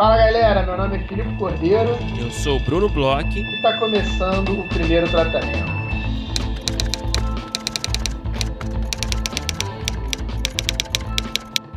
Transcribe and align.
Fala 0.00 0.16
galera, 0.16 0.62
meu 0.62 0.78
nome 0.78 0.96
é 0.96 1.06
Filipe 1.06 1.36
Cordeiro. 1.36 1.90
Eu 2.18 2.30
sou 2.30 2.56
o 2.56 2.60
Bruno 2.60 2.88
Bloch. 2.88 3.38
E 3.38 3.56
está 3.56 3.78
começando 3.78 4.58
o 4.58 4.66
primeiro 4.66 5.06
tratamento. 5.10 5.70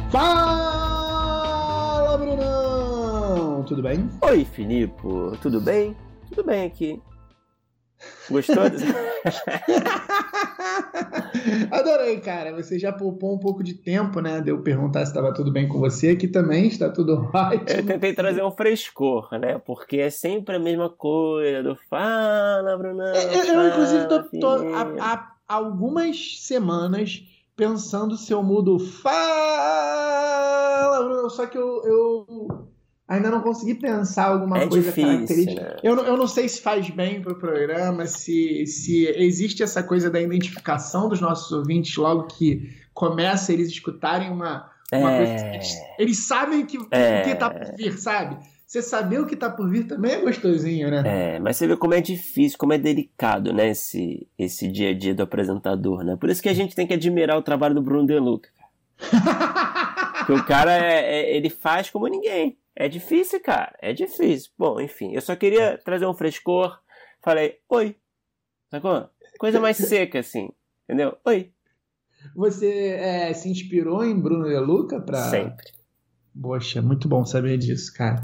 Fala, 0.09 2.17
Brunão! 2.17 3.63
Tudo 3.63 3.81
bem? 3.81 4.09
Oi, 4.21 4.45
Filipe. 4.45 5.03
Tudo 5.41 5.59
bem? 5.59 5.93
Tudo 6.29 6.45
bem 6.45 6.65
aqui. 6.65 7.01
Gostou? 8.29 8.63
Adorei, 11.71 12.19
cara. 12.19 12.53
Você 12.53 12.77
já 12.79 12.91
poupou 12.91 13.35
um 13.35 13.39
pouco 13.39 13.63
de 13.63 13.73
tempo, 13.73 14.19
né? 14.19 14.41
De 14.41 14.49
eu 14.49 14.61
perguntar 14.61 15.05
se 15.05 15.11
estava 15.11 15.33
tudo 15.33 15.51
bem 15.51 15.67
com 15.67 15.79
você, 15.79 16.15
que 16.15 16.27
também 16.27 16.67
está 16.67 16.89
tudo 16.89 17.29
ótimo. 17.33 17.79
Eu 17.79 17.85
tentei 17.85 18.13
trazer 18.13 18.43
um 18.43 18.51
frescor, 18.51 19.29
né? 19.39 19.57
Porque 19.59 19.97
é 19.97 20.09
sempre 20.09 20.55
a 20.55 20.59
mesma 20.59 20.89
coisa 20.89 21.63
do 21.63 21.75
fala, 21.89 22.77
Brunão. 22.77 23.13
Eu, 23.13 23.31
eu, 23.31 23.45
eu 23.45 23.69
inclusive, 23.69 24.07
tô, 24.07 24.23
tô 24.39 24.75
há, 24.75 24.93
há 24.99 25.33
algumas 25.47 26.39
semanas 26.39 27.23
pensando 27.55 28.17
se 28.17 28.31
eu 28.31 28.41
mudo 28.43 28.79
fala, 28.79 29.13
Bruno. 31.03 31.29
Só 31.29 31.45
que 31.45 31.57
eu, 31.57 31.81
eu 31.85 32.72
ainda 33.13 33.29
não 33.29 33.41
consegui 33.41 33.75
pensar 33.75 34.25
alguma 34.25 34.59
é 34.59 34.67
coisa 34.67 34.87
difícil, 34.87 35.11
característica. 35.11 35.61
Né? 35.61 35.77
Eu, 35.83 35.97
eu 35.97 36.17
não 36.17 36.27
sei 36.27 36.49
se 36.49 36.61
faz 36.61 36.89
bem 36.89 37.21
para 37.21 37.33
o 37.33 37.35
programa, 37.35 38.05
se, 38.05 38.65
se 38.65 39.05
existe 39.15 39.63
essa 39.63 39.83
coisa 39.83 40.09
da 40.09 40.19
identificação 40.19 41.07
dos 41.07 41.21
nossos 41.21 41.51
ouvintes 41.51 41.95
logo 41.95 42.23
que 42.23 42.69
começa 42.93 43.53
eles 43.53 43.69
escutarem 43.69 44.31
uma, 44.31 44.69
uma 44.91 45.11
é... 45.11 45.17
coisa. 45.17 45.47
Eles, 45.53 45.75
eles 45.99 46.17
sabem 46.27 46.65
que, 46.65 46.77
é... 46.91 47.21
o 47.21 47.23
que 47.23 47.29
está 47.31 47.49
por 47.49 47.75
vir, 47.75 47.97
sabe? 47.97 48.37
Você 48.65 48.81
saber 48.81 49.19
o 49.19 49.27
que 49.27 49.35
tá 49.35 49.51
por 49.51 49.69
vir 49.69 49.85
também 49.85 50.13
é 50.13 50.21
gostosinho, 50.21 50.89
né? 50.89 51.03
É, 51.05 51.39
mas 51.39 51.57
você 51.57 51.67
vê 51.67 51.77
como 51.77 51.93
é 51.93 52.01
difícil, 52.01 52.57
como 52.57 52.73
é 52.73 52.77
delicado, 52.79 53.53
né, 53.53 53.69
esse, 53.69 54.27
esse 54.35 54.67
dia 54.67 54.89
a 54.89 54.93
dia 54.97 55.13
do 55.13 55.21
apresentador, 55.21 56.03
né? 56.03 56.15
Por 56.19 56.27
isso 56.27 56.41
que 56.41 56.49
a 56.49 56.53
gente 56.55 56.75
tem 56.75 56.87
que 56.87 56.93
admirar 56.93 57.37
o 57.37 57.43
trabalho 57.43 57.75
do 57.75 57.83
Bruno 57.83 58.07
De 58.07 58.17
Luca. 58.17 58.49
Porque 60.25 60.33
o 60.33 60.43
cara, 60.45 60.73
é, 60.73 61.01
é, 61.01 61.35
ele 61.35 61.49
faz 61.49 61.89
como 61.89 62.07
ninguém. 62.07 62.57
É 62.75 62.87
difícil, 62.87 63.39
cara, 63.41 63.75
é 63.81 63.93
difícil. 63.93 64.51
Bom, 64.57 64.79
enfim, 64.81 65.13
eu 65.13 65.21
só 65.21 65.35
queria 65.35 65.77
trazer 65.77 66.05
um 66.05 66.13
frescor. 66.13 66.79
Falei, 67.21 67.59
oi. 67.69 67.95
Sacou? 68.69 69.09
Coisa 69.37 69.59
mais 69.59 69.77
seca, 69.77 70.19
assim, 70.19 70.49
entendeu? 70.83 71.17
Oi. 71.25 71.51
Você 72.35 72.89
é, 72.89 73.33
se 73.33 73.49
inspirou 73.49 74.03
em 74.03 74.19
Bruno 74.19 74.47
De 74.47 74.57
Luca 74.57 74.99
pra... 74.99 75.29
Sempre. 75.29 75.71
Poxa, 76.41 76.81
muito 76.81 77.07
bom 77.07 77.23
saber 77.25 77.57
disso, 77.57 77.93
cara 77.93 78.23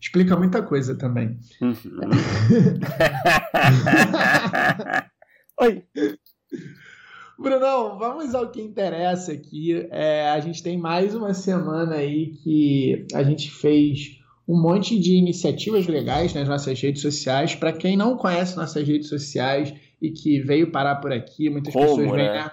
explica 0.00 0.34
muita 0.36 0.62
coisa 0.62 0.96
também. 0.96 1.38
Uhum. 1.60 1.74
Oi. 5.60 5.84
Brunão, 7.40 7.98
vamos 7.98 8.34
ao 8.34 8.50
que 8.50 8.60
interessa 8.60 9.32
aqui. 9.32 9.86
É, 9.90 10.28
a 10.30 10.40
gente 10.40 10.62
tem 10.62 10.76
mais 10.76 11.14
uma 11.14 11.32
semana 11.32 11.94
aí 11.96 12.32
que 12.44 13.06
a 13.14 13.22
gente 13.22 13.50
fez 13.50 14.18
um 14.46 14.60
monte 14.60 14.98
de 14.98 15.14
iniciativas 15.14 15.86
legais 15.86 16.34
nas 16.34 16.46
nossas 16.48 16.78
redes 16.80 17.00
sociais. 17.00 17.54
Para 17.54 17.72
quem 17.72 17.96
não 17.96 18.16
conhece 18.16 18.56
nossas 18.56 18.86
redes 18.86 19.08
sociais 19.08 19.72
e 20.02 20.10
que 20.10 20.40
veio 20.40 20.70
parar 20.70 20.96
por 20.96 21.12
aqui, 21.12 21.48
muitas 21.48 21.72
Como, 21.72 21.86
pessoas 21.86 22.10
vêm 22.10 22.28
né? 22.28 22.50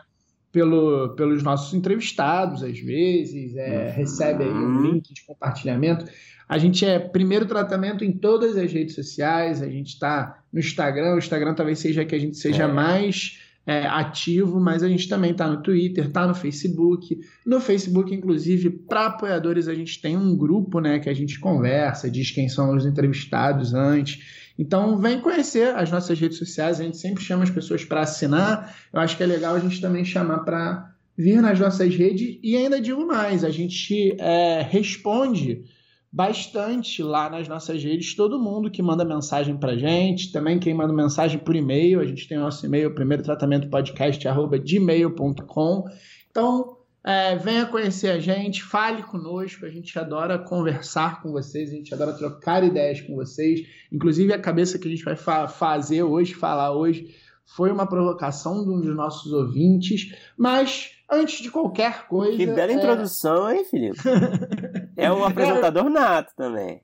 pelo, 0.52 1.10
pelos 1.16 1.44
nossos 1.44 1.74
entrevistados, 1.74 2.64
às 2.64 2.80
vezes, 2.80 3.56
é, 3.58 3.88
Uhum. 3.90 3.92
recebe 3.94 4.44
aí 4.44 4.50
um 4.50 4.82
link 4.84 5.14
de 5.14 5.26
compartilhamento. 5.26 6.06
A 6.48 6.58
gente 6.58 6.86
é 6.86 6.98
primeiro 6.98 7.46
tratamento 7.46 8.06
em 8.06 8.12
todas 8.14 8.56
as 8.56 8.72
redes 8.72 8.96
sociais, 8.96 9.62
a 9.62 9.68
gente 9.68 9.88
está 9.90 10.40
no 10.54 10.60
Instagram, 10.62 11.16
o 11.16 11.18
Instagram 11.18 11.54
talvez 11.54 11.80
seja 11.80 12.06
que 12.06 12.16
a 12.16 12.20
gente 12.20 12.38
seja 12.38 12.64
É. 12.64 12.68
mais 12.68 13.46
é, 13.68 13.86
ativo, 13.86 14.62
mas 14.62 14.82
a 14.82 14.88
gente 14.88 15.10
também 15.10 15.32
está 15.32 15.46
no 15.46 15.62
Twitter, 15.62 16.06
está 16.06 16.26
no 16.26 16.34
Facebook. 16.34 17.20
No 17.46 17.60
Facebook, 17.60 18.16
inclusive, 18.16 18.70
para 18.70 19.08
apoiadores, 19.08 19.68
a 19.68 19.76
gente 19.76 20.02
tem 20.02 20.16
um 20.16 20.38
grupo 20.38 20.80
né, 20.80 21.00
que 21.00 21.10
a 21.10 21.14
gente 21.14 21.38
conversa, 21.38 22.10
diz 22.10 22.32
quem 22.32 22.48
são 22.48 22.74
os 22.74 22.86
entrevistados 22.86 23.74
antes. 23.74 24.54
Então, 24.58 24.98
vem 24.98 25.20
conhecer 25.20 25.76
as 25.76 25.92
nossas 25.92 26.18
redes 26.18 26.38
sociais, 26.38 26.80
a 26.80 26.84
gente 26.84 26.98
sempre 26.98 27.22
chama 27.22 27.44
as 27.44 27.50
pessoas 27.50 27.84
para 27.84 28.02
assinar. 28.02 28.74
Eu 28.94 29.02
acho 29.02 29.18
que 29.18 29.24
é 29.24 29.26
legal 29.26 29.54
a 29.56 29.60
gente 29.60 29.82
também 29.82 30.06
chamar 30.06 30.40
para 30.40 30.90
vir 31.18 31.42
nas 31.42 31.60
nossas 31.60 31.94
redes 31.94 32.40
e 32.42 32.56
ainda 32.56 32.80
digo 32.80 33.06
mais, 33.06 33.44
a 33.44 33.50
gente 33.50 34.16
é, 34.18 34.62
responde 34.62 35.66
bastante 36.12 37.04
lá 37.04 37.30
nas 37.30 37.48
nossas 37.48 37.84
redes, 37.84 38.16
todo 38.16 38.40
mundo 38.40 38.72
que 38.72 38.82
manda 38.82 39.04
mensagem 39.04 39.58
pra 39.58 39.76
gente, 39.76 40.32
também 40.32 40.60
quem 40.60 40.74
manda 40.74 40.94
mensagem 40.94 41.40
por 41.40 41.56
e-mail, 41.56 42.00
a 42.00 42.06
gente 42.06 42.28
tem 42.28 42.38
o 42.38 42.42
nosso 42.42 42.66
e-mail, 42.66 42.96
primeiro 42.96 43.24
tratamento 43.24 43.70
podcast, 43.70 44.28
arroba 44.28 44.58
gmail.com. 44.58 45.84
Então, 46.30 46.78
é, 47.04 47.36
venha 47.36 47.66
conhecer 47.66 48.10
a 48.10 48.20
gente, 48.20 48.64
fale 48.64 49.04
conosco, 49.04 49.66
a 49.66 49.70
gente 49.70 49.98
adora 49.98 50.38
conversar 50.38 51.22
com 51.22 51.32
vocês, 51.32 51.70
a 51.70 51.74
gente 51.76 51.94
adora 51.94 52.14
trocar 52.14 52.64
ideias 52.64 53.00
com 53.02 53.16
vocês. 53.16 53.62
Inclusive, 53.92 54.34
a 54.34 54.40
cabeça 54.40 54.78
que 54.78 54.88
a 54.88 54.92
gente 54.92 55.06
vai 55.06 55.16
fa 55.16 55.48
fazer 55.48 56.04
hoje, 56.04 56.34
falar 56.34 56.74
hoje, 56.74 57.16
foi 57.46 57.72
uma 57.72 57.88
provocação 57.88 58.64
de 58.64 58.70
um 58.70 58.82
dos 58.82 58.94
nossos 58.96 59.32
ouvintes, 59.32 60.14
mas 60.38 60.92
antes 61.10 61.42
de 61.42 61.50
qualquer 61.50 62.08
coisa. 62.08 62.36
Que 62.36 62.46
bela 62.46 62.72
é- 62.72 62.76
introdução, 62.76 63.50
hein, 63.50 63.64
Felipe? 63.64 63.98
É 64.98 65.12
um 65.12 65.24
apresentador 65.24 65.90
nato 65.90 66.34
também. 66.36 66.82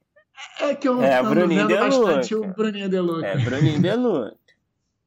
É 0.62 0.76
que 0.76 0.88
eu 0.88 1.02
É, 1.02 1.20
ando 1.20 1.30
Bruninho 1.30 1.68
vendo 1.68 1.80
bastante 1.80 2.36
o 2.36 2.48
Bruninho 2.54 2.90
De 2.90 3.00
Luca. 3.00 3.26
É, 3.26 3.38
Bruninho 3.38 3.80
Belu. 3.82 4.32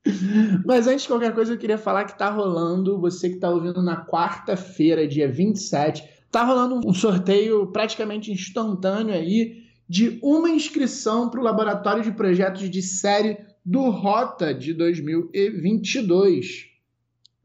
Mas 0.64 0.86
antes 0.86 1.02
de 1.02 1.08
qualquer 1.08 1.34
coisa, 1.34 1.52
eu 1.52 1.58
queria 1.58 1.78
falar 1.78 2.04
que 2.04 2.16
tá 2.18 2.30
rolando, 2.30 3.00
você 3.00 3.30
que 3.30 3.36
tá 3.36 3.50
ouvindo 3.50 3.82
na 3.82 4.04
quarta-feira, 4.06 5.06
dia 5.06 5.30
27, 5.30 6.08
tá 6.30 6.44
rolando 6.44 6.80
um 6.86 6.94
sorteio 6.94 7.66
praticamente 7.72 8.30
instantâneo 8.30 9.14
aí 9.14 9.64
de 9.88 10.18
uma 10.22 10.50
inscrição 10.50 11.28
para 11.30 11.40
o 11.40 11.42
Laboratório 11.42 12.02
de 12.02 12.12
Projetos 12.12 12.68
de 12.70 12.82
Série 12.82 13.38
do 13.64 13.90
Rota 13.90 14.54
de 14.54 14.72
2022. 14.72 16.66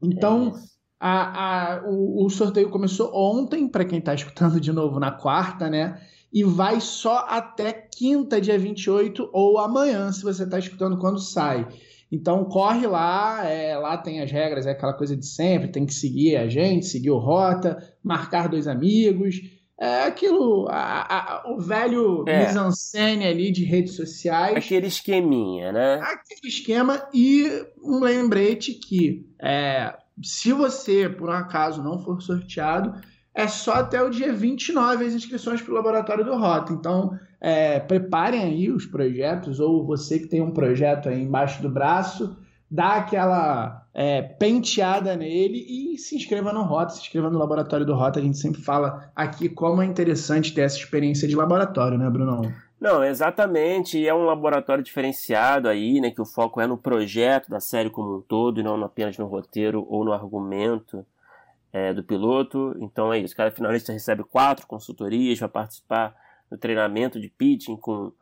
Então, 0.00 0.54
a, 1.04 1.74
a, 1.78 1.82
o, 1.84 2.24
o 2.24 2.30
sorteio 2.30 2.70
começou 2.70 3.10
ontem, 3.12 3.66
para 3.66 3.84
quem 3.84 3.98
está 3.98 4.14
escutando 4.14 4.60
de 4.60 4.72
novo 4.72 5.00
na 5.00 5.10
quarta, 5.10 5.68
né? 5.68 6.00
E 6.32 6.44
vai 6.44 6.80
só 6.80 7.26
até 7.28 7.72
quinta, 7.72 8.40
dia 8.40 8.58
28, 8.58 9.28
ou 9.32 9.58
amanhã, 9.58 10.12
se 10.12 10.22
você 10.22 10.44
está 10.44 10.58
escutando 10.58 10.96
quando 10.98 11.18
sai. 11.18 11.66
Então 12.10 12.44
corre 12.44 12.86
lá, 12.86 13.44
é, 13.48 13.76
lá 13.76 13.96
tem 13.98 14.20
as 14.22 14.30
regras, 14.30 14.66
é 14.66 14.70
aquela 14.70 14.92
coisa 14.92 15.16
de 15.16 15.26
sempre, 15.26 15.68
tem 15.72 15.84
que 15.84 15.92
seguir 15.94 16.36
a 16.36 16.46
gente, 16.48 16.86
seguir 16.86 17.10
o 17.10 17.18
Rota, 17.18 17.76
marcar 18.02 18.48
dois 18.48 18.68
amigos. 18.68 19.40
É 19.80 20.04
aquilo, 20.04 20.68
a- 20.70 21.42
a- 21.42 21.52
o 21.52 21.58
velho 21.60 22.24
É. 22.28 22.46
mise-en-scène 22.46 23.26
ali 23.26 23.50
de 23.50 23.64
redes 23.64 23.96
sociais 23.96 24.56
Aquele 24.56 24.86
esqueminha, 24.86 25.72
né? 25.72 25.94
aquele 26.02 26.46
esquema 26.48 27.02
e 27.12 27.48
um 27.82 27.98
lembrete 27.98 28.74
que 28.74 29.26
é, 29.42 29.92
se 30.20 30.52
você, 30.52 31.08
por 31.08 31.30
um 31.30 31.32
acaso, 31.32 31.82
não 31.82 31.98
for 31.98 32.20
sorteado, 32.20 33.00
é 33.34 33.48
só 33.48 33.74
até 33.74 34.02
o 34.02 34.10
dia 34.10 34.32
29 34.32 35.06
as 35.06 35.14
inscrições 35.14 35.62
para 35.62 35.72
o 35.72 35.74
Laboratório 35.74 36.24
do 36.24 36.36
Rota. 36.36 36.72
Então, 36.72 37.18
é, 37.40 37.80
preparem 37.80 38.42
aí 38.42 38.70
os 38.70 38.86
projetos, 38.86 39.58
ou 39.58 39.86
você 39.86 40.18
que 40.18 40.28
tem 40.28 40.42
um 40.42 40.52
projeto 40.52 41.08
aí 41.08 41.22
embaixo 41.22 41.62
do 41.62 41.70
braço, 41.70 42.36
dá 42.70 42.94
aquela 42.94 43.86
é, 43.94 44.22
penteada 44.22 45.16
nele 45.16 45.58
e 45.58 45.98
se 45.98 46.16
inscreva 46.16 46.52
no 46.52 46.62
Rota, 46.62 46.92
se 46.92 47.00
inscreva 47.00 47.30
no 47.30 47.38
Laboratório 47.38 47.84
do 47.84 47.94
Rota. 47.94 48.18
A 48.18 48.22
gente 48.22 48.38
sempre 48.38 48.62
fala 48.62 49.10
aqui 49.16 49.48
como 49.48 49.82
é 49.82 49.86
interessante 49.86 50.54
ter 50.54 50.62
essa 50.62 50.78
experiência 50.78 51.26
de 51.26 51.34
laboratório, 51.34 51.98
né, 51.98 52.08
Brunão? 52.08 52.52
Não, 52.82 53.04
exatamente. 53.04 54.04
É 54.04 54.12
um 54.12 54.24
laboratório 54.24 54.82
diferenciado 54.82 55.68
aí, 55.68 56.00
né? 56.00 56.10
Que 56.10 56.20
o 56.20 56.24
foco 56.24 56.60
é 56.60 56.66
no 56.66 56.76
projeto 56.76 57.48
da 57.48 57.60
série 57.60 57.88
como 57.88 58.16
um 58.16 58.20
todo 58.20 58.58
e 58.58 58.62
não 58.64 58.82
apenas 58.82 59.16
no 59.16 59.26
roteiro 59.28 59.86
ou 59.88 60.04
no 60.04 60.12
argumento 60.12 61.06
é, 61.72 61.92
do 61.94 62.02
piloto. 62.02 62.74
Então 62.80 63.12
é 63.12 63.20
isso. 63.20 63.36
Cada 63.36 63.52
finalista 63.52 63.92
recebe 63.92 64.24
quatro 64.24 64.66
consultorias, 64.66 65.38
vai 65.38 65.48
participar 65.48 66.12
do 66.50 66.58
treinamento 66.58 67.20
de 67.20 67.28
pitching 67.28 67.76
com, 67.76 68.12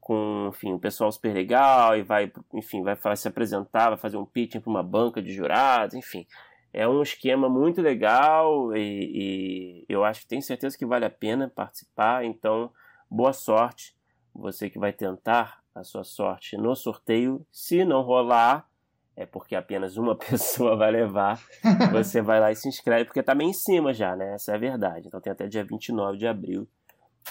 com 0.00 0.48
enfim, 0.48 0.72
um 0.72 0.78
pessoal 0.78 1.12
super 1.12 1.34
legal 1.34 1.94
e 1.94 2.02
vai, 2.02 2.32
enfim, 2.54 2.82
vai 2.82 2.96
se 3.18 3.28
apresentar, 3.28 3.90
vai 3.90 3.98
fazer 3.98 4.16
um 4.16 4.24
pitching 4.24 4.60
para 4.60 4.70
uma 4.70 4.82
banca 4.82 5.20
de 5.20 5.30
jurados, 5.30 5.94
enfim. 5.94 6.26
É 6.72 6.88
um 6.88 7.02
esquema 7.02 7.50
muito 7.50 7.82
legal 7.82 8.74
e, 8.74 9.84
e 9.84 9.86
eu 9.90 10.04
acho 10.04 10.22
que 10.22 10.28
tenho 10.28 10.40
certeza 10.40 10.78
que 10.78 10.86
vale 10.86 11.04
a 11.04 11.10
pena 11.10 11.52
participar. 11.54 12.24
Então, 12.24 12.70
boa 13.10 13.34
sorte 13.34 13.95
você 14.36 14.70
que 14.70 14.78
vai 14.78 14.92
tentar 14.92 15.62
a 15.74 15.82
sua 15.82 16.04
sorte 16.04 16.56
no 16.56 16.74
sorteio. 16.74 17.46
Se 17.50 17.84
não 17.84 18.02
rolar, 18.02 18.68
é 19.16 19.24
porque 19.24 19.54
apenas 19.54 19.96
uma 19.96 20.14
pessoa 20.16 20.76
vai 20.76 20.90
levar. 20.90 21.40
Você 21.92 22.20
vai 22.20 22.38
lá 22.40 22.52
e 22.52 22.56
se 22.56 22.68
inscreve, 22.68 23.06
porque 23.06 23.22
tá 23.22 23.34
meio 23.34 23.50
em 23.50 23.54
cima 23.54 23.92
já, 23.92 24.14
né? 24.14 24.34
Essa 24.34 24.52
é 24.52 24.54
a 24.54 24.58
verdade. 24.58 25.08
Então 25.08 25.20
tem 25.20 25.32
até 25.32 25.46
dia 25.46 25.64
29 25.64 26.18
de 26.18 26.26
abril. 26.26 26.68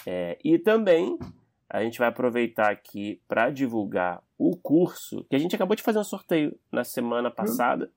É, 0.06 0.38
e 0.44 0.57
também 0.57 1.18
a 1.69 1.81
gente 1.81 2.00
vai 2.00 2.07
aproveitar 2.07 2.72
aqui 2.72 3.22
para 3.28 3.50
divulgar 3.50 4.22
o 4.38 4.56
curso 4.56 5.25
que 5.30 5.36
a 5.36 5.40
gente 5.40 5.56
acabou 5.56 5.75
de 5.75 5.84
fazer 5.84 6.00
um 6.00 6.04
sorteio 6.04 6.58
na 6.72 6.84
semana 6.84 7.31
passada, 7.31 7.90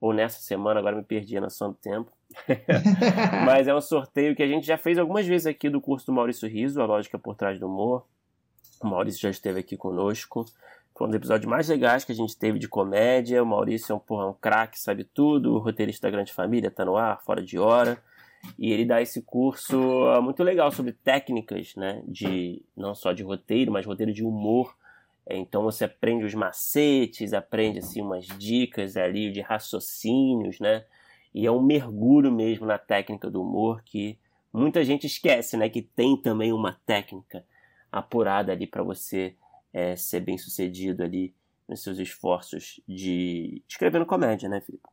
ou 0.00 0.12
nessa 0.12 0.40
semana, 0.40 0.80
agora 0.80 0.96
me 0.96 1.02
perdi 1.02 1.36
a 1.36 1.40
noção 1.40 1.70
do 1.70 1.76
tempo. 1.76 2.12
Mas 3.46 3.66
é 3.66 3.74
um 3.74 3.80
sorteio 3.80 4.34
que 4.36 4.42
a 4.42 4.46
gente 4.46 4.66
já 4.66 4.76
fez 4.76 4.98
algumas 4.98 5.26
vezes 5.26 5.46
aqui 5.46 5.70
do 5.70 5.80
curso 5.80 6.06
do 6.06 6.12
Maurício 6.12 6.48
Riso, 6.48 6.80
A 6.80 6.86
Lógica 6.86 7.18
por 7.18 7.34
Trás 7.34 7.58
do 7.58 7.66
Humor. 7.66 8.04
O 8.84 8.88
Maurício 8.90 9.22
já 9.22 9.30
esteve 9.30 9.60
aqui 9.60 9.78
conosco. 9.78 10.44
Foi 10.94 11.06
um 11.06 11.10
dos 11.10 11.16
episódios 11.16 11.50
mais 11.50 11.68
legais 11.70 12.04
que 12.04 12.12
a 12.12 12.14
gente 12.14 12.36
teve 12.36 12.58
de 12.58 12.68
comédia. 12.68 13.42
O 13.42 13.46
Maurício 13.46 13.94
é 13.94 13.96
um, 13.96 13.98
porra, 13.98 14.28
um 14.28 14.34
craque, 14.34 14.78
sabe 14.78 15.04
tudo. 15.04 15.54
O 15.54 15.58
roteirista 15.58 16.06
da 16.06 16.10
Grande 16.10 16.34
Família 16.34 16.70
tá 16.70 16.84
no 16.84 16.94
ar, 16.94 17.22
fora 17.24 17.42
de 17.42 17.58
hora. 17.58 17.98
E 18.58 18.70
ele 18.70 18.84
dá 18.84 19.00
esse 19.00 19.22
curso 19.22 20.04
ah, 20.08 20.20
muito 20.20 20.42
legal 20.42 20.70
sobre 20.70 20.92
técnicas, 20.92 21.74
né? 21.76 22.02
De 22.06 22.62
não 22.76 22.94
só 22.94 23.14
de 23.14 23.22
roteiro, 23.22 23.72
mas 23.72 23.86
roteiro 23.86 24.12
de 24.12 24.22
humor. 24.22 24.76
É, 25.26 25.34
então 25.34 25.62
você 25.62 25.86
aprende 25.86 26.26
os 26.26 26.34
macetes, 26.34 27.32
aprende 27.32 27.78
assim 27.78 28.02
umas 28.02 28.26
dicas 28.26 28.98
ali 28.98 29.32
de 29.32 29.40
raciocínios, 29.40 30.60
né? 30.60 30.84
E 31.34 31.46
é 31.46 31.50
um 31.50 31.62
mergulho 31.62 32.30
mesmo 32.30 32.66
na 32.66 32.76
técnica 32.76 33.30
do 33.30 33.40
humor 33.40 33.82
que 33.82 34.18
muita 34.52 34.84
gente 34.84 35.06
esquece, 35.06 35.56
né? 35.56 35.70
Que 35.70 35.80
tem 35.80 36.18
também 36.18 36.52
uma 36.52 36.78
técnica 36.84 37.42
apurada 37.98 38.52
ali 38.52 38.66
para 38.66 38.82
você 38.82 39.34
é, 39.72 39.94
ser 39.96 40.20
bem 40.20 40.36
sucedido 40.36 41.02
ali 41.02 41.34
nos 41.68 41.82
seus 41.82 41.98
esforços 41.98 42.80
de 42.86 43.62
escrevendo 43.68 44.04
comédia, 44.04 44.48
né, 44.48 44.60
Filipe? 44.60 44.88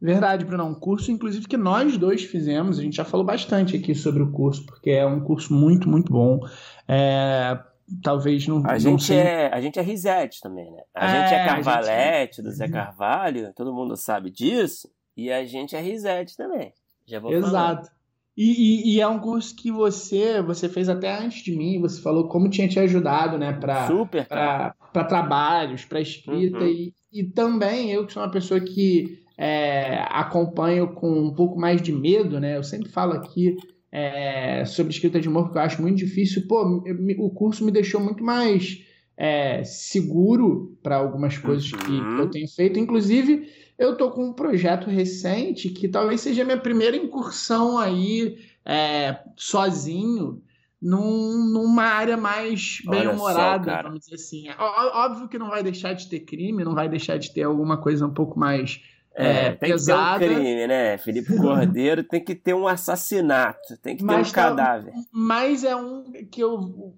Verdade, 0.00 0.44
Bruno. 0.44 0.64
Um 0.64 0.74
curso, 0.74 1.12
inclusive, 1.12 1.46
que 1.46 1.56
nós 1.56 1.96
dois 1.96 2.24
fizemos. 2.24 2.78
A 2.78 2.82
gente 2.82 2.96
já 2.96 3.04
falou 3.04 3.24
bastante 3.24 3.76
aqui 3.76 3.94
sobre 3.94 4.22
o 4.22 4.32
curso, 4.32 4.66
porque 4.66 4.90
é 4.90 5.06
um 5.06 5.20
curso 5.20 5.54
muito, 5.54 5.88
muito 5.88 6.12
bom. 6.12 6.40
É, 6.88 7.56
talvez 8.02 8.46
não. 8.48 8.58
A 8.58 8.72
não 8.72 8.78
gente 8.78 9.04
sei... 9.04 9.18
é, 9.18 9.46
a 9.54 9.60
gente 9.60 9.78
é 9.78 9.82
Risete 9.82 10.40
também, 10.40 10.70
né? 10.72 10.82
A 10.92 11.06
é, 11.06 11.20
gente 11.20 11.34
é 11.34 11.44
Carvalete 11.46 12.36
gente... 12.36 12.44
do 12.44 12.50
Zé 12.50 12.68
Carvalho, 12.68 13.52
todo 13.54 13.72
mundo 13.72 13.96
sabe 13.96 14.30
disso. 14.30 14.90
E 15.16 15.30
a 15.30 15.44
gente 15.44 15.76
é 15.76 15.80
Risete 15.80 16.36
também. 16.36 16.72
Já 17.06 17.20
vou 17.20 17.32
Exato. 17.32 17.88
E, 18.36 18.44
e, 18.44 18.94
e, 18.94 19.00
é 19.00 19.06
um 19.06 19.18
curso 19.18 19.54
que 19.54 19.70
você 19.70 20.40
você 20.40 20.66
fez 20.68 20.88
até 20.88 21.12
antes 21.18 21.42
de 21.42 21.54
mim. 21.54 21.80
Você 21.80 22.00
falou 22.00 22.28
como 22.28 22.48
tinha 22.48 22.68
te 22.68 22.78
ajudado, 22.78 23.36
né? 23.36 23.52
Para 23.52 23.86
Super. 23.86 24.26
Para 24.26 25.04
trabalhos, 25.04 25.84
para 25.84 26.00
escrita 26.00 26.58
uhum. 26.58 26.66
e, 26.66 26.94
e 27.12 27.24
também 27.24 27.90
eu 27.90 28.06
que 28.06 28.12
sou 28.12 28.22
uma 28.22 28.30
pessoa 28.30 28.60
que 28.60 29.22
é, 29.36 30.04
acompanho 30.08 30.94
com 30.94 31.10
um 31.10 31.34
pouco 31.34 31.58
mais 31.58 31.82
de 31.82 31.92
medo, 31.92 32.40
né? 32.40 32.56
Eu 32.56 32.62
sempre 32.62 32.88
falo 32.88 33.12
aqui 33.12 33.56
é, 33.90 34.64
sobre 34.64 34.92
escrita 34.92 35.20
de 35.20 35.28
humor 35.28 35.50
que 35.50 35.58
eu 35.58 35.62
acho 35.62 35.82
muito 35.82 35.98
difícil. 35.98 36.46
Pô, 36.48 36.82
o 37.18 37.30
curso 37.30 37.64
me 37.64 37.70
deixou 37.70 38.00
muito 38.00 38.24
mais 38.24 38.82
é, 39.16 39.62
seguro 39.64 40.76
para 40.82 40.96
algumas 40.96 41.36
coisas 41.36 41.70
uhum. 41.72 41.78
que, 41.78 41.86
que, 41.86 42.20
eu 42.20 42.30
tenho 42.30 42.48
feito. 42.48 42.78
Inclusive, 42.78 43.46
eu 43.82 43.96
tô 43.96 44.10
com 44.10 44.26
um 44.26 44.32
projeto 44.32 44.88
recente 44.88 45.68
que 45.68 45.88
talvez 45.88 46.20
seja 46.20 46.42
a 46.42 46.44
minha 46.44 46.58
primeira 46.58 46.96
incursão 46.96 47.78
aí 47.78 48.38
é, 48.64 49.18
sozinho. 49.36 50.42
Num, 50.80 51.46
numa 51.52 51.84
área 51.84 52.16
mais 52.16 52.82
bem-humorada, 52.84 53.82
vamos 53.84 54.00
dizer 54.00 54.16
assim. 54.16 54.46
Óbvio 54.58 55.28
que 55.28 55.38
não 55.38 55.48
vai 55.48 55.62
deixar 55.62 55.92
de 55.92 56.08
ter 56.08 56.18
crime, 56.18 56.64
não 56.64 56.74
vai 56.74 56.88
deixar 56.88 57.18
de 57.18 57.32
ter 57.32 57.44
alguma 57.44 57.76
coisa 57.76 58.04
um 58.04 58.12
pouco 58.12 58.36
mais 58.36 58.80
é, 59.14 59.46
é, 59.46 59.52
tem 59.52 59.70
pesada. 59.70 60.18
que 60.18 60.26
ter 60.26 60.32
um 60.32 60.42
crime, 60.42 60.66
né? 60.66 60.98
Felipe 60.98 61.36
Cordeiro 61.36 62.02
tem 62.02 62.24
que 62.24 62.34
ter 62.34 62.54
um 62.54 62.66
assassinato, 62.66 63.76
tem 63.82 63.96
que 63.96 64.02
ter 64.02 64.06
mas 64.06 64.30
um 64.30 64.32
tá, 64.32 64.42
cadáver. 64.42 64.92
Mas 65.12 65.64
é 65.64 65.76
um 65.76 66.04
que 66.30 66.42
eu. 66.42 66.94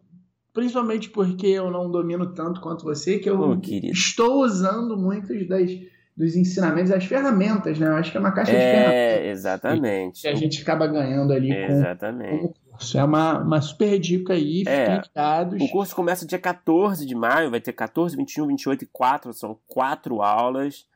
Principalmente 0.53 1.11
porque 1.11 1.49
eu 1.49 1.69
não 1.71 1.91
domino 1.91 2.33
tanto 2.33 2.61
quanto 2.61 2.85
você, 2.85 3.19
que 3.19 3.29
eu 3.29 3.41
oh, 3.41 3.61
estou 3.91 4.45
usando 4.45 4.97
muitos 4.97 5.49
das, 5.49 5.69
dos 6.17 6.37
ensinamentos, 6.37 6.91
das 6.91 7.05
ferramentas, 7.05 7.79
né? 7.79 7.89
Eu 7.89 7.97
acho 7.97 8.11
que 8.11 8.17
é 8.17 8.21
uma 8.21 8.33
caixa 8.33 8.53
é, 8.53 8.55
de 8.55 8.61
ferramentas. 8.61 9.39
Exatamente. 9.39 10.21
Que 10.23 10.29
a 10.29 10.35
gente 10.35 10.63
acaba 10.63 10.87
ganhando 10.87 11.33
ali 11.33 11.53
exatamente. 11.53 12.31
com, 12.31 12.39
com 12.39 12.47
o 12.47 12.55
curso. 12.71 12.99
É 12.99 13.05
uma, 13.05 13.39
uma 13.41 13.61
super 13.61 13.99
dica 13.99 14.33
aí, 14.33 14.63
é, 14.67 15.01
ligados. 15.01 15.61
O 15.61 15.69
curso 15.69 15.95
começa 15.95 16.27
dia 16.27 16.39
14 16.39 17.05
de 17.05 17.15
maio, 17.15 17.51
vai 17.51 17.61
ter 17.61 17.73
14, 17.73 18.17
21, 18.17 18.47
28 18.47 18.85
e 18.85 18.87
4, 18.87 19.33
são 19.33 19.59
quatro 19.67 20.23
aulas. 20.23 20.87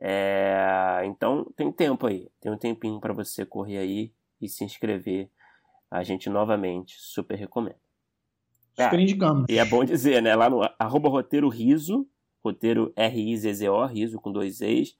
É, 0.00 1.02
então 1.06 1.44
tem 1.56 1.72
tempo 1.72 2.06
aí, 2.06 2.28
tem 2.40 2.52
um 2.52 2.56
tempinho 2.56 3.00
para 3.00 3.12
você 3.12 3.44
correr 3.44 3.78
aí 3.78 4.12
e 4.40 4.48
se 4.48 4.64
inscrever. 4.64 5.28
A 5.90 6.04
gente 6.04 6.30
novamente 6.30 6.94
super 6.98 7.34
recomenda. 7.36 7.78
Super 8.76 8.98
é, 8.98 9.02
indicamos. 9.02 9.46
E 9.48 9.58
é 9.58 9.64
bom 9.64 9.82
dizer, 9.84 10.22
né? 10.22 10.36
Lá 10.36 10.48
no 10.48 10.60
arroba 10.78 11.08
roteiro 11.08 11.48
riso, 11.48 12.06
roteiro 12.44 12.92
R-I-Z-Z-O, 12.96 13.86
riso 13.86 14.20
com 14.20 14.32
dois 14.32 14.60
E's. 14.60 14.96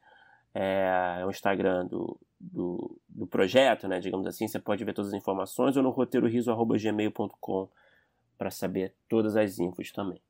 É, 0.54 1.18
é 1.20 1.26
o 1.26 1.30
Instagram 1.30 1.86
do, 1.86 2.18
do, 2.40 3.00
do, 3.08 3.26
projeto, 3.26 3.86
né? 3.86 4.00
Digamos 4.00 4.26
assim. 4.26 4.48
Você 4.48 4.58
pode 4.58 4.84
ver 4.84 4.92
todas 4.92 5.12
as 5.12 5.18
informações 5.18 5.76
ou 5.76 5.82
no 5.82 5.90
roteiroriso.gmail.com 5.90 7.68
para 8.36 8.50
saber 8.50 8.94
todas 9.08 9.36
as 9.36 9.58
infos 9.58 9.92
também. 9.92 10.20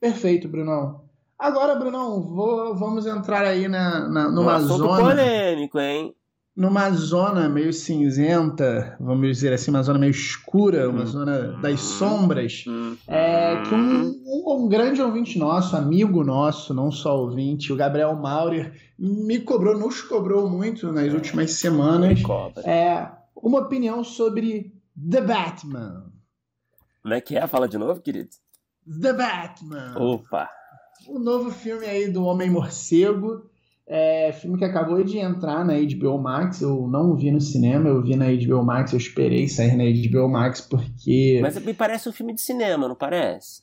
Perfeito, 0.00 0.48
Brunão. 0.48 1.04
Agora, 1.38 1.74
Brunão, 1.74 2.22
vou, 2.22 2.74
vamos 2.74 3.06
entrar 3.06 3.44
aí 3.44 3.68
na, 3.68 4.08
na, 4.08 4.30
numa 4.30 4.56
um 4.56 4.60
zona. 4.60 5.02
polêmico, 5.02 5.78
hein? 5.78 6.14
Numa 6.56 6.90
zona 6.90 7.48
meio 7.50 7.70
cinzenta, 7.72 8.96
vamos 8.98 9.28
dizer 9.28 9.52
assim, 9.52 9.70
uma 9.70 9.82
zona 9.82 9.98
meio 9.98 10.10
escura, 10.10 10.88
uma 10.88 11.00
uhum. 11.00 11.06
zona 11.06 11.38
das 11.60 11.80
sombras, 11.80 12.64
uhum. 12.66 12.96
é, 13.06 13.62
que 13.62 13.74
um, 13.74 14.22
um, 14.24 14.64
um, 14.64 14.68
grande 14.68 15.02
ouvinte 15.02 15.38
nosso, 15.38 15.76
amigo 15.76 16.24
nosso, 16.24 16.72
não 16.72 16.90
só 16.90 17.20
ouvinte, 17.20 17.72
o 17.72 17.76
Gabriel 17.76 18.14
Maurer, 18.16 18.72
me 18.98 19.38
cobrou, 19.40 19.78
nos 19.78 20.00
cobrou 20.00 20.48
muito 20.48 20.90
nas 20.90 21.12
últimas 21.12 21.50
semanas. 21.52 22.20
É, 22.64 23.06
uma 23.36 23.60
opinião 23.60 24.02
sobre 24.02 24.72
The 24.98 25.20
Batman. 25.20 26.10
Como 27.02 27.12
é 27.12 27.20
que 27.20 27.36
é? 27.36 27.46
Fala 27.46 27.68
de 27.68 27.76
novo, 27.76 28.00
querido. 28.00 28.30
The 29.00 29.12
Batman. 29.12 29.94
Opa! 29.98 30.48
o 31.08 31.18
novo 31.18 31.50
filme 31.50 31.86
aí 31.86 32.08
do 32.08 32.24
Homem 32.24 32.50
Morcego. 32.50 33.48
É, 33.88 34.32
filme 34.32 34.58
que 34.58 34.64
acabou 34.64 35.02
de 35.04 35.18
entrar 35.18 35.64
na 35.64 35.74
HBO 35.74 36.18
Max, 36.18 36.60
eu 36.60 36.88
não 36.88 37.14
vi 37.14 37.30
no 37.30 37.40
cinema, 37.40 37.88
eu 37.88 38.02
vi 38.02 38.16
na 38.16 38.26
HBO 38.26 38.64
Max, 38.64 38.92
eu 38.92 38.98
esperei 38.98 39.46
sair 39.46 39.76
na 39.76 39.84
HBO 39.84 40.28
Max 40.28 40.60
porque. 40.60 41.38
Mas 41.40 41.56
me 41.64 41.72
parece 41.72 42.08
um 42.08 42.12
filme 42.12 42.34
de 42.34 42.40
cinema, 42.40 42.88
não 42.88 42.96
parece? 42.96 43.62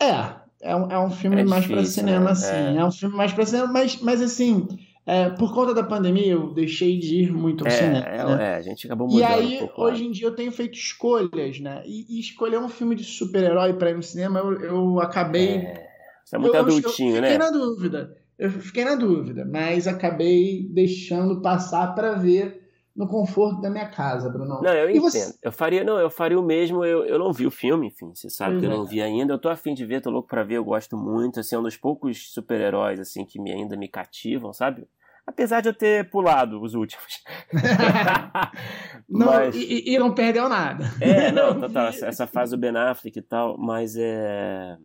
É, 0.00 0.34
é 0.60 0.74
um, 0.74 0.90
é 0.90 0.98
um 0.98 1.10
filme 1.10 1.40
é 1.40 1.44
mais 1.44 1.66
para 1.66 1.84
cinema, 1.84 2.24
né? 2.24 2.30
assim. 2.32 2.52
É. 2.52 2.76
é. 2.76 2.84
um 2.84 2.90
filme 2.90 3.16
mais 3.16 3.32
para 3.32 3.46
cinema, 3.46 3.72
mas, 3.72 4.00
mas 4.00 4.20
assim, 4.20 4.66
é, 5.06 5.30
por 5.30 5.54
conta 5.54 5.72
da 5.72 5.84
pandemia, 5.84 6.32
eu 6.32 6.52
deixei 6.52 6.98
de 6.98 7.22
ir 7.22 7.32
muito 7.32 7.64
ao 7.64 7.68
é, 7.68 7.70
cinema. 7.70 8.06
É, 8.06 8.24
né? 8.24 8.44
é, 8.44 8.54
a 8.56 8.62
gente 8.62 8.86
acabou 8.86 9.06
mudando 9.06 9.20
E 9.20 9.24
aí, 9.24 9.62
um 9.62 9.82
hoje 9.82 10.04
em 10.04 10.10
dia, 10.10 10.26
eu 10.26 10.34
tenho 10.34 10.50
feito 10.50 10.74
escolhas, 10.74 11.60
né? 11.60 11.82
E, 11.86 12.16
e 12.16 12.20
escolher 12.20 12.58
um 12.58 12.68
filme 12.68 12.96
de 12.96 13.04
super-herói 13.04 13.72
para 13.74 13.90
ir 13.90 13.96
no 13.96 14.02
cinema, 14.02 14.40
eu, 14.40 14.60
eu 14.60 15.00
acabei 15.00 15.58
é. 15.58 15.90
Você 16.24 16.36
é 16.36 16.38
muito 16.38 16.54
eu, 16.54 16.60
adultinho, 16.60 17.16
eu 17.16 17.22
né? 17.22 17.30
Fiquei 17.30 17.38
na 17.38 17.50
dúvida. 17.50 18.16
Eu 18.40 18.50
fiquei 18.50 18.86
na 18.86 18.94
dúvida, 18.94 19.44
mas 19.44 19.86
acabei 19.86 20.66
deixando 20.72 21.42
passar 21.42 21.94
para 21.94 22.14
ver 22.14 22.66
no 22.96 23.06
conforto 23.06 23.60
da 23.60 23.68
minha 23.68 23.86
casa, 23.86 24.30
Bruno. 24.30 24.62
Não, 24.62 24.72
eu 24.72 24.88
e 24.88 24.96
entendo. 24.96 25.10
Você... 25.10 25.38
Eu 25.42 25.52
faria, 25.52 25.84
não, 25.84 25.98
eu 25.98 26.08
faria 26.08 26.40
o 26.40 26.42
mesmo. 26.42 26.82
Eu, 26.82 27.04
eu 27.04 27.18
não 27.18 27.34
vi 27.34 27.46
o 27.46 27.50
filme, 27.50 27.88
enfim, 27.88 28.14
você 28.14 28.30
sabe 28.30 28.52
pois 28.52 28.60
que 28.60 28.66
eu 28.66 28.76
não 28.76 28.86
é. 28.86 28.88
vi 28.88 29.02
ainda. 29.02 29.34
Eu 29.34 29.38
tô 29.38 29.50
afim 29.50 29.74
de 29.74 29.84
ver, 29.84 30.00
tô 30.00 30.08
louco 30.08 30.26
para 30.26 30.42
ver, 30.42 30.54
eu 30.54 30.64
gosto 30.64 30.96
muito, 30.96 31.38
assim, 31.38 31.54
é 31.54 31.58
um 31.58 31.62
dos 31.62 31.76
poucos 31.76 32.32
super-heróis 32.32 32.98
assim 32.98 33.26
que 33.26 33.38
me, 33.38 33.52
ainda 33.52 33.76
me 33.76 33.88
cativam, 33.88 34.54
sabe? 34.54 34.88
Apesar 35.26 35.60
de 35.60 35.68
eu 35.68 35.74
ter 35.74 36.08
pulado 36.08 36.62
os 36.62 36.74
últimos. 36.74 37.22
não, 39.06 39.26
mas... 39.26 39.54
e, 39.54 39.94
e, 39.94 39.98
não 39.98 40.14
perdeu 40.14 40.48
nada. 40.48 40.86
É, 40.98 41.30
não, 41.30 41.60
total, 41.60 41.88
essa 41.88 42.26
fase 42.26 42.52
do 42.52 42.58
Ben 42.58 42.74
Affleck 42.74 43.18
e 43.18 43.22
tal, 43.22 43.58
mas 43.58 43.96
é 43.98 44.78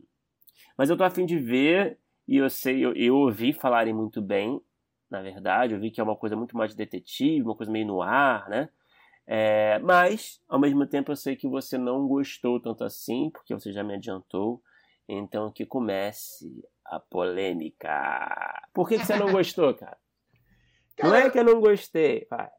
mas 0.77 0.89
eu 0.89 0.97
tô 0.97 1.05
afim 1.05 1.25
de 1.25 1.37
ver 1.37 1.97
e 2.27 2.37
eu 2.37 2.49
sei, 2.49 2.83
eu, 2.83 2.93
eu 2.93 3.15
ouvi 3.15 3.53
falarem 3.53 3.93
muito 3.93 4.21
bem, 4.21 4.59
na 5.09 5.21
verdade. 5.21 5.73
Eu 5.73 5.79
vi 5.79 5.91
que 5.91 6.01
é 6.01 6.03
uma 6.03 6.15
coisa 6.15 6.35
muito 6.35 6.57
mais 6.57 6.71
de 6.71 6.77
detetive, 6.77 7.45
uma 7.45 7.55
coisa 7.55 7.71
meio 7.71 7.85
no 7.85 8.01
ar, 8.01 8.49
né? 8.49 8.69
É, 9.27 9.79
mas, 9.79 10.41
ao 10.47 10.59
mesmo 10.59 10.85
tempo, 10.85 11.11
eu 11.11 11.15
sei 11.15 11.35
que 11.35 11.47
você 11.47 11.77
não 11.77 12.07
gostou 12.07 12.59
tanto 12.59 12.83
assim, 12.83 13.29
porque 13.31 13.53
você 13.53 13.71
já 13.71 13.83
me 13.83 13.95
adiantou. 13.95 14.61
Então, 15.07 15.51
que 15.51 15.65
comece 15.65 16.63
a 16.83 16.99
polêmica. 16.99 17.89
Por 18.73 18.87
que, 18.87 18.97
que 18.97 19.05
você 19.05 19.17
não 19.17 19.29
gostou, 19.31 19.73
cara? 19.75 19.97
cara? 20.95 21.09
Não 21.09 21.15
é 21.15 21.29
que 21.29 21.39
eu 21.39 21.43
não 21.43 21.59
gostei, 21.59 22.25
vai. 22.29 22.49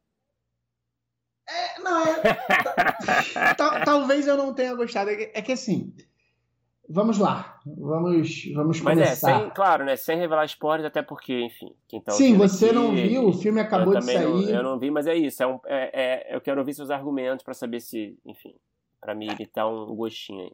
É, 1.49 1.81
não, 1.81 2.05
é. 2.05 3.55
talvez 3.85 4.27
eu 4.27 4.37
não 4.37 4.53
tenha 4.53 4.75
gostado. 4.75 5.11
É 5.11 5.17
que, 5.17 5.39
é 5.39 5.43
que 5.43 5.53
assim, 5.53 5.95
Vamos 6.89 7.19
lá, 7.19 7.61
vamos, 7.67 8.49
vamos 8.55 8.81
Mas 8.81 8.95
começar. 8.95 9.29
Mas 9.29 9.41
é, 9.41 9.41
sem, 9.41 9.51
claro, 9.51 9.85
né, 9.85 9.97
sem 9.97 10.19
revelar 10.19 10.45
spoilers, 10.45 10.87
até 10.87 11.03
porque, 11.03 11.41
enfim, 11.41 11.75
quem 11.89 12.01
tá 12.01 12.13
Sim, 12.13 12.37
você 12.37 12.67
aqui, 12.67 12.75
não 12.75 12.95
viu, 12.95 13.27
o 13.27 13.33
filme 13.33 13.61
acabou 13.61 13.99
de 13.99 14.05
sair. 14.05 14.25
Não, 14.25 14.49
eu 14.49 14.63
não 14.63 14.79
vi, 14.79 14.91
mas 14.91 15.07
é 15.07 15.15
isso, 15.15 15.43
é 15.43 15.47
um, 15.47 15.59
é, 15.67 15.91
é 16.31 16.37
eu 16.37 16.41
quero 16.41 16.61
ouvir 16.61 16.75
seus 16.75 16.91
argumentos 16.91 17.45
para 17.45 17.55
saber 17.55 17.81
se, 17.81 18.17
enfim, 18.25 18.55
para 19.01 19.15
me 19.15 19.29
dar 19.55 19.69
um 19.69 19.95
gostinho 19.97 20.43
aí. 20.43 20.53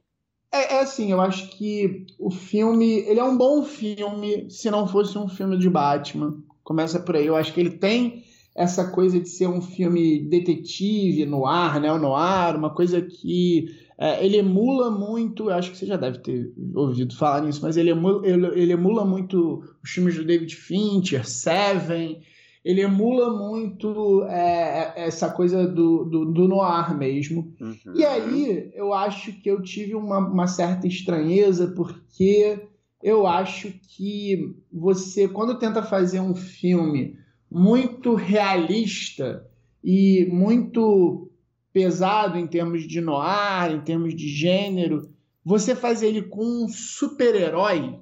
É, 0.52 0.74
é, 0.74 0.80
assim, 0.80 1.10
eu 1.10 1.20
acho 1.20 1.48
que 1.56 2.06
o 2.18 2.30
filme, 2.30 3.00
ele 3.00 3.18
é 3.18 3.24
um 3.24 3.38
bom 3.38 3.62
filme 3.62 4.50
se 4.50 4.70
não 4.70 4.86
fosse 4.86 5.16
um 5.16 5.26
filme 5.26 5.56
de 5.56 5.68
Batman. 5.70 6.42
Começa 6.62 7.00
por 7.00 7.16
aí. 7.16 7.26
Eu 7.26 7.34
acho 7.34 7.54
que 7.54 7.60
ele 7.60 7.70
tem 7.70 8.22
essa 8.54 8.90
coisa 8.90 9.18
de 9.18 9.28
ser 9.28 9.46
um 9.46 9.62
filme 9.62 10.20
detetive, 10.20 11.24
no 11.24 11.46
ar, 11.46 11.80
né? 11.80 11.90
O 11.92 11.98
noir, 11.98 12.56
uma 12.56 12.70
coisa 12.70 13.00
que 13.00 13.66
é, 13.98 14.24
ele 14.24 14.36
emula 14.36 14.90
muito, 14.90 15.48
eu 15.48 15.54
acho 15.54 15.70
que 15.70 15.76
você 15.78 15.86
já 15.86 15.96
deve 15.96 16.18
ter 16.18 16.52
ouvido 16.74 17.16
falar 17.16 17.42
nisso, 17.42 17.60
mas 17.62 17.76
ele 17.76 17.90
emula, 17.90 18.26
ele, 18.26 18.46
ele 18.60 18.72
emula 18.72 19.04
muito 19.04 19.62
os 19.82 19.90
filmes 19.90 20.16
do 20.16 20.24
David 20.24 20.54
Fincher, 20.54 21.26
Seven, 21.26 22.20
ele 22.64 22.80
emula 22.80 23.32
muito 23.36 24.24
é, 24.24 24.92
é, 24.96 25.06
essa 25.06 25.30
coisa 25.30 25.66
do, 25.66 26.04
do, 26.04 26.24
do 26.26 26.48
noir 26.48 26.96
mesmo. 26.96 27.54
Uhum. 27.60 27.94
E 27.94 28.04
aí 28.04 28.70
eu 28.74 28.92
acho 28.92 29.32
que 29.40 29.50
eu 29.50 29.62
tive 29.62 29.94
uma, 29.94 30.18
uma 30.18 30.46
certa 30.46 30.86
estranheza, 30.86 31.68
porque 31.68 32.60
eu 33.02 33.26
acho 33.26 33.72
que 33.88 34.54
você, 34.72 35.26
quando 35.26 35.58
tenta 35.58 35.82
fazer 35.82 36.20
um 36.20 36.34
filme 36.34 37.21
muito 37.54 38.14
realista 38.14 39.46
e 39.84 40.26
muito 40.30 41.30
pesado 41.72 42.38
em 42.38 42.46
termos 42.46 42.86
de 42.86 43.00
noir, 43.00 43.72
em 43.72 43.80
termos 43.80 44.16
de 44.16 44.28
gênero, 44.28 45.10
você 45.44 45.74
faz 45.74 46.02
ele 46.02 46.22
com 46.22 46.64
um 46.64 46.68
super-herói 46.68 47.98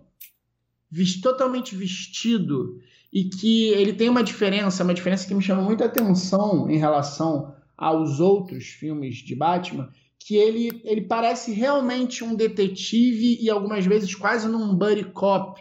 totalmente 1.22 1.74
vestido 1.74 2.80
e 3.12 3.24
que 3.24 3.68
ele 3.68 3.92
tem 3.92 4.08
uma 4.08 4.22
diferença, 4.22 4.84
uma 4.84 4.94
diferença 4.94 5.26
que 5.26 5.34
me 5.34 5.42
chama 5.42 5.62
muita 5.62 5.84
atenção 5.84 6.70
em 6.70 6.78
relação 6.78 7.54
aos 7.76 8.20
outros 8.20 8.66
filmes 8.66 9.16
de 9.16 9.34
Batman, 9.34 9.88
que 10.18 10.36
ele, 10.36 10.80
ele 10.84 11.02
parece 11.02 11.52
realmente 11.52 12.22
um 12.22 12.34
detetive 12.34 13.38
e 13.40 13.50
algumas 13.50 13.84
vezes 13.84 14.14
quase 14.14 14.46
num 14.46 14.74
buddy 14.74 15.04
cop 15.04 15.60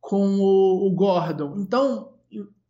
com 0.00 0.38
o, 0.38 0.86
o 0.86 0.90
Gordon. 0.94 1.56
Então, 1.58 2.15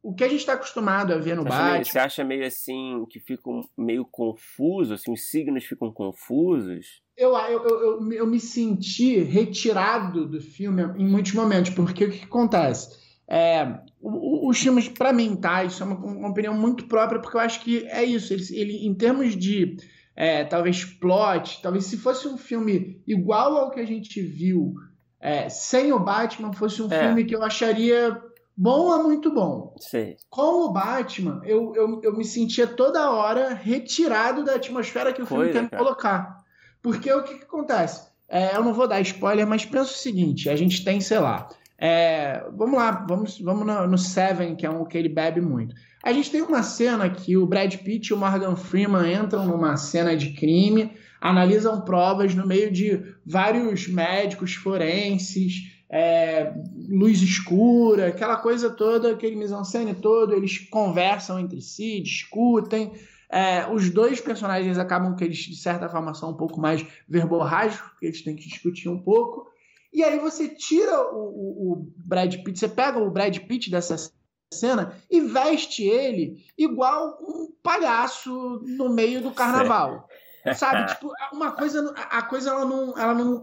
o 0.06 0.14
que 0.14 0.22
a 0.22 0.28
gente 0.28 0.38
está 0.38 0.52
acostumado 0.52 1.12
a 1.12 1.18
ver 1.18 1.34
no 1.34 1.42
Batman... 1.42 1.82
Você 1.82 1.98
acha 1.98 2.22
meio 2.22 2.46
assim, 2.46 3.04
que 3.10 3.18
fica 3.18 3.50
meio 3.76 4.04
confuso, 4.04 4.94
assim, 4.94 5.12
os 5.12 5.28
signos 5.28 5.64
ficam 5.64 5.92
confusos? 5.92 7.02
Eu, 7.16 7.36
eu, 7.36 7.64
eu, 7.64 8.12
eu, 8.12 8.26
me 8.26 8.38
senti 8.38 9.18
retirado 9.18 10.24
do 10.24 10.40
filme 10.40 10.80
em 10.96 11.04
muitos 11.04 11.32
momentos, 11.32 11.72
porque 11.72 12.04
o 12.04 12.10
que, 12.12 12.18
que 12.18 12.24
acontece? 12.24 12.96
É, 13.26 13.80
os 14.00 14.56
filmes, 14.56 14.88
para 14.88 15.12
mim, 15.12 15.34
tá? 15.34 15.64
Isso 15.64 15.82
é 15.82 15.86
uma, 15.86 15.96
uma, 15.96 16.28
opinião 16.28 16.54
muito 16.54 16.86
própria, 16.86 17.20
porque 17.20 17.36
eu 17.36 17.40
acho 17.40 17.60
que 17.62 17.84
é 17.88 18.04
isso. 18.04 18.32
Ele, 18.32 18.44
ele 18.52 18.86
em 18.86 18.94
termos 18.94 19.34
de 19.34 19.76
é, 20.14 20.44
talvez 20.44 20.84
plot, 20.84 21.60
talvez 21.60 21.84
se 21.86 21.96
fosse 21.96 22.28
um 22.28 22.38
filme 22.38 23.02
igual 23.08 23.56
ao 23.56 23.72
que 23.72 23.80
a 23.80 23.86
gente 23.86 24.22
viu 24.22 24.72
é, 25.20 25.48
sem 25.48 25.92
o 25.92 25.98
Batman, 25.98 26.52
fosse 26.52 26.80
um 26.80 26.92
é. 26.92 27.06
filme 27.06 27.24
que 27.24 27.34
eu 27.34 27.42
acharia 27.42 28.22
bom 28.56 28.90
a 28.92 29.02
muito 29.02 29.32
bom. 29.32 29.74
Sim. 29.78 30.16
Com 30.30 30.64
o 30.64 30.72
Batman, 30.72 31.42
eu, 31.44 31.72
eu, 31.74 32.00
eu 32.02 32.16
me 32.16 32.24
sentia 32.24 32.66
toda 32.66 33.10
hora 33.10 33.52
retirado 33.52 34.44
da 34.44 34.54
atmosfera 34.54 35.12
que 35.12 35.22
o 35.22 35.26
filme 35.26 35.50
quer 35.50 35.68
colocar. 35.70 36.44
Porque 36.80 37.12
o 37.12 37.22
que, 37.22 37.38
que 37.38 37.44
acontece? 37.44 38.06
É, 38.28 38.56
eu 38.56 38.64
não 38.64 38.72
vou 38.72 38.88
dar 38.88 39.00
spoiler, 39.00 39.46
mas 39.46 39.64
pensa 39.64 39.90
o 39.90 39.96
seguinte: 39.96 40.48
a 40.48 40.56
gente 40.56 40.84
tem, 40.84 41.00
sei 41.00 41.18
lá, 41.18 41.48
é, 41.78 42.44
vamos 42.56 42.76
lá, 42.76 43.04
vamos, 43.08 43.38
vamos 43.38 43.66
no, 43.66 43.86
no, 43.86 43.98
Seven, 43.98 44.56
que 44.56 44.64
é 44.64 44.70
um 44.70 44.84
que 44.84 44.96
ele 44.96 45.08
bebe 45.08 45.40
muito. 45.40 45.74
A 46.02 46.12
gente 46.12 46.30
tem 46.30 46.42
uma 46.42 46.62
cena 46.62 47.10
que 47.10 47.36
o 47.36 47.46
Brad 47.46 47.74
Pitt 47.76 48.08
e 48.08 48.14
o 48.14 48.16
Morgan 48.16 48.56
Freeman 48.56 49.12
entram 49.12 49.44
numa 49.44 49.76
cena 49.76 50.16
de 50.16 50.30
crime, 50.30 50.92
analisam 51.20 51.80
provas 51.80 52.34
no 52.34 52.46
meio 52.46 52.70
de 52.70 53.02
vários 53.24 53.88
médicos 53.88 54.54
forenses, 54.54 55.75
é, 55.88 56.52
luz 56.88 57.20
escura, 57.22 58.08
aquela 58.08 58.36
coisa 58.36 58.70
toda, 58.70 59.12
aquele 59.12 59.36
mise-en-scène 59.36 59.94
todo, 59.94 60.34
eles 60.34 60.58
conversam 60.68 61.38
entre 61.38 61.60
si, 61.60 62.00
discutem. 62.00 62.92
É, 63.28 63.66
os 63.70 63.90
dois 63.90 64.20
personagens 64.20 64.78
acabam 64.78 65.14
que 65.16 65.24
eles, 65.24 65.38
de 65.38 65.56
certa 65.56 65.88
forma, 65.88 66.14
são 66.14 66.30
um 66.30 66.36
pouco 66.36 66.60
mais 66.60 66.84
verborrágicos, 67.08 67.90
porque 67.90 68.06
eles 68.06 68.22
têm 68.22 68.36
que 68.36 68.48
discutir 68.48 68.88
um 68.88 69.00
pouco. 69.00 69.46
E 69.92 70.02
aí 70.02 70.18
você 70.18 70.48
tira 70.48 71.00
o, 71.12 71.18
o, 71.18 71.72
o 71.72 71.92
Brad 71.96 72.34
Pitt, 72.42 72.58
você 72.58 72.68
pega 72.68 72.98
o 72.98 73.10
Brad 73.10 73.36
Pitt 73.38 73.70
dessa 73.70 74.12
cena 74.52 74.94
e 75.10 75.20
veste 75.20 75.84
ele 75.84 76.44
igual 76.56 77.18
um 77.20 77.50
palhaço 77.62 78.60
no 78.64 78.88
meio 78.88 79.22
do 79.22 79.32
carnaval. 79.32 80.08
Sabe? 80.54 80.86
tipo, 80.92 81.12
uma 81.32 81.52
coisa. 81.52 81.92
A 82.10 82.22
coisa 82.22 82.50
ela 82.50 82.64
não. 82.64 82.96
Ela 82.96 83.14
não. 83.14 83.42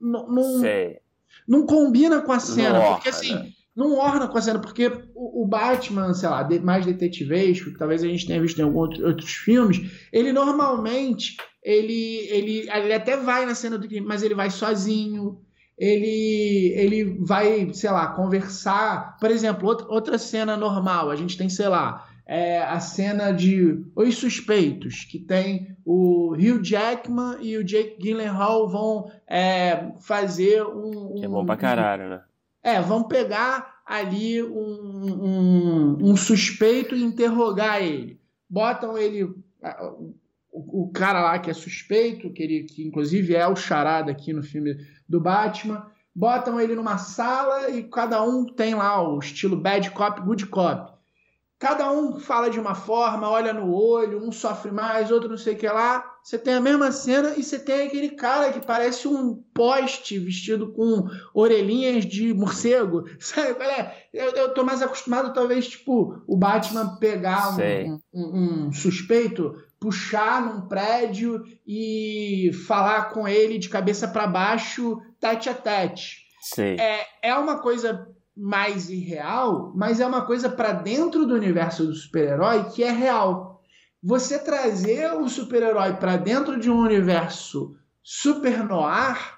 Não, 0.00 0.26
não, 0.28 0.60
não 1.46 1.66
combina 1.66 2.20
com 2.20 2.32
a 2.32 2.40
cena. 2.40 2.78
Não 2.78 2.94
porque 2.94 3.08
assim. 3.08 3.34
Né? 3.34 3.50
Não 3.74 3.98
orna 3.98 4.26
com 4.26 4.38
a 4.38 4.40
cena, 4.40 4.58
porque 4.58 4.86
o, 5.14 5.42
o 5.42 5.46
Batman, 5.46 6.14
sei 6.14 6.30
lá, 6.30 6.48
mais 6.62 6.86
detetivesco, 6.86 7.70
que 7.70 7.78
talvez 7.78 8.02
a 8.02 8.06
gente 8.06 8.26
tenha 8.26 8.40
visto 8.40 8.58
em 8.58 8.62
alguns 8.62 8.98
outros 9.00 9.30
filmes, 9.30 10.08
ele 10.10 10.32
normalmente 10.32 11.36
ele, 11.62 12.26
ele, 12.30 12.70
ele 12.70 12.94
até 12.94 13.16
vai 13.16 13.44
na 13.44 13.54
cena 13.54 13.76
do 13.76 13.88
crime, 13.88 14.06
mas 14.06 14.22
ele 14.22 14.34
vai 14.34 14.50
sozinho, 14.50 15.40
ele, 15.76 16.72
ele 16.74 17.18
vai, 17.20 17.70
sei 17.74 17.90
lá, 17.90 18.06
conversar. 18.06 19.18
Por 19.18 19.30
exemplo, 19.30 19.68
outra 19.88 20.16
cena 20.16 20.56
normal, 20.56 21.10
a 21.10 21.16
gente 21.16 21.36
tem, 21.36 21.48
sei 21.48 21.68
lá, 21.68 22.08
é 22.26 22.58
a 22.58 22.80
cena 22.80 23.30
de 23.32 23.84
Os 23.94 24.16
Suspeitos, 24.16 25.04
que 25.04 25.18
tem 25.18 25.76
o 25.84 26.32
Hugh 26.32 26.62
Jackman 26.62 27.38
e 27.40 27.56
o 27.56 27.64
Jake 27.64 27.98
Gyllenhaal 28.00 28.68
vão 28.68 29.10
é, 29.28 29.92
fazer 30.00 30.62
um, 30.64 31.18
um. 31.18 31.24
É 31.24 31.28
bom 31.28 31.46
pra 31.46 31.56
caralho, 31.56 32.08
né? 32.10 32.22
É, 32.62 32.80
vão 32.80 33.04
pegar 33.04 33.76
ali 33.86 34.42
um, 34.42 34.58
um, 35.22 35.98
um 36.10 36.16
suspeito 36.16 36.96
e 36.96 37.04
interrogar 37.04 37.80
ele. 37.80 38.20
Botam 38.50 38.98
ele 38.98 39.32
o, 40.52 40.90
cara 40.92 41.20
lá 41.20 41.38
que 41.38 41.50
é 41.50 41.54
suspeito, 41.54 42.32
que, 42.32 42.42
ele, 42.42 42.64
que 42.64 42.84
inclusive 42.84 43.34
é 43.34 43.46
o 43.46 43.54
charada 43.54 44.10
aqui 44.10 44.32
no 44.32 44.42
filme 44.42 44.76
do 45.08 45.20
Batman, 45.20 45.86
botam 46.14 46.58
ele 46.58 46.74
numa 46.74 46.98
sala 46.98 47.70
e 47.70 47.84
cada 47.84 48.22
um 48.22 48.44
tem 48.44 48.74
lá 48.74 49.06
o 49.06 49.18
estilo 49.18 49.56
bad 49.56 49.90
cop, 49.90 50.20
good 50.22 50.46
cop. 50.46 50.95
Cada 51.58 51.90
um 51.90 52.20
fala 52.20 52.50
de 52.50 52.60
uma 52.60 52.74
forma, 52.74 53.30
olha 53.30 53.50
no 53.50 53.72
olho, 53.72 54.22
um 54.22 54.30
sofre 54.30 54.70
mais, 54.70 55.10
outro 55.10 55.30
não 55.30 55.38
sei 55.38 55.54
o 55.54 55.56
que 55.56 55.66
lá. 55.66 56.04
Você 56.22 56.38
tem 56.38 56.54
a 56.54 56.60
mesma 56.60 56.92
cena 56.92 57.32
e 57.34 57.42
você 57.42 57.58
tem 57.58 57.86
aquele 57.86 58.10
cara 58.10 58.52
que 58.52 58.64
parece 58.64 59.08
um 59.08 59.42
poste 59.54 60.18
vestido 60.18 60.70
com 60.72 61.08
orelhinhas 61.32 62.04
de 62.04 62.34
morcego. 62.34 63.04
Sabe 63.18 63.64
é? 63.64 64.06
Eu, 64.12 64.32
eu 64.32 64.52
tô 64.52 64.64
mais 64.64 64.82
acostumado, 64.82 65.32
talvez, 65.32 65.66
tipo, 65.66 66.22
o 66.26 66.36
Batman 66.36 66.96
pegar 66.96 67.56
um, 67.56 68.00
um, 68.12 68.66
um 68.66 68.72
suspeito, 68.72 69.54
puxar 69.80 70.42
num 70.42 70.68
prédio 70.68 71.42
e 71.66 72.50
falar 72.66 73.10
com 73.10 73.26
ele 73.26 73.56
de 73.56 73.70
cabeça 73.70 74.06
para 74.06 74.26
baixo, 74.26 75.00
tete 75.18 75.48
a 75.48 75.54
tete. 75.54 76.26
É, 76.78 77.06
é 77.22 77.34
uma 77.34 77.60
coisa 77.60 78.06
mais 78.36 78.90
irreal, 78.90 79.72
mas 79.74 79.98
é 79.98 80.06
uma 80.06 80.26
coisa 80.26 80.48
para 80.48 80.72
dentro 80.72 81.24
do 81.24 81.34
universo 81.34 81.86
do 81.86 81.94
super-herói 81.94 82.64
que 82.64 82.84
é 82.84 82.90
real. 82.90 83.62
Você 84.02 84.38
trazer 84.38 85.12
o 85.14 85.28
super-herói 85.28 85.94
para 85.94 86.16
dentro 86.16 86.60
de 86.60 86.70
um 86.70 86.78
universo 86.78 87.74
super 88.02 88.62
noir 88.62 89.36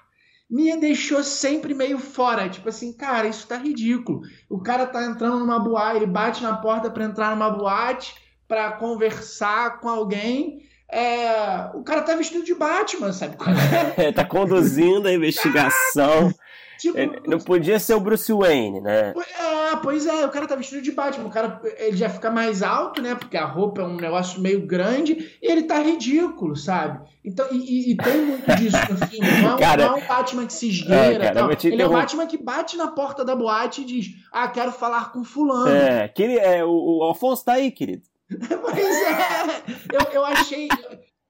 me 0.49 0.75
deixou 0.77 1.23
sempre 1.23 1.73
meio 1.73 1.99
fora. 1.99 2.49
Tipo 2.49 2.69
assim, 2.69 2.91
cara, 2.91 3.27
isso 3.27 3.47
tá 3.47 3.55
ridículo. 3.55 4.21
O 4.49 4.59
cara 4.59 4.85
tá 4.85 5.05
entrando 5.05 5.39
numa 5.39 5.59
boate, 5.59 5.97
ele 5.97 6.07
bate 6.07 6.41
na 6.41 6.57
porta 6.57 6.89
para 6.89 7.05
entrar 7.05 7.35
numa 7.35 7.51
boate 7.51 8.15
para 8.47 8.71
conversar 8.71 9.79
com 9.79 9.87
alguém. 9.87 10.67
É, 10.91 11.69
o 11.75 11.83
cara 11.83 12.01
tá 12.01 12.15
vestido 12.15 12.43
de 12.43 12.55
Batman, 12.55 13.13
sabe? 13.13 13.37
É, 13.95 14.11
tá 14.11 14.25
conduzindo 14.25 15.07
a 15.07 15.13
investigação. 15.13 16.33
Tipo, 16.79 16.97
não 17.27 17.39
podia 17.39 17.77
ser 17.77 17.93
o 17.93 17.99
Bruce 17.99 18.31
Wayne, 18.31 18.79
né? 18.79 19.13
É, 19.37 19.75
pois 19.75 20.05
é, 20.05 20.25
o 20.25 20.29
cara 20.29 20.47
tá 20.47 20.55
vestido 20.55 20.81
de 20.81 20.93
Batman, 20.93 21.27
o 21.27 21.29
cara 21.29 21.61
ele 21.77 21.97
já 21.97 22.09
fica 22.09 22.31
mais 22.31 22.63
alto, 22.63 23.01
né? 23.01 23.15
Porque 23.15 23.35
a 23.35 23.45
roupa 23.45 23.81
é 23.81 23.85
um 23.85 23.97
negócio 23.97 24.39
meio 24.41 24.65
grande 24.65 25.37
e 25.41 25.51
ele 25.51 25.63
tá 25.63 25.79
ridículo, 25.79 26.55
sabe? 26.55 27.05
Então, 27.23 27.45
e, 27.51 27.91
e 27.91 27.97
tem 27.97 28.21
muito 28.21 28.55
disso 28.55 28.77
no 28.89 28.97
filme. 29.07 29.27
Não 29.41 29.57
é, 29.57 29.59
cara, 29.59 29.85
não 29.85 29.97
é 29.97 30.01
um 30.01 30.07
Batman 30.07 30.45
que 30.45 30.53
se 30.53 30.69
esgueira. 30.69 31.25
É, 31.25 31.33
cara, 31.33 31.57
ele 31.63 31.81
é 31.81 31.87
um 31.87 31.91
Batman 31.91 32.25
que 32.25 32.37
bate 32.37 32.77
na 32.77 32.87
porta 32.87 33.25
da 33.25 33.35
boate 33.35 33.81
e 33.81 33.85
diz: 33.85 34.07
Ah, 34.31 34.47
quero 34.47 34.71
falar 34.71 35.11
com 35.11 35.23
fulano. 35.23 35.69
É, 35.69 36.05
aquele, 36.05 36.37
é 36.37 36.63
o, 36.63 36.99
o 36.99 37.03
Alfonso 37.03 37.43
tá 37.43 37.53
aí, 37.53 37.71
querido. 37.71 38.03
pois 38.31 38.77
é, 38.77 39.63
eu, 39.91 40.13
eu 40.13 40.25
achei 40.25 40.69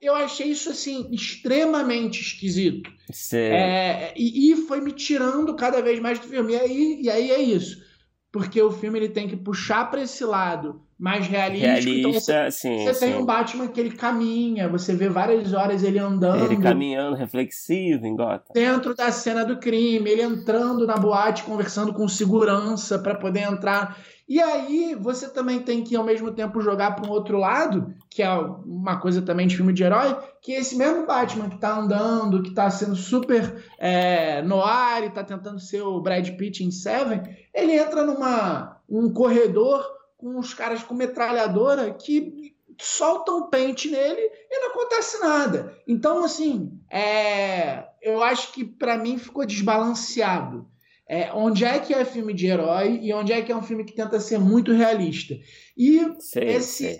eu 0.01 0.15
achei 0.15 0.47
isso 0.47 0.69
assim 0.69 1.09
extremamente 1.11 2.21
esquisito. 2.21 2.91
É, 3.37 4.13
e, 4.15 4.51
e, 4.51 4.55
foi 4.67 4.79
me 4.81 4.91
tirando 4.91 5.55
cada 5.55 5.81
vez 5.81 5.99
mais 5.99 6.19
do 6.19 6.27
filme. 6.27 6.53
E 6.53 6.57
aí, 6.57 6.99
e 7.03 7.09
aí 7.09 7.31
é 7.31 7.41
isso. 7.41 7.83
porque 8.31 8.61
o 8.61 8.71
filme 8.71 8.99
ele 8.99 9.09
tem 9.09 9.27
que 9.27 9.35
puxar 9.35 9.89
para 9.89 10.01
esse 10.01 10.23
lado 10.23 10.81
mais 10.99 11.25
realístico. 11.25 11.65
Realista, 11.65 12.09
então 12.09 12.13
você, 12.13 12.51
sim, 12.51 12.83
você 12.83 12.93
sim. 12.93 13.05
tem 13.05 13.17
um 13.17 13.25
Batman 13.25 13.69
que 13.69 13.79
ele 13.79 13.91
caminha, 13.91 14.67
você 14.67 14.93
vê 14.93 15.07
várias 15.07 15.53
horas 15.53 15.81
ele 15.81 15.97
andando. 15.97 16.43
Ele 16.43 16.61
caminhando, 16.61 17.15
reflexivo 17.15 18.05
em 18.05 18.15
Gotham. 18.15 18.53
Dentro 18.53 18.93
da 18.93 19.09
cena 19.09 19.45
do 19.45 19.57
crime, 19.57 20.09
ele 20.09 20.21
entrando 20.21 20.85
na 20.85 20.97
boate, 20.97 21.43
conversando 21.43 21.93
com 21.93 22.05
segurança 22.09 22.99
para 22.99 23.15
poder 23.15 23.43
entrar. 23.43 23.97
E 24.27 24.41
aí 24.41 24.93
você 24.99 25.29
também 25.29 25.59
tem 25.59 25.83
que, 25.83 25.95
ao 25.95 26.03
mesmo 26.03 26.31
tempo, 26.31 26.61
jogar 26.61 26.95
para 26.95 27.09
um 27.09 27.11
outro 27.11 27.37
lado, 27.37 27.95
que 28.09 28.21
é 28.21 28.29
uma 28.29 28.99
coisa 28.99 29.21
também 29.21 29.47
de 29.47 29.55
filme 29.55 29.71
de 29.71 29.83
herói, 29.83 30.15
que 30.41 30.51
esse 30.51 30.75
mesmo 30.75 31.07
Batman 31.07 31.49
que 31.49 31.57
tá 31.57 31.79
andando, 31.79 32.43
que 32.43 32.53
tá 32.53 32.69
sendo 32.69 32.95
super 32.95 33.63
é, 33.79 34.41
no 34.41 34.61
ar 34.61 35.03
e 35.03 35.09
tá 35.09 35.23
tentando 35.23 35.59
ser 35.59 35.81
o 35.81 36.01
Brad 36.01 36.29
Pitt 36.31 36.63
em 36.63 36.69
Seven, 36.69 37.23
ele 37.55 37.71
entra 37.71 38.05
numa 38.05 38.77
um 38.87 39.11
corredor 39.11 39.98
com 40.19 40.37
os 40.37 40.53
caras 40.53 40.83
com 40.83 40.93
metralhadora 40.93 41.93
que 41.93 42.53
soltam 42.79 43.49
pente 43.49 43.89
nele 43.89 44.21
e 44.21 44.59
não 44.59 44.71
acontece 44.71 45.19
nada. 45.19 45.77
Então, 45.87 46.23
assim, 46.23 46.77
é, 46.91 47.85
eu 48.01 48.21
acho 48.21 48.51
que 48.51 48.65
para 48.65 48.97
mim 48.97 49.17
ficou 49.17 49.45
desbalanceado. 49.45 50.67
É, 51.11 51.33
onde 51.33 51.65
é 51.65 51.79
que 51.79 51.91
é 51.91 52.05
filme 52.05 52.35
de 52.35 52.45
herói 52.45 52.99
e 53.01 53.11
onde 53.11 53.33
é 53.33 53.41
que 53.41 53.51
é 53.51 53.55
um 53.55 53.63
filme 53.63 53.83
que 53.83 53.95
tenta 53.95 54.19
ser 54.19 54.37
muito 54.37 54.71
realista. 54.71 55.33
E 55.75 56.07
Sei, 56.19 56.49
esse, 56.49 56.83
sei. 56.83 56.99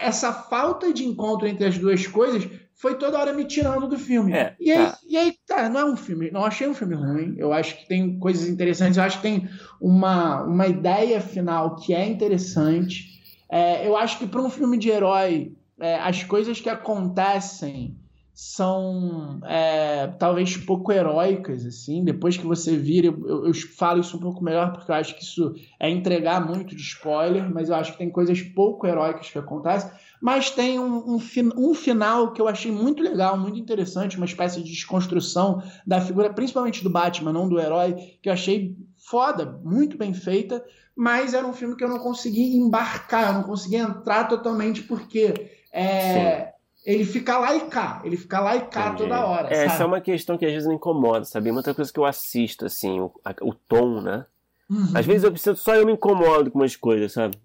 essa 0.00 0.32
falta 0.32 0.92
de 0.92 1.04
encontro 1.04 1.48
entre 1.48 1.66
as 1.66 1.76
duas 1.76 2.06
coisas 2.06 2.48
foi 2.78 2.96
toda 2.96 3.18
hora 3.18 3.32
me 3.32 3.44
tirando 3.44 3.88
do 3.88 3.98
filme. 3.98 4.32
É, 4.32 4.56
e, 4.58 4.70
aí, 4.70 4.86
tá. 4.86 4.98
e 5.06 5.16
aí, 5.16 5.34
tá, 5.46 5.68
não 5.68 5.80
é 5.80 5.84
um 5.84 5.96
filme, 5.96 6.30
não 6.30 6.44
achei 6.44 6.66
um 6.68 6.74
filme 6.74 6.94
ruim, 6.94 7.34
eu 7.36 7.52
acho 7.52 7.76
que 7.76 7.88
tem 7.88 8.18
coisas 8.18 8.48
interessantes, 8.48 8.96
eu 8.96 9.02
acho 9.02 9.16
que 9.16 9.22
tem 9.22 9.48
uma, 9.80 10.44
uma 10.44 10.66
ideia 10.66 11.20
final 11.20 11.74
que 11.74 11.92
é 11.92 12.06
interessante. 12.06 13.18
É, 13.50 13.86
eu 13.86 13.96
acho 13.96 14.18
que 14.18 14.26
para 14.26 14.40
um 14.40 14.48
filme 14.48 14.78
de 14.78 14.90
herói, 14.90 15.52
é, 15.80 15.96
as 15.96 16.22
coisas 16.22 16.60
que 16.60 16.68
acontecem 16.68 17.96
são 18.40 19.40
é, 19.46 20.06
talvez 20.16 20.56
pouco 20.56 20.92
heróicas, 20.92 21.66
assim. 21.66 22.04
Depois 22.04 22.36
que 22.36 22.46
você 22.46 22.76
vira, 22.76 23.08
eu, 23.08 23.46
eu, 23.46 23.52
falo 23.76 23.98
isso 23.98 24.16
um 24.16 24.20
pouco 24.20 24.44
melhor, 24.44 24.70
porque 24.70 24.92
eu 24.92 24.94
acho 24.94 25.16
que 25.16 25.24
isso 25.24 25.56
é 25.80 25.90
entregar 25.90 26.46
muito 26.46 26.76
de 26.76 26.80
spoiler, 26.80 27.52
mas 27.52 27.68
eu 27.68 27.74
acho 27.74 27.90
que 27.90 27.98
tem 27.98 28.08
coisas 28.08 28.40
pouco 28.40 28.86
heróicas 28.86 29.28
que 29.28 29.36
acontecem. 29.40 29.90
Mas 30.22 30.52
tem 30.52 30.78
um, 30.78 31.16
um, 31.16 31.20
um 31.56 31.74
final 31.74 32.32
que 32.32 32.40
eu 32.40 32.46
achei 32.46 32.70
muito 32.70 33.02
legal, 33.02 33.36
muito 33.36 33.58
interessante, 33.58 34.16
uma 34.16 34.26
espécie 34.26 34.62
de 34.62 34.70
desconstrução 34.70 35.60
da 35.84 36.00
figura, 36.00 36.32
principalmente 36.32 36.84
do 36.84 36.90
Batman, 36.90 37.32
não 37.32 37.48
do 37.48 37.58
herói, 37.58 37.94
que 38.22 38.28
eu 38.28 38.32
achei 38.32 38.76
foda, 38.96 39.58
muito 39.64 39.98
bem 39.98 40.14
feita, 40.14 40.64
mas 40.96 41.34
era 41.34 41.44
um 41.44 41.52
filme 41.52 41.74
que 41.74 41.82
eu 41.82 41.88
não 41.88 41.98
consegui 41.98 42.56
embarcar, 42.56 43.30
eu 43.30 43.34
não 43.34 43.42
consegui 43.42 43.74
entrar 43.74 44.28
totalmente, 44.28 44.82
porque 44.82 45.50
é, 45.72 46.52
ele 46.90 47.04
fica 47.04 47.38
lá 47.38 47.54
e 47.54 47.60
cá, 47.68 48.00
ele 48.02 48.16
fica 48.16 48.40
lá 48.40 48.56
e 48.56 48.62
cá 48.62 48.86
Entendi. 48.86 49.02
toda 49.10 49.26
hora. 49.26 49.54
É, 49.54 49.64
essa 49.66 49.82
é 49.82 49.86
uma 49.86 50.00
questão 50.00 50.38
que 50.38 50.46
às 50.46 50.52
vezes 50.52 50.66
me 50.66 50.74
incomoda, 50.74 51.24
sabe? 51.26 51.52
Muita 51.52 51.74
coisa 51.74 51.92
que 51.92 51.98
eu 52.00 52.06
assisto, 52.06 52.64
assim, 52.64 52.98
o, 53.00 53.12
a- 53.24 53.34
o 53.42 53.52
tom, 53.52 54.00
né? 54.00 54.24
Uhum. 54.70 54.92
Às 54.94 55.04
vezes 55.04 55.24
eu 55.24 55.30
preciso, 55.30 55.56
só 55.56 55.74
eu 55.74 55.84
me 55.84 55.92
incomodo 55.92 56.50
com 56.50 56.58
umas 56.58 56.74
coisas, 56.76 57.12
sabe? 57.12 57.38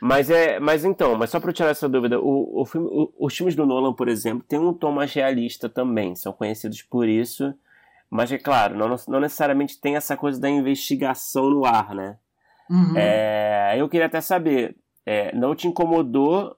Mas 0.00 0.30
é, 0.30 0.58
mas 0.58 0.84
então, 0.84 1.16
mas 1.16 1.30
só 1.30 1.38
para 1.38 1.52
tirar 1.52 1.70
essa 1.70 1.88
dúvida, 1.88 2.18
o, 2.20 2.60
o 2.60 2.66
filme, 2.66 2.88
o- 2.90 3.12
os 3.20 3.36
filmes 3.36 3.54
do 3.54 3.64
Nolan, 3.64 3.92
por 3.92 4.08
exemplo, 4.08 4.44
tem 4.48 4.58
um 4.58 4.72
tom 4.74 4.90
mais 4.90 5.12
realista 5.12 5.68
também, 5.68 6.16
são 6.16 6.32
conhecidos 6.32 6.82
por 6.82 7.08
isso. 7.08 7.54
Mas 8.10 8.30
é 8.32 8.36
claro, 8.38 8.76
não, 8.76 8.96
não 9.08 9.20
necessariamente 9.20 9.80
tem 9.80 9.94
essa 9.96 10.16
coisa 10.16 10.40
da 10.40 10.50
investigação 10.50 11.48
no 11.48 11.64
ar, 11.64 11.94
né? 11.94 12.18
Uhum. 12.68 12.94
É, 12.96 13.74
eu 13.78 13.88
queria 13.88 14.06
até 14.06 14.20
saber, 14.20 14.76
é, 15.06 15.34
não 15.34 15.54
te 15.54 15.66
incomodou 15.68 16.56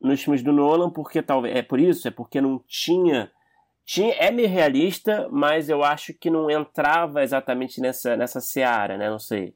nos 0.00 0.22
filmes 0.22 0.42
do 0.42 0.52
Nolan 0.52 0.90
porque 0.90 1.20
talvez 1.22 1.54
é 1.56 1.62
por 1.62 1.78
isso, 1.80 2.06
é 2.08 2.10
porque 2.10 2.40
não 2.40 2.60
tinha 2.66 3.30
tinha 3.84 4.12
é 4.14 4.30
meio 4.30 4.48
realista, 4.48 5.28
mas 5.32 5.68
eu 5.68 5.82
acho 5.82 6.12
que 6.12 6.28
não 6.30 6.50
entrava 6.50 7.22
exatamente 7.22 7.80
nessa 7.80 8.16
nessa 8.16 8.40
seara, 8.40 8.98
né? 8.98 9.08
Não 9.08 9.18
sei. 9.18 9.54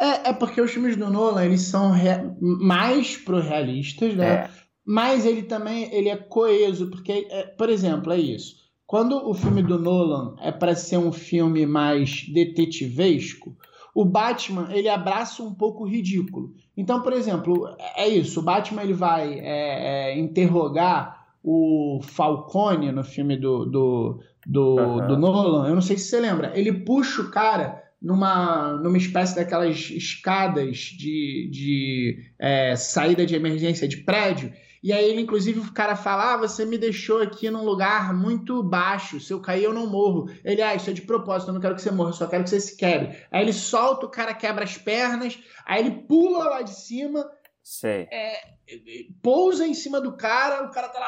É, 0.00 0.30
é 0.30 0.32
porque 0.32 0.60
os 0.60 0.70
filmes 0.70 0.96
do 0.96 1.10
Nolan, 1.10 1.44
eles 1.44 1.62
são 1.62 1.90
re- 1.90 2.30
mais 2.40 3.16
pro 3.16 3.40
realistas, 3.40 4.14
né? 4.14 4.26
É, 4.44 4.50
Mas 4.84 5.26
ele 5.26 5.42
também 5.42 5.92
ele 5.92 6.08
é 6.08 6.16
coeso, 6.16 6.88
porque, 6.90 7.26
é, 7.30 7.42
por 7.44 7.68
exemplo, 7.68 8.12
é 8.12 8.18
isso. 8.18 8.56
Quando 8.86 9.28
o 9.28 9.34
filme 9.34 9.62
do 9.62 9.78
Nolan 9.78 10.34
é 10.40 10.50
para 10.52 10.74
ser 10.74 10.98
um 10.98 11.12
filme 11.12 11.66
mais 11.66 12.26
detetivesco, 12.32 13.56
o 13.94 14.04
Batman 14.04 14.68
ele 14.70 14.88
abraça 14.88 15.42
um 15.42 15.54
pouco 15.54 15.84
o 15.84 15.88
ridículo. 15.88 16.54
Então, 16.76 17.02
por 17.02 17.12
exemplo, 17.12 17.68
é 17.96 18.04
é 18.04 18.08
isso. 18.08 18.40
O 18.40 18.42
Batman 18.42 18.82
ele 18.82 18.94
vai 18.94 19.38
é, 19.40 20.12
é, 20.12 20.18
interrogar 20.18 21.26
o 21.42 22.00
Falcone 22.02 22.92
no 22.92 23.02
filme 23.02 23.36
do, 23.36 23.64
do, 23.66 24.20
do, 24.46 25.00
do 25.06 25.16
Nolan. 25.16 25.68
Eu 25.68 25.74
não 25.74 25.82
sei 25.82 25.98
se 25.98 26.08
você 26.08 26.20
lembra. 26.20 26.52
Ele 26.58 26.72
puxa 26.72 27.22
o 27.22 27.30
cara 27.30 27.82
numa, 28.00 28.74
numa 28.74 28.96
espécie 28.96 29.34
daquelas 29.34 29.90
escadas 29.90 30.76
de, 30.76 31.48
de 31.50 32.18
é, 32.38 32.76
saída 32.76 33.26
de 33.26 33.34
emergência 33.34 33.88
de 33.88 33.98
prédio. 33.98 34.52
E 34.82 34.92
aí 34.92 35.04
ele, 35.04 35.22
inclusive, 35.22 35.60
o 35.60 35.72
cara 35.72 35.96
fala: 35.96 36.34
ah, 36.34 36.36
você 36.36 36.64
me 36.64 36.78
deixou 36.78 37.20
aqui 37.20 37.50
num 37.50 37.64
lugar 37.64 38.14
muito 38.14 38.62
baixo. 38.62 39.20
Se 39.20 39.32
eu 39.32 39.40
cair, 39.40 39.64
eu 39.64 39.74
não 39.74 39.86
morro. 39.86 40.30
Ele, 40.44 40.62
ah, 40.62 40.74
isso 40.74 40.90
é 40.90 40.92
de 40.92 41.02
propósito, 41.02 41.48
eu 41.48 41.54
não 41.54 41.60
quero 41.60 41.74
que 41.74 41.82
você 41.82 41.90
morra, 41.90 42.10
eu 42.10 42.14
só 42.14 42.26
quero 42.26 42.44
que 42.44 42.50
você 42.50 42.60
se 42.60 42.76
quebre. 42.76 43.16
Aí 43.30 43.42
ele 43.42 43.52
solta, 43.52 44.06
o 44.06 44.10
cara 44.10 44.34
quebra 44.34 44.64
as 44.64 44.78
pernas, 44.78 45.38
aí 45.66 45.80
ele 45.80 46.02
pula 46.02 46.44
lá 46.44 46.62
de 46.62 46.74
cima, 46.74 47.28
sei. 47.62 48.08
pousa 49.22 49.66
em 49.66 49.74
cima 49.74 50.00
do 50.00 50.16
cara, 50.16 50.66
o 50.66 50.70
cara 50.70 50.88
tá 50.88 50.98
lá, 50.98 51.06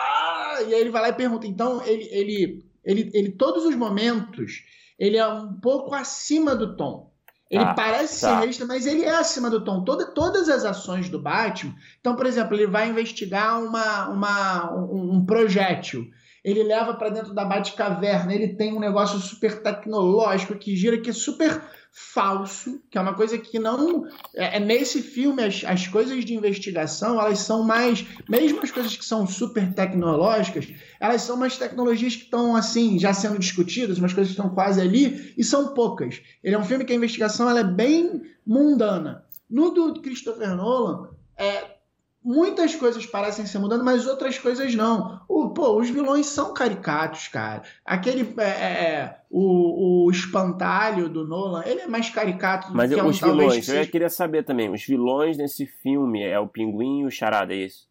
ah! 0.57 0.63
e 0.63 0.75
aí 0.75 0.81
ele 0.81 0.91
vai 0.91 1.03
lá 1.03 1.09
e 1.11 1.15
pergunta. 1.15 1.47
Então, 1.47 1.85
ele, 1.85 2.09
ele, 2.11 2.65
ele, 2.85 3.11
ele, 3.15 3.31
todos 3.33 3.65
os 3.65 3.75
momentos, 3.75 4.65
ele 4.99 5.17
é 5.17 5.27
um 5.27 5.55
pouco 5.61 5.95
acima 5.95 6.55
do 6.55 6.77
tom. 6.77 7.10
Ele 7.51 7.65
Tá, 7.65 7.75
parece 7.75 8.15
ser 8.15 8.27
tá. 8.27 8.37
realista, 8.39 8.65
mas 8.65 8.87
ele 8.87 9.03
é 9.03 9.17
acima 9.17 9.51
do 9.51 9.65
tom. 9.65 9.83
Toda, 9.83 10.07
todas 10.07 10.49
as 10.49 10.65
ações 10.65 11.09
do 11.09 11.21
Batman. 11.21 11.75
Então, 11.99 12.15
por 12.15 12.27
exemplo, 12.27 12.55
ele 12.55 12.69
vai 12.69 12.89
investigar 12.89 13.61
uma, 13.61 14.09
uma, 14.09 14.73
um, 14.73 15.17
um 15.17 15.27
projétil. 15.27 16.09
Ele 16.45 16.63
leva 16.63 16.95
para 16.95 17.11
dentro 17.11 17.35
da 17.35 17.45
Batcaverna. 17.45 18.33
Ele 18.33 18.55
tem 18.55 18.73
um 18.73 18.79
negócio 18.79 19.19
super 19.19 19.63
tecnológico 19.63 20.55
que 20.55 20.77
gira, 20.77 21.01
que 21.01 21.11
é 21.11 21.13
super 21.13 21.61
falso, 21.93 22.81
que 22.91 22.97
é 22.97 23.01
uma 23.01 23.15
coisa 23.15 23.37
que 23.37 23.59
não. 23.59 24.07
É, 24.35 24.57
é 24.57 24.61
nesse 24.61 25.03
filme, 25.03 25.43
as, 25.43 25.63
as 25.65 25.87
coisas 25.87 26.25
de 26.25 26.35
investigação, 26.35 27.21
elas 27.21 27.41
são 27.41 27.63
mais. 27.63 28.07
Mesmo 28.29 28.63
as 28.63 28.71
coisas 28.71 28.97
que 28.97 29.05
são 29.05 29.27
super 29.27 29.73
tecnológicas, 29.75 30.69
elas 31.01 31.23
são 31.23 31.37
umas 31.37 31.57
tecnologias 31.57 32.17
que 32.17 32.25
estão, 32.25 32.55
assim, 32.55 32.99
já 32.99 33.13
sendo 33.13 33.39
discutidas, 33.39 33.99
umas 33.99 34.13
coisas 34.13 34.33
que 34.35 34.41
estão 34.41 34.55
quase 34.55 34.81
ali, 34.81 35.35
e 35.37 35.43
são 35.43 35.75
poucas. 35.75 36.21
Ele 36.43 36.55
é 36.55 36.59
um 36.59 36.65
filme 36.65 36.85
que 36.85 36.93
a 36.93 36.97
investigação 36.97 37.49
ela 37.49 37.61
é 37.61 37.65
bem 37.65 38.23
mundana. 38.47 39.25
No 39.49 39.71
do 39.71 40.01
Christopher 40.01 40.55
Nolan, 40.55 41.09
é, 41.37 41.80
muitas 42.23 42.75
coisas 42.75 43.07
parecem 43.07 43.47
ser 43.47 43.59
mudando, 43.59 43.85
mas 43.85 44.07
outras 44.07 44.39
coisas 44.39 44.75
não. 44.75 45.21
O, 45.29 45.51
pô, 45.51 45.79
os 45.81 45.89
vilões 45.89 46.27
são 46.27 46.53
caricatos, 46.53 47.29
cara. 47.29 47.63
Aquele. 47.85 48.35
é, 48.39 48.45
é, 48.45 49.21
o, 49.31 50.07
o 50.07 50.11
espantalho 50.11 51.09
do 51.09 51.27
Nolan, 51.27 51.63
ele 51.65 51.83
é 51.83 51.87
mais 51.87 52.11
caricato 52.11 52.69
do 52.69 52.77
Mas 52.77 52.93
que 52.93 52.99
é 52.99 53.03
um, 53.03 53.09
os 53.09 53.21
talvez, 53.21 53.39
vilões, 53.39 53.67
que 53.67 53.77
eu 53.77 53.87
queria 53.87 54.11
saber 54.11 54.45
também, 54.45 54.71
os 54.71 54.85
vilões 54.85 55.39
nesse 55.39 55.67
filme 55.67 56.23
é 56.23 56.39
o 56.39 56.49
Pinguim 56.49 57.01
e 57.01 57.05
o 57.07 57.11
Charada, 57.11 57.55
é 57.55 57.59
isso? 57.59 57.89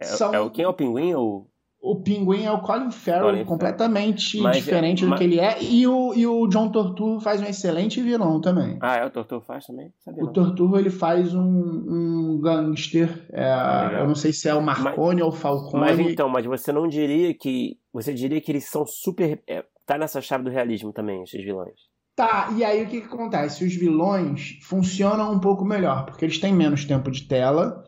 É, 0.00 0.04
São- 0.04 0.34
é 0.34 0.40
o 0.40 0.50
quem 0.50 0.64
é 0.64 0.68
o 0.68 0.72
Pinguim 0.72 1.12
ou 1.14 1.51
O 1.84 2.00
Pinguim 2.00 2.44
é 2.44 2.52
o 2.52 2.60
Colin 2.60 2.92
Farrell, 2.92 3.24
Colin 3.32 3.44
completamente 3.44 4.38
Mas 4.40 4.56
é- 4.56 4.60
diferente 4.60 5.04
do 5.04 5.10
mas- 5.10 5.18
que 5.18 5.24
ele 5.24 5.40
é. 5.40 5.60
E 5.60 5.84
o, 5.84 6.14
e 6.14 6.24
o 6.24 6.46
John 6.46 6.70
Torturro 6.70 7.18
faz 7.20 7.40
um 7.42 7.44
excelente 7.44 8.00
vilão 8.00 8.40
também. 8.40 8.78
Ah, 8.80 8.98
é 8.98 9.04
o 9.04 9.10
Tortor 9.10 9.40
faz 9.42 9.66
também? 9.66 9.92
Sabia 9.98 10.22
O 10.22 10.26
não. 10.26 10.32
Torturro 10.32 10.78
ele 10.78 10.90
faz 10.90 11.34
um, 11.34 11.42
um 11.42 12.40
gangster. 12.40 13.26
é, 13.32 13.98
eu 14.00 14.06
não 14.06 14.14
sei 14.14 14.32
se 14.32 14.48
é 14.48 14.54
o 14.54 14.62
Marconi 14.62 15.20
ou 15.22 15.30
o 15.30 15.32
Falcone. 15.32 15.80
Mas 15.80 15.98
então, 15.98 16.28
mas 16.28 16.46
você 16.46 16.70
não 16.70 16.86
diria 16.86 17.34
que 17.34 17.76
você 17.92 18.14
diria 18.14 18.40
que 18.40 18.52
eles 18.52 18.70
são 18.70 18.86
super 18.86 19.42
é, 19.48 19.64
tá 19.84 19.98
nessa 19.98 20.20
chave 20.20 20.44
do 20.44 20.50
realismo 20.50 20.92
também, 20.92 21.20
esses 21.24 21.44
vilões. 21.44 21.90
Tá, 22.14 22.50
e 22.56 22.62
aí 22.62 22.84
o 22.84 22.86
que, 22.88 23.00
que 23.00 23.06
acontece? 23.06 23.64
Os 23.64 23.74
vilões 23.74 24.58
funcionam 24.62 25.32
um 25.32 25.40
pouco 25.40 25.64
melhor, 25.64 26.04
porque 26.04 26.24
eles 26.26 26.38
têm 26.38 26.52
menos 26.52 26.84
tempo 26.84 27.10
de 27.10 27.26
tela 27.26 27.82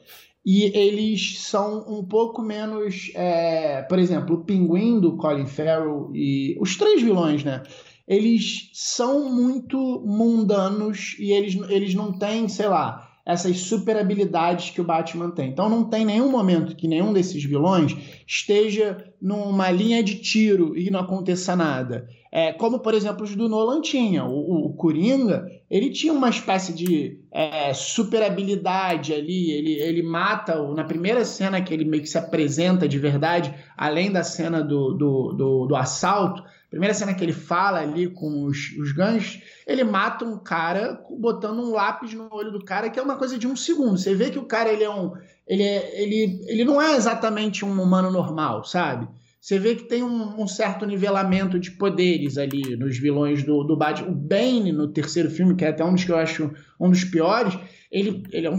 e 0.45 0.65
eles 0.77 1.41
são 1.41 1.85
um 1.89 2.05
pouco 2.05 2.43
menos. 2.43 3.11
é, 3.15 3.83
por 3.83 3.99
exemplo, 3.99 4.37
o 4.37 4.45
Pinguim 4.45 5.01
do 5.01 5.17
Colin 5.17 5.47
Farrell 5.47 6.11
e 6.15 6.57
os 6.61 6.77
três 6.77 7.01
vilões, 7.01 7.43
né? 7.43 7.63
Eles 8.07 8.71
são 8.75 9.33
muito 9.33 10.03
mundanos 10.05 11.17
e 11.19 11.33
eles, 11.33 11.57
eles 11.71 11.95
não 11.95 12.13
têm, 12.13 12.49
sei 12.49 12.69
lá, 12.69 13.04
essas 13.27 13.59
super 13.61 13.97
habilidades 13.97 14.71
que 14.71 14.81
o 14.81 14.85
Batman 14.85 15.31
tem. 15.31 15.49
Então 15.49 15.69
não 15.69 15.85
tem 15.85 16.05
nenhum 16.05 16.31
momento 16.31 16.77
que 16.77 16.87
nenhum 16.87 17.13
desses 17.13 17.43
vilões 17.43 17.97
esteja 18.27 19.05
numa 19.21 19.71
linha 19.71 20.03
de 20.03 20.17
tiro 20.17 20.77
e 20.77 20.91
não 20.91 21.01
aconteça 21.01 21.57
nada. 21.57 22.07
É, 22.31 22.53
como, 22.53 22.81
por 22.81 22.95
exemplo, 22.95 23.23
os 23.23 23.35
do 23.37 23.49
Nolan 23.49 23.81
tinha. 23.81 24.25
O, 24.25 24.67
o 24.67 24.75
Coringa, 24.75 25.47
ele 25.71 25.91
tinha 25.91 26.13
uma 26.13 26.29
espécie 26.29 26.75
de 26.75 27.21
é, 27.31 27.73
super 27.73 28.25
habilidade 28.25 29.15
ali. 29.15 29.53
Ele, 29.53 29.73
ele 29.75 30.03
mata, 30.03 30.61
na 30.75 30.83
primeira 30.83 31.25
cena 31.25 31.63
que 31.63 31.73
ele 31.73 31.85
meio 31.85 32.03
que 32.03 32.09
se 32.09 32.19
apresenta 32.19 32.89
de 32.89 32.99
verdade, 32.99 33.55
além 33.77 34.11
da 34.11 34.25
cena 34.25 34.63
do, 34.63 34.95
do, 34.95 35.33
do, 35.33 35.67
do 35.67 35.77
assalto, 35.77 36.43
primeira 36.75 36.93
cena 36.93 37.15
que 37.15 37.23
ele 37.23 37.33
fala 37.33 37.81
ali 37.81 38.09
com 38.09 38.47
os, 38.47 38.73
os 38.81 38.91
ganchos, 38.91 39.41
ele 39.65 39.85
mata 39.85 40.25
um 40.25 40.37
cara 40.37 41.01
botando 41.09 41.61
um 41.61 41.71
lápis 41.71 42.13
no 42.13 42.29
olho 42.33 42.51
do 42.51 42.65
cara, 42.65 42.91
que 42.91 42.99
é 42.99 43.03
uma 43.03 43.17
coisa 43.17 43.39
de 43.39 43.47
um 43.47 43.55
segundo. 43.55 43.97
Você 43.97 44.13
vê 44.13 44.29
que 44.29 44.41
o 44.41 44.45
cara 44.45 44.73
ele 44.73 44.83
é 44.83 44.91
um. 44.91 45.13
Ele, 45.47 45.63
é, 45.63 46.03
ele, 46.03 46.41
ele 46.49 46.65
não 46.65 46.83
é 46.83 46.97
exatamente 46.97 47.65
um 47.65 47.81
humano 47.81 48.11
normal, 48.11 48.65
sabe? 48.65 49.07
Você 49.41 49.57
vê 49.57 49.77
que 49.77 49.85
tem 49.85 50.03
um, 50.03 50.43
um, 50.43 50.49
certo 50.49 50.85
nivelamento 50.85 51.61
de 51.61 51.71
poderes 51.71 52.39
ali 52.39 52.75
nos 52.77 52.99
vilões 52.99 53.45
do, 53.45 53.63
do 53.63 53.77
Batman. 53.77 54.09
O 54.09 54.15
Bane, 54.15 54.73
no 54.73 54.89
terceiro 54.89 55.31
filme, 55.31 55.55
que 55.55 55.65
é 55.65 55.69
até 55.69 55.85
um 55.85 55.95
dos 55.95 56.03
que 56.03 56.11
eu 56.11 56.17
acho 56.17 56.51
um 56.81 56.91
dos 56.91 57.05
piores, 57.05 57.57
ele, 57.93 58.25
ele 58.33 58.49
é 58.49 58.51
um, 58.51 58.59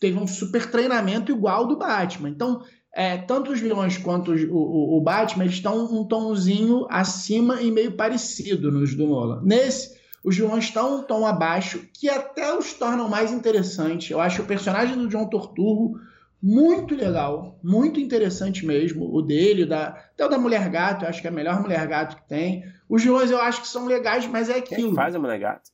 teve 0.00 0.18
um 0.18 0.26
super 0.26 0.70
treinamento 0.70 1.30
igual 1.30 1.66
do 1.66 1.76
Batman. 1.76 2.30
Então, 2.30 2.62
é, 2.96 3.18
tanto 3.18 3.52
os 3.52 3.60
vilões 3.60 3.98
quanto 3.98 4.32
o, 4.32 4.54
o, 4.54 4.96
o, 4.96 5.00
Batman 5.02 5.44
eles 5.44 5.56
estão 5.56 5.84
um 5.84 6.02
tomzinho 6.02 6.86
acima 6.88 7.60
e 7.60 7.70
meio 7.70 7.92
parecido 7.92 8.72
nos 8.72 8.94
do 8.94 9.06
Nolan. 9.06 9.42
Nesse, 9.44 10.00
os 10.24 10.34
vilões 10.34 10.64
estão 10.64 11.00
um 11.00 11.02
tom 11.02 11.26
abaixo, 11.26 11.86
que 11.92 12.08
até 12.08 12.56
os 12.56 12.72
tornam 12.72 13.06
mais 13.06 13.30
interessantes. 13.30 14.10
Eu 14.10 14.18
acho 14.18 14.40
o 14.40 14.46
personagem 14.46 14.96
do 14.96 15.08
John 15.08 15.28
Torturro 15.28 16.00
muito 16.42 16.94
legal, 16.94 17.60
muito 17.62 18.00
interessante 18.00 18.64
mesmo. 18.64 19.14
O 19.14 19.20
dele, 19.20 19.64
o 19.64 19.68
da, 19.68 19.88
até 19.88 20.24
o 20.24 20.30
da 20.30 20.38
Mulher 20.38 20.66
Gato, 20.70 21.04
eu 21.04 21.10
acho 21.10 21.20
que 21.20 21.26
é 21.26 21.30
a 21.30 21.34
melhor 21.34 21.60
Mulher 21.60 21.86
Gato 21.86 22.16
que 22.16 22.26
tem. 22.26 22.64
Os 22.88 23.02
vilões 23.04 23.30
eu 23.30 23.42
acho 23.42 23.60
que 23.60 23.68
são 23.68 23.84
legais, 23.84 24.26
mas 24.26 24.48
é 24.48 24.56
aquilo. 24.56 24.80
Quem 24.80 24.94
faz 24.94 25.14
a 25.14 25.18
Mulher 25.18 25.38
Gato? 25.38 25.70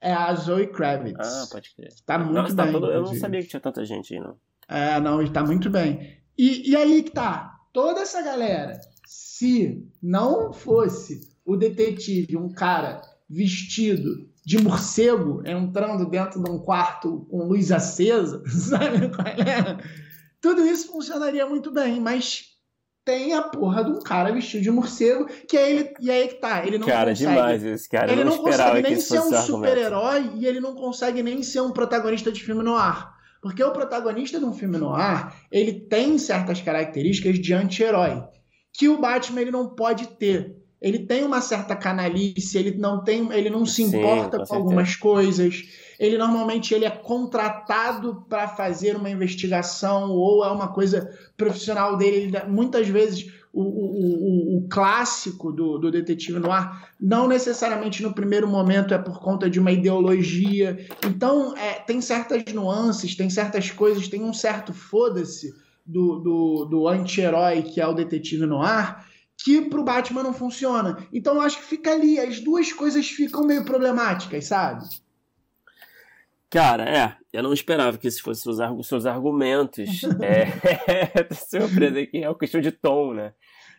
É 0.00 0.12
a 0.12 0.32
Zoe 0.36 0.68
Kravitz. 0.68 1.18
Ah, 1.18 1.48
pode 1.50 1.74
crer. 1.74 1.92
Tá 2.06 2.16
muito 2.16 2.32
Nossa, 2.32 2.54
tá 2.54 2.62
bem. 2.62 2.72
Tá 2.72 2.78
todo... 2.78 2.92
Eu 2.92 3.02
não 3.02 3.14
sabia 3.16 3.42
que 3.42 3.48
tinha 3.48 3.60
tanta 3.60 3.84
gente 3.84 4.14
aí, 4.14 4.20
não. 4.20 4.36
É, 4.68 5.00
não, 5.00 5.20
está 5.20 5.42
muito 5.42 5.68
bem. 5.68 6.19
E, 6.40 6.70
e 6.70 6.74
aí 6.74 7.02
que 7.02 7.10
tá. 7.10 7.58
Toda 7.70 8.00
essa 8.00 8.22
galera, 8.22 8.80
se 9.06 9.86
não 10.02 10.54
fosse 10.54 11.20
o 11.44 11.54
detetive, 11.54 12.34
um 12.34 12.48
cara 12.48 13.02
vestido 13.28 14.26
de 14.42 14.56
morcego 14.56 15.42
entrando 15.46 16.08
dentro 16.08 16.42
de 16.42 16.50
um 16.50 16.58
quarto 16.58 17.26
com 17.30 17.44
luz 17.44 17.70
acesa, 17.70 18.42
sabe 18.48 19.10
qual 19.14 19.28
é? 19.28 19.76
Tudo 20.40 20.66
isso 20.66 20.90
funcionaria 20.90 21.44
muito 21.44 21.70
bem, 21.70 22.00
mas 22.00 22.46
tem 23.04 23.34
a 23.34 23.42
porra 23.42 23.84
de 23.84 23.90
um 23.90 24.00
cara 24.00 24.32
vestido 24.32 24.62
de 24.62 24.70
morcego, 24.70 25.26
que 25.46 25.58
é 25.58 25.70
ele, 25.70 25.94
e 26.00 26.10
aí 26.10 26.26
que 26.26 26.36
tá, 26.36 26.66
ele 26.66 26.78
não 26.78 26.86
cara, 26.86 27.10
consegue. 27.10 27.30
demais 27.30 27.62
esse 27.62 27.86
cara. 27.86 28.10
Ele 28.10 28.24
não, 28.24 28.36
não 28.36 28.42
consegue 28.42 28.80
nem 28.80 28.98
ser 28.98 29.20
um 29.20 29.42
super-herói 29.42 30.30
e 30.36 30.46
ele 30.46 30.58
não 30.58 30.74
consegue 30.74 31.22
nem 31.22 31.42
ser 31.42 31.60
um 31.60 31.70
protagonista 31.70 32.32
de 32.32 32.42
filme 32.42 32.62
no 32.62 32.74
ar. 32.74 33.19
Porque 33.40 33.62
o 33.62 33.72
protagonista 33.72 34.38
de 34.38 34.44
um 34.44 34.52
filme 34.52 34.78
no 34.78 34.90
ar, 34.90 35.36
ele 35.50 35.72
tem 35.72 36.18
certas 36.18 36.60
características 36.60 37.38
de 37.38 37.54
anti-herói, 37.54 38.22
que 38.72 38.88
o 38.88 39.00
Batman 39.00 39.40
ele 39.40 39.50
não 39.50 39.74
pode 39.74 40.06
ter 40.18 40.60
ele 40.80 41.00
tem 41.00 41.22
uma 41.24 41.42
certa 41.42 41.76
canalice, 41.76 42.56
ele 42.56 42.78
não 42.78 43.04
tem, 43.04 43.30
ele 43.32 43.50
não 43.50 43.66
se 43.66 43.82
importa 43.82 44.38
Sim, 44.38 44.44
com, 44.44 44.46
com 44.46 44.54
algumas 44.54 44.96
coisas. 44.96 45.62
Ele 45.98 46.16
normalmente 46.16 46.72
ele 46.72 46.86
é 46.86 46.90
contratado 46.90 48.24
para 48.28 48.48
fazer 48.48 48.96
uma 48.96 49.10
investigação 49.10 50.10
ou 50.10 50.42
é 50.42 50.50
uma 50.50 50.68
coisa 50.68 51.14
profissional 51.36 51.98
dele. 51.98 52.16
Ele, 52.16 52.44
muitas 52.48 52.88
vezes 52.88 53.30
o, 53.52 53.62
o, 53.62 54.58
o, 54.58 54.68
clássico 54.68 55.50
do, 55.50 55.78
do 55.78 55.90
detetive 55.90 56.38
no 56.38 56.52
ar 56.52 56.90
não 57.00 57.26
necessariamente 57.26 58.02
no 58.02 58.14
primeiro 58.14 58.46
momento 58.46 58.94
é 58.94 58.98
por 58.98 59.20
conta 59.20 59.50
de 59.50 59.58
uma 59.58 59.72
ideologia. 59.72 60.86
Então 61.04 61.56
é, 61.56 61.74
tem 61.74 62.00
certas 62.00 62.44
nuances, 62.52 63.16
tem 63.16 63.28
certas 63.28 63.70
coisas, 63.70 64.08
tem 64.08 64.22
um 64.22 64.32
certo 64.32 64.72
foda-se 64.72 65.52
do, 65.84 66.20
do, 66.20 66.64
do 66.66 66.88
anti-herói 66.88 67.62
que 67.62 67.80
é 67.80 67.86
o 67.86 67.94
detetive 67.94 68.46
no 68.46 68.62
ar 68.62 69.08
que 69.42 69.62
pro 69.62 69.82
Batman 69.82 70.22
não 70.22 70.34
funciona. 70.34 71.06
Então 71.12 71.34
eu 71.34 71.40
acho 71.40 71.58
que 71.58 71.64
fica 71.64 71.92
ali, 71.92 72.20
as 72.20 72.40
duas 72.40 72.72
coisas 72.72 73.08
ficam 73.08 73.44
meio 73.46 73.64
problemáticas, 73.64 74.44
sabe? 74.46 74.86
Cara, 76.50 76.84
é, 76.84 77.16
eu 77.32 77.42
não 77.42 77.52
esperava 77.52 77.96
que 77.96 78.08
esses 78.08 78.20
fossem 78.20 78.52
os 78.76 78.86
seus 78.86 79.06
argumentos. 79.06 80.02
é, 80.22 81.22
tô 81.24 81.34
surpreso 81.34 81.98
aqui, 81.98 82.22
é 82.22 82.28
uma 82.28 82.38
questão 82.38 82.60
de 82.60 82.72
tom, 82.72 83.14
né? 83.14 83.32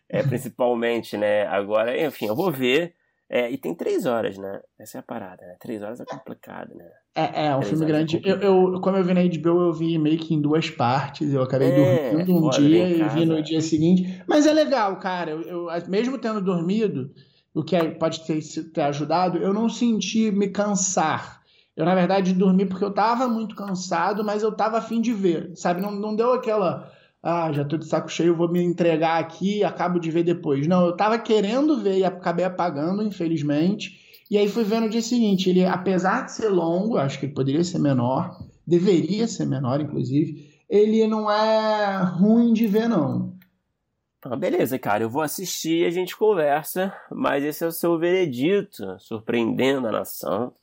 É, 0.10 0.24
principalmente, 0.24 1.16
né? 1.16 1.48
Agora, 1.48 2.00
enfim, 2.06 2.28
eu 2.28 2.36
vou 2.36 2.52
ver. 2.52 2.96
É, 3.34 3.50
e 3.50 3.58
tem 3.58 3.74
três 3.74 4.06
horas, 4.06 4.38
né? 4.38 4.60
Essa 4.78 4.98
é 4.98 5.00
a 5.00 5.04
parada, 5.04 5.42
né? 5.46 5.56
Três 5.58 5.82
horas 5.82 6.02
é 6.02 6.06
complicado, 6.06 6.76
né? 6.76 6.86
É, 7.16 7.48
é 7.48 7.56
um 7.56 7.62
filme 7.62 7.86
é 7.86 7.88
grande. 7.88 8.18
É 8.18 8.30
eu, 8.30 8.42
eu, 8.42 8.82
como 8.82 8.98
eu 8.98 9.04
vi 9.06 9.14
na 9.14 9.24
HBO, 9.24 9.62
eu 9.62 9.74
vi 9.74 9.98
meio 9.98 10.18
que 10.18 10.34
em 10.34 10.42
duas 10.42 10.70
partes. 10.70 11.34
Eu 11.34 11.42
acabei 11.42 11.70
é, 11.70 12.12
dormindo 12.12 12.36
um 12.36 12.50
dia 12.50 12.90
e 12.90 13.04
vi 13.08 13.26
no 13.26 13.42
dia 13.42 13.62
seguinte. 13.62 14.22
Mas 14.28 14.46
é 14.46 14.52
legal, 14.52 15.00
cara. 15.00 15.32
Eu, 15.32 15.70
eu 15.70 15.88
mesmo 15.88 16.18
tendo 16.18 16.42
dormido, 16.42 17.10
o 17.54 17.64
que 17.64 17.76
é, 17.76 17.92
pode 17.92 18.26
ter, 18.26 18.42
ter 18.74 18.82
ajudado, 18.82 19.38
eu 19.38 19.54
não 19.54 19.70
senti 19.70 20.30
me 20.30 20.50
cansar. 20.50 21.41
Eu, 21.82 21.86
na 21.86 21.96
verdade, 21.96 22.36
dormi 22.36 22.64
porque 22.64 22.86
eu 22.86 22.94
tava 22.94 23.28
muito 23.28 23.56
cansado, 23.56 24.24
mas 24.24 24.44
eu 24.44 24.52
tava 24.52 24.78
afim 24.78 25.02
de 25.02 25.12
ver, 25.14 25.52
sabe? 25.56 25.82
Não, 25.82 25.92
não 25.92 26.16
deu 26.16 26.32
aquela 26.32 26.92
ah, 27.24 27.52
já 27.52 27.66
tô 27.66 27.76
de 27.76 27.88
saco 27.88 28.08
cheio, 28.08 28.36
vou 28.36 28.48
me 28.48 28.62
entregar 28.62 29.20
aqui 29.20 29.64
acabo 29.64 30.00
de 30.00 30.12
ver 30.12 30.24
depois. 30.24 30.68
Não, 30.68 30.86
eu 30.86 30.96
tava 30.96 31.18
querendo 31.18 31.82
ver 31.82 31.98
e 31.98 32.04
acabei 32.04 32.46
apagando, 32.46 33.02
infelizmente. 33.02 34.00
E 34.30 34.38
aí 34.38 34.48
fui 34.48 34.64
ver 34.64 34.80
no 34.80 34.90
dia 34.92 35.02
seguinte. 35.02 35.50
Ele, 35.50 35.66
apesar 35.66 36.26
de 36.26 36.34
ser 36.34 36.50
longo, 36.50 36.98
acho 36.98 37.20
que 37.20 37.26
ele 37.26 37.34
poderia 37.34 37.64
ser 37.64 37.80
menor, 37.80 38.38
deveria 38.66 39.28
ser 39.28 39.48
menor, 39.48 39.82
inclusive, 39.82 40.52
ele 40.70 41.08
não 41.08 41.32
é 41.32 42.04
ruim 42.04 42.54
de 42.54 42.68
ver, 42.68 42.88
não. 42.88 43.34
Ah, 44.24 44.36
beleza, 44.36 44.78
cara, 44.78 45.02
eu 45.02 45.10
vou 45.10 45.24
assistir 45.24 45.80
e 45.82 45.86
a 45.88 45.90
gente 45.90 46.16
conversa, 46.16 46.94
mas 47.12 47.44
esse 47.44 47.64
é 47.64 47.68
o 47.68 47.72
seu 47.72 47.98
veredito, 47.98 49.00
surpreendendo 49.00 49.88
a 49.88 49.92
nação. 49.92 50.54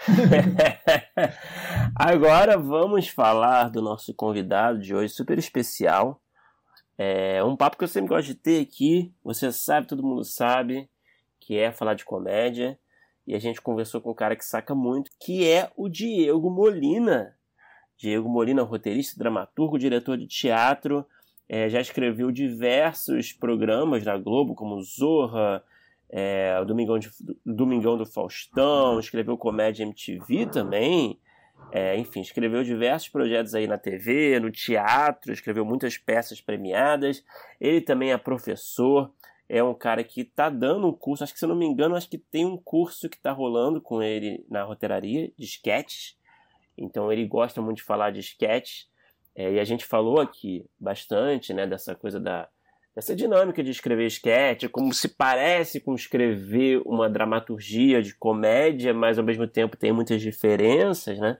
Agora 1.94 2.56
vamos 2.56 3.08
falar 3.08 3.68
do 3.68 3.82
nosso 3.82 4.14
convidado 4.14 4.78
de 4.78 4.94
hoje, 4.94 5.12
super 5.12 5.38
especial. 5.38 6.20
É 6.96 7.42
um 7.44 7.56
papo 7.56 7.76
que 7.76 7.84
eu 7.84 7.88
sempre 7.88 8.08
gosto 8.08 8.28
de 8.28 8.34
ter 8.34 8.62
aqui. 8.62 9.12
Você 9.22 9.52
sabe, 9.52 9.86
todo 9.86 10.02
mundo 10.02 10.24
sabe, 10.24 10.88
que 11.38 11.58
é 11.58 11.70
falar 11.70 11.94
de 11.94 12.04
comédia. 12.04 12.78
E 13.26 13.34
a 13.34 13.38
gente 13.38 13.60
conversou 13.60 14.00
com 14.00 14.10
um 14.10 14.14
cara 14.14 14.34
que 14.34 14.44
saca 14.44 14.74
muito, 14.74 15.10
que 15.20 15.48
é 15.48 15.70
o 15.76 15.88
Diego 15.88 16.50
Molina. 16.50 17.36
Diego 17.96 18.28
Molina, 18.28 18.62
roteirista, 18.62 19.18
dramaturgo, 19.18 19.78
diretor 19.78 20.16
de 20.16 20.26
teatro. 20.26 21.06
É, 21.48 21.68
já 21.68 21.80
escreveu 21.80 22.30
diversos 22.30 23.32
programas 23.32 24.04
na 24.04 24.16
Globo, 24.16 24.54
como 24.54 24.82
Zorra, 24.82 25.62
é, 26.12 26.58
o 26.60 26.64
Domingão, 26.64 26.98
de, 26.98 27.08
Domingão 27.46 27.96
do 27.96 28.04
Faustão, 28.04 28.98
escreveu 28.98 29.38
comédia 29.38 29.84
MTV 29.84 30.46
também. 30.46 31.18
É, 31.70 31.96
enfim, 31.96 32.20
escreveu 32.20 32.64
diversos 32.64 33.08
projetos 33.08 33.54
aí 33.54 33.66
na 33.66 33.78
TV, 33.78 34.40
no 34.40 34.50
teatro, 34.50 35.32
escreveu 35.32 35.64
muitas 35.64 35.96
peças 35.96 36.40
premiadas. 36.40 37.24
Ele 37.60 37.80
também 37.80 38.12
é 38.12 38.18
professor, 38.18 39.12
é 39.48 39.62
um 39.62 39.74
cara 39.74 40.02
que 40.02 40.22
está 40.22 40.50
dando 40.50 40.88
um 40.88 40.92
curso, 40.92 41.22
acho 41.22 41.32
que 41.32 41.38
se 41.38 41.44
eu 41.44 41.48
não 41.48 41.56
me 41.56 41.66
engano, 41.66 41.94
acho 41.94 42.08
que 42.08 42.18
tem 42.18 42.44
um 42.44 42.56
curso 42.56 43.08
que 43.08 43.16
está 43.16 43.30
rolando 43.30 43.80
com 43.80 44.02
ele 44.02 44.44
na 44.50 44.64
roteiraria 44.64 45.30
de 45.38 45.44
sketches. 45.44 46.18
Então 46.76 47.12
ele 47.12 47.26
gosta 47.26 47.62
muito 47.62 47.78
de 47.78 47.84
falar 47.84 48.10
de 48.10 48.18
sketches. 48.18 48.88
É, 49.34 49.52
e 49.52 49.60
a 49.60 49.64
gente 49.64 49.84
falou 49.84 50.18
aqui 50.18 50.66
bastante 50.78 51.54
né, 51.54 51.66
dessa 51.66 51.94
coisa 51.94 52.18
da, 52.18 52.48
essa 53.00 53.16
dinâmica 53.16 53.62
de 53.62 53.70
escrever 53.70 54.06
esquete, 54.06 54.68
como 54.68 54.92
se 54.92 55.08
parece 55.08 55.80
com 55.80 55.94
escrever 55.94 56.82
uma 56.84 57.08
dramaturgia 57.08 58.02
de 58.02 58.14
comédia, 58.14 58.92
mas 58.92 59.18
ao 59.18 59.24
mesmo 59.24 59.46
tempo 59.46 59.74
tem 59.74 59.90
muitas 59.90 60.20
diferenças, 60.20 61.18
né? 61.18 61.38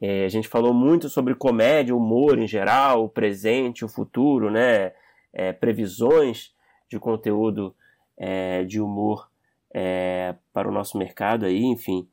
É, 0.00 0.24
a 0.24 0.28
gente 0.28 0.48
falou 0.48 0.72
muito 0.72 1.10
sobre 1.10 1.34
comédia, 1.34 1.94
humor 1.94 2.38
em 2.38 2.46
geral, 2.46 3.04
o 3.04 3.08
presente, 3.10 3.84
o 3.84 3.88
futuro, 3.88 4.50
né? 4.50 4.92
É, 5.34 5.52
previsões 5.52 6.54
de 6.88 6.98
conteúdo 6.98 7.74
é, 8.16 8.64
de 8.64 8.80
humor 8.80 9.28
é, 9.74 10.34
para 10.50 10.66
o 10.66 10.72
nosso 10.72 10.96
mercado 10.96 11.44
aí, 11.44 11.62
enfim. 11.62 12.08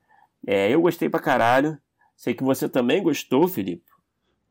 É, 0.46 0.70
eu 0.70 0.82
gostei 0.82 1.08
pra 1.08 1.22
caralho. 1.22 1.78
Sei 2.18 2.34
que 2.34 2.44
você 2.44 2.68
também 2.68 3.02
gostou, 3.02 3.48
Felipe. 3.48 3.93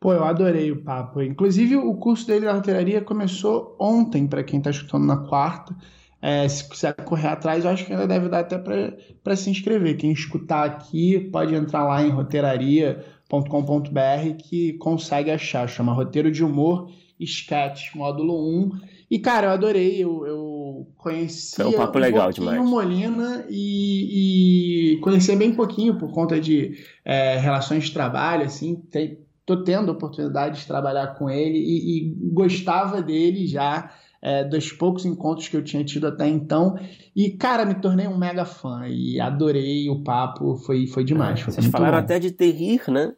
Pô, 0.03 0.13
eu 0.13 0.25
adorei 0.25 0.73
o 0.73 0.83
papo. 0.83 1.23
Inclusive, 1.23 1.77
o 1.77 1.95
curso 1.95 2.27
dele 2.27 2.45
da 2.45 2.55
roteiraria 2.55 3.01
começou 3.01 3.77
ontem, 3.79 4.27
para 4.27 4.43
quem 4.43 4.59
está 4.59 4.71
escutando 4.71 5.07
na 5.07 5.29
quarta. 5.29 5.77
É, 6.21 6.49
se 6.49 6.69
quiser 6.69 6.93
correr 7.05 7.29
atrás, 7.29 7.65
eu 7.65 7.71
acho 7.71 7.87
que 7.87 7.93
ainda 7.93 8.09
deve 8.09 8.29
dar 8.29 8.41
até 8.41 8.59
para 8.59 9.37
se 9.37 9.49
inscrever. 9.49 9.97
Quem 9.97 10.11
escutar 10.11 10.65
aqui 10.65 11.21
pode 11.31 11.55
entrar 11.55 11.85
lá 11.85 12.03
em 12.03 12.11
roteiraria.com.br 12.11 14.43
que 14.43 14.73
consegue 14.75 15.31
achar. 15.31 15.69
Chama 15.69 15.93
Roteiro 15.93 16.33
de 16.33 16.43
Humor 16.43 16.91
Sketch 17.21 17.95
módulo 17.95 18.35
1. 18.65 18.71
E, 19.09 19.21
cara, 19.21 19.47
eu 19.47 19.51
adorei. 19.53 20.03
Eu, 20.03 20.27
eu 20.27 20.89
conheci 20.97 21.55
Foi 21.55 21.67
um 21.67 21.73
papo 21.73 22.01
legal 22.01 22.29
um 22.29 22.33
demais. 22.33 22.69
Molina 22.69 23.47
e, 23.49 24.95
e 24.95 24.97
conhecia 24.99 25.37
bem 25.37 25.55
pouquinho 25.55 25.97
por 25.97 26.11
conta 26.11 26.41
de 26.41 26.77
é, 27.05 27.37
relações 27.37 27.85
de 27.85 27.93
trabalho, 27.93 28.45
assim. 28.45 28.75
Tem, 28.91 29.17
tô 29.47 29.63
tendo 29.65 29.91
a 29.91 29.95
oportunidade 29.95 30.61
de 30.61 30.67
trabalhar 30.67 31.09
com 31.15 31.29
ele 31.31 31.59
e, 31.59 31.99
e 32.09 32.15
gostava 32.33 33.01
dele 33.03 33.47
já. 33.47 33.91
É, 34.25 34.45
dos 34.45 34.71
poucos 34.71 35.05
encontros 35.05 35.49
que 35.49 35.57
eu 35.57 35.65
tinha 35.65 35.83
tido 35.83 36.07
até 36.07 36.29
então. 36.29 36.79
E, 37.15 37.31
cara, 37.31 37.65
me 37.65 37.75
tornei 37.75 38.07
um 38.07 38.17
mega 38.17 38.45
fã 38.45 38.87
e 38.87 39.19
adorei 39.21 39.91
o 39.91 40.05
papo, 40.05 40.55
foi, 40.59 40.87
foi 40.87 41.03
demais. 41.03 41.41
Foi 41.41 41.53
Vocês 41.53 41.67
falaram 41.67 41.99
bom. 41.99 42.05
até 42.05 42.21
de 42.21 42.31
terrir, 42.31 42.89
né? 42.89 43.15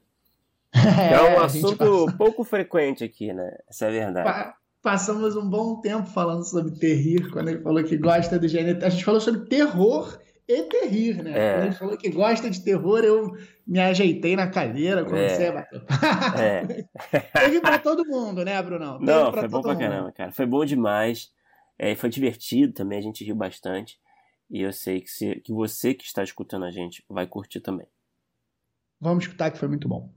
É, 0.75 1.13
é 1.13 1.37
um 1.39 1.43
assunto 1.43 1.77
passa- 2.07 2.17
pouco 2.17 2.43
frequente 2.43 3.05
aqui, 3.05 3.33
né? 3.35 3.51
Essa 3.69 3.85
é 3.85 3.89
a 3.89 3.91
verdade. 3.93 4.25
pa- 4.29 4.55
Passamos 4.83 5.37
um 5.37 5.47
bom 5.49 5.81
tempo 5.83 6.07
falando 6.07 6.43
sobre 6.43 6.73
terrir, 6.73 7.31
quando 7.31 7.49
ele 7.51 7.61
falou 7.61 7.85
que 7.85 7.97
gosta 7.99 8.39
do 8.39 8.49
gênero. 8.49 8.85
A 8.85 8.89
gente 8.89 9.05
falou 9.05 9.21
sobre 9.21 9.41
terror 9.47 10.19
e 10.47 10.63
terrir, 10.65 11.23
né? 11.23 11.33
É. 11.33 11.53
Quando 11.55 11.65
ele 11.67 11.75
falou 11.75 11.97
que 11.97 12.11
gosta 12.11 12.51
de 12.51 12.63
terror, 12.63 13.01
eu 13.05 13.33
me 13.67 13.81
ajeitei 13.81 14.37
na 14.37 14.49
cadeira, 14.51 15.05
comecei 15.05 15.47
É. 15.47 15.49
a 15.49 15.53
bater. 15.53 15.83
É. 16.39 16.85
Teve 17.41 17.61
pra 17.61 17.79
todo 17.79 18.05
mundo, 18.07 18.45
né, 18.45 18.61
Brunão? 18.63 18.99
Teve 18.99 19.11
Não, 19.11 19.33
foi 19.33 19.49
bom 19.49 19.63
pra 19.63 19.73
mundo. 19.73 19.81
caramba, 19.81 20.13
cara. 20.13 20.33
Foi 20.33 20.47
bom 20.47 20.65
demais. 20.65 21.33
É, 21.79 21.95
foi 21.95 22.09
divertido 22.11 22.73
também, 22.73 22.99
a 22.99 23.03
gente 23.03 23.25
riu 23.25 23.35
bastante. 23.35 23.99
E 24.51 24.61
eu 24.61 24.73
sei 24.73 25.01
que, 25.01 25.11
se, 25.11 25.41
que 25.41 25.53
você 25.53 25.95
que 25.95 26.05
está 26.05 26.23
escutando 26.23 26.65
a 26.67 26.71
gente 26.71 27.03
vai 27.09 27.27
curtir 27.27 27.61
também. 27.61 27.87
Vamos 29.01 29.25
escutar 29.25 29.51
que 29.51 29.59
foi 29.59 29.69
muito 29.69 29.89
bom. 29.89 30.13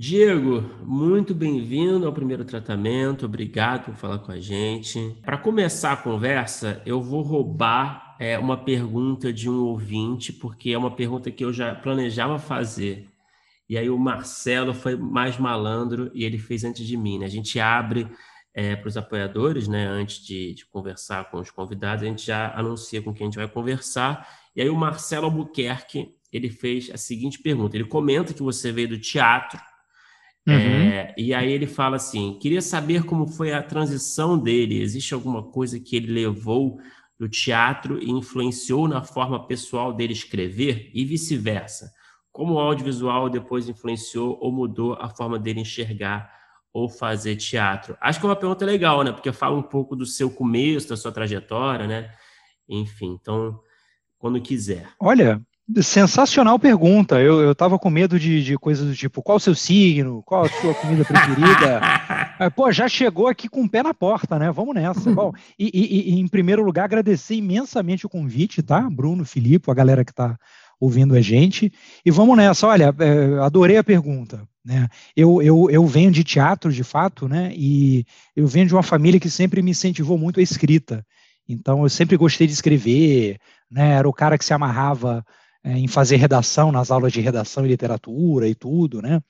Diego, 0.00 0.60
muito 0.84 1.34
bem-vindo 1.34 2.06
ao 2.06 2.12
primeiro 2.12 2.44
tratamento. 2.44 3.26
Obrigado 3.26 3.86
por 3.86 3.96
falar 3.96 4.20
com 4.20 4.30
a 4.30 4.38
gente. 4.38 5.16
Para 5.24 5.36
começar 5.36 5.90
a 5.90 5.96
conversa, 5.96 6.80
eu 6.86 7.02
vou 7.02 7.20
roubar 7.20 8.14
é, 8.20 8.38
uma 8.38 8.56
pergunta 8.56 9.32
de 9.32 9.50
um 9.50 9.58
ouvinte, 9.64 10.32
porque 10.32 10.70
é 10.70 10.78
uma 10.78 10.94
pergunta 10.94 11.32
que 11.32 11.44
eu 11.44 11.52
já 11.52 11.74
planejava 11.74 12.38
fazer. 12.38 13.08
E 13.68 13.76
aí 13.76 13.90
o 13.90 13.98
Marcelo 13.98 14.72
foi 14.72 14.94
mais 14.94 15.36
malandro 15.36 16.12
e 16.14 16.22
ele 16.22 16.38
fez 16.38 16.62
antes 16.62 16.86
de 16.86 16.96
mim. 16.96 17.18
Né? 17.18 17.26
A 17.26 17.28
gente 17.28 17.58
abre 17.58 18.06
é, 18.54 18.76
para 18.76 18.86
os 18.86 18.96
apoiadores, 18.96 19.66
né? 19.66 19.84
Antes 19.84 20.24
de, 20.24 20.54
de 20.54 20.64
conversar 20.66 21.28
com 21.28 21.40
os 21.40 21.50
convidados, 21.50 22.04
a 22.04 22.06
gente 22.06 22.24
já 22.24 22.54
anuncia 22.54 23.02
com 23.02 23.12
quem 23.12 23.26
a 23.26 23.30
gente 23.30 23.38
vai 23.38 23.48
conversar. 23.48 24.28
E 24.54 24.62
aí 24.62 24.68
o 24.68 24.76
Marcelo 24.76 25.24
Albuquerque 25.24 26.14
ele 26.32 26.50
fez 26.50 26.88
a 26.88 26.96
seguinte 26.96 27.40
pergunta. 27.40 27.76
Ele 27.76 27.88
comenta 27.88 28.32
que 28.32 28.44
você 28.44 28.70
veio 28.70 28.90
do 28.90 29.00
teatro. 29.00 29.58
Uhum. 30.48 30.54
É, 30.54 31.14
e 31.18 31.34
aí 31.34 31.52
ele 31.52 31.66
fala 31.66 31.96
assim: 31.96 32.38
queria 32.40 32.62
saber 32.62 33.04
como 33.04 33.26
foi 33.26 33.52
a 33.52 33.62
transição 33.62 34.38
dele. 34.38 34.80
Existe 34.80 35.12
alguma 35.12 35.42
coisa 35.42 35.78
que 35.78 35.94
ele 35.94 36.12
levou 36.12 36.78
do 37.18 37.28
teatro 37.28 38.02
e 38.02 38.10
influenciou 38.10 38.88
na 38.88 39.02
forma 39.02 39.46
pessoal 39.46 39.92
dele 39.92 40.12
escrever 40.12 40.90
e 40.94 41.04
vice-versa? 41.04 41.92
Como 42.32 42.54
o 42.54 42.58
audiovisual 42.58 43.28
depois 43.28 43.68
influenciou 43.68 44.38
ou 44.40 44.50
mudou 44.50 44.94
a 44.94 45.08
forma 45.10 45.38
dele 45.38 45.60
enxergar 45.60 46.32
ou 46.72 46.88
fazer 46.88 47.36
teatro? 47.36 47.96
Acho 48.00 48.18
que 48.20 48.24
é 48.24 48.28
uma 48.28 48.36
pergunta 48.36 48.64
legal, 48.64 49.02
né? 49.02 49.12
Porque 49.12 49.32
fala 49.32 49.56
um 49.56 49.62
pouco 49.62 49.96
do 49.96 50.06
seu 50.06 50.30
começo, 50.30 50.88
da 50.88 50.96
sua 50.96 51.12
trajetória, 51.12 51.86
né? 51.86 52.10
Enfim, 52.68 53.18
então, 53.20 53.60
quando 54.18 54.40
quiser. 54.40 54.88
Olha, 55.00 55.42
sensacional 55.82 56.58
pergunta. 56.58 57.20
Eu, 57.20 57.40
eu 57.40 57.54
tava 57.54 57.78
com 57.78 57.90
medo 57.90 58.18
de, 58.18 58.42
de 58.42 58.56
coisas 58.56 58.86
do 58.86 58.94
tipo, 58.94 59.22
qual 59.22 59.36
o 59.36 59.40
seu 59.40 59.54
signo? 59.54 60.22
Qual 60.24 60.44
a 60.44 60.48
sua 60.48 60.74
comida 60.74 61.04
preferida? 61.04 61.80
Pô, 62.54 62.70
já 62.72 62.88
chegou 62.88 63.26
aqui 63.26 63.48
com 63.48 63.62
o 63.64 63.68
pé 63.68 63.82
na 63.82 63.92
porta, 63.92 64.38
né? 64.38 64.50
Vamos 64.50 64.74
nessa. 64.74 65.10
Bom, 65.10 65.32
e, 65.58 65.70
e- 65.74 66.10
e, 66.14 66.20
em 66.20 66.28
primeiro 66.28 66.62
lugar, 66.62 66.84
agradecer 66.84 67.34
imensamente 67.34 68.06
o 68.06 68.08
convite, 68.08 68.62
tá? 68.62 68.80
Bruno, 68.88 69.24
Filipe, 69.24 69.70
a 69.70 69.74
galera 69.74 70.04
que 70.04 70.14
tá 70.14 70.38
ouvindo 70.80 71.14
a 71.14 71.20
gente. 71.20 71.72
E 72.04 72.10
vamos 72.10 72.36
nessa. 72.36 72.66
Olha, 72.66 72.94
é, 72.98 73.38
adorei 73.42 73.76
a 73.76 73.84
pergunta. 73.84 74.46
Né? 74.64 74.88
Eu, 75.16 75.42
eu, 75.42 75.70
eu 75.70 75.86
venho 75.86 76.10
de 76.10 76.22
teatro, 76.22 76.72
de 76.72 76.84
fato, 76.84 77.28
né? 77.28 77.52
E 77.54 78.04
eu 78.36 78.46
venho 78.46 78.66
de 78.66 78.74
uma 78.74 78.82
família 78.82 79.18
que 79.18 79.30
sempre 79.30 79.62
me 79.62 79.72
incentivou 79.72 80.16
muito 80.16 80.40
a 80.40 80.42
escrita. 80.42 81.04
Então, 81.48 81.82
eu 81.82 81.88
sempre 81.88 82.16
gostei 82.16 82.46
de 82.46 82.52
escrever, 82.52 83.38
né? 83.70 83.92
Era 83.94 84.08
o 84.08 84.12
cara 84.12 84.36
que 84.38 84.44
se 84.44 84.52
amarrava 84.52 85.24
é, 85.68 85.78
em 85.78 85.86
fazer 85.86 86.16
redação 86.16 86.72
nas 86.72 86.90
aulas 86.90 87.12
de 87.12 87.20
redação 87.20 87.66
e 87.66 87.68
literatura 87.68 88.48
e 88.48 88.54
tudo, 88.54 89.02
né? 89.02 89.20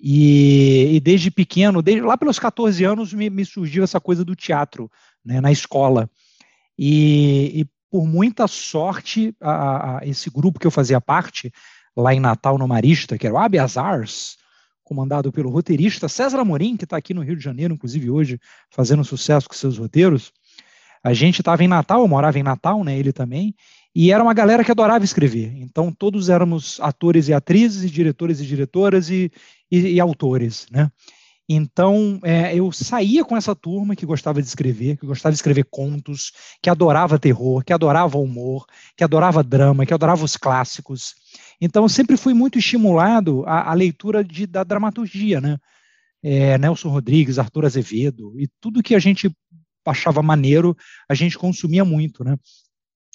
E, 0.00 0.96
e 0.96 1.00
desde 1.00 1.30
pequeno, 1.30 1.82
desde 1.82 2.00
lá 2.00 2.16
pelos 2.16 2.38
14 2.38 2.82
anos, 2.84 3.12
me, 3.12 3.28
me 3.28 3.44
surgiu 3.44 3.84
essa 3.84 4.00
coisa 4.00 4.24
do 4.24 4.34
teatro, 4.34 4.90
né, 5.22 5.42
na 5.42 5.52
escola. 5.52 6.08
E, 6.78 7.60
e 7.60 7.66
por 7.90 8.06
muita 8.06 8.48
sorte, 8.48 9.36
a, 9.40 9.98
a, 9.98 10.06
esse 10.06 10.30
grupo 10.30 10.58
que 10.58 10.66
eu 10.66 10.70
fazia 10.70 11.00
parte, 11.02 11.52
lá 11.94 12.14
em 12.14 12.20
Natal, 12.20 12.56
no 12.56 12.66
Marista, 12.66 13.18
que 13.18 13.26
era 13.26 13.34
o 13.34 13.38
Habeas 13.38 13.76
Ars, 13.76 14.38
comandado 14.82 15.30
pelo 15.30 15.50
roteirista 15.50 16.08
César 16.08 16.40
Amorim, 16.40 16.78
que 16.78 16.84
está 16.84 16.96
aqui 16.96 17.12
no 17.12 17.22
Rio 17.22 17.36
de 17.36 17.44
Janeiro, 17.44 17.74
inclusive 17.74 18.10
hoje, 18.10 18.40
fazendo 18.70 19.04
sucesso 19.04 19.48
com 19.48 19.54
seus 19.54 19.76
roteiros. 19.76 20.32
A 21.02 21.12
gente 21.12 21.40
estava 21.40 21.62
em 21.62 21.68
Natal, 21.68 22.00
eu 22.00 22.08
morava 22.08 22.38
em 22.38 22.42
Natal, 22.42 22.82
né, 22.82 22.98
ele 22.98 23.12
também, 23.12 23.54
e 23.94 24.10
era 24.10 24.22
uma 24.22 24.34
galera 24.34 24.64
que 24.64 24.70
adorava 24.70 25.04
escrever. 25.04 25.54
Então, 25.56 25.92
todos 25.92 26.28
éramos 26.28 26.80
atores 26.80 27.28
e 27.28 27.32
atrizes, 27.32 27.90
diretores 27.90 28.40
e 28.40 28.46
diretoras 28.46 29.08
e, 29.08 29.30
e, 29.70 29.94
e 29.94 30.00
autores, 30.00 30.66
né? 30.70 30.90
Então, 31.48 32.18
é, 32.24 32.56
eu 32.56 32.72
saía 32.72 33.22
com 33.22 33.36
essa 33.36 33.54
turma 33.54 33.94
que 33.94 34.06
gostava 34.06 34.40
de 34.40 34.48
escrever, 34.48 34.96
que 34.96 35.06
gostava 35.06 35.32
de 35.32 35.36
escrever 35.36 35.64
contos, 35.70 36.32
que 36.62 36.70
adorava 36.70 37.18
terror, 37.18 37.62
que 37.62 37.72
adorava 37.72 38.16
humor, 38.18 38.64
que 38.96 39.04
adorava 39.04 39.42
drama, 39.42 39.84
que 39.84 39.92
adorava 39.92 40.24
os 40.24 40.38
clássicos. 40.38 41.14
Então, 41.60 41.84
eu 41.84 41.88
sempre 41.88 42.16
fui 42.16 42.32
muito 42.32 42.58
estimulado 42.58 43.44
à, 43.46 43.70
à 43.70 43.74
leitura 43.74 44.24
de, 44.24 44.46
da 44.46 44.64
dramaturgia, 44.64 45.40
né? 45.40 45.58
É, 46.22 46.56
Nelson 46.56 46.88
Rodrigues, 46.88 47.38
Arthur 47.38 47.66
Azevedo, 47.66 48.32
e 48.40 48.48
tudo 48.58 48.82
que 48.82 48.94
a 48.94 48.98
gente 48.98 49.30
achava 49.84 50.22
maneiro, 50.22 50.74
a 51.06 51.14
gente 51.14 51.36
consumia 51.36 51.84
muito, 51.84 52.24
né? 52.24 52.38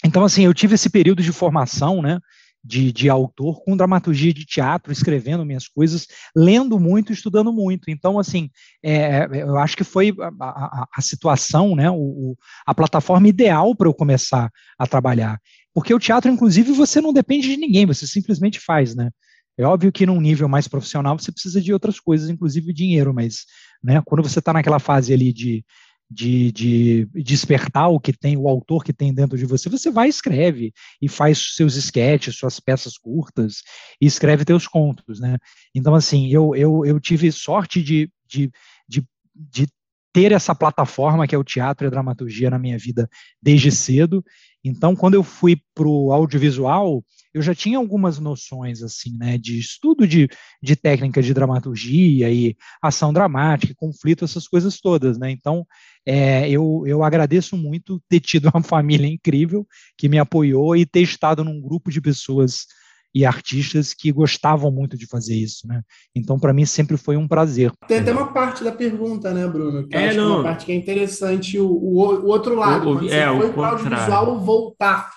Então, 0.06 0.24
assim, 0.24 0.44
eu 0.44 0.54
tive 0.54 0.76
esse 0.76 0.90
período 0.90 1.22
de 1.22 1.32
formação, 1.32 2.02
né? 2.02 2.20
de, 2.64 2.92
de 2.92 3.10
autor 3.10 3.64
com 3.64 3.78
dramaturgia 3.78 4.34
de 4.34 4.46
teatro, 4.46 4.92
escrevendo 4.92 5.46
minhas 5.46 5.68
coisas, 5.68 6.08
lendo 6.36 6.80
muito, 6.80 7.14
estudando 7.14 7.54
muito. 7.54 7.90
Então, 7.90 8.20
assim, 8.20 8.50
é, 8.84 9.28
eu 9.32 9.58
acho 9.58 9.78
que 9.78 9.84
foi 9.84 10.14
a, 10.20 10.46
a, 10.46 10.88
a 10.96 11.02
situação, 11.02 11.76
né, 11.76 11.90
o, 11.90 12.36
a 12.66 12.76
plataforma 12.76 13.28
ideal 13.28 13.76
para 13.76 13.88
eu 13.88 13.94
começar 13.94 14.52
a 14.78 14.88
trabalhar. 14.88 15.40
Porque 15.74 15.94
o 15.94 16.00
teatro, 16.00 16.30
inclusive, 16.30 16.72
você 16.72 17.00
não 17.00 17.14
depende 17.14 17.48
de 17.48 17.58
ninguém, 17.58 17.86
você 17.86 18.06
simplesmente 18.06 18.60
faz, 18.60 18.96
né? 18.96 19.10
É 19.58 19.66
óbvio 19.66 19.92
que 19.92 20.06
num 20.06 20.22
nível 20.22 20.48
mais 20.48 20.70
profissional 20.70 21.20
você 21.20 21.34
precisa 21.34 21.62
de 21.62 21.74
outras 21.74 22.00
coisas, 22.00 22.30
inclusive 22.30 22.72
dinheiro, 22.72 23.14
mas 23.14 23.46
né, 23.84 24.02
quando 24.06 24.24
você 24.24 24.40
está 24.40 24.54
naquela 24.54 24.80
fase 24.80 25.14
ali 25.14 25.34
de, 25.34 25.66
de, 26.10 26.52
de, 26.52 27.06
despertar 27.14 27.90
o 27.90 28.00
que 28.00 28.12
tem, 28.12 28.36
o 28.36 28.48
autor 28.48 28.84
que 28.84 28.92
tem 28.92 29.14
dentro 29.14 29.38
de 29.38 29.46
você, 29.46 29.70
você 29.70 29.92
vai 29.92 30.08
e 30.08 30.10
escreve, 30.10 30.74
e 31.00 31.08
faz 31.08 31.56
seus 31.56 31.76
esquetes, 31.76 32.36
suas 32.36 32.60
peças 32.60 32.98
curtas, 32.98 33.62
e 34.02 34.08
escreve 34.08 34.44
teus 34.44 34.68
contos, 34.68 35.20
né? 35.20 35.38
Então, 35.74 35.94
assim, 35.94 36.28
eu, 36.30 36.56
eu, 36.56 36.84
eu 36.86 37.00
tive 37.00 37.32
sorte 37.32 37.84
de, 37.84 38.12
de, 38.28 38.52
de, 38.88 39.06
de 39.36 39.68
ter 40.12 40.32
essa 40.32 40.56
plataforma 40.56 41.28
que 41.28 41.36
é 41.36 41.38
o 41.38 41.44
teatro 41.44 41.86
e 41.86 41.88
a 41.88 41.92
dramaturgia 41.92 42.50
na 42.50 42.58
minha 42.58 42.78
vida 42.78 43.08
desde 43.42 43.72
cedo. 43.72 44.26
Então, 44.64 44.96
quando 44.96 45.14
eu 45.14 45.24
fui 45.24 45.62
para 45.76 45.88
o 45.88 46.12
audiovisual, 46.12 47.04
eu 47.34 47.42
já 47.42 47.54
tinha 47.54 47.78
algumas 47.78 48.20
noções 48.20 48.82
assim, 48.82 49.16
né, 49.18 49.38
de 49.38 49.60
estudo 49.60 50.08
de, 50.08 50.28
de 50.62 50.76
técnica 50.76 51.22
de 51.22 51.34
dramaturgia 51.34 52.30
e 52.32 52.56
ação 52.82 53.14
dramática, 53.14 53.74
conflito, 53.78 54.26
essas 54.26 54.48
coisas 54.48 54.80
todas, 54.80 55.18
né? 55.18 55.30
Então, 55.30 55.66
é, 56.06 56.50
eu, 56.50 56.84
eu 56.88 57.04
agradeço 57.04 57.56
muito 57.56 58.02
ter 58.10 58.20
tido 58.20 58.50
uma 58.54 58.62
família 58.64 59.08
incrível 59.08 59.68
que 59.98 60.10
me 60.10 60.18
apoiou 60.18 60.76
e 60.76 60.86
ter 60.86 61.02
estado 61.02 61.44
num 61.44 61.62
grupo 61.62 61.92
de 61.92 62.02
pessoas 62.02 62.66
e 63.14 63.26
artistas 63.26 63.92
que 63.94 64.12
gostavam 64.12 64.72
muito 64.72 64.96
de 64.96 65.08
fazer 65.08 65.36
isso, 65.36 65.68
né? 65.68 65.82
Então, 66.14 66.40
para 66.40 66.54
mim, 66.54 66.64
sempre 66.66 66.96
foi 66.96 67.18
um 67.18 67.28
prazer. 67.28 67.72
Tem 67.88 68.00
até 68.00 68.12
uma 68.12 68.32
parte 68.32 68.64
da 68.64 68.72
pergunta, 68.72 69.34
né, 69.34 69.48
Bruno? 69.48 69.88
Que 69.88 69.96
é, 69.96 70.10
acho 70.10 70.18
não. 70.18 70.26
que 70.26 70.32
é 70.32 70.36
uma 70.36 70.44
parte 70.44 70.66
que 70.68 70.72
é 70.72 70.76
interessante, 70.76 71.60
o, 71.60 71.68
o, 71.68 71.96
o 71.98 72.26
outro 72.28 72.56
lado, 72.56 72.88
O- 72.88 72.96
o- 73.02 73.10
é, 73.10 73.26
foi 73.36 73.52
para 73.52 73.62
o 73.62 73.66
audiovisual 73.66 74.40
voltar 74.40 75.12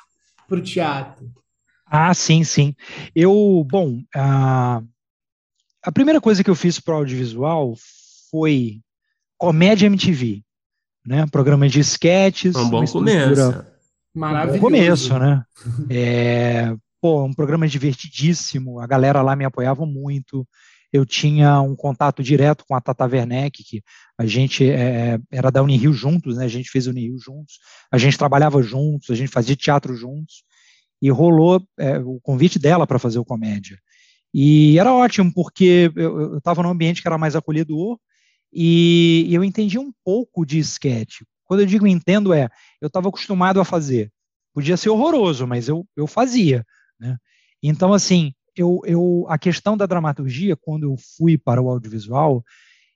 para 0.48 0.59
o 0.59 0.62
teatro. 0.62 1.31
Ah, 1.94 2.14
sim, 2.14 2.42
sim. 2.42 2.74
Eu, 3.14 3.66
bom, 3.70 4.02
a, 4.16 4.83
a 5.83 5.92
primeira 5.92 6.22
coisa 6.22 6.42
que 6.42 6.48
eu 6.48 6.55
fiz 6.55 6.81
para 6.81 6.94
o 6.94 6.96
audiovisual 6.96 7.74
foi 8.31 8.81
comédia 9.37 9.88
MTV, 9.88 10.42
né? 11.05 11.26
Programa 11.31 11.68
de 11.68 11.81
sketches. 11.81 12.55
É 12.55 12.59
um 12.61 12.70
bom 12.70 12.87
começo. 12.87 13.50
Um 14.14 14.18
Maravilhoso. 14.20 14.59
bom 14.59 14.66
começo, 14.66 15.18
né? 15.18 15.44
É, 15.90 16.74
pô, 16.98 17.24
um 17.24 17.35
programa 17.35 17.68
divertidíssimo, 17.68 18.81
a 18.81 18.87
galera 18.87 19.20
lá 19.20 19.37
me 19.37 19.44
apoiava 19.44 19.85
muito. 19.85 20.48
Eu 20.90 21.05
tinha 21.05 21.61
um 21.61 21.76
contato 21.76 22.22
direto 22.22 22.64
com 22.66 22.74
a 22.74 22.81
Tata 22.81 23.05
Werneck, 23.05 23.62
que 23.64 23.83
a 24.16 24.24
gente 24.24 24.70
é, 24.70 25.18
era 25.31 25.50
da 25.50 25.62
Unirio 25.62 25.92
juntos, 25.92 26.38
né? 26.38 26.46
A 26.46 26.48
gente 26.48 26.70
fez 26.70 26.87
Unirio 26.87 27.18
juntos, 27.18 27.59
a 27.90 27.98
gente 27.98 28.16
trabalhava 28.16 28.62
juntos, 28.62 29.11
a 29.11 29.14
gente 29.14 29.31
fazia 29.31 29.55
teatro 29.55 29.94
juntos, 29.94 30.42
e 31.03 31.11
rolou 31.11 31.61
é, 31.77 31.99
o 31.99 32.21
convite 32.21 32.61
dela 32.61 32.87
para 32.87 32.99
fazer 32.99 33.19
o 33.19 33.25
comédia. 33.25 33.77
E 34.33 34.79
era 34.79 34.95
ótimo, 34.95 35.35
porque 35.35 35.93
eu 35.97 36.38
estava 36.38 36.62
num 36.62 36.71
ambiente 36.71 37.03
que 37.03 37.09
era 37.09 37.19
mais 37.19 37.35
acolhedor, 37.35 37.99
e, 38.53 39.29
eu 39.31 39.43
entendi 39.43 39.79
um 39.79 39.93
pouco 40.05 40.47
de 40.47 40.59
sketch. 40.59 41.23
Quando 41.45 41.61
eu 41.61 41.67
digo 41.67 41.87
entendo, 41.87 42.33
é, 42.33 42.49
eu 42.81 42.87
estava 42.87 43.09
acostumado 43.09 43.61
a 43.61 43.65
fazer. 43.65 44.12
Podia 44.55 44.77
ser 44.77 44.91
horroroso, 44.91 45.47
mas 45.47 45.69
eu, 45.69 45.87
eu 45.97 46.07
fazia. 46.07 46.65
Né? 47.01 47.17
Então, 47.62 47.93
assim, 47.93 48.33
eu, 48.55 48.81
eu, 48.85 49.27
a 49.29 49.38
questão 49.38 49.77
da 49.77 49.87
dramaturgia, 49.87 50.55
quando 50.55 50.85
eu 50.85 50.97
fui 51.17 51.37
para 51.37 51.61
o 51.61 51.69
audiovisual, 51.69 52.45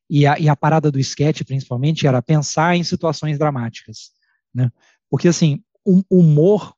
e 0.09 0.27
a, 0.27 0.39
e 0.39 0.49
a 0.49 0.55
parada 0.55 0.93
do 0.93 1.01
sketch, 1.01 1.43
principalmente, 1.43 2.07
era 2.07 2.23
pensar 2.23 2.77
em 2.77 2.85
situações 2.85 3.39
dramáticas. 3.39 4.11
Né? 4.55 4.71
Porque, 5.11 5.27
assim, 5.27 5.63
o 5.85 6.03
humor 6.11 6.76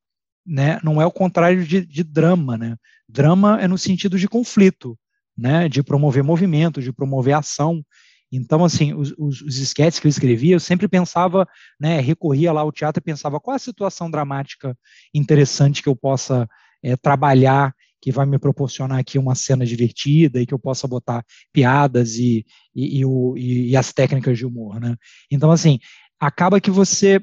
né, 0.49 0.81
não 0.83 1.01
é 1.01 1.07
o 1.07 1.13
contrário 1.13 1.65
de, 1.65 1.85
de 1.85 2.03
drama. 2.03 2.57
Né? 2.57 2.77
Drama 3.09 3.61
é 3.61 3.69
no 3.69 3.77
sentido 3.77 4.19
de 4.19 4.27
conflito, 4.27 4.99
né, 5.37 5.69
de 5.69 5.83
promover 5.83 6.25
movimento, 6.25 6.81
de 6.81 6.93
promover 6.93 7.35
ação. 7.35 7.85
Então, 8.33 8.65
assim, 8.65 8.95
os, 8.95 9.15
os, 9.19 9.43
os 9.43 9.59
esquetes 9.59 9.99
que 9.99 10.07
eu 10.07 10.11
escrevia, 10.11 10.55
eu 10.55 10.61
sempre 10.61 10.89
pensava, 10.89 11.47
né, 11.79 12.01
recorria 12.01 12.53
lá 12.53 12.63
ao 12.63 12.73
teatro 12.73 13.01
e 13.01 13.05
pensava 13.05 13.39
qual 13.39 13.55
a 13.55 13.59
situação 13.59 14.11
dramática 14.11 14.77
interessante 15.15 15.83
que 15.83 15.89
eu 15.89 15.97
possa 15.97 16.49
é, 16.83 16.97
trabalhar, 16.97 17.75
que 18.01 18.13
vai 18.13 18.27
me 18.27 18.39
proporcionar 18.39 18.99
aqui 18.99 19.19
uma 19.19 19.35
cena 19.35 19.67
divertida 19.67 20.41
e 20.41 20.47
que 20.47 20.55
eu 20.55 20.59
possa 20.59 20.87
botar 20.87 21.25
piadas 21.53 22.17
e, 22.17 22.45
e, 22.75 23.03
e, 23.03 23.71
e 23.71 23.77
as 23.77 23.93
técnicas 23.93 24.39
de 24.39 24.47
humor, 24.47 24.81
né? 24.81 24.95
Então, 25.31 25.51
assim, 25.51 25.79
acaba 26.21 26.61
que 26.61 26.71
você 26.71 27.21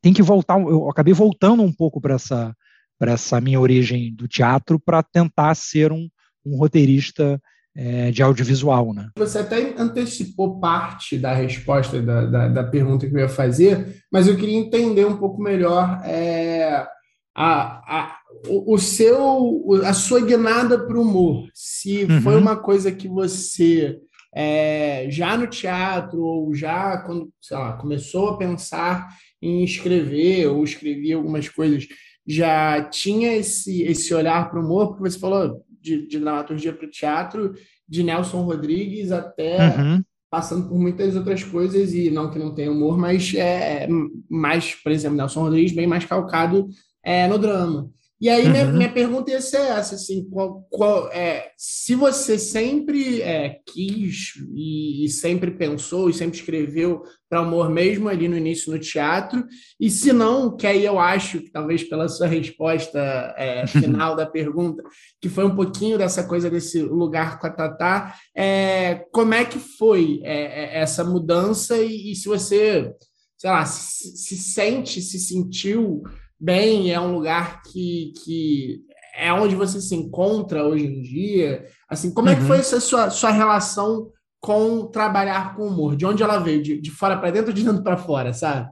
tem 0.00 0.12
que 0.12 0.22
voltar, 0.22 0.60
eu 0.60 0.88
acabei 0.88 1.14
voltando 1.14 1.62
um 1.62 1.72
pouco 1.72 2.00
para 2.00 2.14
essa, 2.14 2.54
essa 3.00 3.40
minha 3.40 3.60
origem 3.60 4.14
do 4.14 4.28
teatro 4.28 4.78
para 4.78 5.02
tentar 5.02 5.54
ser 5.54 5.92
um, 5.92 6.08
um 6.44 6.56
roteirista 6.56 7.40
é, 7.74 8.10
de 8.10 8.22
audiovisual, 8.22 8.92
né? 8.92 9.08
Você 9.16 9.38
até 9.38 9.74
antecipou 9.78 10.60
parte 10.60 11.16
da 11.16 11.32
resposta 11.32 12.02
da, 12.02 12.26
da, 12.26 12.48
da, 12.48 12.64
pergunta 12.64 13.08
que 13.08 13.14
eu 13.14 13.20
ia 13.20 13.28
fazer, 13.28 14.02
mas 14.12 14.28
eu 14.28 14.36
queria 14.36 14.58
entender 14.58 15.06
um 15.06 15.16
pouco 15.16 15.42
melhor 15.42 16.02
é, 16.04 16.86
a, 17.34 17.44
a, 17.44 18.16
o, 18.46 18.74
o, 18.74 18.78
seu, 18.78 19.64
a 19.84 19.94
sua 19.94 20.20
guinada 20.20 20.78
para 20.86 20.98
o 20.98 21.02
humor. 21.02 21.48
Se 21.54 22.04
uhum. 22.04 22.20
foi 22.20 22.36
uma 22.36 22.56
coisa 22.56 22.92
que 22.92 23.08
você 23.08 23.98
é, 24.34 25.06
já 25.10 25.36
no 25.36 25.46
teatro 25.46 26.22
ou 26.22 26.54
já 26.54 26.98
quando 26.98 27.30
sei 27.40 27.56
lá, 27.56 27.74
começou 27.74 28.30
a 28.30 28.38
pensar 28.38 29.08
em 29.40 29.64
escrever 29.64 30.46
ou 30.46 30.62
escrevia 30.64 31.16
algumas 31.16 31.48
coisas, 31.48 31.86
já 32.26 32.82
tinha 32.84 33.34
esse, 33.36 33.82
esse 33.82 34.14
olhar 34.14 34.48
para 34.48 34.60
o 34.60 34.64
humor, 34.64 34.88
porque 34.88 35.10
você 35.10 35.18
falou 35.18 35.64
de, 35.80 36.06
de 36.06 36.20
dramaturgia 36.20 36.72
para 36.72 36.86
o 36.86 36.90
teatro, 36.90 37.52
de 37.88 38.02
Nelson 38.02 38.42
Rodrigues 38.42 39.10
até 39.10 39.76
uhum. 39.76 40.02
passando 40.30 40.68
por 40.68 40.78
muitas 40.78 41.16
outras 41.16 41.42
coisas, 41.42 41.92
e 41.92 42.10
não 42.10 42.30
que 42.30 42.38
não 42.38 42.54
tenha 42.54 42.70
humor, 42.70 42.96
mas 42.96 43.34
é, 43.34 43.84
é 43.84 43.88
mais, 44.30 44.74
por 44.76 44.92
exemplo, 44.92 45.16
Nelson 45.16 45.40
Rodrigues 45.40 45.72
bem 45.72 45.86
mais 45.86 46.04
calcado 46.04 46.68
é, 47.04 47.26
no 47.26 47.38
drama. 47.38 47.90
E 48.22 48.28
aí, 48.28 48.44
uhum. 48.46 48.52
minha, 48.52 48.66
minha, 48.66 48.92
pergunta 48.92 49.32
ia 49.32 49.40
ser 49.40 49.62
essa, 49.62 49.96
assim, 49.96 50.24
qual, 50.30 50.64
qual, 50.70 51.10
é, 51.10 51.50
se 51.56 51.96
você 51.96 52.38
sempre 52.38 53.20
é, 53.20 53.56
quis 53.66 54.34
e, 54.54 55.04
e, 55.04 55.08
sempre 55.08 55.50
pensou 55.50 56.08
e 56.08 56.14
sempre 56.14 56.38
escreveu 56.38 57.02
para 57.28 57.40
amor 57.40 57.68
mesmo 57.68 58.08
ali 58.08 58.28
no 58.28 58.36
início 58.36 58.70
no 58.70 58.78
teatro, 58.78 59.44
e 59.80 59.90
se 59.90 60.12
não, 60.12 60.56
que 60.56 60.68
aí 60.68 60.84
eu 60.84 61.00
acho 61.00 61.40
que 61.40 61.50
talvez 61.50 61.82
pela 61.82 62.08
sua 62.08 62.28
resposta 62.28 63.00
é, 63.36 63.66
final 63.66 64.14
da 64.14 64.24
pergunta, 64.24 64.84
que 65.20 65.28
foi 65.28 65.44
um 65.44 65.56
pouquinho 65.56 65.98
dessa 65.98 66.22
coisa 66.22 66.48
desse 66.48 66.80
lugar 66.80 67.40
com 67.40 67.48
a 67.48 67.50
Tatá, 67.50 68.14
é, 68.36 69.04
como 69.10 69.34
é 69.34 69.44
que 69.44 69.58
foi 69.58 70.20
é, 70.22 70.76
é, 70.76 70.78
essa 70.78 71.02
mudança 71.02 71.76
e, 71.76 72.12
e 72.12 72.14
se 72.14 72.28
você, 72.28 72.88
sei 73.36 73.50
lá, 73.50 73.64
se, 73.66 74.16
se 74.16 74.36
sente, 74.36 75.02
se 75.02 75.18
sentiu 75.18 76.04
bem, 76.42 76.90
é 76.90 77.00
um 77.00 77.14
lugar 77.14 77.62
que, 77.62 78.12
que 78.24 78.80
é 79.14 79.32
onde 79.32 79.54
você 79.54 79.80
se 79.80 79.94
encontra 79.94 80.64
hoje 80.64 80.84
em 80.84 81.00
dia. 81.00 81.64
Assim, 81.88 82.12
como 82.12 82.26
uhum. 82.26 82.34
é 82.34 82.36
que 82.36 82.42
foi 82.42 82.56
uhum. 82.56 82.60
essa 82.60 82.80
sua, 82.80 83.10
sua 83.10 83.30
relação 83.30 84.10
com 84.40 84.86
trabalhar 84.86 85.54
com 85.54 85.68
humor? 85.68 85.94
De 85.94 86.04
onde 86.04 86.22
ela 86.22 86.38
veio? 86.38 86.60
De, 86.60 86.80
de 86.80 86.90
fora 86.90 87.16
para 87.16 87.30
dentro 87.30 87.50
ou 87.50 87.54
de 87.54 87.62
dentro 87.62 87.84
para 87.84 87.96
fora, 87.96 88.32
sabe? 88.32 88.68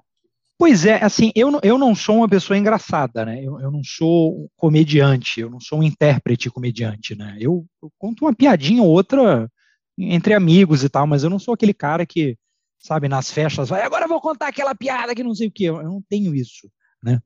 Pois 0.59 0.85
é, 0.85 1.03
assim, 1.03 1.31
eu, 1.35 1.59
eu 1.63 1.79
não 1.79 1.95
sou 1.95 2.17
uma 2.17 2.29
pessoa 2.29 2.59
engraçada, 2.59 3.25
né? 3.25 3.43
Eu, 3.43 3.59
eu 3.61 3.71
não 3.71 3.83
sou 3.83 4.43
um 4.43 4.49
comediante, 4.57 5.41
eu 5.41 5.49
não 5.49 5.61
sou 5.61 5.79
um 5.79 5.83
intérprete 5.83 6.51
comediante, 6.51 7.17
né? 7.17 7.39
Eu, 7.41 7.65
eu 7.83 7.91
conto 7.97 8.27
uma 8.27 8.35
piadinha 8.35 8.83
ou 8.83 8.91
outra 8.91 9.51
entre 9.97 10.35
amigos 10.35 10.83
e 10.83 10.89
tal, 10.89 11.07
mas 11.07 11.23
eu 11.23 11.31
não 11.31 11.39
sou 11.39 11.55
aquele 11.55 11.73
cara 11.73 12.05
que, 12.05 12.37
sabe, 12.79 13.09
nas 13.09 13.31
festas 13.31 13.71
vai, 13.71 13.83
agora 13.83 14.05
eu 14.05 14.09
vou 14.09 14.21
contar 14.21 14.49
aquela 14.49 14.75
piada 14.75 15.15
que 15.15 15.23
não 15.23 15.35
sei 15.35 15.49
o 15.49 15.53
quê. 15.53 15.65
Eu 15.65 15.83
não 15.83 16.03
tenho 16.11 16.35
isso, 16.35 16.71
né? 17.03 17.21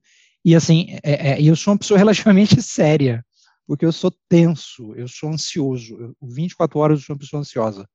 E 0.45 0.55
assim, 0.55 0.99
é, 1.03 1.33
é, 1.33 1.43
eu 1.43 1.57
sou 1.57 1.73
uma 1.73 1.79
pessoa 1.79 1.97
relativamente 1.99 2.61
séria, 2.61 3.25
porque 3.67 3.85
eu 3.85 3.93
sou 3.93 4.13
tenso, 4.29 4.95
eu 4.95 5.09
sou 5.09 5.31
ansioso. 5.31 5.97
Eu, 5.99 6.17
24 6.23 6.79
horas 6.79 7.01
eu 7.01 7.07
sou 7.07 7.15
uma 7.15 7.21
pessoa 7.21 7.41
ansiosa. 7.41 7.89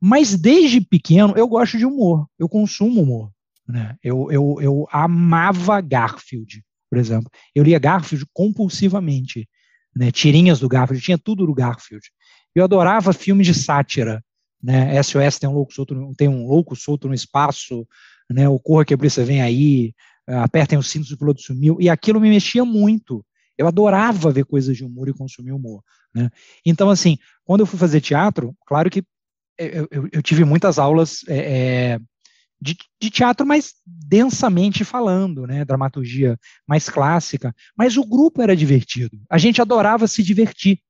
Mas 0.00 0.36
desde 0.36 0.80
pequeno 0.80 1.34
eu 1.36 1.48
gosto 1.48 1.78
de 1.78 1.86
humor, 1.86 2.26
eu 2.38 2.48
consumo 2.48 3.02
humor. 3.02 3.30
Né? 3.66 3.96
Eu, 4.02 4.30
eu, 4.30 4.58
eu 4.60 4.88
amava 4.90 5.80
Garfield, 5.80 6.62
por 6.90 6.98
exemplo. 6.98 7.30
Eu 7.54 7.64
lia 7.64 7.78
Garfield 7.78 8.26
compulsivamente. 8.32 9.48
Né? 9.96 10.10
Tirinhas 10.10 10.60
do 10.60 10.68
Garfield, 10.68 11.02
tinha 11.02 11.18
tudo 11.18 11.46
do 11.46 11.54
Garfield. 11.54 12.06
Eu 12.54 12.64
adorava 12.64 13.12
filmes 13.12 13.46
de 13.46 13.54
sátira. 13.54 14.22
Né? 14.62 15.02
SOS 15.02 15.38
tem 15.38 15.48
um 15.48 15.54
louco 15.54 15.72
solto, 15.72 16.14
tem 16.16 16.28
um 16.28 16.46
louco 16.46 16.76
solto 16.76 17.08
no 17.08 17.14
espaço, 17.14 17.86
né? 18.30 18.48
O 18.48 18.58
Corra 18.58 18.84
que 18.84 18.94
a 18.94 18.96
Polícia 18.96 19.24
Vem 19.24 19.42
Aí, 19.42 19.92
apertem 20.26 20.78
os 20.78 20.88
cintos, 20.88 21.10
o 21.10 21.18
piloto 21.18 21.40
sumiu, 21.40 21.76
e 21.80 21.88
aquilo 21.88 22.20
me 22.20 22.28
mexia 22.28 22.64
muito. 22.64 23.24
Eu 23.56 23.66
adorava 23.66 24.32
ver 24.32 24.44
coisas 24.44 24.76
de 24.76 24.84
humor 24.84 25.08
e 25.08 25.12
consumir 25.12 25.52
humor. 25.52 25.82
Né? 26.14 26.30
Então, 26.64 26.90
assim, 26.90 27.18
quando 27.44 27.60
eu 27.60 27.66
fui 27.66 27.78
fazer 27.78 28.00
teatro, 28.00 28.54
claro 28.66 28.90
que 28.90 29.04
eu, 29.56 29.88
eu, 29.90 30.08
eu 30.12 30.22
tive 30.22 30.44
muitas 30.44 30.78
aulas 30.78 31.20
é, 31.28 31.36
é, 31.36 31.98
de, 32.60 32.76
de, 33.00 33.10
teatro 33.10 33.46
mais 33.46 33.74
densamente 33.86 34.84
falando, 34.84 35.46
né? 35.46 35.64
dramaturgia 35.64 36.38
mais 36.66 36.88
clássica, 36.88 37.54
mas 37.76 37.96
o 37.96 38.04
grupo 38.04 38.42
era 38.42 38.56
divertido. 38.56 39.20
A 39.30 39.38
gente 39.38 39.60
adorava 39.60 40.08
se 40.08 40.22
divertir. 40.22 40.80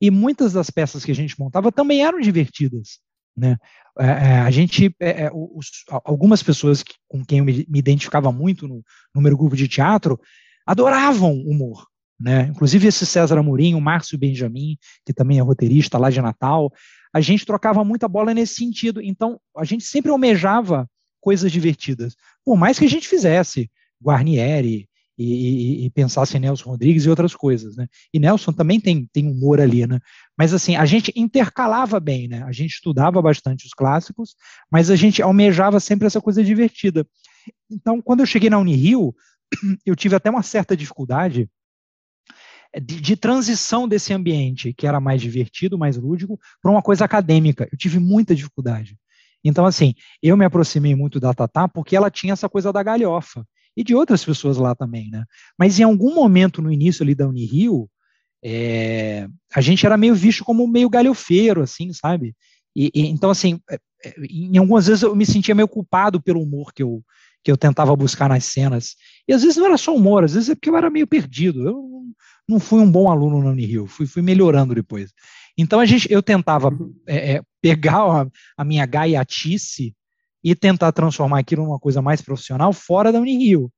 E 0.00 0.10
muitas 0.10 0.52
das 0.52 0.68
peças 0.68 1.04
que 1.04 1.12
a 1.12 1.14
gente 1.14 1.38
montava 1.38 1.70
também 1.70 2.04
eram 2.04 2.18
divertidas. 2.18 2.98
Né? 3.36 3.56
É, 3.98 4.06
é, 4.06 4.38
a 4.40 4.50
gente, 4.50 4.94
é, 5.00 5.24
é 5.24 5.30
os, 5.32 5.84
algumas 6.04 6.42
pessoas 6.42 6.82
que, 6.82 6.94
com 7.08 7.24
quem 7.24 7.38
eu 7.38 7.44
me, 7.44 7.66
me 7.68 7.78
identificava 7.78 8.30
muito 8.30 8.68
no, 8.68 8.82
no, 9.14 9.20
meu 9.20 9.36
grupo 9.36 9.56
de 9.56 9.68
teatro 9.68 10.20
adoravam 10.66 11.32
humor. 11.32 11.86
Né? 12.20 12.48
Inclusive 12.50 12.86
esse 12.86 13.04
César 13.04 13.38
Amorim, 13.38 13.74
o 13.74 13.80
Márcio 13.80 14.18
Benjamin, 14.18 14.76
que 15.04 15.12
também 15.12 15.38
é 15.38 15.42
roteirista 15.42 15.98
lá 15.98 16.08
de 16.08 16.20
Natal, 16.20 16.72
a 17.12 17.20
gente 17.20 17.44
trocava 17.44 17.84
muita 17.84 18.06
bola 18.08 18.32
nesse 18.32 18.54
sentido. 18.54 19.02
Então, 19.02 19.40
a 19.56 19.64
gente 19.64 19.84
sempre 19.84 20.10
almejava 20.10 20.88
coisas 21.20 21.50
divertidas. 21.50 22.14
Por 22.44 22.56
mais 22.56 22.78
que 22.78 22.84
a 22.84 22.88
gente 22.88 23.08
fizesse 23.08 23.70
Guarnieri, 24.02 24.88
e, 25.18 25.24
e, 25.24 25.86
e, 25.86 25.90
pensasse 25.90 26.36
em 26.36 26.40
Nelson 26.40 26.70
Rodrigues 26.70 27.04
e 27.04 27.10
outras 27.10 27.34
coisas, 27.34 27.76
né? 27.76 27.86
E 28.12 28.18
Nelson 28.18 28.52
também 28.52 28.80
tem, 28.80 29.08
tem 29.12 29.30
humor 29.30 29.60
ali, 29.60 29.86
né? 29.86 30.00
Mas 30.42 30.52
assim, 30.52 30.74
a 30.74 30.84
gente 30.84 31.12
intercalava 31.14 32.00
bem, 32.00 32.26
né? 32.26 32.42
A 32.42 32.50
gente 32.50 32.72
estudava 32.72 33.22
bastante 33.22 33.64
os 33.64 33.72
clássicos, 33.72 34.34
mas 34.68 34.90
a 34.90 34.96
gente 34.96 35.22
almejava 35.22 35.78
sempre 35.78 36.08
essa 36.08 36.20
coisa 36.20 36.42
divertida. 36.42 37.06
Então, 37.70 38.02
quando 38.02 38.20
eu 38.20 38.26
cheguei 38.26 38.50
na 38.50 38.58
Unirio, 38.58 39.14
eu 39.86 39.94
tive 39.94 40.16
até 40.16 40.28
uma 40.28 40.42
certa 40.42 40.76
dificuldade 40.76 41.48
de, 42.74 43.00
de, 43.00 43.16
transição 43.16 43.86
desse 43.86 44.12
ambiente, 44.12 44.74
que 44.74 44.84
era 44.84 44.98
mais 44.98 45.22
divertido, 45.22 45.78
mais 45.78 45.96
lúdico, 45.96 46.36
para 46.60 46.72
uma 46.72 46.82
coisa 46.82 47.04
acadêmica. 47.04 47.68
Eu 47.70 47.78
tive 47.78 48.00
muita 48.00 48.34
dificuldade. 48.34 48.98
Então, 49.44 49.64
assim, 49.64 49.94
eu 50.20 50.36
me 50.36 50.44
aproximei 50.44 50.96
muito 50.96 51.20
da 51.20 51.32
Tatá 51.32 51.68
porque 51.68 51.94
ela 51.94 52.10
tinha 52.10 52.32
essa 52.32 52.48
coisa 52.48 52.72
da 52.72 52.82
galhofa 52.82 53.46
e 53.76 53.84
de 53.84 53.94
outras 53.94 54.24
pessoas 54.24 54.56
lá 54.56 54.74
também, 54.74 55.08
né? 55.08 55.24
Mas 55.56 55.78
em 55.78 55.84
algum 55.84 56.12
momento 56.12 56.60
no 56.60 56.72
início 56.72 57.04
ali 57.04 57.14
da 57.14 57.28
Unirio, 57.28 57.88
é, 58.44 59.28
a 59.54 59.60
gente 59.60 59.86
era 59.86 59.96
meio 59.96 60.14
visto 60.14 60.44
como 60.44 60.66
meio 60.66 60.90
galhofeiro, 60.90 61.62
assim, 61.62 61.92
sabe? 61.92 62.34
E, 62.74 62.90
e, 62.94 63.06
então, 63.06 63.30
assim, 63.30 63.60
é, 63.70 63.78
é, 64.04 64.14
em 64.28 64.58
algumas 64.58 64.86
vezes 64.86 65.02
eu 65.02 65.14
me 65.14 65.24
sentia 65.24 65.54
meio 65.54 65.68
culpado 65.68 66.20
pelo 66.20 66.42
humor 66.42 66.72
que 66.72 66.82
eu, 66.82 67.02
que 67.44 67.50
eu 67.50 67.56
tentava 67.56 67.94
buscar 67.94 68.28
nas 68.28 68.44
cenas. 68.44 68.96
E 69.28 69.32
às 69.32 69.42
vezes 69.42 69.56
não 69.56 69.66
era 69.66 69.76
só 69.76 69.94
humor, 69.94 70.24
às 70.24 70.34
vezes 70.34 70.48
é 70.48 70.54
porque 70.54 70.70
eu 70.70 70.76
era 70.76 70.90
meio 70.90 71.06
perdido. 71.06 71.66
Eu 71.66 72.02
não 72.48 72.58
fui 72.58 72.80
um 72.80 72.90
bom 72.90 73.10
aluno 73.10 73.42
na 73.42 73.50
Unirio, 73.50 73.86
fui, 73.86 74.06
fui 74.06 74.22
melhorando 74.22 74.74
depois. 74.74 75.12
Então 75.56 75.78
a 75.80 75.86
gente, 75.86 76.10
eu 76.10 76.22
tentava 76.22 76.70
é, 77.06 77.34
é, 77.34 77.42
pegar 77.60 78.22
a, 78.22 78.26
a, 78.56 78.64
minha 78.64 78.86
gaiatice 78.86 79.94
e 80.42 80.54
tentar 80.54 80.92
transformar 80.92 81.38
aquilo 81.38 81.64
numa 81.64 81.78
coisa 81.78 82.02
mais 82.02 82.20
profissional 82.20 82.72
fora 82.72 83.12
da 83.12 83.20
Unirio. 83.20 83.70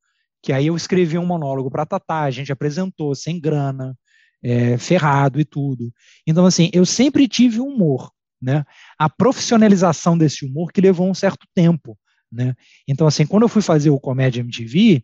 Que 0.43 0.53
aí 0.53 0.67
eu 0.67 0.77
escrevi 0.77 1.19
um 1.19 1.27
monólogo 1.27 1.71
para 1.71 1.87
Tatá, 1.87 2.23
a 2.23 2.31
gente 2.31 2.53
apresentou 2.53 3.15
sem 3.15 3.41
grana, 3.41 3.97
é, 4.45 4.77
ferrado 4.77 5.41
e 5.41 5.45
tudo. 5.45 5.91
Então, 6.27 6.45
assim, 6.45 6.69
eu 6.75 6.85
sempre 6.85 7.27
tive 7.27 7.61
humor, 7.61 8.13
né? 8.41 8.65
A 8.99 9.09
profissionalização 9.09 10.19
desse 10.19 10.45
humor 10.45 10.71
que 10.71 10.83
levou 10.83 11.09
um 11.09 11.15
certo 11.15 11.47
tempo, 11.55 11.99
né? 12.31 12.55
Então, 12.87 13.07
assim, 13.07 13.25
quando 13.25 13.45
eu 13.45 13.49
fui 13.49 13.63
fazer 13.63 13.89
o 13.89 13.99
Comédia 13.99 14.43
MTV, 14.43 15.03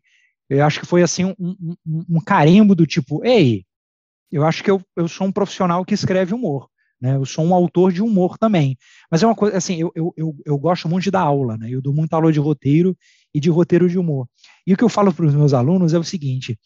eu 0.50 0.62
acho 0.62 0.78
que 0.78 0.86
foi, 0.86 1.02
assim, 1.02 1.24
um, 1.24 1.34
um, 1.38 2.04
um 2.10 2.20
carimbo 2.20 2.74
do 2.74 2.86
tipo, 2.86 3.24
ei, 3.24 3.64
eu 4.30 4.44
acho 4.44 4.62
que 4.62 4.70
eu, 4.70 4.82
eu 4.94 5.08
sou 5.08 5.26
um 5.26 5.32
profissional 5.32 5.84
que 5.86 5.94
escreve 5.94 6.34
humor, 6.34 6.68
né? 7.00 7.16
Eu 7.16 7.24
sou 7.24 7.42
um 7.42 7.54
autor 7.54 7.92
de 7.92 8.02
humor 8.02 8.36
também. 8.36 8.76
Mas 9.10 9.22
é 9.22 9.26
uma 9.26 9.34
coisa, 9.34 9.56
assim, 9.56 9.80
eu, 9.80 9.90
eu, 9.94 10.12
eu, 10.18 10.36
eu 10.44 10.58
gosto 10.58 10.86
muito 10.86 11.04
de 11.04 11.10
dar 11.10 11.22
aula, 11.22 11.56
né? 11.56 11.70
Eu 11.70 11.80
dou 11.80 11.94
muita 11.94 12.16
aula 12.16 12.30
de 12.30 12.38
roteiro 12.38 12.94
e 13.32 13.40
de 13.40 13.48
roteiro 13.48 13.88
de 13.88 13.98
humor. 13.98 14.28
E 14.66 14.74
o 14.74 14.76
que 14.76 14.84
eu 14.84 14.88
falo 14.90 15.14
para 15.14 15.24
os 15.24 15.34
meus 15.34 15.54
alunos 15.54 15.94
é 15.94 15.98
o 15.98 16.04
seguinte, 16.04 16.58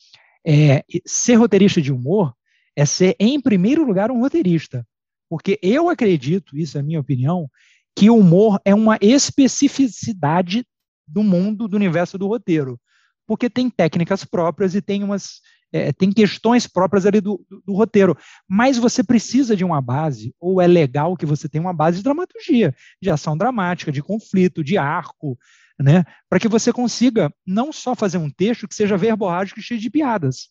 é, 0.45 0.83
ser 1.07 1.37
roteirista 1.37 1.81
de 1.81 1.93
humor 1.93 2.35
é 2.77 2.85
ser, 2.85 3.16
em 3.18 3.41
primeiro 3.41 3.85
lugar, 3.85 4.11
um 4.11 4.20
roteirista. 4.20 4.87
Porque 5.29 5.59
eu 5.62 5.89
acredito, 5.89 6.57
isso 6.57 6.79
é 6.79 6.83
minha 6.83 7.01
opinião, 7.01 7.49
que 7.97 8.11
o 8.11 8.16
humor 8.16 8.61
é 8.64 8.75
uma 8.75 8.99
especificidade 9.01 10.66
do 11.07 11.22
mundo, 11.22 11.68
do 11.68 11.77
universo 11.77 12.18
do 12.18 12.27
roteiro. 12.27 12.81
Porque 13.27 13.49
tem 13.49 13.70
técnicas 13.70 14.25
próprias 14.25 14.75
e 14.75 14.83
tem 14.83 15.03
umas. 15.03 15.41
É, 15.72 15.93
tem 15.93 16.12
questões 16.12 16.68
próprias 16.68 17.05
ali 17.05 17.20
do, 17.20 17.45
do, 17.51 17.61
do, 17.66 17.75
roteiro. 17.75 18.16
Mas 18.49 18.79
você 18.79 19.03
precisa 19.03 19.57
de 19.57 19.64
uma 19.64 19.81
base, 19.81 20.33
ou 20.39 20.61
é 20.61 20.68
legal 20.68 21.16
que 21.16 21.27
você 21.27 21.49
tenha 21.49 21.62
uma 21.62 21.72
base 21.72 21.97
de 21.97 22.05
dramaturgia, 22.05 22.72
de 23.03 23.11
ação 23.11 23.37
dramática, 23.37 23.91
de 23.91 24.01
conflito, 24.01 24.62
de 24.62 24.79
arco, 24.79 25.37
né? 25.81 26.05
Para 26.29 26.39
que 26.39 26.47
você 26.47 26.72
consiga 26.72 27.33
não 27.45 27.72
só 27.72 27.97
fazer 27.97 28.18
um 28.18 28.31
texto 28.31 28.68
que 28.68 28.75
seja 28.75 28.97
verborrágico 28.97 29.59
e 29.59 29.62
cheio 29.62 29.81
de 29.81 29.91
piadas, 29.91 30.49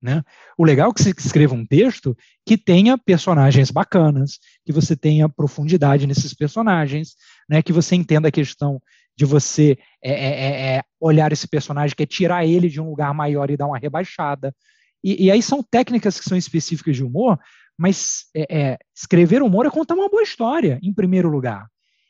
né? 0.00 0.22
O 0.56 0.64
legal 0.64 0.90
é 0.90 0.94
que 0.94 1.02
você 1.02 1.10
escreva 1.10 1.54
um 1.54 1.66
texto 1.66 2.16
que 2.44 2.56
tenha 2.56 2.98
personagens 2.98 3.70
bacanas, 3.70 4.38
que 4.64 4.72
você 4.72 4.96
tenha 4.96 5.28
profundidade 5.28 6.06
nesses 6.06 6.34
personagens, 6.34 7.16
né? 7.48 7.62
que 7.62 7.72
você 7.72 7.96
entenda 7.96 8.28
a 8.28 8.32
questão 8.32 8.80
de 9.16 9.24
você 9.24 9.78
é, 10.02 10.12
é, 10.12 10.28
é, 10.28 10.76
é 10.76 10.82
olhar 11.00 11.32
esse 11.32 11.48
personagem, 11.48 11.96
que 11.96 12.02
é 12.02 12.06
tirar 12.06 12.44
ele 12.44 12.68
de 12.68 12.80
um 12.80 12.90
lugar 12.90 13.14
maior 13.14 13.50
e 13.50 13.56
dar 13.56 13.66
uma 13.66 13.78
rebaixada. 13.78 14.54
E, 15.02 15.26
e 15.26 15.30
aí 15.30 15.42
são 15.42 15.62
técnicas 15.62 16.20
que 16.20 16.28
são 16.28 16.36
específicas 16.36 16.96
de 16.96 17.02
humor, 17.02 17.38
mas 17.78 18.26
é, 18.34 18.46
é, 18.58 18.78
escrever 18.94 19.42
humor 19.42 19.66
é 19.66 19.70
contar 19.70 19.94
uma 19.94 20.08
boa 20.08 20.22
história, 20.22 20.78
em 20.82 20.92
primeiro 20.92 21.28
lugar. 21.28 21.66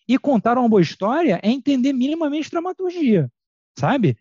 E 0.09 0.19
contar 0.19 0.59
uma 0.59 0.69
boa 0.69 0.83
história 0.83 1.41
é 1.43 1.51
entender 1.51 1.93
minimamente 1.93 2.51
dramaturgia, 2.51 3.31
sabe? 3.79 4.17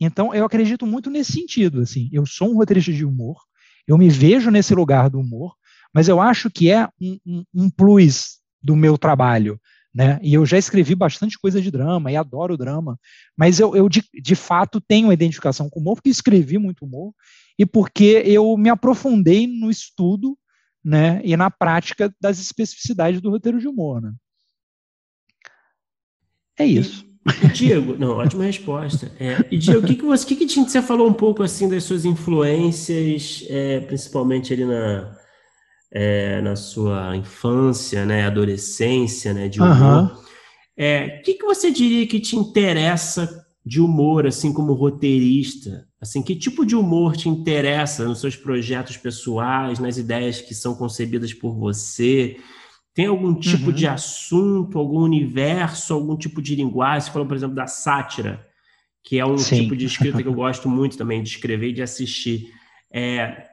Então, 0.00 0.34
eu 0.34 0.44
acredito 0.44 0.86
muito 0.86 1.10
nesse 1.10 1.32
sentido. 1.32 1.80
Assim, 1.80 2.08
eu 2.12 2.26
sou 2.26 2.50
um 2.50 2.56
roteirista 2.56 2.92
de 2.92 3.04
humor, 3.04 3.40
eu 3.86 3.96
me 3.96 4.08
vejo 4.08 4.50
nesse 4.50 4.74
lugar 4.74 5.08
do 5.08 5.18
humor, 5.18 5.54
mas 5.94 6.08
eu 6.08 6.20
acho 6.20 6.50
que 6.50 6.70
é 6.70 6.88
um, 7.00 7.18
um, 7.26 7.44
um 7.54 7.70
plus 7.70 8.38
do 8.62 8.76
meu 8.76 8.98
trabalho. 8.98 9.60
Né? 9.94 10.18
E 10.22 10.34
eu 10.34 10.44
já 10.44 10.58
escrevi 10.58 10.94
bastante 10.94 11.38
coisa 11.38 11.58
de 11.62 11.70
drama 11.70 12.12
e 12.12 12.16
adoro 12.16 12.58
drama, 12.58 12.98
mas 13.34 13.58
eu, 13.58 13.74
eu 13.74 13.88
de, 13.88 14.02
de 14.12 14.34
fato 14.34 14.78
tenho 14.78 15.10
identificação 15.10 15.70
com 15.70 15.80
humor 15.80 15.94
porque 15.94 16.10
escrevi 16.10 16.58
muito 16.58 16.84
humor 16.84 17.14
e 17.58 17.64
porque 17.64 18.22
eu 18.26 18.58
me 18.58 18.68
aprofundei 18.68 19.46
no 19.46 19.70
estudo 19.70 20.36
né, 20.84 21.22
e 21.24 21.34
na 21.34 21.50
prática 21.50 22.14
das 22.20 22.38
especificidades 22.38 23.22
do 23.22 23.30
roteiro 23.30 23.58
de 23.58 23.66
humor. 23.66 24.02
Né? 24.02 24.12
É 26.58 26.66
isso. 26.66 27.06
Diego, 27.52 27.96
não, 27.98 28.18
ótima 28.18 28.44
resposta. 28.44 29.10
É, 29.18 29.44
e 29.50 29.58
Diego, 29.58 29.80
o 29.80 29.82
que, 29.82 29.94
que 29.96 30.04
você, 30.04 30.26
que, 30.26 30.36
que 30.36 30.46
você 30.46 30.80
falou 30.80 31.08
um 31.08 31.12
pouco 31.12 31.42
assim 31.42 31.68
das 31.68 31.84
suas 31.84 32.04
influências, 32.04 33.44
é, 33.48 33.80
principalmente 33.80 34.52
ali 34.52 34.64
na, 34.64 35.16
é, 35.90 36.40
na 36.40 36.56
sua 36.56 37.16
infância, 37.16 38.04
né, 38.04 38.26
adolescência, 38.26 39.32
né, 39.32 39.48
de 39.48 39.60
humor. 39.60 40.02
Uhum. 40.02 40.10
É, 40.76 41.18
o 41.20 41.22
que, 41.22 41.34
que 41.34 41.44
você 41.44 41.70
diria 41.70 42.06
que 42.06 42.20
te 42.20 42.36
interessa 42.36 43.44
de 43.64 43.80
humor, 43.80 44.26
assim 44.26 44.52
como 44.52 44.74
roteirista? 44.74 45.86
Assim, 46.00 46.22
que 46.22 46.36
tipo 46.36 46.64
de 46.64 46.76
humor 46.76 47.16
te 47.16 47.28
interessa 47.28 48.04
nos 48.04 48.20
seus 48.20 48.36
projetos 48.36 48.96
pessoais, 48.96 49.78
nas 49.78 49.96
ideias 49.96 50.40
que 50.40 50.54
são 50.54 50.74
concebidas 50.74 51.32
por 51.32 51.54
você? 51.54 52.36
Tem 52.96 53.04
algum 53.04 53.34
tipo 53.34 53.66
uhum. 53.66 53.72
de 53.72 53.86
assunto, 53.86 54.78
algum 54.78 55.00
universo, 55.00 55.92
algum 55.92 56.16
tipo 56.16 56.40
de 56.40 56.54
linguagem? 56.54 57.02
Você 57.02 57.12
falou, 57.12 57.28
por 57.28 57.36
exemplo, 57.36 57.54
da 57.54 57.66
sátira, 57.66 58.42
que 59.04 59.18
é 59.18 59.26
um 59.26 59.36
Sim. 59.36 59.64
tipo 59.64 59.76
de 59.76 59.84
escrita 59.84 60.22
que 60.22 60.28
eu 60.28 60.32
gosto 60.34 60.66
muito 60.66 60.96
também 60.96 61.22
de 61.22 61.28
escrever 61.28 61.68
e 61.68 61.72
de 61.74 61.82
assistir. 61.82 62.50
É, 62.90 63.48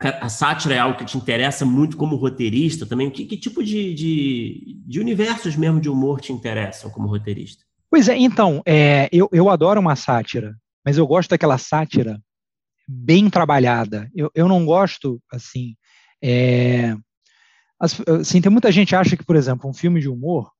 a 0.00 0.28
sátira 0.28 0.74
é 0.74 0.78
algo 0.80 0.98
que 0.98 1.04
te 1.04 1.16
interessa 1.16 1.64
muito 1.64 1.96
como 1.96 2.16
roteirista 2.16 2.84
também? 2.84 3.08
Que, 3.08 3.24
que 3.24 3.36
tipo 3.36 3.62
de, 3.62 3.94
de, 3.94 4.82
de, 4.84 4.98
universos 4.98 5.54
mesmo 5.54 5.80
de 5.80 5.88
humor 5.88 6.20
te 6.20 6.32
interessam 6.32 6.90
como 6.90 7.06
roteirista? 7.06 7.62
Pois 7.88 8.08
é, 8.08 8.18
então, 8.18 8.60
é, 8.66 9.08
eu, 9.12 9.28
eu 9.30 9.48
adoro 9.48 9.78
uma 9.78 9.94
sátira, 9.94 10.56
mas 10.84 10.98
eu 10.98 11.06
gosto 11.06 11.30
daquela 11.30 11.56
sátira 11.56 12.20
bem 12.88 13.30
trabalhada. 13.30 14.10
Eu, 14.12 14.28
eu 14.34 14.48
não 14.48 14.66
gosto, 14.66 15.22
assim, 15.32 15.76
é, 16.20 16.96
assim, 17.80 18.40
tem 18.40 18.50
muita 18.50 18.72
gente 18.72 18.88
que 18.88 18.96
acha 18.96 19.16
que, 19.16 19.24
por 19.24 19.36
exemplo, 19.36 19.68
um 19.68 19.74
filme 19.74 20.00
de 20.00 20.08
humor 20.08 20.50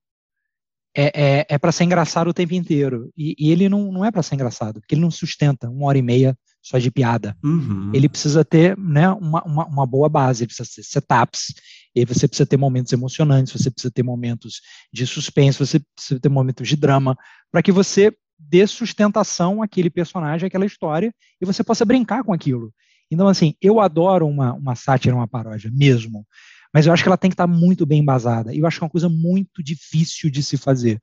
é, 0.96 1.12
é, 1.14 1.46
é 1.48 1.58
para 1.58 1.72
ser 1.72 1.84
engraçado 1.84 2.28
o 2.28 2.34
tempo 2.34 2.54
inteiro. 2.54 3.10
E, 3.16 3.34
e 3.38 3.52
ele 3.52 3.68
não, 3.68 3.92
não 3.92 4.04
é 4.04 4.10
para 4.10 4.22
ser 4.22 4.34
engraçado, 4.34 4.80
porque 4.80 4.94
ele 4.94 5.02
não 5.02 5.10
sustenta 5.10 5.68
uma 5.68 5.86
hora 5.86 5.98
e 5.98 6.02
meia 6.02 6.36
só 6.62 6.78
de 6.78 6.90
piada. 6.90 7.36
Uhum. 7.42 7.90
Ele 7.94 8.08
precisa 8.08 8.44
ter 8.44 8.76
né, 8.76 9.08
uma, 9.10 9.42
uma, 9.44 9.66
uma, 9.66 9.86
boa 9.86 10.08
base, 10.08 10.42
ele 10.42 10.48
precisa 10.48 10.68
ter 10.74 10.82
setups, 10.82 11.54
e 11.94 12.04
você 12.04 12.28
precisa 12.28 12.46
ter 12.46 12.56
momentos 12.56 12.92
emocionantes, 12.92 13.52
você 13.52 13.70
precisa 13.70 13.92
ter 13.92 14.02
momentos 14.02 14.60
de 14.92 15.06
suspense, 15.06 15.58
você 15.58 15.80
precisa 15.94 16.20
ter 16.20 16.28
momentos 16.28 16.68
de 16.68 16.76
drama, 16.76 17.16
para 17.50 17.62
que 17.62 17.72
você 17.72 18.12
dê 18.38 18.66
sustentação 18.66 19.62
àquele 19.62 19.90
personagem, 19.90 20.46
àquela 20.46 20.66
história, 20.66 21.12
e 21.40 21.46
você 21.46 21.64
possa 21.64 21.84
brincar 21.84 22.22
com 22.22 22.32
aquilo. 22.32 22.72
Então, 23.10 23.26
assim, 23.26 23.54
eu 23.62 23.80
adoro 23.80 24.26
uma, 24.26 24.52
uma 24.52 24.74
sátira, 24.74 25.14
uma 25.14 25.26
paródia, 25.26 25.70
mesmo 25.72 26.26
mas 26.72 26.86
eu 26.86 26.92
acho 26.92 27.02
que 27.02 27.08
ela 27.08 27.16
tem 27.16 27.30
que 27.30 27.34
estar 27.34 27.46
muito 27.46 27.86
bem 27.86 28.00
embasada. 28.00 28.54
E 28.54 28.58
eu 28.58 28.66
acho 28.66 28.78
que 28.78 28.84
é 28.84 28.86
uma 28.86 28.90
coisa 28.90 29.08
muito 29.08 29.62
difícil 29.62 30.30
de 30.30 30.42
se 30.42 30.56
fazer. 30.56 31.02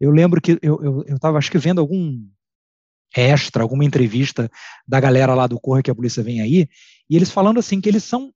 Eu 0.00 0.10
lembro 0.10 0.40
que 0.40 0.58
eu 0.62 1.04
estava, 1.08 1.38
acho 1.38 1.50
que, 1.50 1.58
vendo 1.58 1.80
algum 1.80 2.26
extra, 3.16 3.62
alguma 3.62 3.84
entrevista 3.84 4.50
da 4.86 5.00
galera 5.00 5.34
lá 5.34 5.46
do 5.46 5.58
Corre 5.58 5.82
que 5.82 5.90
a 5.90 5.94
polícia 5.94 6.22
vem 6.22 6.40
aí, 6.40 6.68
e 7.08 7.16
eles 7.16 7.30
falando 7.30 7.58
assim 7.58 7.80
que 7.80 7.88
eles 7.88 8.04
são, 8.04 8.32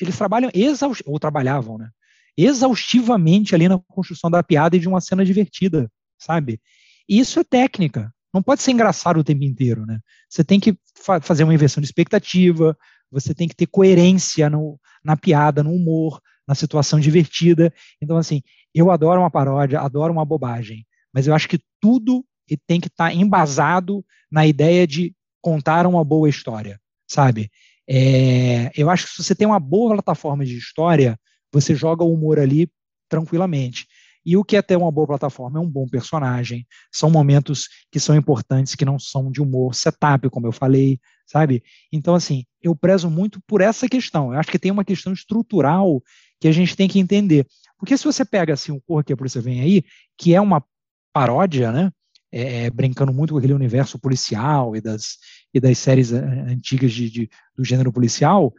eles 0.00 0.16
trabalham 0.16 0.50
exaust, 0.54 1.02
ou 1.06 1.18
trabalhavam, 1.18 1.78
né? 1.78 1.90
Exaustivamente 2.36 3.54
ali 3.54 3.68
na 3.68 3.78
construção 3.88 4.30
da 4.30 4.42
piada 4.42 4.76
e 4.76 4.80
de 4.80 4.88
uma 4.88 5.00
cena 5.00 5.24
divertida, 5.24 5.90
sabe? 6.18 6.60
E 7.08 7.18
isso 7.18 7.40
é 7.40 7.44
técnica. 7.44 8.12
Não 8.32 8.42
pode 8.42 8.62
ser 8.62 8.72
engraçado 8.72 9.18
o 9.18 9.24
tempo 9.24 9.44
inteiro, 9.44 9.84
né? 9.84 10.00
Você 10.28 10.42
tem 10.42 10.58
que 10.58 10.76
fa 10.96 11.20
fazer 11.20 11.44
uma 11.44 11.54
inversão 11.54 11.80
de 11.80 11.86
expectativa, 11.86 12.76
você 13.10 13.34
tem 13.34 13.46
que 13.46 13.54
ter 13.54 13.66
coerência 13.66 14.48
no, 14.48 14.80
na 15.04 15.16
piada, 15.16 15.62
no 15.62 15.72
humor, 15.72 16.20
na 16.46 16.54
situação 16.54 16.98
divertida. 16.98 17.72
Então, 18.00 18.16
assim, 18.16 18.42
eu 18.74 18.90
adoro 18.90 19.20
uma 19.20 19.30
paródia, 19.30 19.80
adoro 19.80 20.12
uma 20.12 20.24
bobagem, 20.24 20.86
mas 21.12 21.26
eu 21.26 21.34
acho 21.34 21.48
que 21.48 21.60
tudo 21.80 22.24
tem 22.66 22.80
que 22.80 22.88
estar 22.88 23.08
tá 23.08 23.14
embasado 23.14 24.04
na 24.30 24.46
ideia 24.46 24.86
de 24.86 25.14
contar 25.40 25.86
uma 25.86 26.04
boa 26.04 26.28
história, 26.28 26.80
sabe? 27.08 27.50
É, 27.88 28.70
eu 28.74 28.88
acho 28.88 29.06
que 29.06 29.12
se 29.12 29.24
você 29.24 29.34
tem 29.34 29.46
uma 29.46 29.60
boa 29.60 29.94
plataforma 29.94 30.44
de 30.44 30.56
história, 30.56 31.18
você 31.52 31.74
joga 31.74 32.04
o 32.04 32.12
humor 32.12 32.38
ali 32.38 32.70
tranquilamente. 33.08 33.86
E 34.24 34.36
o 34.36 34.44
que 34.44 34.56
é 34.56 34.62
ter 34.62 34.76
uma 34.76 34.90
boa 34.90 35.06
plataforma 35.06 35.58
é 35.58 35.62
um 35.62 35.68
bom 35.68 35.86
personagem, 35.86 36.66
são 36.92 37.10
momentos 37.10 37.68
que 37.90 37.98
são 37.98 38.14
importantes, 38.14 38.74
que 38.74 38.84
não 38.84 38.98
são 38.98 39.30
de 39.30 39.42
humor, 39.42 39.74
setup, 39.74 40.28
como 40.30 40.46
eu 40.46 40.52
falei, 40.52 41.00
sabe? 41.26 41.62
Então, 41.92 42.14
assim, 42.14 42.44
eu 42.62 42.74
prezo 42.74 43.10
muito 43.10 43.40
por 43.46 43.60
essa 43.60 43.88
questão. 43.88 44.32
Eu 44.32 44.38
acho 44.38 44.50
que 44.50 44.58
tem 44.58 44.70
uma 44.70 44.84
questão 44.84 45.12
estrutural 45.12 46.02
que 46.40 46.48
a 46.48 46.52
gente 46.52 46.76
tem 46.76 46.88
que 46.88 46.98
entender. 46.98 47.46
Porque 47.78 47.96
se 47.96 48.04
você 48.04 48.24
pega, 48.24 48.54
assim, 48.54 48.70
o 48.70 48.80
Corra 48.80 49.02
que 49.02 49.12
a 49.12 49.16
Polícia 49.16 49.40
Vem 49.40 49.60
Aí, 49.60 49.82
que 50.16 50.34
é 50.34 50.40
uma 50.40 50.64
paródia, 51.12 51.72
né? 51.72 51.90
É, 52.30 52.64
é 52.64 52.70
brincando 52.70 53.12
muito 53.12 53.34
com 53.34 53.38
aquele 53.38 53.52
universo 53.52 53.98
policial 53.98 54.74
e 54.74 54.80
das, 54.80 55.18
e 55.52 55.60
das 55.60 55.76
séries 55.76 56.12
eh, 56.12 56.18
antigas 56.48 56.92
de, 56.92 57.10
de 57.10 57.30
do 57.54 57.62
gênero 57.62 57.92
policial, 57.92 58.54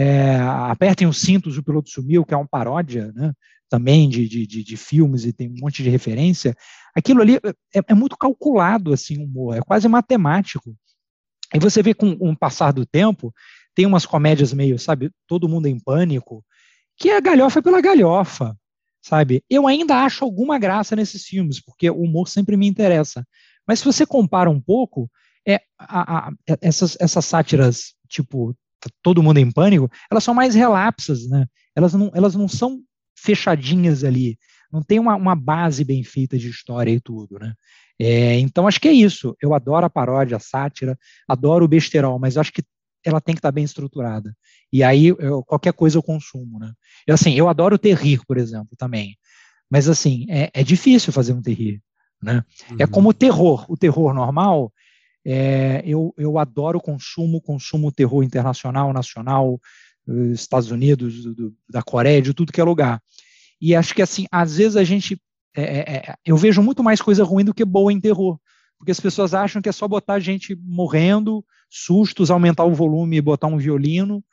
é, 0.00 0.36
apertem 0.70 1.08
os 1.08 1.20
cintos, 1.20 1.58
o 1.58 1.62
piloto 1.62 1.90
sumiu, 1.90 2.24
que 2.24 2.32
é 2.32 2.36
uma 2.36 2.46
paródia, 2.46 3.10
né? 3.16 3.32
também 3.68 4.08
de, 4.08 4.28
de, 4.28 4.46
de, 4.46 4.62
de, 4.62 4.76
filmes 4.76 5.24
e 5.24 5.32
tem 5.32 5.50
um 5.50 5.56
monte 5.58 5.82
de 5.82 5.90
referência, 5.90 6.56
aquilo 6.94 7.20
ali 7.20 7.34
é, 7.74 7.80
é 7.84 7.94
muito 7.94 8.16
calculado, 8.16 8.92
assim, 8.92 9.18
o 9.18 9.24
humor, 9.24 9.56
é 9.56 9.60
quase 9.60 9.88
matemático. 9.88 10.72
E 11.52 11.58
você 11.58 11.82
vê 11.82 11.94
com 11.94 12.12
o 12.12 12.36
passar 12.36 12.72
do 12.72 12.86
tempo, 12.86 13.34
tem 13.74 13.86
umas 13.86 14.06
comédias 14.06 14.52
meio, 14.52 14.78
sabe, 14.78 15.10
todo 15.26 15.48
mundo 15.48 15.66
em 15.66 15.80
pânico, 15.80 16.44
que 16.96 17.10
é 17.10 17.20
galhofa 17.20 17.60
pela 17.60 17.80
galhofa, 17.80 18.56
sabe? 19.02 19.42
Eu 19.50 19.66
ainda 19.66 19.96
acho 20.04 20.24
alguma 20.24 20.60
graça 20.60 20.94
nesses 20.94 21.24
filmes, 21.24 21.60
porque 21.60 21.90
o 21.90 22.02
humor 22.02 22.28
sempre 22.28 22.56
me 22.56 22.68
interessa. 22.68 23.26
Mas 23.66 23.80
se 23.80 23.84
você 23.84 24.06
compara 24.06 24.48
um 24.48 24.60
pouco, 24.60 25.10
é, 25.46 25.60
a, 25.76 26.28
a, 26.28 26.32
essas, 26.62 26.96
essas 27.00 27.24
sátiras, 27.24 27.94
tipo, 28.08 28.56
todo 29.02 29.22
mundo 29.22 29.38
em 29.38 29.50
pânico, 29.50 29.90
elas 30.10 30.24
são 30.24 30.34
mais 30.34 30.54
relapsas, 30.54 31.28
né? 31.28 31.46
Elas 31.74 31.94
não, 31.94 32.10
elas 32.14 32.34
não 32.34 32.48
são 32.48 32.80
fechadinhas 33.16 34.04
ali, 34.04 34.38
não 34.72 34.82
tem 34.82 34.98
uma, 34.98 35.16
uma 35.16 35.34
base 35.34 35.84
bem 35.84 36.04
feita 36.04 36.38
de 36.38 36.48
história 36.48 36.90
e 36.90 37.00
tudo, 37.00 37.38
né? 37.38 37.54
É, 38.00 38.38
então 38.38 38.68
acho 38.68 38.80
que 38.80 38.88
é 38.88 38.92
isso. 38.92 39.36
Eu 39.42 39.54
adoro 39.54 39.84
a 39.84 39.90
paródia, 39.90 40.36
a 40.36 40.40
sátira, 40.40 40.96
adoro 41.26 41.64
o 41.64 41.68
besterol, 41.68 42.18
mas 42.18 42.36
acho 42.36 42.52
que 42.52 42.62
ela 43.04 43.20
tem 43.20 43.34
que 43.34 43.38
estar 43.38 43.50
bem 43.50 43.64
estruturada. 43.64 44.36
E 44.72 44.82
aí 44.82 45.06
eu, 45.06 45.42
qualquer 45.42 45.72
coisa 45.72 45.98
eu 45.98 46.02
consumo, 46.02 46.58
né? 46.58 46.72
Eu, 47.06 47.14
assim, 47.14 47.34
eu 47.34 47.48
adoro 47.48 47.78
terrir, 47.78 48.20
por 48.26 48.36
exemplo, 48.36 48.76
também. 48.76 49.16
Mas 49.70 49.88
assim, 49.88 50.26
é, 50.28 50.50
é 50.52 50.62
difícil 50.62 51.12
fazer 51.12 51.32
um 51.32 51.42
terrir. 51.42 51.80
Né? 52.22 52.44
É 52.68 52.72
uhum. 52.72 52.76
É 52.80 52.86
como 52.86 53.08
o 53.10 53.14
terror. 53.14 53.64
O 53.68 53.76
terror 53.76 54.12
normal, 54.14 54.72
é, 55.24 55.82
eu, 55.84 56.14
eu 56.16 56.38
adoro 56.38 56.80
consumo, 56.80 57.40
consumo 57.40 57.92
terror 57.92 58.22
internacional, 58.22 58.92
nacional, 58.92 59.60
eh, 60.08 60.32
Estados 60.32 60.70
Unidos, 60.70 61.22
do, 61.22 61.34
do, 61.34 61.56
da 61.68 61.82
Coreia, 61.82 62.22
de 62.22 62.32
tudo 62.32 62.52
que 62.52 62.60
é 62.60 62.64
lugar. 62.64 63.02
E 63.60 63.74
acho 63.74 63.94
que 63.94 64.02
assim, 64.02 64.26
às 64.30 64.56
vezes 64.56 64.76
a 64.76 64.84
gente. 64.84 65.20
É, 65.54 65.62
é, 65.62 65.96
é, 65.96 66.14
eu 66.24 66.36
vejo 66.36 66.62
muito 66.62 66.82
mais 66.82 67.00
coisa 67.00 67.24
ruim 67.24 67.44
do 67.44 67.54
que 67.54 67.64
boa 67.64 67.92
em 67.92 68.00
terror. 68.00 68.38
Porque 68.78 68.92
as 68.92 69.00
pessoas 69.00 69.34
acham 69.34 69.60
que 69.60 69.68
é 69.68 69.72
só 69.72 69.88
botar 69.88 70.20
gente 70.20 70.54
morrendo, 70.54 71.44
sustos, 71.68 72.30
aumentar 72.30 72.64
o 72.64 72.74
volume 72.74 73.16
e 73.16 73.20
botar 73.20 73.48
um 73.48 73.58
violino. 73.58 74.24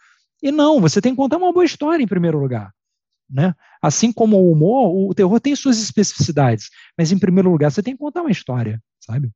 E 0.42 0.52
não, 0.52 0.80
você 0.80 1.02
tem 1.02 1.14
que 1.14 1.18
contar 1.18 1.38
uma 1.38 1.52
boa 1.52 1.66
história 1.66 2.04
em 2.04 2.08
primeiro 2.08 2.40
lugar. 2.40 2.72
Né? 3.28 3.56
Assim 3.82 4.14
como 4.14 4.38
o 4.38 4.52
humor, 4.52 5.10
o 5.10 5.14
terror 5.16 5.40
tem 5.40 5.56
suas 5.56 5.82
especificidades, 5.82 6.70
mas 6.96 7.12
em 7.12 7.18
primeiro 7.18 7.50
lugar 7.50 7.72
você 7.72 7.82
tem 7.82 7.96
que 7.96 8.00
contar 8.00 8.22
uma 8.22 8.30
história, 8.30 8.80
sabe? 9.00 9.32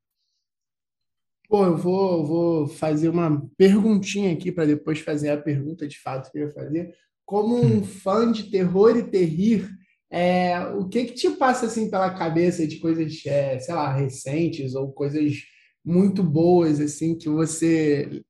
Pô, 1.49 1.65
eu 1.65 1.75
vou, 1.75 2.27
vou 2.27 2.67
fazer 2.67 3.09
uma 3.09 3.43
perguntinha 3.57 4.31
aqui 4.31 4.51
para 4.51 4.65
depois 4.65 4.99
fazer 4.99 5.31
a 5.31 5.41
pergunta 5.41 5.87
de 5.87 5.99
fato 5.99 6.31
que 6.31 6.37
eu 6.37 6.47
ia 6.47 6.53
fazer. 6.53 6.93
Como 7.25 7.55
um 7.55 7.77
hum. 7.77 7.83
fã 7.83 8.31
de 8.31 8.51
terror 8.51 8.95
e 8.95 9.09
terrir, 9.09 9.67
é, 10.11 10.59
o 10.59 10.87
que 10.87 11.05
que 11.05 11.13
te 11.13 11.31
passa 11.31 11.65
assim 11.65 11.89
pela 11.89 12.13
cabeça 12.13 12.67
de 12.67 12.77
coisas, 12.77 13.25
é, 13.25 13.59
sei 13.59 13.73
lá, 13.73 13.91
recentes 13.91 14.75
ou 14.75 14.93
coisas 14.93 15.37
muito 15.83 16.21
boas 16.21 16.79
assim 16.79 17.17
que 17.17 17.27
você 17.27 18.21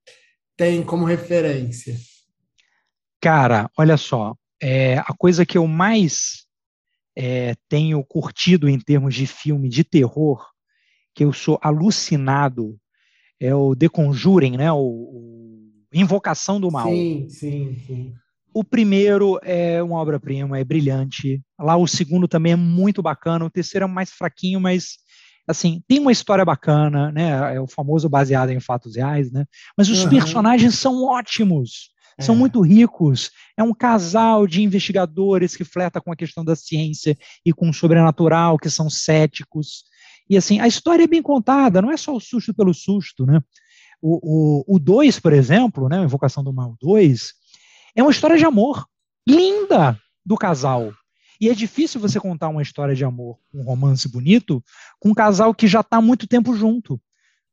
tem 0.56 0.82
como 0.82 1.04
referência? 1.04 1.98
Cara, 3.22 3.70
olha 3.78 3.98
só, 3.98 4.34
é, 4.64 4.98
a 4.98 5.14
coisa 5.18 5.46
que 5.46 5.58
eu 5.58 5.68
mais 5.68 6.46
é, 7.18 7.54
tenho 7.68 8.02
curtido 8.02 8.70
em 8.70 8.80
termos 8.80 9.14
de 9.14 9.28
filme 9.28 9.68
de 9.68 9.84
terror, 9.84 10.46
que 11.14 11.26
eu 11.26 11.34
sou 11.34 11.60
alucinado, 11.62 12.80
é 13.40 13.54
o 13.54 13.76
The 13.76 13.90
Conjuring, 13.90 14.58
né? 14.58 14.72
O, 14.72 14.78
o 14.78 15.70
Invocação 15.94 16.60
do 16.60 16.72
Mal. 16.72 16.88
Sim, 16.90 17.28
sim, 17.30 17.76
sim. 17.86 18.14
O 18.54 18.64
primeiro 18.64 19.40
é 19.44 19.82
uma 19.82 20.00
obra-prima, 20.00 20.60
é 20.60 20.64
brilhante. 20.64 21.42
Lá 21.60 21.78
o 21.78 21.88
segundo 21.88 22.28
também 22.28 22.54
é 22.54 22.56
muito 22.56 23.02
bacana. 23.02 23.46
O 23.46 23.50
terceiro 23.50 23.86
é 23.86 23.88
mais 23.88 24.10
fraquinho, 24.10 24.60
mas 24.60 24.98
assim 25.48 25.82
tem 25.88 26.00
uma 26.00 26.12
história 26.12 26.44
bacana, 26.44 27.12
né? 27.12 27.56
É 27.56 27.62
o 27.62 27.68
famoso 27.68 28.10
baseado 28.10 28.50
em 28.50 28.60
fatos 28.60 28.96
reais, 28.96 29.32
né? 29.32 29.46
Mas 29.78 29.90
os 29.90 30.04
uhum. 30.04 30.10
personagens 30.10 30.76
são 30.76 31.04
ótimos. 31.06 31.92
São 32.20 32.36
é. 32.36 32.38
muito 32.38 32.62
ricos. 32.62 33.32
É 33.56 33.64
um 33.64 33.74
casal 33.74 34.46
de 34.46 34.62
investigadores 34.62 35.56
que 35.56 35.64
fleta 35.64 36.02
com 36.02 36.12
a 36.12 36.16
questão 36.16 36.44
da 36.44 36.56
ciência 36.56 37.18
e 37.46 37.54
com 37.54 37.70
o 37.70 37.74
sobrenatural, 37.74 38.58
que 38.58 38.70
são 38.70 38.90
céticos. 38.90 39.84
E 40.30 40.38
assim, 40.38 40.60
a 40.60 40.68
história 40.68 41.04
é 41.04 41.08
bem 41.08 41.22
contada, 41.22 41.82
não 41.82 41.92
é 41.92 41.98
só 41.98 42.16
o 42.16 42.20
susto 42.20 42.54
pelo 42.54 42.74
susto, 42.74 43.26
né? 43.26 43.42
O 44.02 44.80
2, 44.80 45.16
o, 45.16 45.20
o 45.20 45.22
por 45.22 45.34
exemplo, 45.34 45.90
né, 45.90 46.02
Invocação 46.04 46.44
do 46.44 46.54
Mal 46.54 46.78
2, 46.80 47.34
é 47.96 48.02
uma 48.02 48.12
história 48.12 48.38
de 48.38 48.46
amor 48.46 48.88
linda 49.28 50.00
do 50.26 50.38
casal. 50.38 50.94
E 51.42 51.50
é 51.50 51.54
difícil 51.54 52.00
você 52.00 52.20
contar 52.20 52.50
uma 52.50 52.62
história 52.62 52.96
de 52.96 53.04
amor, 53.04 53.38
um 53.54 53.64
romance 53.64 54.08
bonito, 54.08 54.64
com 55.00 55.10
um 55.10 55.14
casal 55.14 55.54
que 55.54 55.68
já 55.68 55.82
está 55.82 55.98
há 55.98 56.02
muito 56.02 56.28
tempo 56.28 56.56
junto. 56.56 57.00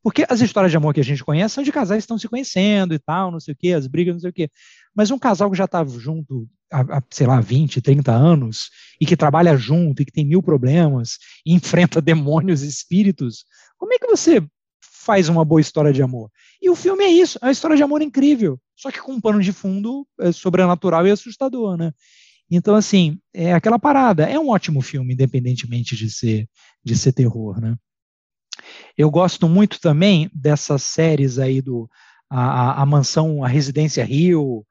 Porque 0.07 0.25
as 0.29 0.41
histórias 0.41 0.71
de 0.71 0.77
amor 0.77 0.95
que 0.95 1.01
a 1.01 1.05
gente 1.05 1.25
conhece 1.25 1.57
são 1.57 1.65
de 1.65 1.73
casais 1.73 1.99
que 1.99 2.05
estão 2.05 2.17
se 2.17 2.29
conhecendo 2.29 2.95
e 2.95 2.99
tal, 3.01 3.33
não 3.33 3.41
sei 3.41 3.55
o 3.55 3.57
quê, 3.57 3.73
as 3.73 3.89
brigas, 3.89 4.15
não 4.15 4.21
sei 4.21 4.31
o 4.31 4.33
quê. 4.33 4.49
Mas 4.95 5.11
um 5.11 5.19
casal 5.19 5.51
que 5.51 5.57
já 5.57 5.65
está 5.65 5.85
junto 5.85 6.49
há, 6.73 7.03
sei 7.11 7.27
lá, 7.27 7.41
20, 7.41 7.81
30 7.81 8.13
anos, 8.13 8.71
e 9.01 9.05
que 9.05 9.17
trabalha 9.17 9.57
junto, 9.57 10.01
e 10.01 10.05
que 10.05 10.13
tem 10.13 10.25
mil 10.25 10.41
problemas, 10.41 11.19
e 11.45 11.53
enfrenta 11.59 12.01
demônios 12.01 12.63
e 12.63 12.69
espíritos, 12.69 13.47
como 13.77 13.95
é 13.95 13.99
que 13.99 14.07
você 14.07 14.41
faz 14.81 15.29
uma 15.29 15.45
boa 15.45 15.61
história 15.61 15.93
de 15.93 16.05
amor? 16.05 16.31
E 16.63 16.71
o 16.71 16.77
filme 16.77 17.03
é 17.03 17.11
isso, 17.11 17.37
é 17.43 17.47
uma 17.47 17.51
história 17.51 17.77
de 17.77 17.83
amor 17.83 18.01
incrível, 18.01 18.61
só 18.77 18.93
que 18.93 19.03
com 19.03 19.15
um 19.15 19.21
pano 19.21 19.43
de 19.43 19.53
fundo 19.53 20.07
é 20.21 20.31
sobrenatural 20.31 21.05
e 21.05 21.11
assustador, 21.11 21.77
né? 21.77 21.93
Então, 22.49 22.77
assim, 22.77 23.19
é 23.35 23.53
aquela 23.53 23.77
parada. 23.77 24.23
É 24.23 24.39
um 24.39 24.51
ótimo 24.51 24.81
filme, 24.81 25.15
independentemente 25.15 25.97
de 25.97 26.09
ser, 26.09 26.49
de 26.85 26.97
ser 26.97 27.11
terror, 27.11 27.61
né? 27.61 27.77
Eu 28.97 29.11
gosto 29.11 29.49
muito 29.49 29.81
também 29.81 30.31
dessas 30.35 30.83
séries 30.83 31.39
aí 31.39 31.61
do 31.61 31.89
a, 32.31 32.41
a, 32.41 32.83
a 32.83 32.87
mansão, 32.87 33.45
a 33.45 33.49
residência 33.49 34.05
Rio, 34.05 34.65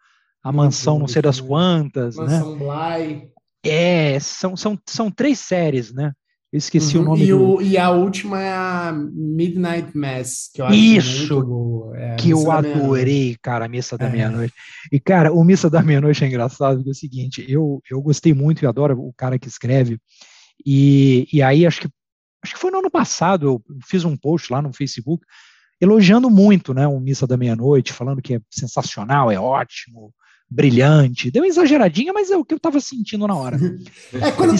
a 0.43 0.51
mansão 0.51 0.99
não 0.99 1.07
sei 1.07 1.21
das 1.21 1.39
quantas, 1.39 2.15
mansão 2.17 2.55
né? 2.55 2.59
Bly. 2.59 3.29
É, 3.65 4.19
são, 4.19 4.55
são, 4.55 4.77
são 4.85 5.09
três 5.09 5.39
séries, 5.39 5.91
né? 5.91 6.11
Eu 6.53 6.57
esqueci 6.57 6.97
uhum. 6.97 7.03
o 7.03 7.05
nome 7.07 7.23
e, 7.23 7.27
do... 7.31 7.61
e 7.61 7.77
a 7.77 7.89
última 7.89 8.41
é 8.41 8.53
a 8.53 8.93
Midnight 8.93 9.97
Mass, 9.97 10.49
que 10.53 10.61
eu 10.61 10.65
acho 10.67 10.75
Isso, 10.77 11.33
muito 11.35 11.47
boa. 11.47 11.97
É, 11.97 12.15
que 12.15 12.29
eu 12.29 12.51
adorei, 12.51 13.35
cara, 13.41 13.65
a 13.65 13.67
Missa 13.67 13.97
da 13.97 14.07
é. 14.07 14.11
Meia-Noite. 14.11 14.53
E, 14.91 14.99
cara, 14.99 15.33
o 15.33 15.43
Missa 15.43 15.69
da 15.69 15.81
Meia-Noite 15.81 16.23
é 16.23 16.27
engraçado, 16.27 16.77
porque 16.77 16.89
é 16.89 16.91
o 16.91 16.95
seguinte, 16.95 17.45
eu, 17.49 17.81
eu 17.89 18.01
gostei 18.01 18.33
muito 18.33 18.63
e 18.63 18.67
adoro 18.67 18.97
o 18.97 19.11
cara 19.17 19.37
que 19.39 19.47
escreve, 19.47 19.99
e, 20.65 21.27
e 21.33 21.41
aí 21.41 21.65
acho 21.65 21.81
que 21.81 21.89
acho 22.45 22.53
que 22.53 22.59
foi 22.59 22.71
no 22.71 22.79
ano 22.79 22.91
passado, 22.91 23.47
eu 23.47 23.61
fiz 23.85 24.05
um 24.05 24.15
post 24.15 24.53
lá 24.53 24.61
no 24.61 24.73
Facebook 24.73 25.25
elogiando 25.81 26.29
muito, 26.29 26.73
né, 26.73 26.87
o 26.87 26.99
Missa 26.99 27.27
da 27.27 27.35
Meia-Noite, 27.35 27.91
falando 27.91 28.21
que 28.21 28.35
é 28.35 28.39
sensacional, 28.49 29.29
é 29.29 29.37
ótimo, 29.37 30.13
brilhante. 30.49 31.31
Deu 31.31 31.43
uma 31.43 31.47
exageradinha, 31.47 32.13
mas 32.13 32.31
é 32.31 32.37
o 32.37 32.45
que 32.45 32.53
eu 32.53 32.57
estava 32.57 32.79
sentindo 32.79 33.27
na 33.27 33.35
hora. 33.35 33.57
É 34.13 34.31
quando, 34.31 34.55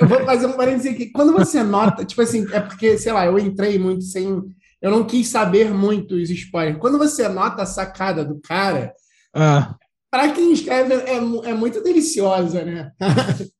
eu 0.00 0.08
vou 0.08 0.24
fazer 0.24 0.46
um 0.46 0.52
parênteses 0.52 0.92
aqui. 0.92 1.10
Quando 1.10 1.32
você 1.32 1.62
nota, 1.62 2.04
tipo 2.04 2.22
assim, 2.22 2.46
é 2.52 2.60
porque, 2.60 2.96
sei 2.96 3.12
lá, 3.12 3.26
eu 3.26 3.38
entrei 3.38 3.78
muito 3.78 4.04
sem. 4.04 4.42
Eu 4.80 4.90
não 4.90 5.04
quis 5.04 5.28
saber 5.28 5.70
muito 5.70 6.14
os 6.14 6.30
spoilers. 6.30 6.78
Quando 6.78 6.96
você 6.96 7.28
nota 7.28 7.62
a 7.62 7.66
sacada 7.66 8.24
do 8.24 8.40
cara, 8.40 8.94
ah. 9.34 9.74
para 10.10 10.32
quem 10.32 10.52
escreve 10.52 10.94
é, 10.94 11.16
é 11.16 11.54
muito 11.54 11.82
deliciosa, 11.82 12.64
né? 12.64 12.90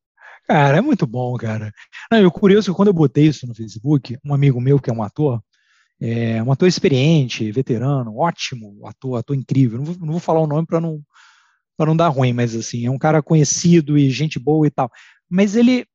Cara, 0.51 0.79
é 0.79 0.81
muito 0.81 1.07
bom, 1.07 1.37
cara. 1.37 1.73
Não, 2.11 2.19
e 2.19 2.27
o 2.27 2.31
curioso 2.33 2.69
é 2.69 2.73
que 2.73 2.77
quando 2.77 2.89
eu 2.89 2.93
botei 2.93 3.27
isso 3.29 3.47
no 3.47 3.55
Facebook, 3.55 4.19
um 4.25 4.35
amigo 4.35 4.61
meu 4.61 4.81
que 4.81 4.91
é 4.91 4.93
um 4.93 5.01
ator, 5.01 5.41
é 6.01 6.43
um 6.43 6.51
ator 6.51 6.67
experiente, 6.67 7.53
veterano, 7.53 8.19
ótimo 8.19 8.85
ator, 8.85 9.17
ator 9.17 9.37
incrível. 9.37 9.79
Não 9.79 9.85
vou, 9.85 9.97
não 10.01 10.11
vou 10.11 10.19
falar 10.19 10.41
o 10.41 10.49
nome 10.49 10.67
para 10.67 10.81
não 10.81 11.01
para 11.77 11.87
não 11.87 11.97
dar 11.97 12.09
ruim, 12.09 12.33
mas 12.33 12.57
assim, 12.57 12.85
é 12.85 12.91
um 12.91 12.99
cara 12.99 13.23
conhecido 13.23 13.97
e 13.97 14.11
gente 14.11 14.41
boa 14.41 14.67
e 14.67 14.71
tal. 14.71 14.91
Mas 15.31 15.55
ele, 15.55 15.87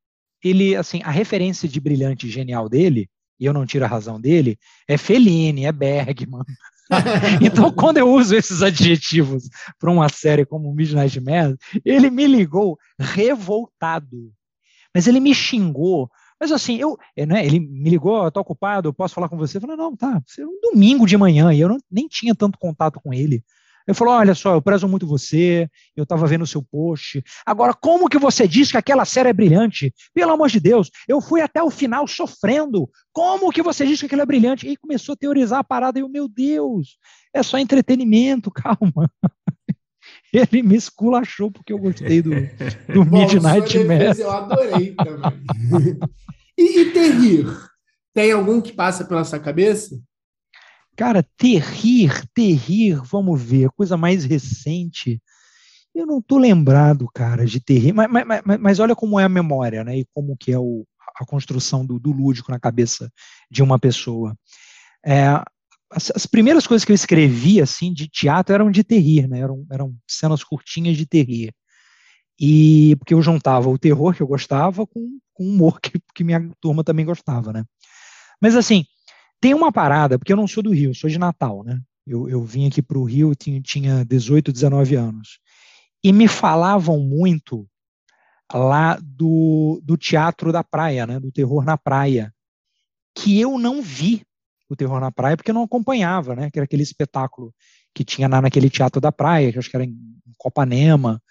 ele 0.42 0.74
assim, 0.74 1.02
a 1.04 1.12
referência 1.12 1.68
de 1.68 1.80
brilhante 1.82 2.26
e 2.26 2.32
genial 2.32 2.70
dele, 2.70 3.10
e 3.38 3.46
eu 3.46 3.52
não 3.52 3.66
tiro 3.66 3.84
a 3.84 3.90
razão 3.90 4.22
dele, 4.22 4.58
é 4.88 4.98
Fellini, 4.98 5.66
é 5.66 5.72
Bergman. 5.74 6.44
então, 7.44 7.72
quando 7.74 7.98
eu 7.98 8.10
uso 8.10 8.34
esses 8.36 8.62
adjetivos 8.62 9.50
para 9.78 9.92
uma 9.92 10.08
série 10.08 10.46
como 10.46 10.74
Midnight 10.74 11.20
Mass, 11.20 11.56
ele 11.84 12.10
me 12.10 12.26
ligou 12.26 12.78
revoltado. 12.98 14.32
Mas 14.96 15.06
ele 15.08 15.20
me 15.20 15.36
xingou. 15.36 16.10
Mas 16.40 16.52
assim, 16.52 16.78
eu, 16.78 16.98
né, 17.28 17.46
ele 17.46 17.60
me 17.60 17.90
ligou, 17.90 18.28
estou 18.28 18.42
ocupado, 18.42 18.90
eu 18.90 18.94
posso 18.94 19.14
falar 19.14 19.30
com 19.30 19.38
você? 19.38 19.58
Eu 19.58 19.62
falei, 19.62 19.76
não, 19.76 19.96
tá, 19.96 20.22
é 20.40 20.46
um 20.46 20.60
domingo 20.62 21.06
de 21.06 21.18
manhã, 21.18 21.54
e 21.54 21.60
eu 21.60 21.70
não, 21.70 21.78
nem 21.92 22.08
tinha 22.08 22.34
tanto 22.34 22.58
contato 22.58 23.00
com 23.02 23.14
ele. 23.14 23.44
Ele 23.88 23.96
falou: 23.96 24.16
Olha 24.16 24.34
só, 24.34 24.54
eu 24.54 24.62
prezo 24.62 24.88
muito 24.88 25.06
você, 25.06 25.70
eu 25.96 26.04
estava 26.04 26.26
vendo 26.26 26.42
o 26.42 26.48
seu 26.48 26.62
post. 26.62 27.24
Agora, 27.46 27.74
como 27.74 28.10
que 28.10 28.18
você 28.18 28.48
diz 28.48 28.72
que 28.72 28.78
aquela 28.78 29.06
série 29.06 29.30
é 29.30 29.34
brilhante? 29.34 29.94
Pelo 30.14 30.32
amor 30.32 30.50
de 30.50 30.60
Deus, 30.60 30.90
eu 31.08 31.22
fui 31.22 31.42
até 31.42 31.62
o 31.62 31.70
final 31.70 32.08
sofrendo. 32.08 32.90
Como 33.14 33.52
que 33.52 33.62
você 33.62 33.86
diz 33.86 34.00
que 34.00 34.08
aquilo 34.08 34.22
é 34.22 34.26
brilhante? 34.26 34.68
E 34.68 34.76
começou 34.76 35.14
a 35.14 35.18
teorizar 35.18 35.60
a 35.60 35.64
parada, 35.64 36.00
e 36.00 36.02
eu, 36.02 36.10
meu 36.10 36.28
Deus, 36.28 36.98
é 37.34 37.44
só 37.44 37.58
entretenimento, 37.58 38.50
calma. 38.52 39.10
Ele 40.36 40.62
me 40.62 40.76
esculachou 40.76 41.50
porque 41.50 41.72
eu 41.72 41.78
gostei 41.78 42.22
do, 42.22 42.32
do 42.94 43.06
Midnight 43.06 43.80
Mass. 43.84 44.20
Eu 44.20 44.32
adorei 44.32 44.94
também. 44.96 46.00
e, 46.58 46.80
e 46.82 46.92
Terrir? 46.92 47.48
Tem 48.14 48.32
algum 48.32 48.62
que 48.62 48.74
passa 48.74 49.06
pela 49.06 49.24
sua 49.24 49.40
cabeça? 49.40 50.00
Cara, 50.96 51.26
Terrir, 51.38 52.26
Terrir, 52.34 53.02
vamos 53.04 53.42
ver, 53.42 53.70
coisa 53.72 53.98
mais 53.98 54.24
recente. 54.24 55.22
Eu 55.94 56.06
não 56.06 56.22
tô 56.22 56.38
lembrado, 56.38 57.10
cara, 57.14 57.46
de 57.46 57.60
Terrir, 57.60 57.94
mas, 57.94 58.10
mas, 58.10 58.26
mas, 58.46 58.60
mas 58.60 58.80
olha 58.80 58.96
como 58.96 59.20
é 59.20 59.24
a 59.24 59.30
memória, 59.30 59.84
né? 59.84 60.00
E 60.00 60.06
como 60.14 60.36
que 60.38 60.52
é 60.52 60.60
o, 60.60 60.86
a 61.18 61.26
construção 61.26 61.86
do, 61.86 62.00
do 62.00 62.12
lúdico 62.12 62.52
na 62.52 62.60
cabeça 62.60 63.10
de 63.50 63.64
uma 63.64 63.80
pessoa. 63.80 64.38
É, 65.06 65.26
as, 65.92 66.12
as, 66.16 66.26
primeiras 66.26 66.66
coisas 66.66 66.84
que 66.84 66.92
eu 66.92 66.96
escrevi 66.96 67.62
assim 67.62 67.94
de 67.94 68.08
teatro 68.08 68.54
eram 68.54 68.72
de 68.72 68.84
terrir, 68.84 69.28
né? 69.28 69.40
Eram, 69.40 69.66
eram 69.72 69.96
cenas 70.08 70.44
curtinhas 70.44 70.98
de 70.98 71.06
terrir. 71.06 71.54
E 72.40 72.96
porque 72.98 73.14
eu 73.14 73.22
juntava 73.22 73.70
o 73.70 73.78
terror 73.78 74.14
que 74.14 74.22
eu 74.22 74.28
gostava 74.28 74.86
com, 74.86 75.20
com 75.34 75.44
o 75.44 75.50
humor 75.50 75.80
que, 75.80 76.00
que 76.14 76.24
minha 76.24 76.50
turma 76.60 76.84
também 76.84 77.06
gostava, 77.06 77.54
né? 77.54 77.64
Mas 78.42 78.56
assim, 78.56 78.86
tem 79.40 79.54
uma 79.54 79.72
parada, 79.72 80.18
porque 80.20 80.34
eu 80.34 80.38
não 80.38 80.48
sou 80.48 80.62
do 80.62 80.74
Rio, 80.74 80.94
sou 80.94 81.10
de 81.10 81.18
Natal, 81.18 81.64
né? 81.64 81.80
Eu, 82.06 82.30
eu 82.30 82.44
vim 82.44 82.68
aqui 82.68 82.82
para 82.82 82.98
o 82.98 83.04
Rio, 83.04 83.34
tinha, 83.34 83.62
tinha 83.62 84.06
18, 84.06 84.52
19 84.52 84.96
anos. 84.96 85.40
E 86.04 86.12
me 86.14 86.28
falavam 86.28 87.00
muito 87.00 87.68
lá 88.54 89.00
do, 89.02 89.82
do 89.84 89.98
teatro 89.98 90.52
da 90.52 90.64
praia, 90.64 91.08
né? 91.08 91.20
Do 91.20 91.32
terror 91.32 91.64
na 91.66 91.78
praia. 91.78 92.34
Que 93.18 93.40
eu 93.40 93.58
não 93.58 93.82
vi 93.82 94.24
o 94.70 94.76
terror 94.76 95.00
na 95.00 95.12
praia 95.12 95.38
porque 95.38 95.52
eu 95.52 95.56
não 95.56 95.64
acompanhava, 95.64 96.36
né? 96.36 96.50
Que 96.52 96.60
era 96.60 96.66
aquele 96.66 96.84
espetáculo 96.84 97.54
que 97.94 98.04
tinha 98.04 98.28
lá 98.28 98.42
naquele 98.42 98.70
teatro 98.70 99.00
da 99.00 99.12
praia, 99.12 99.52
que 99.52 99.60
acho 99.60 99.70
que 99.70 99.76
era 99.76 99.86
em 99.86 99.96
Copanema, 100.38 101.22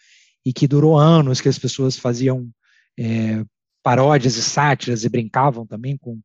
e 0.44 0.52
que 0.52 0.68
durou 0.68 0.98
anos, 0.98 1.40
que 1.40 1.48
as 1.48 1.58
pessoas 1.58 1.96
faziam 1.96 2.50
é, 2.98 3.44
paródias 3.82 4.36
e 4.36 4.42
sátiras 4.42 5.04
e 5.04 5.08
brincavam 5.08 5.66
também 5.66 5.96
com. 5.96 6.20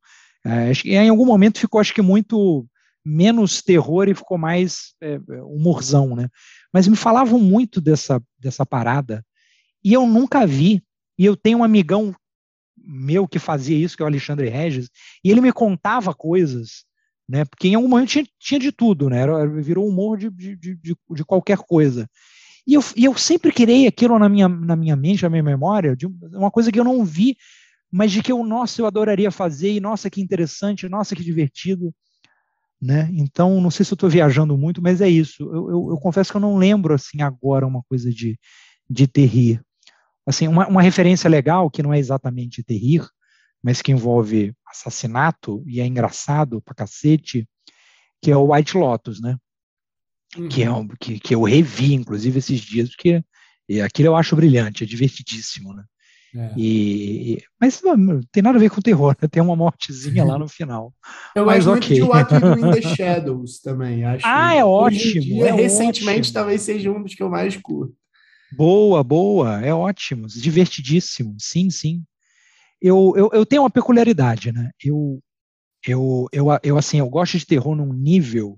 É, 0.45 0.72
e 0.86 0.95
em 0.95 1.10
algum 1.10 1.26
momento 1.26 1.60
ficou, 1.60 1.80
acho 1.80 1.93
que, 1.93 2.01
muito 2.01 2.66
menos 3.05 3.62
terror 3.62 4.07
e 4.07 4.16
ficou 4.16 4.38
mais 4.38 4.93
é, 5.01 5.20
humorzão, 5.43 6.16
né? 6.16 6.30
Mas 6.74 6.88
me 6.88 6.95
falavam 6.95 7.39
muito 7.39 7.82
dessa, 7.82 8.22
dessa 8.38 8.66
parada 8.66 9.26
e 9.84 9.93
eu 9.93 10.05
nunca 10.05 10.45
vi. 10.45 10.84
E 11.18 11.26
eu 11.26 11.36
tenho 11.36 11.60
um 11.60 11.64
amigão 11.64 12.16
meu 12.78 13.28
que 13.28 13.39
fazia 13.39 13.78
isso, 13.78 13.95
que 13.95 14.01
é 14.01 14.05
o 14.05 14.07
Alexandre 14.07 14.47
Regis, 14.47 14.89
e 15.24 15.30
ele 15.30 15.41
me 15.41 15.51
contava 15.51 16.14
coisas 16.14 16.86
né? 17.30 17.45
Porque 17.45 17.67
em 17.67 17.75
algum 17.75 17.88
momento 17.88 18.09
tinha, 18.09 18.25
tinha 18.39 18.59
de 18.59 18.71
tudo, 18.71 19.07
né? 19.07 19.21
Era, 19.21 19.47
virou 19.47 19.88
humor 19.88 20.17
de, 20.17 20.32
de, 20.32 20.55
de, 20.55 20.97
de, 21.11 21.23
qualquer 21.23 21.59
coisa. 21.59 22.09
E 22.65 22.73
eu, 22.73 22.82
e 22.95 23.05
eu 23.05 23.15
sempre 23.15 23.51
criei 23.51 23.86
aquilo 23.86 24.17
na 24.17 24.27
minha, 24.27 24.49
na 24.49 24.75
minha 24.75 24.95
mente, 24.95 25.21
na 25.21 25.30
minha 25.30 25.43
memória, 25.43 25.95
de 25.95 26.07
uma 26.07 26.49
coisa 26.49 26.71
que 26.71 26.80
eu 26.80 26.84
não 26.84 27.05
vi, 27.05 27.38
mas 27.91 28.11
de 28.11 28.23
que 28.23 28.32
eu, 28.32 28.43
nossa, 28.43 28.82
eu 28.82 28.88
adoraria 28.88 29.30
fazer, 29.30 29.71
e 29.73 29.80
nossa, 29.80 30.09
que 30.09 30.19
interessante, 30.19 30.89
nossa, 30.89 31.15
que 31.15 31.23
divertido. 31.23 31.93
Né? 32.82 33.07
Então, 33.13 33.61
não 33.61 33.69
sei 33.69 33.86
se 33.86 33.93
eu 33.93 33.95
estou 33.95 34.09
viajando 34.09 34.57
muito, 34.57 34.82
mas 34.82 34.99
é 34.99 35.07
isso. 35.07 35.43
Eu, 35.43 35.69
eu, 35.69 35.89
eu, 35.91 35.97
confesso 35.97 36.32
que 36.32 36.38
eu 36.38 36.41
não 36.41 36.57
lembro 36.57 36.95
assim 36.95 37.21
agora 37.21 37.67
uma 37.67 37.84
coisa 37.84 38.09
de, 38.09 38.39
de 38.89 39.05
terrir. 39.05 39.61
Assim, 40.25 40.47
uma, 40.47 40.67
uma 40.67 40.82
referência 40.82 41.30
legal 41.30 41.69
que 41.69 41.84
não 41.84 41.93
é 41.93 41.99
exatamente 41.99 42.63
terrir, 42.63 43.05
mas 43.64 43.82
que 43.82 43.91
envolve 43.91 44.53
assassinato 44.68 45.64
e 45.68 45.80
é 45.80 45.86
engraçado 45.86 46.62
pra 46.62 46.74
cacete, 46.74 47.47
que 48.22 48.32
é 48.32 48.38
o 48.38 48.53
White 48.53 48.78
Lotus, 48.78 49.22
né? 49.22 49.38
Uhum. 50.38 50.47
Que, 50.47 50.64
é 50.64 50.72
um, 50.72 50.88
que, 50.88 51.20
que 51.20 51.36
eu 51.36 51.43
revi, 51.43 51.93
inclusive, 51.93 52.39
esses 52.39 52.60
dias, 52.62 52.89
porque 52.89 53.24
aquilo 53.84 54.10
eu 54.10 54.16
acho 54.16 54.36
brilhante, 54.36 54.84
é 54.84 54.88
divertidíssimo, 54.88 55.74
né? 55.74 55.84
É. 56.36 56.53
E, 56.55 57.43
mas 57.60 57.82
não, 57.82 58.22
tem 58.32 58.43
nada 58.43 58.57
a 58.57 58.62
ver 58.62 58.70
com 58.70 58.80
terror, 58.80 59.16
né? 59.20 59.28
Tem 59.28 59.41
uma 59.41 59.55
mortezinha 59.55 60.24
lá 60.24 60.38
no 60.38 60.47
final. 60.47 60.93
Eu 61.36 61.45
mas, 61.45 61.66
gosto 61.66 61.84
okay. 61.84 61.99
muito 61.99 62.30
de 62.30 62.36
What 62.36 62.36
in 62.36 62.82
the 62.82 62.89
Shadows 62.95 63.60
também. 63.62 64.03
Acho 64.03 64.26
ah, 64.28 64.53
é 64.53 64.64
ótimo. 64.64 65.22
Dia, 65.22 65.47
é 65.47 65.51
recentemente 65.51 66.20
ótimo. 66.20 66.34
talvez 66.34 66.62
seja 66.62 66.91
um 66.91 67.01
dos 67.01 67.16
que 67.16 67.24
eu 67.24 67.30
mais 67.30 67.57
curto. 67.57 67.95
Boa, 68.51 69.03
boa, 69.03 69.64
é 69.64 69.74
ótimo, 69.74 70.28
divertidíssimo, 70.28 71.36
sim, 71.39 71.70
sim 71.70 72.03
eu, 72.82 73.13
eu, 73.15 73.30
eu 73.34 73.45
tenho 73.45 73.63
uma 73.63 73.69
peculiaridade, 73.69 74.51
né? 74.51 74.71
Eu, 74.84 75.19
eu, 75.86 76.27
eu, 76.32 76.47
eu, 76.63 76.77
assim, 76.77 76.99
eu 76.99 77.09
gosto 77.09 77.38
de 77.38 77.45
terror 77.45 77.75
num 77.75 77.93
nível 77.93 78.57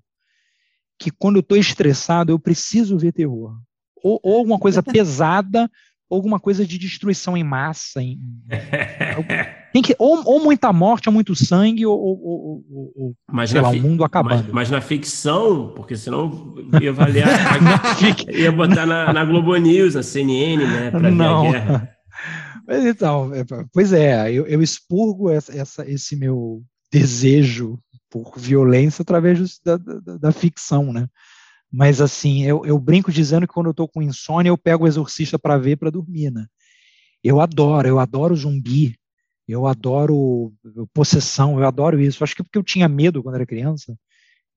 que 1.00 1.10
quando 1.12 1.38
eu 1.38 1.42
estou 1.42 1.58
estressado 1.58 2.32
eu 2.32 2.40
preciso 2.40 2.98
ver 2.98 3.12
terror. 3.12 3.58
Ou, 4.04 4.20
ou 4.24 4.38
alguma 4.38 4.60
coisa 4.60 4.82
pesada, 4.84 5.70
ou 6.10 6.18
alguma 6.18 6.40
coisa 6.40 6.66
de 6.66 6.78
destruição 6.78 7.38
em 7.38 7.44
massa. 7.44 8.02
Em, 8.02 8.20
tem 9.72 9.82
que, 9.82 9.96
ou, 9.98 10.22
ou 10.26 10.44
muita 10.44 10.74
morte, 10.74 11.08
ou 11.08 11.14
muito 11.14 11.36
sangue, 11.36 11.86
ou, 11.86 11.98
ou, 11.98 12.64
ou 12.96 13.16
mas 13.32 13.50
sei 13.50 13.62
lá, 13.62 13.70
o 13.70 13.80
mundo 13.80 14.04
acabando. 14.04 14.44
Mas, 14.46 14.54
mas, 14.54 14.72
na 14.72 14.82
ficção, 14.82 15.72
porque 15.76 15.96
senão 15.96 16.56
ia 16.82 16.92
valer. 16.92 17.26
ia 18.30 18.52
botar 18.52 18.86
na, 18.86 19.14
na 19.14 19.24
Globo 19.24 19.56
News, 19.56 19.96
na 19.96 20.04
CNN, 20.04 20.66
né? 20.66 20.92
Pra 20.92 21.12
Não. 21.12 21.44
ver 21.44 21.48
a 21.48 21.52
guerra. 21.52 22.01
Então, 22.72 23.34
é, 23.34 23.44
pois 23.74 23.92
é, 23.92 24.32
eu, 24.32 24.46
eu 24.48 24.62
expurgo 24.62 25.30
essa, 25.30 25.56
essa, 25.58 25.90
esse 25.90 26.16
meu 26.16 26.64
desejo 26.92 27.80
por 28.10 28.38
violência 28.38 29.02
através 29.02 29.60
da, 29.60 29.78
da, 29.78 30.18
da 30.18 30.32
ficção, 30.32 30.92
né? 30.92 31.08
Mas 31.72 32.02
assim, 32.02 32.44
eu, 32.44 32.66
eu, 32.66 32.78
brinco 32.78 33.12
dizendo 33.12 33.48
que 33.48 33.54
quando 33.54 33.68
eu 33.68 33.74
tô 33.74 33.88
com 33.88 34.02
insônia, 34.02 34.50
eu 34.50 34.58
pego 34.58 34.84
o 34.84 34.88
exorcista 34.88 35.40
para 35.40 35.58
ver 35.58 35.78
para 35.78 35.90
dormir, 35.90 36.30
né? 36.30 36.46
Eu 37.24 37.40
adoro, 37.40 37.88
eu 37.88 38.00
adoro 38.00 38.36
zumbi, 38.36 38.96
eu 39.48 39.66
adoro 39.66 40.54
possessão, 40.94 41.60
eu 41.60 41.66
adoro 41.66 42.00
isso. 42.00 42.24
Acho 42.24 42.36
que 42.36 42.44
porque 42.44 42.58
eu 42.58 42.64
tinha 42.64 42.90
medo 42.90 43.24
quando 43.24 43.36
era 43.36 43.46
criança. 43.46 43.98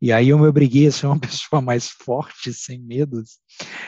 E 0.04 0.12
aí 0.12 0.28
eu 0.28 0.38
me 0.38 0.46
obriguei 0.46 0.86
a 0.86 0.92
ser 0.92 1.06
uma 1.06 1.16
pessoa 1.18 1.62
mais 1.62 1.88
forte, 1.88 2.52
sem 2.52 2.78
medos. 2.78 3.38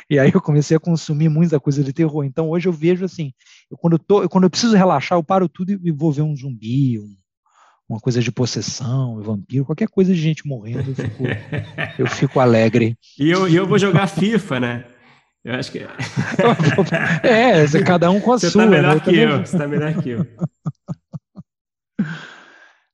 E 0.09 0.19
aí 0.19 0.31
eu 0.33 0.41
comecei 0.41 0.75
a 0.75 0.81
consumir 0.81 1.29
muita 1.29 1.61
coisa 1.61 1.85
de 1.85 1.93
terror. 1.93 2.25
Então 2.25 2.49
hoje 2.49 2.67
eu 2.67 2.73
vejo 2.73 3.05
assim, 3.05 3.35
eu, 3.71 3.77
quando, 3.77 3.97
eu 3.97 3.99
tô, 3.99 4.27
quando 4.27 4.45
eu 4.45 4.51
preciso 4.51 4.75
relaxar, 4.75 5.19
eu 5.19 5.23
paro 5.23 5.47
tudo 5.47 5.73
e 5.73 5.93
vou 5.93 6.11
ver 6.11 6.23
um 6.23 6.35
zumbi, 6.35 6.99
um, 6.99 7.15
uma 7.87 8.01
coisa 8.01 8.23
de 8.23 8.33
possessão, 8.33 9.19
um 9.19 9.21
vampiro, 9.21 9.67
qualquer 9.67 9.89
coisa 9.89 10.15
de 10.15 10.19
gente 10.19 10.47
morrendo, 10.47 10.89
eu 10.89 10.95
fico, 10.95 11.25
eu 12.01 12.07
fico 12.07 12.41
alegre. 12.41 12.97
E 13.21 13.29
eu, 13.29 13.47
eu 13.47 13.67
vou 13.67 13.79
jogar 13.79 14.07
FIFA, 14.07 14.59
né? 14.59 14.85
Eu 15.45 15.55
acho 15.55 15.71
que. 15.71 15.81
é, 17.23 17.85
cada 17.85 18.11
um 18.11 18.21
com 18.21 18.33
a 18.33 18.39
você 18.39 18.47
tá 18.47 18.53
sua. 18.53 18.65
Tá 18.65 18.71
melhor 18.71 18.95
né? 18.95 19.01
que 19.01 19.17
eu, 19.17 19.39
você 19.39 19.59
tá 19.59 19.69
melhor 19.69 20.03
que 20.03 20.09
eu. 20.09 20.27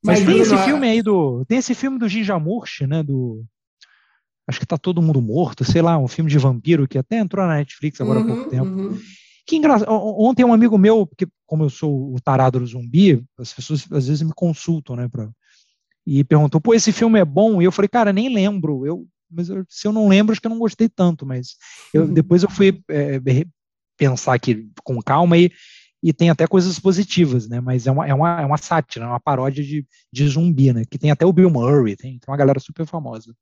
Mas, 0.04 0.20
Mas 0.20 0.26
tem 0.26 0.40
esse 0.40 0.56
filme 0.64 0.88
aí 0.88 1.02
do. 1.02 1.44
Tem 1.44 1.58
esse 1.58 1.74
filme 1.74 1.98
do 1.98 2.08
Ginjamurchi, 2.08 2.86
né? 2.86 3.02
Do. 3.02 3.44
Acho 4.48 4.58
que 4.58 4.66
tá 4.66 4.76
todo 4.76 5.00
mundo 5.00 5.22
morto, 5.22 5.64
sei 5.64 5.80
lá, 5.80 5.96
um 5.96 6.08
filme 6.08 6.28
de 6.28 6.38
vampiro 6.38 6.88
que 6.88 6.98
até 6.98 7.18
entrou 7.18 7.46
na 7.46 7.54
Netflix 7.54 8.00
agora 8.00 8.18
uhum, 8.18 8.24
há 8.24 8.34
pouco 8.34 8.50
tempo. 8.50 8.66
Uhum. 8.66 8.98
Que 9.46 9.56
engraçado. 9.56 9.88
Ontem 9.90 10.44
um 10.44 10.52
amigo 10.52 10.76
meu, 10.76 11.06
porque 11.06 11.26
como 11.46 11.64
eu 11.64 11.70
sou 11.70 12.12
o 12.14 12.20
tarado 12.20 12.58
do 12.58 12.66
zumbi, 12.66 13.24
as 13.38 13.52
pessoas 13.52 13.86
às 13.92 14.08
vezes 14.08 14.22
me 14.22 14.32
consultam, 14.34 14.96
né? 14.96 15.08
Pra, 15.08 15.30
e 16.06 16.24
perguntou, 16.24 16.60
pô, 16.60 16.74
esse 16.74 16.90
filme 16.90 17.20
é 17.20 17.24
bom? 17.24 17.62
E 17.62 17.64
eu 17.64 17.72
falei, 17.72 17.88
cara, 17.88 18.12
nem 18.12 18.32
lembro. 18.32 18.84
Eu, 18.84 19.06
mas 19.30 19.48
eu, 19.48 19.64
se 19.68 19.86
eu 19.86 19.92
não 19.92 20.08
lembro, 20.08 20.32
acho 20.32 20.40
que 20.40 20.46
eu 20.46 20.50
não 20.50 20.58
gostei 20.58 20.88
tanto. 20.88 21.24
Mas 21.24 21.56
eu, 21.94 22.02
uhum. 22.02 22.12
depois 22.12 22.42
eu 22.42 22.50
fui 22.50 22.82
é, 22.88 23.20
pensar 23.96 24.34
aqui 24.34 24.68
com 24.82 25.00
calma 25.00 25.38
e 25.38 25.52
e 26.02 26.12
tem 26.12 26.30
até 26.30 26.46
coisas 26.46 26.78
positivas, 26.78 27.48
né? 27.48 27.60
Mas 27.60 27.86
é 27.86 27.90
uma, 27.92 28.06
é 28.06 28.12
uma, 28.12 28.40
é 28.42 28.44
uma 28.44 28.56
sátira, 28.56 29.04
é 29.04 29.08
uma 29.08 29.20
paródia 29.20 29.62
de, 29.62 29.86
de 30.12 30.28
zumbi, 30.28 30.72
né? 30.72 30.82
Que 30.90 30.98
tem 30.98 31.10
até 31.10 31.24
o 31.24 31.32
Bill 31.32 31.48
Murray, 31.48 31.94
tem, 31.94 32.18
tem 32.18 32.32
uma 32.32 32.36
galera 32.36 32.58
super 32.58 32.84
famosa. 32.86 33.34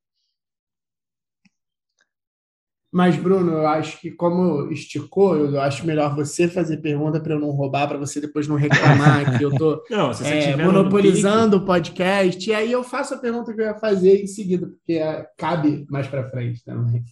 Mas, 2.93 3.17
Bruno, 3.17 3.53
eu 3.53 3.69
acho 3.69 4.01
que 4.01 4.11
como 4.11 4.69
esticou, 4.73 5.37
eu 5.37 5.61
acho 5.61 5.87
melhor 5.87 6.15
você 6.17 6.49
fazer 6.49 6.79
pergunta 6.79 7.21
para 7.21 7.35
eu 7.35 7.39
não 7.39 7.51
roubar, 7.51 7.87
para 7.87 7.97
você 7.97 8.21
depois 8.21 8.49
não 8.49 8.57
reclamar 8.57 9.39
que 9.39 9.45
eu 9.45 9.51
estou 9.51 9.81
é, 10.25 10.57
monopolizando 10.57 11.59
o 11.59 11.65
podcast. 11.65 12.51
E 12.51 12.53
aí 12.53 12.73
eu 12.73 12.83
faço 12.83 13.15
a 13.15 13.19
pergunta 13.19 13.55
que 13.55 13.61
eu 13.61 13.67
ia 13.67 13.79
fazer 13.79 14.21
em 14.21 14.27
seguida, 14.27 14.67
porque 14.67 14.95
é, 14.95 15.25
cabe 15.39 15.87
mais 15.89 16.09
para 16.09 16.29
frente 16.31 16.65
também. 16.65 17.05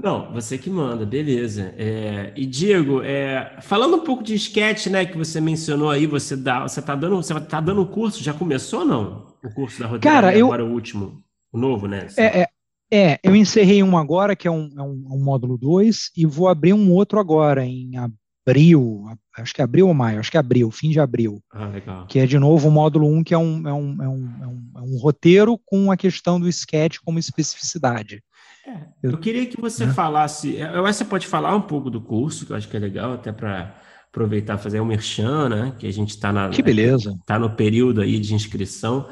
Não, 0.00 0.32
você 0.32 0.56
que 0.56 0.70
manda, 0.70 1.04
beleza. 1.04 1.74
É, 1.76 2.32
e 2.36 2.46
Diego, 2.46 3.02
é, 3.02 3.58
falando 3.60 3.96
um 3.96 4.04
pouco 4.04 4.22
de 4.22 4.34
sketch, 4.34 4.86
né, 4.86 5.04
que 5.04 5.18
você 5.18 5.40
mencionou 5.40 5.90
aí, 5.90 6.06
você 6.06 6.36
dá, 6.36 6.62
você 6.62 6.80
tá 6.80 6.94
dando, 6.94 7.16
você 7.16 7.38
tá 7.40 7.60
dando 7.60 7.82
um 7.82 7.86
curso, 7.86 8.22
já 8.22 8.32
começou 8.32 8.80
ou 8.80 8.86
não? 8.86 9.26
O 9.44 9.52
curso 9.52 9.80
da 9.80 9.86
roteira 9.86 10.16
Cara, 10.16 10.36
eu, 10.36 10.46
agora 10.46 10.64
o 10.64 10.72
último, 10.72 11.22
o 11.52 11.58
novo, 11.58 11.86
né? 11.86 12.06
É, 12.16 12.42
é, 12.42 12.48
é, 12.92 13.18
eu 13.22 13.34
encerrei 13.34 13.82
um 13.82 13.96
agora, 13.96 14.36
que 14.36 14.46
é 14.46 14.50
um, 14.50 14.70
é 14.76 14.82
um, 14.82 15.04
um 15.10 15.24
módulo 15.24 15.58
2, 15.58 16.10
e 16.16 16.24
vou 16.24 16.48
abrir 16.48 16.72
um 16.72 16.92
outro 16.92 17.18
agora, 17.18 17.64
em 17.64 17.92
abril, 17.96 19.04
acho 19.36 19.54
que 19.54 19.60
é 19.60 19.64
abril 19.64 19.88
ou 19.88 19.94
maio, 19.94 20.20
acho 20.20 20.30
que 20.30 20.36
é 20.36 20.40
abril, 20.40 20.70
fim 20.70 20.90
de 20.90 21.00
abril. 21.00 21.40
Ah, 21.52 21.66
legal. 21.66 22.06
Que 22.06 22.18
é 22.18 22.26
de 22.26 22.38
novo 22.38 22.68
o 22.68 22.70
módulo 22.70 23.08
1, 23.08 23.16
um, 23.16 23.24
que 23.24 23.34
é 23.34 23.38
um, 23.38 23.68
é, 23.68 23.72
um, 23.72 24.02
é, 24.02 24.08
um, 24.08 24.42
é, 24.42 24.46
um, 24.46 24.70
é 24.76 24.80
um 24.80 24.98
roteiro 24.98 25.58
com 25.64 25.90
a 25.90 25.96
questão 25.96 26.40
do 26.40 26.48
sketch 26.48 26.98
como 27.04 27.18
especificidade. 27.18 28.22
É, 28.66 28.78
eu 29.02 29.18
queria 29.18 29.46
que 29.46 29.60
você 29.60 29.86
né? 29.86 29.92
falasse. 29.92 30.56
É, 30.56 30.76
eu 30.76 30.86
acho 30.86 30.98
que 30.98 31.04
você 31.04 31.10
pode 31.10 31.26
falar 31.26 31.54
um 31.54 31.62
pouco 31.62 31.90
do 31.90 32.00
curso, 32.00 32.46
que 32.46 32.52
eu 32.52 32.56
acho 32.56 32.68
que 32.68 32.76
é 32.76 32.80
legal, 32.80 33.12
até 33.12 33.32
para 33.32 33.74
aproveitar 34.08 34.58
fazer 34.58 34.78
o 34.78 34.82
um 34.82 34.86
merchan, 34.86 35.48
né? 35.48 35.74
Que 35.78 35.86
a 35.86 35.92
gente 35.92 36.10
está 36.10 36.32
na. 36.32 36.50
Que 36.50 36.62
beleza. 36.62 37.16
Está 37.20 37.38
no 37.38 37.50
período 37.50 38.00
aí 38.00 38.18
de 38.18 38.34
inscrição. 38.34 39.08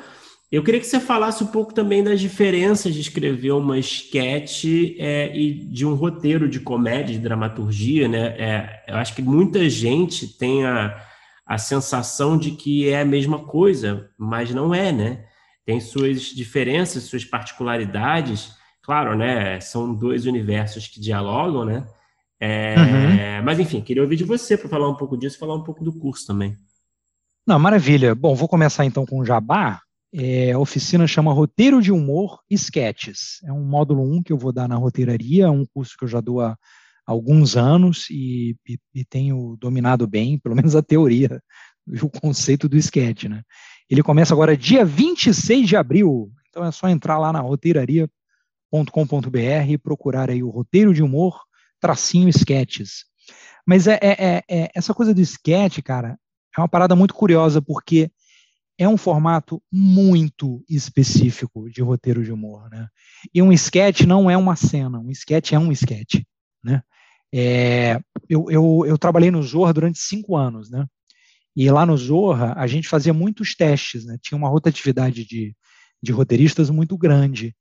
Eu 0.53 0.64
queria 0.64 0.80
que 0.80 0.86
você 0.86 0.98
falasse 0.98 1.44
um 1.44 1.46
pouco 1.46 1.72
também 1.72 2.03
das 2.03 2.20
diferenças 2.20 2.92
de 2.92 3.01
escrever 3.01 3.53
uma 3.53 3.78
sketch 3.78 4.64
é, 4.98 5.30
e 5.34 5.55
de 5.55 5.86
um 5.86 5.94
roteiro 5.94 6.48
de 6.48 6.59
comédia, 6.59 7.14
de 7.14 7.20
dramaturgia, 7.20 8.09
né? 8.09 8.34
É, 8.36 8.84
eu 8.88 8.96
acho 8.96 9.14
que 9.14 9.22
muita 9.22 9.70
gente 9.70 10.26
tem 10.26 10.66
a, 10.66 11.01
a 11.46 11.57
sensação 11.57 12.36
de 12.36 12.51
que 12.51 12.88
é 12.88 13.01
a 13.01 13.05
mesma 13.05 13.44
coisa, 13.44 14.11
mas 14.18 14.53
não 14.53 14.74
é, 14.74 14.90
né? 14.90 15.24
Tem 15.64 15.78
suas 15.78 16.22
diferenças, 16.22 17.05
suas 17.05 17.24
particularidades. 17.24 18.51
Claro, 18.91 19.16
né? 19.16 19.61
São 19.61 19.95
dois 19.95 20.26
universos 20.26 20.88
que 20.88 20.99
dialogam, 20.99 21.64
né? 21.64 21.86
É, 22.41 22.74
uhum. 22.76 23.45
Mas 23.45 23.61
enfim, 23.61 23.80
queria 23.80 24.03
ouvir 24.03 24.16
de 24.16 24.24
você 24.24 24.59
para 24.59 24.68
falar 24.68 24.88
um 24.88 24.97
pouco 24.97 25.16
disso, 25.16 25.38
falar 25.38 25.55
um 25.55 25.62
pouco 25.62 25.84
do 25.84 25.93
curso 25.93 26.26
também. 26.26 26.57
Não, 27.47 27.57
maravilha. 27.57 28.16
Bom, 28.16 28.34
vou 28.34 28.49
começar 28.49 28.84
então 28.84 29.07
com 29.07 29.20
o 29.20 29.24
Jabá. 29.24 29.80
É, 30.12 30.51
a 30.51 30.59
oficina 30.59 31.07
chama 31.07 31.32
Roteiro 31.32 31.80
de 31.80 31.93
Humor 31.93 32.41
Sketches. 32.51 33.41
É 33.45 33.53
um 33.53 33.62
módulo 33.62 34.03
1 34.03 34.24
que 34.24 34.32
eu 34.32 34.36
vou 34.36 34.53
dar 34.53 34.66
na 34.66 34.74
roteiraria, 34.74 35.45
é 35.45 35.51
um 35.51 35.64
curso 35.72 35.95
que 35.97 36.03
eu 36.03 36.09
já 36.09 36.20
dou 36.20 36.41
há 36.41 36.57
alguns 37.07 37.57
anos 37.57 38.11
e, 38.11 38.57
e, 38.68 38.76
e 38.93 39.05
tenho 39.05 39.57
dominado 39.61 40.05
bem, 40.05 40.36
pelo 40.36 40.57
menos 40.57 40.74
a 40.74 40.82
teoria, 40.82 41.41
o 42.03 42.11
conceito 42.11 42.68
do 42.68 42.76
sketch, 42.76 43.26
né? 43.26 43.43
Ele 43.88 44.03
começa 44.03 44.34
agora 44.34 44.57
dia 44.57 44.84
26 44.84 45.68
de 45.68 45.76
abril, 45.76 46.32
então 46.49 46.64
é 46.64 46.72
só 46.72 46.88
entrar 46.88 47.18
lá 47.18 47.32
na 47.32 47.38
roteiraria.com.br 47.38 48.19
e 48.72 49.78
procurar 49.78 50.30
aí 50.30 50.42
o 50.42 50.50
Roteiro 50.50 50.94
de 50.94 51.02
Humor, 51.02 51.40
tracinho 51.80 52.28
sketches. 52.28 53.04
Mas 53.66 53.86
é, 53.86 53.98
é, 54.02 54.16
é, 54.18 54.44
é 54.48 54.70
essa 54.74 54.94
coisa 54.94 55.14
do 55.14 55.20
sketch, 55.20 55.80
cara, 55.82 56.18
é 56.56 56.60
uma 56.60 56.68
parada 56.68 56.96
muito 56.96 57.14
curiosa, 57.14 57.62
porque 57.62 58.10
é 58.80 58.88
um 58.88 58.96
formato 58.96 59.62
muito 59.70 60.64
específico 60.68 61.68
de 61.70 61.82
roteiro 61.82 62.24
de 62.24 62.32
humor, 62.32 62.68
né? 62.70 62.88
E 63.34 63.42
um 63.42 63.52
sketch 63.52 64.02
não 64.02 64.30
é 64.30 64.36
uma 64.38 64.56
cena, 64.56 64.98
um 64.98 65.10
sketch 65.10 65.52
é 65.52 65.58
um 65.58 65.70
sketch, 65.70 66.22
né? 66.64 66.82
É, 67.32 68.00
eu, 68.28 68.50
eu, 68.50 68.84
eu, 68.86 68.98
trabalhei 68.98 69.30
no 69.30 69.42
Zorra 69.42 69.74
durante 69.74 69.98
cinco 69.98 70.34
anos, 70.34 70.70
né? 70.70 70.86
E 71.54 71.70
lá 71.70 71.84
no 71.84 71.96
Zorra 71.96 72.54
a 72.56 72.66
gente 72.66 72.88
fazia 72.88 73.12
muitos 73.12 73.54
testes, 73.54 74.06
né? 74.06 74.16
Tinha 74.20 74.38
uma 74.38 74.48
rotatividade 74.48 75.26
de, 75.26 75.54
de 76.02 76.10
roteiristas 76.10 76.70
muito 76.70 76.96
grande. 76.96 77.54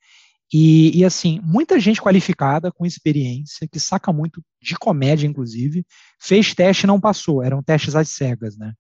E, 0.52 1.00
e, 1.00 1.06
assim, 1.06 1.40
muita 1.44 1.80
gente 1.80 2.02
qualificada, 2.02 2.72
com 2.72 2.86
experiência, 2.86 3.68
que 3.72 3.80
saca 3.80 4.12
muito 4.12 4.44
de 4.62 4.76
comédia, 4.76 5.28
inclusive, 5.28 5.86
fez 6.20 6.56
teste 6.56 6.86
e 6.86 6.88
não 6.88 7.00
passou. 7.00 7.44
Eram 7.44 7.62
testes 7.62 7.96
às 7.96 8.10
cegas, 8.10 8.58
né? 8.58 8.74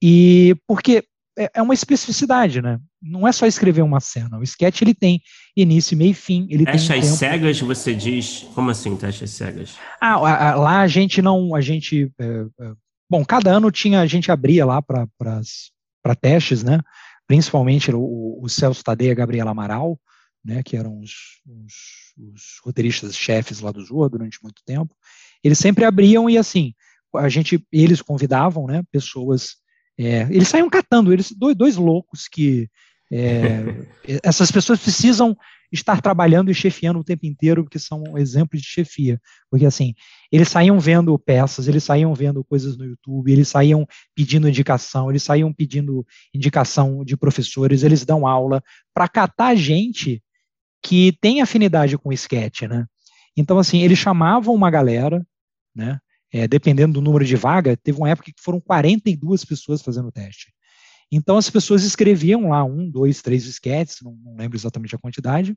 E 0.00 0.54
porque 0.66 1.02
é, 1.38 1.50
é 1.54 1.62
uma 1.62 1.74
especificidade, 1.74 2.62
né? 2.62 2.78
Não 3.02 3.28
é 3.28 3.32
só 3.32 3.46
escrever 3.46 3.82
uma 3.82 4.00
cena. 4.00 4.38
O 4.38 4.42
sketch 4.42 4.82
ele 4.82 4.94
tem 4.94 5.20
início, 5.56 5.96
meio 5.96 6.12
e 6.12 6.14
fim. 6.14 6.46
Ele 6.48 6.64
teste 6.64 6.88
tem 6.88 7.00
um 7.00 7.02
cegas, 7.02 7.60
você 7.60 7.94
diz. 7.94 8.46
Como 8.54 8.70
assim, 8.70 8.96
teste 8.96 9.24
às 9.24 9.30
cegas? 9.30 9.76
Ah, 10.00 10.14
a, 10.14 10.50
a, 10.50 10.54
lá 10.54 10.80
a 10.80 10.86
gente 10.86 11.20
não. 11.20 11.54
A 11.54 11.60
gente. 11.60 12.10
É, 12.18 12.24
é, 12.24 12.72
bom, 13.10 13.24
cada 13.24 13.50
ano 13.50 13.70
tinha, 13.70 14.00
a 14.00 14.06
gente 14.06 14.32
abria 14.32 14.64
lá 14.64 14.80
para 14.80 15.06
testes, 16.20 16.62
né? 16.62 16.80
Principalmente 17.26 17.90
o, 17.92 18.38
o 18.40 18.48
Celso 18.48 18.82
Tadei 18.82 19.08
e 19.08 19.10
a 19.10 19.14
Gabriela 19.14 19.50
Amaral, 19.50 19.98
né? 20.46 20.62
Que 20.62 20.76
eram 20.76 21.00
os, 21.00 21.12
os, 21.46 21.74
os 22.16 22.42
roteiristas 22.64 23.16
chefes 23.16 23.60
lá 23.60 23.72
do 23.72 23.84
Zorra 23.84 24.10
durante 24.10 24.42
muito 24.42 24.62
tempo. 24.64 24.94
Eles 25.42 25.58
sempre 25.58 25.84
abriam 25.84 26.30
e 26.30 26.38
assim. 26.38 26.72
A 27.14 27.28
gente, 27.28 27.64
eles 27.72 28.02
convidavam, 28.02 28.66
né, 28.66 28.82
pessoas 28.90 29.56
é, 29.98 30.22
eles 30.30 30.48
saíam 30.48 30.68
catando, 30.68 31.12
eles 31.12 31.32
dois, 31.32 31.56
dois 31.56 31.76
loucos 31.76 32.28
que 32.28 32.68
é, 33.10 33.86
essas 34.22 34.50
pessoas 34.50 34.80
precisam 34.80 35.36
estar 35.72 36.00
trabalhando 36.00 36.50
e 36.50 36.54
chefiando 36.54 37.00
o 37.00 37.04
tempo 37.04 37.26
inteiro, 37.26 37.64
porque 37.64 37.78
são 37.78 38.16
exemplos 38.16 38.62
de 38.62 38.68
chefia. 38.68 39.20
Porque, 39.50 39.66
assim, 39.66 39.94
eles 40.30 40.48
saíam 40.48 40.78
vendo 40.78 41.18
peças, 41.18 41.66
eles 41.66 41.82
saíam 41.82 42.14
vendo 42.14 42.44
coisas 42.44 42.76
no 42.76 42.84
YouTube, 42.84 43.32
eles 43.32 43.48
saíam 43.48 43.86
pedindo 44.14 44.48
indicação, 44.48 45.10
eles 45.10 45.24
saíam 45.24 45.52
pedindo 45.52 46.06
indicação 46.32 47.04
de 47.04 47.16
professores, 47.16 47.82
eles 47.82 48.04
dão 48.04 48.26
aula 48.26 48.62
para 48.94 49.08
catar 49.08 49.56
gente 49.56 50.22
que 50.86 51.16
tem 51.20 51.40
afinidade 51.40 51.98
com 51.98 52.10
o 52.10 52.12
sketch, 52.12 52.62
né? 52.62 52.86
Então, 53.36 53.58
assim, 53.58 53.82
eles 53.82 53.98
chamavam 53.98 54.54
uma 54.54 54.70
galera, 54.70 55.26
né? 55.74 55.98
é, 56.32 56.46
dependendo 56.46 56.94
do 56.94 57.00
número 57.00 57.24
de 57.24 57.36
vaga, 57.36 57.76
teve 57.76 57.98
uma 57.98 58.10
época 58.10 58.32
que 58.32 58.42
foram 58.42 58.60
42 58.60 59.44
pessoas 59.44 59.82
fazendo 59.82 60.08
o 60.08 60.12
teste. 60.12 60.52
Então 61.10 61.36
as 61.36 61.48
pessoas 61.48 61.84
escreviam 61.84 62.48
lá 62.48 62.64
um, 62.64 62.90
dois, 62.90 63.22
três 63.22 63.46
esquetes, 63.46 63.98
não, 64.02 64.16
não 64.24 64.36
lembro 64.36 64.56
exatamente 64.56 64.94
a 64.94 64.98
quantidade, 64.98 65.56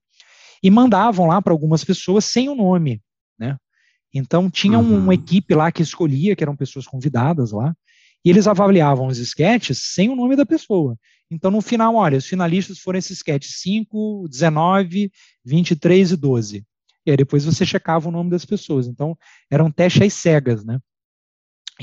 e 0.61 0.69
mandavam 0.69 1.27
lá 1.27 1.41
para 1.41 1.53
algumas 1.53 1.83
pessoas 1.83 2.25
sem 2.25 2.49
o 2.49 2.55
nome, 2.55 3.01
né? 3.37 3.57
Então 4.13 4.49
tinha 4.49 4.79
uhum. 4.79 4.99
uma 4.99 5.13
equipe 5.13 5.53
lá 5.55 5.71
que 5.71 5.81
escolhia, 5.81 6.35
que 6.35 6.43
eram 6.43 6.55
pessoas 6.55 6.85
convidadas 6.85 7.51
lá, 7.51 7.75
e 8.23 8.29
eles 8.29 8.47
avaliavam 8.47 9.07
os 9.07 9.17
esquetes 9.17 9.81
sem 9.93 10.09
o 10.09 10.15
nome 10.15 10.35
da 10.35 10.45
pessoa. 10.45 10.97
Então 11.31 11.51
no 11.51 11.61
final, 11.61 11.95
olha, 11.95 12.17
os 12.17 12.25
finalistas 12.25 12.79
foram 12.79 12.99
esses 12.99 13.17
esquetes 13.17 13.61
5, 13.61 14.27
19, 14.29 15.11
23 15.45 16.11
e 16.11 16.15
12 16.15 16.65
e 17.09 17.11
aí 17.11 17.17
depois 17.17 17.43
você 17.43 17.65
checava 17.65 18.07
o 18.07 18.11
nome 18.11 18.29
das 18.29 18.45
pessoas. 18.45 18.87
Então, 18.87 19.17
eram 19.49 19.71
testes 19.71 20.03
às 20.03 20.13
cegas, 20.13 20.63
né? 20.63 20.79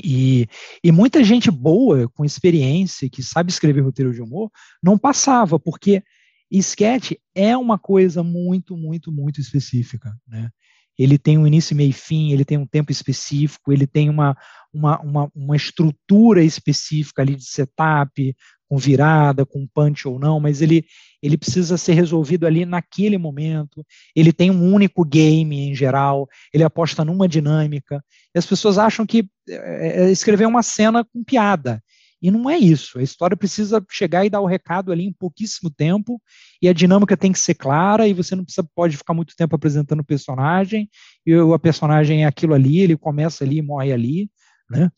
E, 0.05 0.47
e 0.85 0.93
muita 0.93 1.25
gente 1.25 1.51
boa, 1.51 2.09
com 2.11 2.25
experiência, 2.25 3.09
que 3.11 3.23
sabe 3.23 3.51
escrever 3.51 3.81
roteiro 3.81 4.13
de 4.13 4.21
humor, 4.21 4.51
não 4.83 4.97
passava, 4.97 5.59
porque 5.59 6.03
sketch 6.51 7.13
é 7.35 7.57
uma 7.57 7.79
coisa 7.79 8.23
muito, 8.23 8.77
muito, 8.77 9.11
muito 9.11 9.41
específica, 9.41 10.15
né? 10.29 10.51
Ele 10.99 11.19
tem 11.19 11.37
um 11.37 11.47
início, 11.47 11.77
meio 11.77 11.91
e 11.91 11.93
fim, 11.93 12.33
ele 12.33 12.45
tem 12.45 12.57
um 12.57 12.67
tempo 12.67 12.91
específico, 12.91 13.73
ele 13.73 13.87
tem 13.87 14.09
uma, 14.09 14.37
uma, 14.73 15.01
uma, 15.01 15.31
uma 15.35 15.57
estrutura 15.57 16.43
específica 16.43 17.21
ali 17.21 17.35
de 17.35 17.45
setup, 17.45 18.35
com 18.69 18.77
virada, 18.77 19.47
com 19.47 19.67
punch 19.67 20.07
ou 20.09 20.19
não, 20.19 20.41
mas 20.41 20.61
ele, 20.61 20.85
ele 21.23 21.37
precisa 21.37 21.77
ser 21.77 21.95
resolvido 21.95 22.47
ali 22.47 22.65
naquele 22.65 23.17
momento. 23.19 23.85
Ele 24.15 24.33
tem 24.33 24.51
um 24.51 24.73
único 24.73 25.05
game 25.05 25.69
em 25.69 25.75
geral, 25.75 26.29
ele 26.53 26.65
aposta 26.65 27.05
numa 27.05 27.29
dinâmica. 27.29 28.03
E 28.35 28.39
as 28.39 28.47
pessoas 28.47 28.79
acham 28.79 29.07
que 29.07 29.29
é, 29.49 30.11
escrever 30.11 30.47
uma 30.47 30.63
cena 30.63 31.05
com 31.05 31.23
piada. 31.23 31.83
E 32.21 32.31
não 32.31 32.49
é 32.49 32.59
isso. 32.59 32.99
A 32.99 33.03
história 33.03 33.37
precisa 33.37 33.85
chegar 33.91 34.25
e 34.25 34.31
dar 34.31 34.41
o 34.41 34.47
recado 34.47 34.91
ali 34.91 35.05
em 35.05 35.13
pouquíssimo 35.13 35.71
tempo, 35.71 36.21
e 36.61 36.69
a 36.69 36.73
dinâmica 36.73 37.17
tem 37.17 37.31
que 37.31 37.39
ser 37.39 37.55
clara, 37.55 38.09
e 38.09 38.15
você 38.15 38.35
não 38.35 38.43
precisa, 38.43 38.67
pode 38.75 38.97
ficar 38.97 39.15
muito 39.15 39.37
tempo 39.37 39.55
apresentando 39.55 40.01
o 40.01 40.05
personagem, 40.05 40.89
e 41.25 41.37
o 41.37 41.59
personagem 41.59 42.25
é 42.25 42.27
aquilo 42.27 42.55
ali, 42.55 42.81
ele 42.81 42.97
começa 42.97 43.45
ali 43.45 43.59
e 43.59 43.63
morre 43.63 43.93
ali, 43.93 44.31
né? 44.71 44.91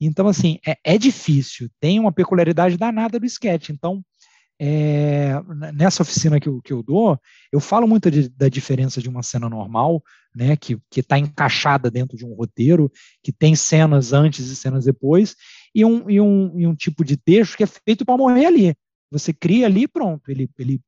Então, 0.00 0.28
assim, 0.28 0.58
é, 0.66 0.76
é 0.84 0.98
difícil, 0.98 1.68
tem 1.80 1.98
uma 1.98 2.12
peculiaridade 2.12 2.76
danada 2.76 3.18
do 3.18 3.26
sketch. 3.26 3.70
Então, 3.70 4.04
é, 4.58 5.34
nessa 5.74 6.02
oficina 6.02 6.40
que 6.40 6.48
eu, 6.48 6.60
que 6.62 6.72
eu 6.72 6.82
dou, 6.82 7.18
eu 7.52 7.60
falo 7.60 7.86
muito 7.86 8.10
de, 8.10 8.28
da 8.28 8.48
diferença 8.48 9.00
de 9.00 9.08
uma 9.08 9.22
cena 9.22 9.48
normal, 9.48 10.02
né, 10.34 10.56
que 10.56 10.78
está 10.96 11.18
encaixada 11.18 11.90
dentro 11.90 12.16
de 12.16 12.24
um 12.24 12.34
roteiro, 12.34 12.90
que 13.22 13.32
tem 13.32 13.54
cenas 13.54 14.12
antes 14.12 14.48
e 14.48 14.56
cenas 14.56 14.84
depois, 14.84 15.34
e 15.74 15.84
um, 15.84 16.10
e 16.10 16.20
um, 16.20 16.58
e 16.58 16.66
um 16.66 16.74
tipo 16.74 17.04
de 17.04 17.16
texto 17.16 17.56
que 17.56 17.64
é 17.64 17.66
feito 17.66 18.04
para 18.04 18.16
morrer 18.16 18.46
ali. 18.46 18.74
Você 19.10 19.32
cria 19.32 19.66
ali 19.66 19.86
pronto, 19.86 20.30
ele, 20.30 20.48
ele, 20.58 20.80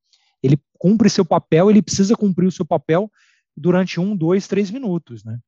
ele 0.43 0.59
cumpre 0.79 1.11
seu 1.11 1.25
papel, 1.25 1.71
ele 1.71 1.83
precisa 1.83 2.17
cumprir 2.17 2.47
o 2.47 2.53
seu 2.53 2.65
papel 2.65 3.11
durante 3.57 4.01
um, 4.01 4.17
dois, 4.17 4.47
três 4.47 4.71
minutos, 4.71 5.25
né? 5.25 5.39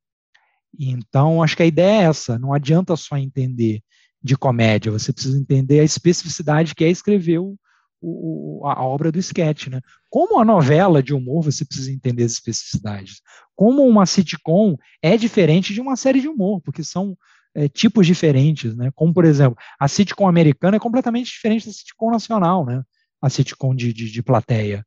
Então, 0.78 1.42
acho 1.42 1.56
que 1.56 1.62
a 1.62 1.66
ideia 1.66 2.02
é 2.02 2.04
essa, 2.04 2.38
não 2.38 2.52
adianta 2.52 2.96
só 2.96 3.16
entender 3.16 3.82
de 4.22 4.36
comédia, 4.36 4.92
você 4.92 5.12
precisa 5.12 5.38
entender 5.38 5.80
a 5.80 5.84
especificidade 5.84 6.74
que 6.74 6.84
é 6.84 6.90
escrever 6.90 7.38
o, 7.38 7.56
o, 8.00 8.66
a 8.66 8.82
obra 8.82 9.10
do 9.10 9.18
sketch, 9.18 9.68
né? 9.68 9.80
Como 10.08 10.38
a 10.38 10.44
novela 10.44 11.02
de 11.02 11.14
humor, 11.14 11.42
você 11.42 11.64
precisa 11.64 11.92
entender 11.92 12.24
as 12.24 12.32
especificidades. 12.32 13.20
Como 13.54 13.86
uma 13.86 14.06
sitcom 14.06 14.76
é 15.02 15.16
diferente 15.16 15.72
de 15.72 15.80
uma 15.80 15.96
série 15.96 16.20
de 16.20 16.28
humor, 16.28 16.60
porque 16.60 16.82
são 16.84 17.16
é, 17.54 17.68
tipos 17.68 18.06
diferentes, 18.06 18.74
né? 18.76 18.90
Como, 18.94 19.12
por 19.12 19.24
exemplo, 19.24 19.56
a 19.78 19.88
sitcom 19.88 20.28
americana 20.28 20.76
é 20.76 20.80
completamente 20.80 21.30
diferente 21.30 21.66
da 21.66 21.72
sitcom 21.72 22.10
nacional, 22.10 22.64
né? 22.64 22.82
A 23.20 23.28
sitcom 23.28 23.74
de, 23.74 23.92
de, 23.92 24.10
de 24.10 24.22
plateia, 24.22 24.84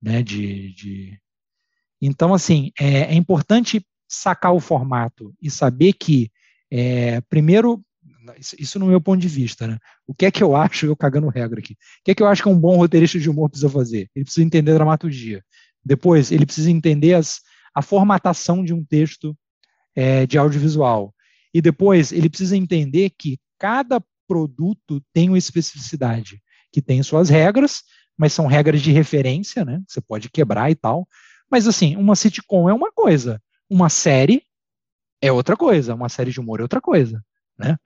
né? 0.00 0.22
De, 0.22 0.72
de... 0.74 1.18
Então, 2.00 2.32
assim, 2.34 2.72
é, 2.78 3.12
é 3.12 3.14
importante 3.14 3.84
sacar 4.08 4.54
o 4.54 4.60
formato 4.60 5.34
e 5.40 5.50
saber 5.50 5.92
que, 5.92 6.30
é, 6.70 7.20
primeiro, 7.22 7.82
isso 8.58 8.78
no 8.78 8.86
meu 8.86 9.00
ponto 9.00 9.20
de 9.20 9.28
vista, 9.28 9.66
né? 9.66 9.78
O 10.06 10.14
que 10.14 10.26
é 10.26 10.30
que 10.30 10.42
eu 10.42 10.56
acho, 10.56 10.86
eu 10.86 10.96
cagando 10.96 11.28
regra 11.28 11.60
aqui, 11.60 11.74
o 11.74 11.76
que 12.04 12.10
é 12.10 12.14
que 12.14 12.22
eu 12.22 12.26
acho 12.26 12.42
que 12.42 12.48
um 12.48 12.58
bom 12.58 12.76
roteirista 12.76 13.18
de 13.18 13.30
humor 13.30 13.48
precisa 13.48 13.70
fazer? 13.70 14.10
Ele 14.14 14.24
precisa 14.24 14.44
entender 14.44 14.74
dramaturgia. 14.74 15.42
Depois, 15.84 16.32
ele 16.32 16.44
precisa 16.44 16.70
entender 16.70 17.14
as, 17.14 17.40
a 17.74 17.82
formatação 17.82 18.64
de 18.64 18.74
um 18.74 18.84
texto 18.84 19.36
é, 19.94 20.26
de 20.26 20.38
audiovisual. 20.38 21.14
E 21.54 21.60
depois, 21.60 22.12
ele 22.12 22.28
precisa 22.28 22.56
entender 22.56 23.10
que 23.16 23.38
cada 23.58 24.02
produto 24.26 25.00
tem 25.12 25.28
uma 25.28 25.38
especificidade, 25.38 26.42
que 26.72 26.82
tem 26.82 27.02
suas 27.02 27.28
regras, 27.28 27.82
mas 28.18 28.32
são 28.32 28.46
regras 28.46 28.82
de 28.82 28.92
referência, 28.92 29.64
né? 29.64 29.80
Você 29.86 30.00
pode 30.00 30.28
quebrar 30.30 30.70
e 30.70 30.74
tal. 30.74 31.06
Mas 31.50 31.66
assim, 31.66 31.96
uma 31.96 32.16
sitcom 32.16 32.68
é 32.68 32.74
uma 32.74 32.90
coisa, 32.90 33.40
uma 33.68 33.88
série 33.88 34.42
é 35.20 35.32
outra 35.32 35.56
coisa, 35.56 35.94
uma 35.94 36.08
série 36.08 36.30
de 36.30 36.40
humor 36.40 36.60
é 36.60 36.62
outra 36.62 36.80
coisa, 36.80 37.22
né? 37.58 37.76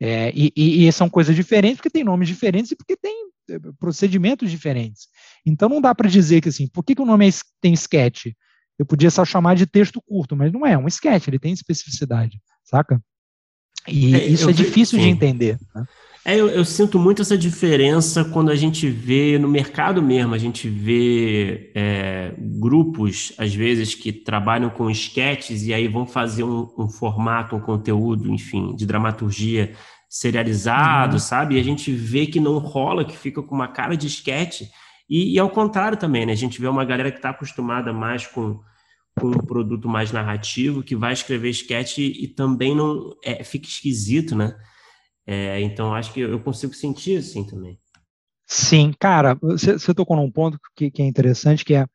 É, 0.00 0.30
e, 0.32 0.52
e, 0.86 0.92
são 0.92 1.10
coisas 1.10 1.34
diferentes 1.34 1.78
porque 1.78 1.90
tem 1.90 2.04
nomes 2.04 2.28
diferentes 2.28 2.70
e 2.70 2.76
porque 2.76 2.96
tem 2.96 3.30
é, 3.50 3.58
procedimentos 3.80 4.48
diferentes. 4.48 5.08
Então 5.44 5.68
não 5.68 5.80
dá 5.80 5.92
para 5.92 6.08
dizer 6.08 6.40
que 6.40 6.48
assim, 6.48 6.68
por 6.68 6.84
que, 6.84 6.94
que 6.94 7.02
o 7.02 7.06
nome 7.06 7.28
é, 7.28 7.32
tem 7.60 7.72
sketch? 7.72 8.26
Eu 8.78 8.86
podia 8.86 9.10
só 9.10 9.24
chamar 9.24 9.56
de 9.56 9.66
texto 9.66 10.00
curto, 10.00 10.36
mas 10.36 10.52
não 10.52 10.64
é, 10.64 10.78
um 10.78 10.86
sketch, 10.86 11.26
ele 11.26 11.38
tem 11.38 11.52
especificidade, 11.52 12.40
saca? 12.62 13.02
E 13.88 14.14
é, 14.14 14.26
isso 14.26 14.48
é 14.48 14.52
difícil 14.52 14.98
vi, 14.98 15.04
de 15.04 15.10
entender. 15.10 15.58
Né? 15.74 15.84
É, 16.24 16.36
eu, 16.36 16.48
eu, 16.48 16.64
sinto 16.64 16.98
muito 16.98 17.22
essa 17.22 17.38
diferença 17.38 18.24
quando 18.24 18.50
a 18.50 18.54
gente 18.54 18.88
vê 18.88 19.38
no 19.38 19.48
mercado 19.48 20.02
mesmo, 20.02 20.34
a 20.34 20.38
gente 20.38 20.68
vê 20.68 21.70
é, 21.74 22.34
grupos, 22.38 23.32
às 23.38 23.54
vezes, 23.54 23.94
que 23.94 24.12
trabalham 24.12 24.68
com 24.68 24.90
esquetes 24.90 25.62
e 25.62 25.72
aí 25.72 25.88
vão 25.88 26.06
fazer 26.06 26.44
um, 26.44 26.68
um 26.76 26.88
formato, 26.88 27.56
um 27.56 27.60
conteúdo, 27.60 28.30
enfim, 28.30 28.76
de 28.76 28.84
dramaturgia 28.84 29.72
serializado, 30.08 31.14
uhum. 31.14 31.18
sabe? 31.18 31.56
E 31.56 31.60
a 31.60 31.64
gente 31.64 31.92
vê 31.92 32.26
que 32.26 32.40
não 32.40 32.58
rola, 32.58 33.04
que 33.04 33.16
fica 33.16 33.42
com 33.42 33.54
uma 33.54 33.68
cara 33.68 33.96
de 33.96 34.06
esquete. 34.06 34.70
E, 35.08 35.34
e 35.34 35.38
ao 35.38 35.48
contrário 35.48 35.96
também, 35.96 36.26
né? 36.26 36.32
A 36.32 36.36
gente 36.36 36.60
vê 36.60 36.66
uma 36.66 36.84
galera 36.84 37.10
que 37.10 37.18
está 37.18 37.30
acostumada 37.30 37.92
mais 37.92 38.26
com, 38.26 38.60
com 39.18 39.28
um 39.28 39.46
produto 39.46 39.88
mais 39.88 40.12
narrativo, 40.12 40.82
que 40.82 40.96
vai 40.96 41.12
escrever 41.12 41.50
esquete 41.50 42.02
e, 42.02 42.24
e 42.24 42.28
também 42.28 42.74
não 42.74 43.16
é, 43.24 43.42
fica 43.44 43.66
esquisito, 43.66 44.34
né? 44.34 44.56
É, 45.26 45.60
então, 45.60 45.94
acho 45.94 46.12
que 46.12 46.20
eu 46.20 46.40
consigo 46.40 46.72
sentir 46.72 47.18
assim 47.18 47.44
também. 47.44 47.78
Sim, 48.46 48.94
cara, 48.98 49.34
você, 49.42 49.74
você 49.74 49.92
tocou 49.92 50.16
num 50.16 50.30
ponto 50.30 50.58
que, 50.74 50.90
que, 50.90 51.02
é 51.02 51.06
interessante, 51.06 51.64
que 51.64 51.74
é, 51.74 51.86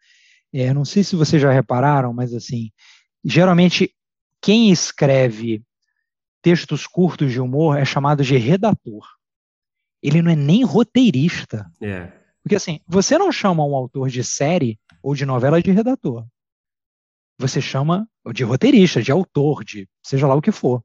é, 0.54 0.72
não 0.72 0.86
sei 0.86 1.04
se 1.04 1.16
vocês 1.16 1.42
já 1.42 1.52
repararam, 1.52 2.14
mas 2.14 2.32
assim, 2.32 2.70
geralmente 3.26 3.92
quem 4.40 4.70
escreve 4.70 5.64
textos 6.44 6.86
curtos 6.86 7.32
de 7.32 7.40
humor 7.40 7.78
é 7.78 7.86
chamado 7.86 8.24
de 8.24 8.38
redator. 8.38 9.08
Ele 10.02 10.22
não 10.22 10.30
é 10.30 10.36
nem 10.36 10.64
roteirista. 10.64 11.66
É. 11.82 12.12
Porque 12.44 12.56
assim, 12.56 12.82
você 12.86 13.18
não 13.18 13.32
chama 13.32 13.66
um 13.66 13.74
autor 13.74 14.10
de 14.10 14.24
série 14.24 14.78
ou 15.02 15.16
de 15.16 15.26
novela 15.26 15.62
de 15.62 15.72
redator. 15.72 16.28
Você 17.40 17.62
chama 17.62 18.08
de 18.34 18.44
roteirista, 18.44 19.02
de 19.02 19.12
autor, 19.12 19.64
de 19.64 19.88
seja 20.04 20.28
lá 20.28 20.36
o 20.36 20.42
que 20.42 20.52
for, 20.52 20.84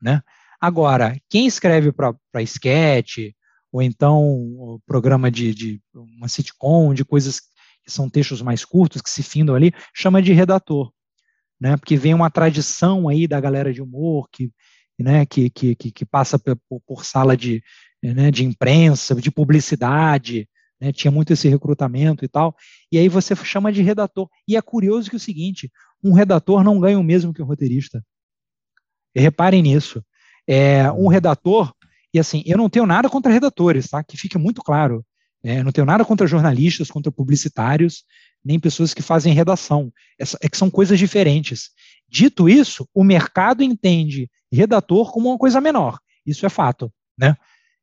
né? 0.00 0.22
Agora, 0.60 1.18
quem 1.28 1.46
escreve 1.46 1.90
para 1.92 2.42
sketch, 2.42 3.32
ou 3.72 3.80
então 3.80 4.80
programa 4.86 5.30
de, 5.30 5.54
de, 5.54 5.80
uma 5.94 6.28
sitcom, 6.28 6.92
de 6.92 7.04
coisas 7.04 7.40
que 7.82 7.90
são 7.90 8.10
textos 8.10 8.42
mais 8.42 8.64
curtos, 8.64 9.00
que 9.00 9.08
se 9.08 9.22
findam 9.22 9.54
ali, 9.54 9.72
chama 9.94 10.20
de 10.20 10.32
redator. 10.32 10.92
Né? 11.58 11.76
Porque 11.76 11.96
vem 11.96 12.14
uma 12.14 12.30
tradição 12.30 13.08
aí 13.08 13.26
da 13.26 13.40
galera 13.40 13.72
de 13.72 13.80
humor 13.80 14.28
que, 14.30 14.50
né, 14.98 15.24
que, 15.24 15.48
que, 15.48 15.74
que 15.74 16.04
passa 16.04 16.38
por, 16.38 16.80
por 16.86 17.04
sala 17.04 17.36
de, 17.36 17.62
né, 18.02 18.30
de 18.30 18.44
imprensa, 18.44 19.14
de 19.14 19.30
publicidade, 19.30 20.48
né, 20.80 20.92
tinha 20.92 21.10
muito 21.10 21.32
esse 21.32 21.48
recrutamento 21.48 22.24
e 22.24 22.28
tal, 22.28 22.56
e 22.90 22.98
aí 22.98 23.08
você 23.08 23.36
chama 23.36 23.72
de 23.72 23.82
redator. 23.82 24.28
E 24.48 24.56
é 24.56 24.62
curioso 24.62 25.08
que 25.10 25.16
é 25.16 25.18
o 25.18 25.20
seguinte, 25.20 25.70
um 26.02 26.12
redator 26.12 26.62
não 26.64 26.80
ganha 26.80 26.98
o 26.98 27.02
mesmo 27.02 27.32
que 27.32 27.42
um 27.42 27.46
roteirista. 27.46 28.04
Reparem 29.14 29.62
nisso 29.62 30.02
é, 30.50 30.90
um 30.90 31.06
redator, 31.06 31.72
e 32.12 32.18
assim, 32.18 32.42
eu 32.44 32.58
não 32.58 32.68
tenho 32.68 32.84
nada 32.84 33.08
contra 33.08 33.32
redatores, 33.32 33.88
tá? 33.88 34.02
Que 34.02 34.16
fique 34.16 34.36
muito 34.36 34.62
claro. 34.62 35.06
É, 35.44 35.62
não 35.62 35.70
tenho 35.70 35.86
nada 35.86 36.04
contra 36.04 36.26
jornalistas, 36.26 36.90
contra 36.90 37.12
publicitários, 37.12 38.04
nem 38.44 38.58
pessoas 38.58 38.92
que 38.92 39.00
fazem 39.00 39.32
redação. 39.32 39.92
É, 40.18 40.48
que 40.48 40.56
são 40.56 40.68
coisas 40.68 40.98
diferentes. 40.98 41.70
Dito 42.08 42.48
isso, 42.48 42.88
o 42.92 43.04
mercado 43.04 43.62
entende 43.62 44.28
redator 44.50 45.12
como 45.12 45.28
uma 45.28 45.38
coisa 45.38 45.60
menor. 45.60 46.00
Isso 46.26 46.44
é 46.44 46.48
fato, 46.48 46.92
né? 47.16 47.36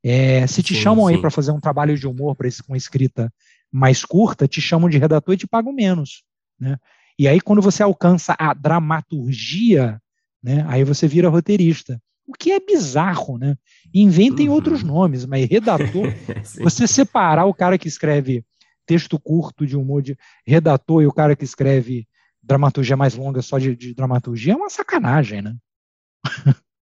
É, 0.04 0.46
se 0.46 0.62
te 0.62 0.76
sim, 0.76 0.82
chamam 0.82 1.08
sim. 1.08 1.16
aí 1.16 1.22
para 1.22 1.32
fazer 1.32 1.52
um 1.52 1.60
trabalho 1.60 1.98
de 1.98 2.06
humor 2.06 2.36
para 2.36 2.50
com 2.66 2.76
escrita 2.76 3.34
mais 3.72 4.04
curta, 4.04 4.48
te 4.48 4.62
chamam 4.62 4.90
de 4.90 4.98
redator 4.98 5.34
e 5.34 5.38
te 5.38 5.48
pagam 5.48 5.72
menos, 5.72 6.24
né? 6.60 6.78
E 7.18 7.28
aí 7.28 7.42
quando 7.42 7.62
você 7.62 7.84
alcança 7.84 8.36
a 8.38 8.54
dramaturgia, 8.54 10.02
né? 10.44 10.66
Aí 10.68 10.84
você 10.84 11.08
vira 11.08 11.30
roteirista 11.30 12.00
o 12.28 12.34
que 12.34 12.52
é 12.52 12.60
bizarro, 12.60 13.38
né? 13.38 13.56
Inventem 13.94 14.50
uhum. 14.50 14.56
outros 14.56 14.84
nomes, 14.84 15.26
mas 15.26 15.50
redator, 15.50 16.14
você 16.62 16.86
separar 16.86 17.46
o 17.46 17.54
cara 17.54 17.78
que 17.78 17.88
escreve 17.88 18.44
texto 18.86 19.18
curto 19.18 19.66
de 19.66 19.78
humor 19.78 20.02
de 20.02 20.18
redator 20.46 21.02
e 21.02 21.08
o 21.08 21.14
cara 21.14 21.36
que 21.36 21.46
escreve 21.46 22.06
dramaturgia 22.44 22.98
mais 22.98 23.16
longa 23.16 23.42
só 23.42 23.58
de, 23.58 23.76
de 23.76 23.94
dramaturgia 23.94 24.54
é 24.54 24.56
uma 24.56 24.70
sacanagem, 24.70 25.42
né? 25.42 25.56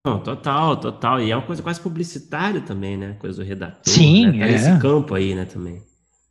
Não, 0.05 0.21
total, 0.21 0.78
total. 0.78 1.21
E 1.21 1.32
é 1.32 1.36
uma 1.36 1.45
coisa 1.45 1.61
quase 1.61 1.82
publicitária 1.82 2.61
também, 2.61 2.97
né? 2.97 3.13
Coisa 3.19 3.43
do 3.43 3.47
redator. 3.47 3.82
Sim, 3.93 4.28
né? 4.28 4.39
Tá 4.39 4.45
é. 4.45 4.51
nesse 4.51 4.80
campo 4.80 5.13
aí, 5.13 5.36
né, 5.36 5.45
também. 5.45 5.82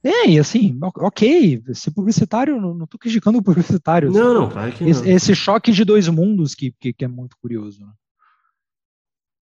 É, 0.07 0.29
e 0.29 0.39
assim, 0.39 0.79
ok, 0.81 1.61
ser 1.75 1.91
publicitário, 1.91 2.61
não, 2.61 2.73
não 2.73 2.87
tô 2.87 2.97
criticando 2.97 3.39
o 3.39 3.43
publicitário. 3.43 4.13
Não, 4.13 4.35
não, 4.35 4.49
claro 4.49 4.71
que 4.73 4.85
não. 4.85 4.91
Esse, 4.91 5.11
esse 5.11 5.35
choque 5.35 5.73
de 5.73 5.85
dois 5.85 6.07
mundos 6.07 6.55
que, 6.55 6.73
que, 6.79 6.93
que 6.93 7.05
é 7.05 7.09
muito 7.09 7.37
curioso. 7.43 7.85
Né? 7.85 7.93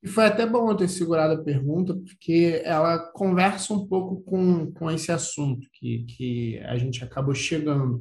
E 0.02 0.08
foi 0.08 0.24
até 0.24 0.46
bom 0.46 0.70
eu 0.70 0.74
ter 0.74 0.88
segurado 0.88 1.34
a 1.34 1.44
pergunta, 1.44 1.94
porque 1.94 2.62
ela 2.64 2.98
conversa 3.12 3.74
um 3.74 3.86
pouco 3.86 4.22
com, 4.22 4.72
com 4.72 4.90
esse 4.90 5.12
assunto 5.12 5.68
que, 5.74 6.06
que 6.08 6.58
a 6.60 6.78
gente 6.78 7.04
acabou 7.04 7.34
chegando. 7.34 8.00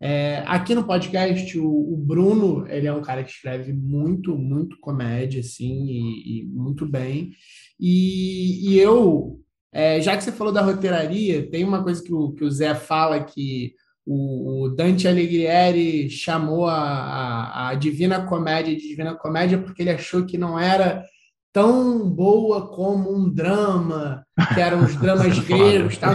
É, 0.00 0.44
aqui 0.46 0.74
no 0.74 0.86
podcast, 0.86 1.58
o, 1.58 1.68
o, 1.68 1.96
Bruno, 1.96 2.66
ele 2.68 2.86
é 2.86 2.92
um 2.92 3.02
cara 3.02 3.22
que 3.22 3.30
escreve 3.30 3.70
muito, 3.72 4.34
muito 4.34 4.78
comédia, 4.80 5.40
assim, 5.40 5.84
e, 5.84 6.40
e 6.40 6.46
muito 6.46 6.86
bem. 6.86 7.32
E, 7.78 8.70
e 8.70 8.78
eu, 8.78 9.40
é, 9.72 10.00
já 10.00 10.16
que 10.16 10.24
você 10.24 10.32
falou 10.32 10.52
da 10.52 10.62
roteiraria, 10.62 11.48
tem 11.50 11.64
uma 11.64 11.82
coisa 11.82 12.02
que 12.02 12.12
o, 12.12 12.32
que 12.32 12.44
o 12.44 12.50
Zé 12.50 12.74
fala 12.74 13.22
que 13.22 13.74
o, 14.06 14.64
o 14.64 14.68
Dante 14.70 15.06
Alighieri 15.06 16.08
chamou 16.08 16.66
a, 16.66 16.78
a, 16.78 17.68
a 17.68 17.74
Divina 17.74 18.22
Comédia 18.22 18.74
de 18.74 18.88
Divina 18.88 19.14
Comédia 19.14 19.58
porque 19.58 19.82
ele 19.82 19.90
achou 19.90 20.24
que 20.24 20.38
não 20.38 20.58
era 20.58 21.04
tão 21.52 22.08
boa 22.08 22.68
como 22.68 23.12
um 23.12 23.28
drama, 23.28 24.24
que 24.54 24.60
eram 24.60 24.84
os 24.84 24.94
dramas 24.96 25.38
gregos. 25.44 25.96
Tal. 25.98 26.14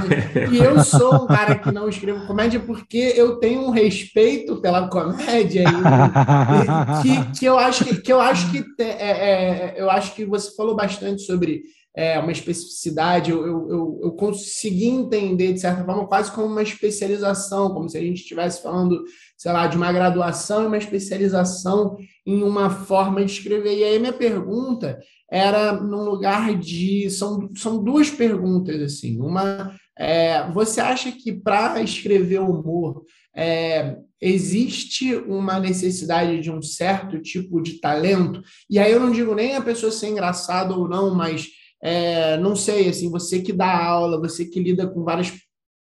E 0.52 0.58
eu 0.58 0.84
sou 0.84 1.24
um 1.24 1.28
cara 1.28 1.56
que 1.56 1.72
não 1.72 1.90
escrevo 1.90 2.26
comédia 2.26 2.60
porque 2.60 3.14
eu 3.16 3.38
tenho 3.38 3.62
um 3.62 3.70
respeito 3.70 4.62
pela 4.62 4.88
comédia 4.88 5.66
e, 5.68 7.02
que, 7.02 7.40
que 7.40 7.46
eu 7.46 7.60
acho 7.60 7.84
que, 7.84 8.02
que 8.02 8.14
eu 8.14 8.22
acho 8.22 8.52
que 8.52 8.64
é, 8.80 8.86
é, 8.86 9.76
eu 9.78 9.90
acho 9.90 10.16
que 10.16 10.26
você 10.26 10.56
falou 10.56 10.76
bastante 10.76 11.24
sobre 11.24 11.64
é, 11.96 12.18
uma 12.18 12.32
especificidade, 12.32 13.30
eu, 13.30 13.46
eu, 13.46 14.00
eu, 14.04 14.12
consegui 14.14 14.88
entender, 14.88 15.54
de 15.54 15.60
certa 15.60 15.86
forma, 15.86 16.08
quase 16.08 16.32
como 16.32 16.48
uma 16.48 16.64
especialização, 16.64 17.72
como 17.72 17.88
se 17.88 17.98
a 17.98 18.02
gente 18.02 18.22
estivesse 18.22 18.64
falando, 18.64 19.04
sei 19.38 19.52
lá, 19.52 19.68
de 19.68 19.78
uma 19.78 19.92
graduação 19.92 20.64
e 20.64 20.68
uma 20.68 20.78
especialização 20.78 21.96
em 22.26 22.42
uma 22.42 22.70
forma 22.70 23.24
de 23.24 23.32
escrever. 23.32 23.78
E 23.78 23.84
aí 23.84 24.00
minha 24.00 24.14
pergunta 24.14 25.00
era 25.30 25.74
num 25.74 26.04
lugar 26.04 26.58
de. 26.58 27.10
São, 27.12 27.50
são 27.56 27.84
duas 27.84 28.10
perguntas, 28.10 28.82
assim. 28.82 29.20
Uma, 29.22 29.76
é, 29.98 30.50
você 30.52 30.82
acha 30.82 31.12
que 31.12 31.32
para 31.32 31.80
escrever 31.82 32.40
humor 32.40 33.04
é, 33.36 33.98
existe 34.20 35.16
uma 35.16 35.60
necessidade 35.60 36.42
de 36.42 36.50
um 36.50 36.62
certo 36.62 37.22
tipo 37.22 37.62
de 37.62 37.74
talento? 37.74 38.42
E 38.68 38.80
aí 38.80 38.92
eu 38.92 39.00
não 39.00 39.12
digo 39.12 39.36
nem 39.36 39.56
a 39.56 39.62
pessoa 39.62 39.92
ser 39.92 40.08
engraçada 40.08 40.76
ou 40.76 40.90
não, 40.90 41.14
mas 41.14 41.50
é, 41.84 42.38
não 42.38 42.56
sei, 42.56 42.88
assim, 42.88 43.12
você 43.12 43.42
que 43.42 43.52
dá 43.52 43.86
aula, 43.86 44.20
você 44.20 44.46
que 44.46 44.60
lida 44.60 44.88
com 44.88 45.04
várias 45.04 45.34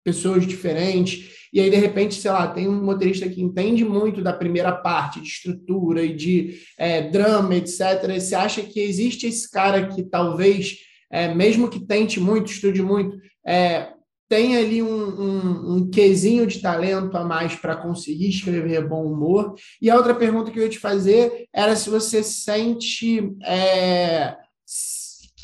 pessoas 0.05 0.45
diferentes, 0.45 1.33
e 1.53 1.61
aí, 1.61 1.69
de 1.69 1.77
repente, 1.77 2.15
sei 2.15 2.31
lá, 2.31 2.49
tem 2.49 2.67
um 2.67 2.83
motorista 2.83 3.29
que 3.29 3.43
entende 3.43 3.85
muito 3.85 4.23
da 4.23 4.33
primeira 4.33 4.73
parte, 4.73 5.21
de 5.21 5.29
estrutura 5.29 6.03
e 6.03 6.17
de 6.17 6.59
é, 6.79 7.03
drama, 7.03 7.55
etc. 7.55 8.19
Você 8.19 8.35
acha 8.35 8.63
que 8.63 8.81
existe 8.81 9.27
esse 9.27 9.51
cara 9.51 9.87
que 9.87 10.03
talvez, 10.03 10.79
é, 11.11 11.35
mesmo 11.35 11.69
que 11.69 11.87
tente 11.87 12.19
muito, 12.19 12.51
estude 12.51 12.83
muito, 12.83 13.19
é, 13.47 13.93
tem 14.31 14.57
ali 14.57 14.83
um, 14.83 14.89
um, 14.89 15.77
um 15.77 15.91
quesinho 15.91 16.47
de 16.47 16.63
talento 16.63 17.15
a 17.19 17.23
mais 17.23 17.55
para 17.55 17.77
conseguir 17.77 18.31
escrever 18.31 18.89
bom 18.89 19.05
humor? 19.05 19.55
E 19.81 19.91
a 19.91 19.97
outra 19.97 20.15
pergunta 20.15 20.51
que 20.51 20.59
eu 20.59 20.63
ia 20.63 20.71
te 20.71 20.79
fazer 20.79 21.47
era 21.53 21.77
se 21.77 21.91
você 21.91 22.23
sente 22.23 23.31
é, 23.45 24.35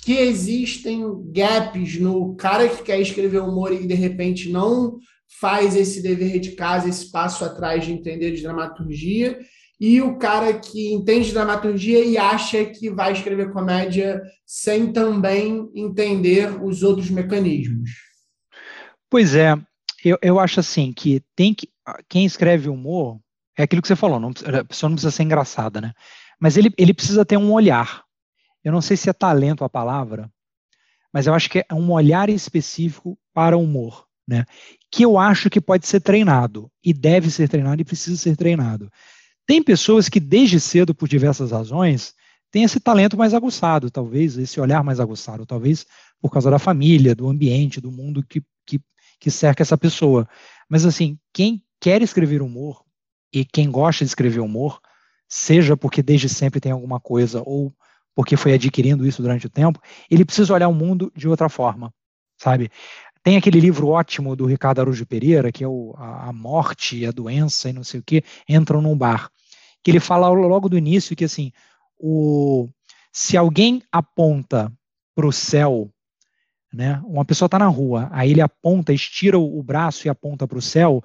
que 0.08 0.16
existem 0.16 1.04
gaps 1.32 2.00
no 2.00 2.34
cara 2.34 2.66
que 2.66 2.82
quer 2.82 2.98
escrever 2.98 3.42
humor 3.42 3.74
e 3.74 3.86
de 3.86 3.92
repente 3.92 4.48
não 4.48 4.96
faz 5.38 5.76
esse 5.76 6.02
dever 6.02 6.40
de 6.40 6.52
casa, 6.52 6.88
esse 6.88 7.12
passo 7.12 7.44
atrás 7.44 7.84
de 7.84 7.92
entender 7.92 8.32
de 8.32 8.40
dramaturgia, 8.40 9.38
e 9.78 10.00
o 10.00 10.16
cara 10.16 10.54
que 10.54 10.94
entende 10.94 11.26
de 11.26 11.34
dramaturgia 11.34 12.02
e 12.02 12.16
acha 12.16 12.64
que 12.64 12.88
vai 12.88 13.12
escrever 13.12 13.52
comédia 13.52 14.22
sem 14.46 14.90
também 14.94 15.68
entender 15.74 16.58
os 16.64 16.82
outros 16.82 17.10
mecanismos. 17.10 17.90
Pois 19.10 19.34
é, 19.34 19.54
Eu, 20.02 20.16
eu 20.22 20.40
acho 20.40 20.58
assim 20.58 20.90
que 20.90 21.22
tem 21.36 21.52
que 21.52 21.68
quem 22.08 22.24
escreve 22.24 22.70
humor 22.70 23.20
é 23.58 23.64
aquilo 23.64 23.82
que 23.82 23.88
você 23.88 23.94
falou, 23.94 24.18
não, 24.18 24.30
a 24.30 24.64
pessoa 24.64 24.88
não 24.88 24.96
precisa 24.96 25.10
ser 25.10 25.24
engraçada, 25.24 25.82
né? 25.82 25.92
Mas 26.40 26.56
ele, 26.56 26.72
ele 26.78 26.94
precisa 26.94 27.26
ter 27.26 27.36
um 27.36 27.52
olhar. 27.52 28.07
Eu 28.68 28.72
não 28.72 28.82
sei 28.82 28.98
se 28.98 29.08
é 29.08 29.14
talento 29.14 29.64
a 29.64 29.68
palavra, 29.68 30.30
mas 31.10 31.26
eu 31.26 31.32
acho 31.32 31.48
que 31.48 31.60
é 31.60 31.74
um 31.74 31.90
olhar 31.90 32.28
específico 32.28 33.18
para 33.32 33.56
o 33.56 33.62
humor, 33.62 34.06
né? 34.26 34.44
Que 34.90 35.06
eu 35.06 35.18
acho 35.18 35.48
que 35.48 35.58
pode 35.58 35.86
ser 35.86 36.00
treinado 36.00 36.70
e 36.84 36.92
deve 36.92 37.30
ser 37.30 37.48
treinado 37.48 37.80
e 37.80 37.84
precisa 37.84 38.18
ser 38.18 38.36
treinado. 38.36 38.92
Tem 39.46 39.62
pessoas 39.62 40.10
que 40.10 40.20
desde 40.20 40.60
cedo, 40.60 40.94
por 40.94 41.08
diversas 41.08 41.50
razões, 41.50 42.12
têm 42.50 42.62
esse 42.62 42.78
talento 42.78 43.16
mais 43.16 43.32
aguçado, 43.32 43.90
talvez 43.90 44.36
esse 44.36 44.60
olhar 44.60 44.84
mais 44.84 45.00
aguçado, 45.00 45.46
talvez 45.46 45.86
por 46.20 46.30
causa 46.30 46.50
da 46.50 46.58
família, 46.58 47.14
do 47.14 47.26
ambiente, 47.26 47.80
do 47.80 47.90
mundo 47.90 48.22
que, 48.22 48.42
que, 48.66 48.78
que 49.18 49.30
cerca 49.30 49.62
essa 49.62 49.78
pessoa. 49.78 50.28
Mas 50.68 50.84
assim, 50.84 51.18
quem 51.32 51.64
quer 51.80 52.02
escrever 52.02 52.42
humor 52.42 52.84
e 53.32 53.46
quem 53.46 53.70
gosta 53.70 54.04
de 54.04 54.10
escrever 54.10 54.40
humor, 54.40 54.78
seja 55.26 55.74
porque 55.74 56.02
desde 56.02 56.28
sempre 56.28 56.60
tem 56.60 56.70
alguma 56.70 57.00
coisa 57.00 57.42
ou 57.46 57.74
porque 58.18 58.36
foi 58.36 58.52
adquirindo 58.52 59.06
isso 59.06 59.22
durante 59.22 59.46
o 59.46 59.48
tempo, 59.48 59.80
ele 60.10 60.24
precisa 60.24 60.52
olhar 60.52 60.66
o 60.66 60.74
mundo 60.74 61.12
de 61.14 61.28
outra 61.28 61.48
forma, 61.48 61.94
sabe? 62.36 62.68
Tem 63.22 63.36
aquele 63.36 63.60
livro 63.60 63.86
ótimo 63.86 64.34
do 64.34 64.44
Ricardo 64.44 64.80
Araújo 64.80 65.06
Pereira, 65.06 65.52
que 65.52 65.62
é 65.62 65.68
o, 65.68 65.94
a, 65.96 66.32
Morte, 66.32 67.06
a 67.06 67.12
Doença 67.12 67.70
e 67.70 67.72
não 67.72 67.84
sei 67.84 68.00
o 68.00 68.02
que, 68.02 68.24
entram 68.48 68.82
num 68.82 68.98
bar. 68.98 69.30
Que 69.84 69.92
ele 69.92 70.00
fala 70.00 70.28
logo 70.30 70.68
do 70.68 70.76
início 70.76 71.14
que, 71.14 71.26
assim, 71.26 71.52
o, 71.96 72.68
se 73.12 73.36
alguém 73.36 73.84
aponta 73.92 74.72
para 75.14 75.24
o 75.24 75.32
céu, 75.32 75.88
né, 76.72 77.00
uma 77.06 77.24
pessoa 77.24 77.46
está 77.46 77.56
na 77.56 77.68
rua, 77.68 78.08
aí 78.10 78.32
ele 78.32 78.40
aponta, 78.40 78.92
estira 78.92 79.38
o, 79.38 79.60
o 79.60 79.62
braço 79.62 80.08
e 80.08 80.10
aponta 80.10 80.44
para 80.44 80.58
o 80.58 80.62
céu, 80.62 81.04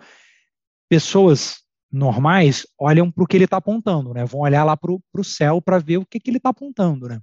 pessoas 0.89 1.62
normais 1.93 2.65
olham 2.79 3.11
para 3.11 3.23
o 3.23 3.27
que 3.27 3.37
ele 3.37 3.45
está 3.45 3.57
apontando, 3.57 4.13
né? 4.13 4.25
Vão 4.25 4.41
olhar 4.41 4.63
lá 4.63 4.75
para 4.75 4.91
o 4.91 5.23
céu 5.23 5.61
para 5.61 5.77
ver 5.77 5.97
o 5.97 6.05
que, 6.05 6.19
que 6.19 6.29
ele 6.29 6.37
está 6.37 6.49
apontando, 6.49 7.07
né? 7.07 7.21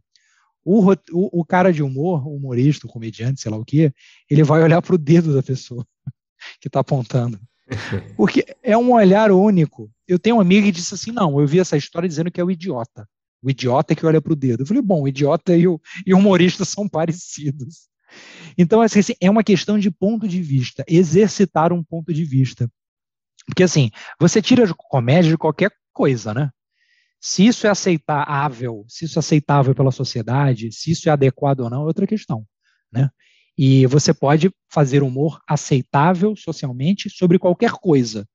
O, 0.64 0.92
o, 0.92 1.40
o, 1.40 1.44
cara 1.44 1.72
de 1.72 1.82
humor, 1.82 2.26
o 2.26 2.36
humorista, 2.36 2.86
o 2.86 2.90
comediante, 2.90 3.40
sei 3.40 3.50
lá 3.50 3.56
o 3.56 3.64
que, 3.64 3.92
ele 4.30 4.44
vai 4.44 4.62
olhar 4.62 4.80
para 4.80 4.94
o 4.94 4.98
dedo 4.98 5.34
da 5.34 5.42
pessoa 5.42 5.84
que 6.60 6.68
está 6.68 6.80
apontando. 6.80 7.40
Porque 8.16 8.44
é 8.62 8.76
um 8.76 8.92
olhar 8.92 9.32
único. 9.32 9.90
Eu 10.06 10.18
tenho 10.18 10.36
um 10.36 10.40
amigo 10.40 10.66
que 10.66 10.72
disse 10.72 10.94
assim: 10.94 11.10
não, 11.10 11.40
eu 11.40 11.46
vi 11.46 11.58
essa 11.58 11.76
história 11.76 12.08
dizendo 12.08 12.30
que 12.30 12.40
é 12.40 12.44
o 12.44 12.50
idiota. 12.50 13.08
O 13.42 13.50
idiota 13.50 13.92
é 13.92 13.96
que 13.96 14.04
olha 14.06 14.20
para 14.20 14.32
o 14.32 14.36
dedo. 14.36 14.62
Eu 14.62 14.66
falei, 14.66 14.82
bom, 14.82 15.02
o 15.02 15.08
idiota 15.08 15.56
e 15.56 15.66
o, 15.66 15.80
e 16.06 16.12
o 16.12 16.18
humorista 16.18 16.64
são 16.64 16.86
parecidos. 16.86 17.88
Então, 18.58 18.82
assim, 18.82 19.00
é 19.20 19.30
uma 19.30 19.42
questão 19.42 19.78
de 19.78 19.90
ponto 19.90 20.28
de 20.28 20.42
vista, 20.42 20.84
exercitar 20.86 21.72
um 21.72 21.82
ponto 21.82 22.12
de 22.12 22.24
vista. 22.24 22.70
Porque 23.50 23.64
assim, 23.64 23.90
você 24.18 24.40
tira 24.40 24.66
de 24.66 24.72
comédia 24.74 25.30
de 25.30 25.38
qualquer 25.38 25.70
coisa, 25.92 26.32
né? 26.32 26.50
Se 27.20 27.46
isso 27.46 27.66
é 27.66 27.70
aceitável, 27.70 28.84
se 28.88 29.04
isso 29.04 29.18
é 29.18 29.20
aceitável 29.20 29.74
pela 29.74 29.90
sociedade, 29.90 30.72
se 30.72 30.92
isso 30.92 31.08
é 31.08 31.12
adequado 31.12 31.60
ou 31.60 31.70
não, 31.70 31.82
é 31.82 31.84
outra 31.84 32.06
questão, 32.06 32.46
né? 32.90 33.10
E 33.58 33.86
você 33.86 34.14
pode 34.14 34.50
fazer 34.72 35.02
humor 35.02 35.38
aceitável 35.46 36.34
socialmente 36.34 37.10
sobre 37.10 37.38
qualquer 37.38 37.72
coisa, 37.72 38.26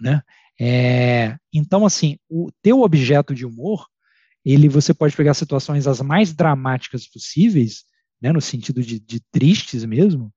né? 0.00 0.20
É, 0.60 1.36
então, 1.52 1.86
assim, 1.86 2.18
o 2.28 2.50
teu 2.62 2.82
objeto 2.82 3.34
de 3.34 3.46
humor, 3.46 3.86
ele 4.44 4.68
você 4.68 4.92
pode 4.92 5.16
pegar 5.16 5.34
situações 5.34 5.86
as 5.86 6.00
mais 6.00 6.34
dramáticas 6.34 7.06
possíveis, 7.06 7.84
né, 8.20 8.32
no 8.32 8.40
sentido 8.40 8.82
de, 8.82 8.98
de 8.98 9.20
tristes 9.30 9.84
mesmo, 9.84 10.32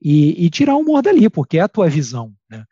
e, 0.00 0.46
e, 0.46 0.50
tirar 0.50 0.76
o 0.76 0.80
humor 0.80 1.02
dali, 1.02 1.28
porque 1.28 1.58
é 1.58 1.60
a 1.60 1.68
tua 1.68 1.88
visão, 1.88 2.32
né? 2.50 2.64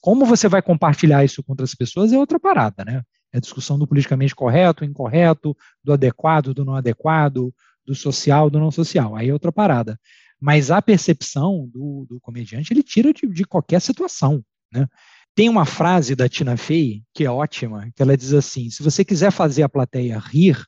Como 0.00 0.24
você 0.24 0.48
vai 0.48 0.62
compartilhar 0.62 1.24
isso 1.24 1.42
com 1.42 1.52
outras 1.52 1.74
pessoas 1.74 2.12
é 2.12 2.18
outra 2.18 2.38
parada, 2.38 2.84
né? 2.84 3.02
É 3.32 3.38
a 3.38 3.40
discussão 3.40 3.78
do 3.78 3.86
politicamente 3.86 4.34
correto, 4.34 4.84
incorreto, 4.84 5.56
do 5.82 5.92
adequado, 5.92 6.54
do 6.54 6.64
não 6.64 6.74
adequado, 6.74 7.52
do 7.86 7.94
social, 7.94 8.48
do 8.48 8.58
não 8.58 8.70
social. 8.70 9.16
Aí 9.16 9.28
é 9.28 9.32
outra 9.32 9.52
parada. 9.52 9.98
Mas 10.40 10.70
a 10.70 10.80
percepção 10.80 11.68
do, 11.72 12.06
do 12.08 12.20
comediante, 12.20 12.72
ele 12.72 12.82
tira 12.82 13.12
de, 13.12 13.26
de 13.26 13.44
qualquer 13.44 13.80
situação, 13.80 14.42
né? 14.72 14.86
Tem 15.34 15.48
uma 15.48 15.64
frase 15.64 16.16
da 16.16 16.28
Tina 16.28 16.56
Fey 16.56 17.04
que 17.14 17.24
é 17.24 17.30
ótima, 17.30 17.88
que 17.94 18.02
ela 18.02 18.16
diz 18.16 18.32
assim: 18.32 18.70
se 18.70 18.82
você 18.82 19.04
quiser 19.04 19.30
fazer 19.30 19.62
a 19.62 19.68
plateia 19.68 20.18
rir, 20.18 20.60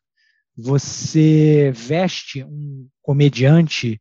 você 0.57 1.73
veste 1.75 2.45
um 2.45 2.89
comediante 3.03 4.01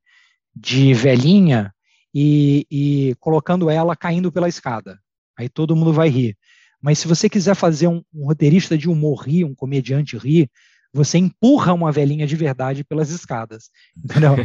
de 0.55 0.93
velhinha 0.93 1.73
e, 2.13 2.65
e 2.69 3.15
colocando 3.19 3.69
ela 3.69 3.95
caindo 3.95 4.31
pela 4.31 4.49
escada. 4.49 4.99
Aí 5.37 5.47
todo 5.47 5.75
mundo 5.75 5.93
vai 5.93 6.09
rir. 6.09 6.37
Mas 6.81 6.99
se 6.99 7.07
você 7.07 7.29
quiser 7.29 7.55
fazer 7.55 7.87
um, 7.87 8.01
um 8.13 8.25
roteirista 8.25 8.77
de 8.77 8.89
humor 8.89 9.23
rir, 9.23 9.43
um 9.43 9.55
comediante 9.55 10.17
rir, 10.17 10.49
você 10.91 11.17
empurra 11.17 11.73
uma 11.73 11.91
velhinha 11.91 12.25
de 12.25 12.35
verdade 12.35 12.83
pelas 12.83 13.09
escadas. 13.09 13.69
Entendeu? 13.97 14.35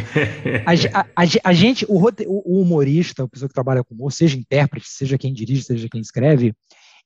a, 0.66 1.00
a, 1.00 1.26
a, 1.44 1.52
gente, 1.52 1.86
o, 1.88 1.98
o, 2.26 2.60
humorista, 2.60 3.24
a 3.24 3.28
pessoa 3.28 3.48
que 3.48 3.54
trabalha 3.54 3.82
com 3.82 3.94
humor, 3.94 4.12
seja 4.12 4.38
intérprete, 4.38 4.88
seja 4.88 5.16
quem 5.16 5.32
dirige, 5.32 5.62
seja 5.62 5.88
quem 5.88 6.00
escreve, 6.00 6.54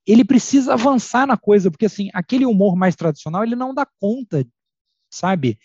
ele 0.07 0.25
precisa 0.25 0.73
avançar 0.73 1.27
na 1.27 1.37
coisa, 1.37 1.71
porque 1.71 1.87
assim, 1.87 2.09
aquele 2.15 2.47
humor 2.47 2.75
mais 2.75 2.97
tradicional, 2.97 3.45
ele 3.45 3.55
não 3.55 3.75
dá 3.75 3.87
conta, 4.01 4.47
sabe? 5.11 5.59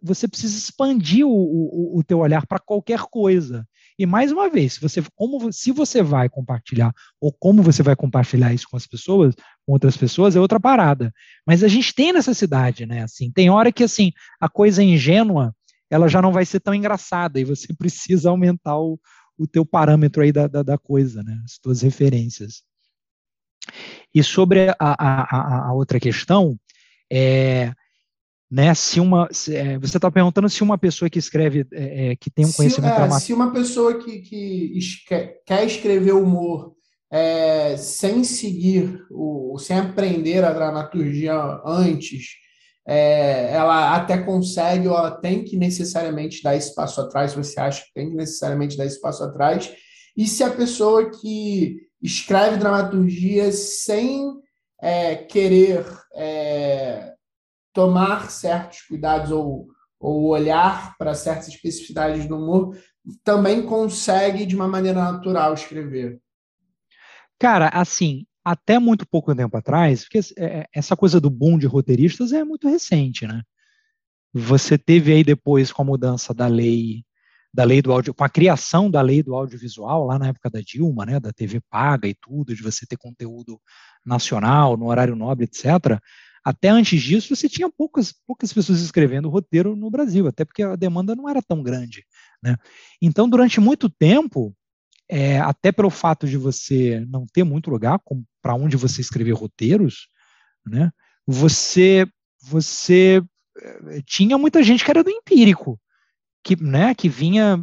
Você 0.00 0.28
precisa 0.28 0.56
expandir 0.56 1.26
o, 1.26 1.30
o, 1.30 1.98
o 1.98 2.04
teu 2.04 2.20
olhar 2.20 2.46
para 2.46 2.58
qualquer 2.58 3.00
coisa. 3.00 3.66
E 3.98 4.06
mais 4.06 4.30
uma 4.32 4.48
vez, 4.48 4.74
se 4.74 4.80
você, 4.80 5.02
como, 5.14 5.52
se 5.52 5.72
você 5.72 6.02
vai 6.02 6.28
compartilhar, 6.28 6.92
ou 7.20 7.32
como 7.32 7.62
você 7.62 7.82
vai 7.82 7.96
compartilhar 7.96 8.52
isso 8.52 8.68
com 8.70 8.76
as 8.76 8.86
pessoas, 8.86 9.34
com 9.66 9.72
outras 9.72 9.96
pessoas, 9.96 10.36
é 10.36 10.40
outra 10.40 10.60
parada. 10.60 11.12
Mas 11.46 11.62
a 11.64 11.68
gente 11.68 11.94
tem 11.94 12.12
necessidade, 12.12 12.86
né? 12.86 13.02
Assim, 13.02 13.30
tem 13.30 13.50
hora 13.50 13.72
que 13.72 13.84
assim, 13.84 14.12
a 14.40 14.48
coisa 14.48 14.82
ingênua, 14.82 15.54
ela 15.90 16.08
já 16.08 16.22
não 16.22 16.32
vai 16.32 16.44
ser 16.44 16.60
tão 16.60 16.74
engraçada, 16.74 17.38
e 17.40 17.44
você 17.44 17.72
precisa 17.76 18.30
aumentar 18.30 18.78
o, 18.78 18.98
o 19.36 19.46
teu 19.46 19.66
parâmetro 19.66 20.22
aí 20.22 20.32
da, 20.32 20.46
da, 20.46 20.62
da 20.62 20.78
coisa, 20.78 21.22
né? 21.22 21.40
As 21.44 21.58
tuas 21.58 21.82
referências. 21.82 22.62
E 24.14 24.22
sobre 24.22 24.70
a, 24.70 24.76
a, 24.78 25.22
a, 25.22 25.68
a 25.68 25.72
outra 25.72 26.00
questão, 26.00 26.58
é, 27.10 27.72
né? 28.52 28.74
Se 28.74 29.00
uma, 29.00 29.26
se, 29.32 29.56
é, 29.56 29.78
você 29.78 29.96
está 29.96 30.10
perguntando 30.10 30.46
se 30.50 30.62
uma 30.62 30.76
pessoa 30.76 31.08
que 31.08 31.18
escreve, 31.18 31.66
é, 31.72 32.10
é 32.10 32.16
que 32.16 32.28
tem 32.30 32.44
um 32.44 32.52
conhecimento 32.52 32.94
se, 32.94 33.00
é, 33.00 33.20
Se 33.20 33.32
uma 33.32 33.50
pessoa 33.50 33.98
que, 33.98 34.18
que 34.18 34.78
quer 35.46 35.64
escrever 35.64 36.12
humor 36.12 36.74
é, 37.10 37.78
sem 37.78 38.22
seguir, 38.22 39.06
o, 39.10 39.56
sem 39.58 39.78
aprender 39.78 40.44
a 40.44 40.52
dramaturgia 40.52 41.34
antes, 41.64 42.26
é, 42.86 43.54
ela 43.54 43.96
até 43.96 44.18
consegue 44.18 44.86
ou 44.86 44.98
ela 44.98 45.12
tem 45.12 45.42
que 45.42 45.56
necessariamente 45.56 46.42
dar 46.42 46.54
esse 46.54 46.74
passo 46.74 47.00
atrás, 47.00 47.32
você 47.32 47.58
acha 47.58 47.82
que 47.82 47.92
tem 47.94 48.10
que 48.10 48.16
necessariamente 48.16 48.76
dar 48.76 48.84
esse 48.84 49.00
passo 49.00 49.24
atrás, 49.24 49.72
e 50.14 50.26
se 50.26 50.44
a 50.44 50.50
pessoa 50.50 51.10
que 51.10 51.78
escreve 52.02 52.58
dramaturgia 52.58 53.50
sem 53.50 54.30
é, 54.82 55.14
querer 55.16 55.86
tomar 57.72 58.30
certos 58.30 58.82
cuidados 58.82 59.30
ou, 59.30 59.68
ou 59.98 60.28
olhar 60.28 60.96
para 60.96 61.14
certas 61.14 61.48
especificidades 61.48 62.26
do 62.26 62.36
humor, 62.36 62.76
também 63.24 63.62
consegue, 63.62 64.46
de 64.46 64.54
uma 64.54 64.68
maneira 64.68 65.00
natural, 65.12 65.54
escrever? 65.54 66.20
Cara, 67.38 67.68
assim, 67.68 68.24
até 68.44 68.78
muito 68.78 69.06
pouco 69.06 69.34
tempo 69.34 69.56
atrás, 69.56 70.02
porque 70.02 70.20
é, 70.36 70.44
é, 70.44 70.66
essa 70.72 70.96
coisa 70.96 71.20
do 71.20 71.30
boom 71.30 71.58
de 71.58 71.66
roteiristas 71.66 72.32
é 72.32 72.44
muito 72.44 72.68
recente, 72.68 73.26
né? 73.26 73.42
Você 74.32 74.78
teve 74.78 75.12
aí 75.12 75.22
depois 75.22 75.72
com 75.72 75.82
a 75.82 75.84
mudança 75.84 76.32
da 76.32 76.46
lei 76.46 77.04
da 77.54 77.64
lei 77.64 77.82
do 77.82 77.92
áudio, 77.92 78.14
com 78.14 78.24
a 78.24 78.30
criação 78.30 78.90
da 78.90 79.02
lei 79.02 79.22
do 79.22 79.34
audiovisual 79.34 80.06
lá 80.06 80.18
na 80.18 80.28
época 80.28 80.48
da 80.48 80.60
Dilma, 80.62 81.04
né, 81.04 81.20
da 81.20 81.32
TV 81.32 81.60
paga 81.68 82.08
e 82.08 82.14
tudo, 82.14 82.54
de 82.54 82.62
você 82.62 82.86
ter 82.86 82.96
conteúdo 82.96 83.60
nacional 84.06 84.74
no 84.74 84.86
horário 84.86 85.14
nobre, 85.14 85.44
etc. 85.44 86.00
Até 86.44 86.68
antes 86.68 87.00
disso, 87.00 87.34
você 87.34 87.48
tinha 87.48 87.70
poucas, 87.70 88.12
poucas 88.26 88.52
pessoas 88.52 88.80
escrevendo 88.80 89.28
roteiro 89.28 89.76
no 89.76 89.90
Brasil, 89.90 90.26
até 90.26 90.44
porque 90.44 90.62
a 90.62 90.76
demanda 90.76 91.14
não 91.14 91.28
era 91.28 91.40
tão 91.40 91.62
grande. 91.62 92.04
Né? 92.42 92.56
Então, 93.00 93.28
durante 93.28 93.60
muito 93.60 93.88
tempo, 93.88 94.54
é, 95.08 95.38
até 95.38 95.70
pelo 95.70 95.90
fato 95.90 96.26
de 96.26 96.36
você 96.36 97.04
não 97.08 97.26
ter 97.26 97.44
muito 97.44 97.70
lugar 97.70 98.00
para 98.40 98.54
onde 98.54 98.76
você 98.76 99.00
escrever 99.00 99.32
roteiros, 99.32 100.08
né, 100.66 100.90
você, 101.26 102.06
você 102.40 103.22
eh, 103.60 104.02
tinha 104.06 104.38
muita 104.38 104.62
gente 104.62 104.84
que 104.84 104.90
era 104.90 105.04
do 105.04 105.10
empírico, 105.10 105.78
que, 106.42 106.60
né, 106.60 106.94
que 106.94 107.08
vinha 107.08 107.62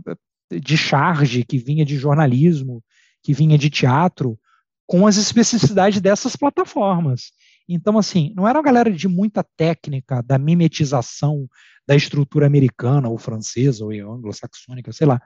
de 0.51 0.77
charge, 0.77 1.43
que 1.43 1.57
vinha 1.57 1.85
de 1.85 1.97
jornalismo, 1.97 2.83
que 3.23 3.33
vinha 3.33 3.57
de 3.57 3.69
teatro, 3.69 4.39
com 4.87 5.05
as 5.05 5.17
especificidades 5.17 6.01
dessas 6.01 6.35
plataformas. 6.35 7.31
Então, 7.71 7.99
assim, 7.99 8.33
não 8.35 8.47
era 8.47 8.57
uma 8.57 8.63
galera 8.63 8.91
de 8.91 9.07
muita 9.07 9.43
técnica 9.43 10.23
da 10.23 10.39
mimetização 10.39 11.47
da 11.87 11.95
estrutura 11.95 12.47
americana 12.47 13.07
ou 13.07 13.17
francesa 13.17 13.85
ou 13.85 13.91
anglo-saxônica, 13.91 14.91
sei 14.91 15.05
lá. 15.05 15.21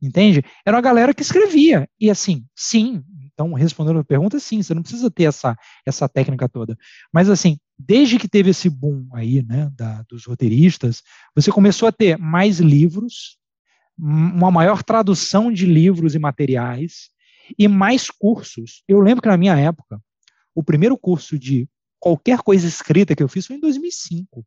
Entende? 0.00 0.44
Era 0.64 0.76
uma 0.76 0.82
galera 0.82 1.12
que 1.12 1.22
escrevia. 1.22 1.88
E 2.00 2.08
assim, 2.08 2.46
sim, 2.54 3.02
então 3.32 3.52
respondendo 3.52 3.98
a 3.98 4.04
pergunta, 4.04 4.38
sim, 4.38 4.62
você 4.62 4.72
não 4.72 4.82
precisa 4.82 5.10
ter 5.10 5.24
essa, 5.24 5.56
essa 5.84 6.08
técnica 6.08 6.48
toda. 6.48 6.78
Mas 7.12 7.28
assim, 7.28 7.58
desde 7.76 8.16
que 8.16 8.28
teve 8.28 8.50
esse 8.50 8.70
boom 8.70 9.08
aí, 9.12 9.42
né, 9.42 9.68
da, 9.74 10.02
dos 10.08 10.24
roteiristas, 10.24 11.02
você 11.34 11.50
começou 11.50 11.88
a 11.88 11.92
ter 11.92 12.16
mais 12.16 12.60
livros, 12.60 13.38
uma 13.98 14.52
maior 14.52 14.84
tradução 14.84 15.52
de 15.52 15.66
livros 15.66 16.14
e 16.14 16.18
materiais, 16.20 17.10
e 17.58 17.66
mais 17.66 18.08
cursos. 18.08 18.84
Eu 18.86 19.00
lembro 19.00 19.22
que 19.22 19.28
na 19.28 19.36
minha 19.36 19.58
época, 19.58 20.00
o 20.54 20.62
primeiro 20.62 20.96
curso 20.96 21.36
de 21.36 21.68
qualquer 21.98 22.38
coisa 22.40 22.66
escrita 22.66 23.14
que 23.14 23.22
eu 23.22 23.28
fiz 23.28 23.46
foi 23.46 23.56
em 23.56 23.60
2005, 23.60 24.44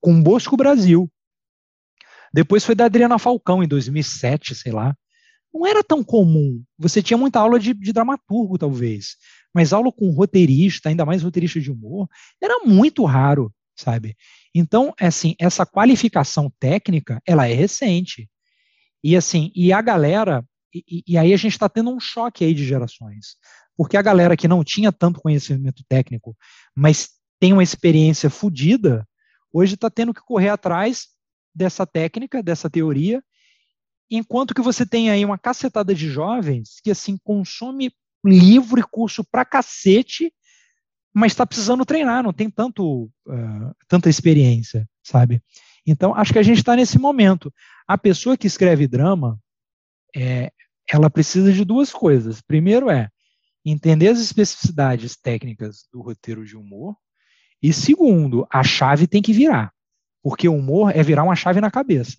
com 0.00 0.22
Bosco 0.22 0.56
Brasil. 0.56 1.10
Depois 2.32 2.64
foi 2.64 2.74
da 2.74 2.86
Adriana 2.86 3.18
Falcão, 3.18 3.62
em 3.62 3.68
2007, 3.68 4.54
sei 4.54 4.72
lá. 4.72 4.96
Não 5.52 5.64
era 5.64 5.84
tão 5.84 6.02
comum. 6.02 6.62
Você 6.76 7.00
tinha 7.00 7.16
muita 7.16 7.38
aula 7.38 7.60
de, 7.60 7.72
de 7.72 7.92
dramaturgo, 7.92 8.58
talvez. 8.58 9.16
Mas 9.54 9.72
aula 9.72 9.92
com 9.92 10.10
roteirista, 10.10 10.88
ainda 10.88 11.06
mais 11.06 11.22
roteirista 11.22 11.60
de 11.60 11.70
humor, 11.70 12.08
era 12.42 12.64
muito 12.66 13.04
raro, 13.04 13.54
sabe? 13.76 14.16
Então, 14.52 14.92
assim, 15.00 15.36
essa 15.38 15.64
qualificação 15.64 16.52
técnica, 16.58 17.22
ela 17.24 17.46
é 17.46 17.54
recente. 17.54 18.28
E 19.02 19.16
assim, 19.16 19.52
e 19.54 19.72
a 19.72 19.80
galera, 19.80 20.44
e, 20.74 21.04
e 21.06 21.16
aí 21.16 21.32
a 21.32 21.36
gente 21.36 21.52
está 21.52 21.68
tendo 21.68 21.90
um 21.90 22.00
choque 22.00 22.44
aí 22.44 22.52
de 22.52 22.64
gerações. 22.64 23.36
Porque 23.76 23.96
a 23.96 24.02
galera 24.02 24.36
que 24.36 24.48
não 24.48 24.62
tinha 24.62 24.92
tanto 24.92 25.20
conhecimento 25.20 25.82
técnico, 25.88 26.36
mas 26.74 27.10
tem 27.40 27.52
uma 27.52 27.62
experiência 27.62 28.30
fodida, 28.30 29.06
hoje 29.52 29.74
está 29.74 29.90
tendo 29.90 30.14
que 30.14 30.20
correr 30.20 30.48
atrás 30.48 31.08
dessa 31.54 31.86
técnica, 31.86 32.42
dessa 32.42 32.70
teoria, 32.70 33.22
enquanto 34.10 34.54
que 34.54 34.62
você 34.62 34.86
tem 34.86 35.10
aí 35.10 35.24
uma 35.24 35.38
cacetada 35.38 35.94
de 35.94 36.08
jovens 36.08 36.80
que 36.82 36.90
assim 36.90 37.18
consome 37.22 37.92
livro 38.24 38.80
e 38.80 38.82
curso 38.82 39.24
pra 39.24 39.44
cacete, 39.44 40.32
mas 41.12 41.32
está 41.32 41.46
precisando 41.46 41.84
treinar, 41.84 42.22
não 42.22 42.32
tem 42.32 42.50
tanto 42.50 43.04
uh, 43.26 43.74
tanta 43.86 44.08
experiência, 44.08 44.88
sabe? 45.02 45.42
Então 45.86 46.14
acho 46.14 46.32
que 46.32 46.38
a 46.38 46.42
gente 46.42 46.58
está 46.58 46.74
nesse 46.74 46.98
momento. 46.98 47.52
A 47.86 47.98
pessoa 47.98 48.36
que 48.36 48.46
escreve 48.46 48.88
drama, 48.88 49.38
é, 50.16 50.50
ela 50.90 51.10
precisa 51.10 51.52
de 51.52 51.64
duas 51.64 51.92
coisas. 51.92 52.40
Primeiro 52.40 52.90
é 52.90 53.10
entender 53.64 54.08
as 54.08 54.20
especificidades 54.20 55.16
técnicas 55.16 55.86
do 55.92 56.02
roteiro 56.02 56.44
de 56.44 56.56
humor, 56.56 56.96
e 57.62 57.72
segundo, 57.72 58.46
a 58.50 58.62
chave 58.62 59.06
tem 59.06 59.22
que 59.22 59.32
virar. 59.32 59.72
Porque 60.22 60.48
o 60.48 60.56
humor 60.56 60.94
é 60.94 61.02
virar 61.02 61.22
uma 61.22 61.36
chave 61.36 61.60
na 61.60 61.70
cabeça. 61.70 62.16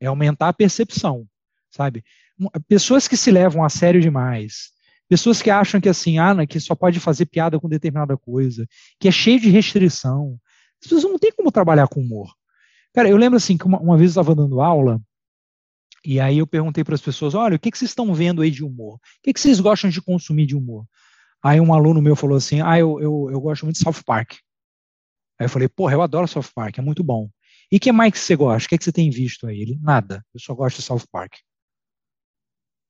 É 0.00 0.06
aumentar 0.06 0.48
a 0.48 0.52
percepção, 0.52 1.26
sabe? 1.70 2.04
Pessoas 2.68 3.08
que 3.08 3.16
se 3.16 3.30
levam 3.30 3.64
a 3.64 3.70
sério 3.70 4.00
demais, 4.00 4.70
pessoas 5.08 5.40
que 5.40 5.50
acham 5.50 5.80
que 5.80 5.88
assim, 5.88 6.18
ah, 6.18 6.46
que 6.46 6.60
só 6.60 6.74
pode 6.74 7.00
fazer 7.00 7.26
piada 7.26 7.58
com 7.58 7.68
determinada 7.68 8.16
coisa, 8.16 8.66
que 9.00 9.08
é 9.08 9.10
cheio 9.10 9.40
de 9.40 9.48
restrição. 9.48 10.38
As 10.82 10.88
pessoas 10.88 11.04
não 11.04 11.18
têm 11.18 11.32
como 11.32 11.50
trabalhar 11.50 11.88
com 11.88 12.00
humor. 12.00 12.34
Cara, 12.92 13.08
eu 13.08 13.16
lembro 13.16 13.36
assim 13.36 13.56
que 13.56 13.64
uma, 13.64 13.78
uma 13.78 13.96
vez 13.96 14.14
eu 14.14 14.20
estava 14.20 14.34
dando 14.34 14.60
aula 14.60 15.00
e 16.06 16.20
aí 16.20 16.38
eu 16.38 16.46
perguntei 16.46 16.84
para 16.84 16.94
as 16.94 17.00
pessoas, 17.00 17.34
olha, 17.34 17.56
o 17.56 17.58
que, 17.58 17.70
que 17.70 17.76
vocês 17.76 17.90
estão 17.90 18.14
vendo 18.14 18.42
aí 18.42 18.50
de 18.50 18.64
humor? 18.64 18.94
O 18.94 19.00
que, 19.24 19.32
que 19.32 19.40
vocês 19.40 19.58
gostam 19.58 19.90
de 19.90 20.00
consumir 20.00 20.46
de 20.46 20.54
humor? 20.54 20.86
Aí 21.42 21.60
um 21.60 21.74
aluno 21.74 22.00
meu 22.00 22.14
falou 22.14 22.36
assim, 22.36 22.60
ah, 22.60 22.78
eu, 22.78 23.00
eu, 23.00 23.28
eu 23.32 23.40
gosto 23.40 23.64
muito 23.64 23.76
de 23.76 23.82
South 23.82 24.04
Park. 24.06 24.34
Aí 25.38 25.46
eu 25.46 25.50
falei, 25.50 25.68
porra, 25.68 25.94
eu 25.94 26.02
adoro 26.02 26.28
South 26.28 26.50
Park, 26.54 26.78
é 26.78 26.82
muito 26.82 27.02
bom. 27.02 27.28
E 27.70 27.80
que 27.80 27.90
mais 27.90 28.12
que 28.12 28.18
você 28.20 28.36
gosta? 28.36 28.66
O 28.66 28.68
que, 28.68 28.78
que 28.78 28.84
você 28.84 28.92
tem 28.92 29.10
visto 29.10 29.46
aí? 29.48 29.60
Ele, 29.60 29.78
nada, 29.82 30.24
eu 30.32 30.40
só 30.40 30.54
gosto 30.54 30.76
de 30.76 30.82
South 30.82 31.02
Park. 31.10 31.34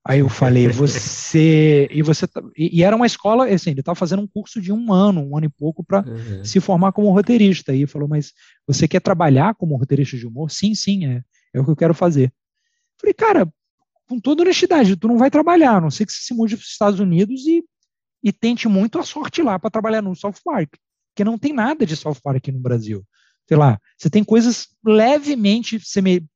Aí 0.08 0.20
eu 0.20 0.28
falei, 0.28 0.68
você. 0.68 1.88
E 1.90 2.00
você 2.00 2.28
tá, 2.28 2.40
e, 2.56 2.78
e, 2.78 2.82
era 2.84 2.94
uma 2.94 3.06
escola, 3.06 3.48
assim, 3.48 3.70
ele 3.70 3.80
estava 3.80 3.96
fazendo 3.96 4.22
um 4.22 4.26
curso 4.26 4.60
de 4.60 4.72
um 4.72 4.92
ano, 4.92 5.20
um 5.20 5.36
ano 5.36 5.46
e 5.46 5.48
pouco, 5.48 5.82
para 5.82 6.06
uhum. 6.06 6.44
se 6.44 6.60
formar 6.60 6.92
como 6.92 7.10
roteirista. 7.10 7.72
E 7.74 7.78
ele 7.78 7.86
falou, 7.88 8.06
mas 8.06 8.32
você 8.66 8.86
quer 8.86 9.00
trabalhar 9.00 9.56
como 9.56 9.74
roteirista 9.74 10.16
de 10.16 10.26
humor? 10.26 10.50
Sim, 10.50 10.76
sim, 10.76 11.06
é, 11.06 11.24
é 11.52 11.60
o 11.60 11.64
que 11.64 11.70
eu 11.70 11.76
quero 11.76 11.92
fazer. 11.94 12.32
Falei, 13.01 13.14
cara, 13.14 13.53
com 14.09 14.20
toda 14.20 14.42
honestidade, 14.42 14.97
tu 14.97 15.09
não 15.09 15.18
vai 15.18 15.30
trabalhar, 15.30 15.76
a 15.76 15.80
não 15.80 15.90
sei 15.90 16.07
que 16.07 16.12
você 16.12 16.22
se 16.22 16.34
mude 16.34 16.57
para 16.57 16.62
os 16.62 16.70
Estados 16.70 17.01
Unidos 17.01 17.47
e, 17.47 17.64
e 18.22 18.32
tente 18.32 18.68
muito 18.68 18.99
a 18.99 19.03
sorte 19.03 19.42
lá 19.42 19.59
para 19.59 19.70
trabalhar 19.70 20.03
no 20.03 20.14
South 20.14 20.34
Park 20.44 20.76
porque 21.16 21.24
não 21.24 21.38
tem 21.38 21.55
nada 21.55 21.86
de 21.86 21.97
South 21.97 22.18
Park 22.22 22.36
aqui 22.36 22.53
no 22.53 22.61
Brasil. 22.61 23.03
Sei 23.49 23.57
lá, 23.57 23.80
você 23.97 24.11
tem 24.11 24.22
coisas 24.22 24.68
levemente 24.84 25.80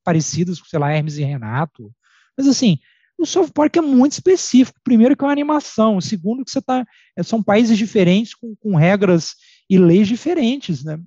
parecidas 0.03 0.59
com, 0.59 0.67
sei 0.67 0.79
lá, 0.79 0.91
Hermes 0.91 1.19
e 1.19 1.23
Renato, 1.23 1.93
mas 2.37 2.49
assim, 2.49 2.79
o 3.19 3.27
South 3.27 3.51
Park 3.53 3.77
é 3.77 3.83
muito 3.83 4.13
específico. 4.13 4.81
Primeiro 4.83 5.15
que 5.15 5.23
é 5.23 5.27
uma 5.27 5.33
animação, 5.33 6.01
segundo 6.01 6.43
que 6.45 6.51
você 6.51 6.63
tá, 6.63 6.87
é, 7.15 7.23
são 7.23 7.43
países 7.43 7.77
diferentes 7.77 8.35
com, 8.35 8.57
com 8.57 8.75
regras 8.75 9.35
e 9.69 9.77
leis 9.77 10.09
diferentes, 10.09 10.83
né? 10.83 10.99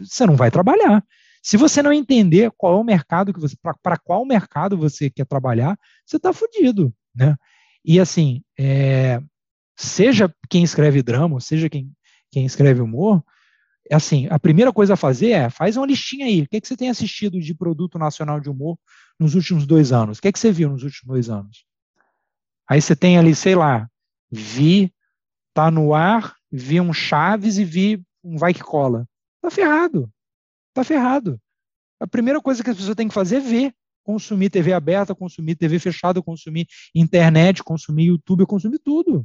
Você 0.00 0.24
não 0.24 0.34
vai 0.34 0.50
trabalhar. 0.50 1.04
Se 1.42 1.56
você 1.56 1.82
não 1.82 1.92
entender 1.92 2.52
qual 2.56 2.74
é 2.74 2.80
o 2.80 2.84
mercado 2.84 3.32
que 3.32 3.40
você, 3.40 3.56
para 3.82 3.98
qual 3.98 4.24
mercado 4.24 4.76
você 4.78 5.10
quer 5.10 5.26
trabalhar, 5.26 5.76
você 6.06 6.16
está 6.16 6.32
fudido, 6.32 6.94
né? 7.14 7.36
E 7.84 7.98
assim, 7.98 8.42
é, 8.58 9.20
seja 9.76 10.32
quem 10.48 10.62
escreve 10.62 11.02
drama, 11.02 11.40
seja 11.40 11.68
quem 11.68 11.92
quem 12.32 12.46
escreve 12.46 12.80
humor, 12.80 13.22
é 13.90 13.94
assim, 13.94 14.26
a 14.30 14.38
primeira 14.38 14.72
coisa 14.72 14.94
a 14.94 14.96
fazer 14.96 15.32
é, 15.32 15.50
faz 15.50 15.76
uma 15.76 15.86
listinha 15.86 16.24
aí, 16.24 16.40
o 16.40 16.48
que, 16.48 16.56
é 16.56 16.60
que 16.60 16.66
você 16.66 16.76
tem 16.76 16.88
assistido 16.88 17.38
de 17.38 17.54
produto 17.54 17.98
nacional 17.98 18.40
de 18.40 18.48
humor 18.48 18.78
nos 19.20 19.34
últimos 19.34 19.66
dois 19.66 19.92
anos? 19.92 20.18
O 20.18 20.22
que, 20.22 20.28
é 20.28 20.32
que 20.32 20.38
você 20.38 20.50
viu 20.50 20.70
nos 20.70 20.82
últimos 20.82 21.06
dois 21.06 21.28
anos? 21.28 21.66
Aí 22.68 22.80
você 22.80 22.96
tem 22.96 23.18
ali, 23.18 23.34
sei 23.34 23.54
lá, 23.54 23.86
vi, 24.30 24.92
tá 25.52 25.70
no 25.70 25.92
ar, 25.94 26.34
vi 26.50 26.80
um 26.80 26.92
Chaves 26.92 27.58
e 27.58 27.64
vi 27.64 28.02
um 28.24 28.38
Vai 28.38 28.54
Que 28.54 28.62
Cola. 28.62 29.06
Tá 29.42 29.50
ferrado. 29.50 30.10
Tá 30.72 30.82
ferrado. 30.84 31.40
A 32.00 32.06
primeira 32.06 32.40
coisa 32.40 32.62
que 32.62 32.70
as 32.70 32.76
pessoas 32.76 32.96
têm 32.96 33.08
que 33.08 33.14
fazer 33.14 33.36
é 33.36 33.40
ver. 33.40 33.74
Consumir 34.04 34.50
TV 34.50 34.72
aberta, 34.72 35.14
consumir 35.14 35.54
TV 35.54 35.78
fechada, 35.78 36.20
consumir 36.20 36.66
internet, 36.92 37.62
consumir 37.62 38.06
YouTube, 38.06 38.46
consumir 38.46 38.80
tudo. 38.80 39.24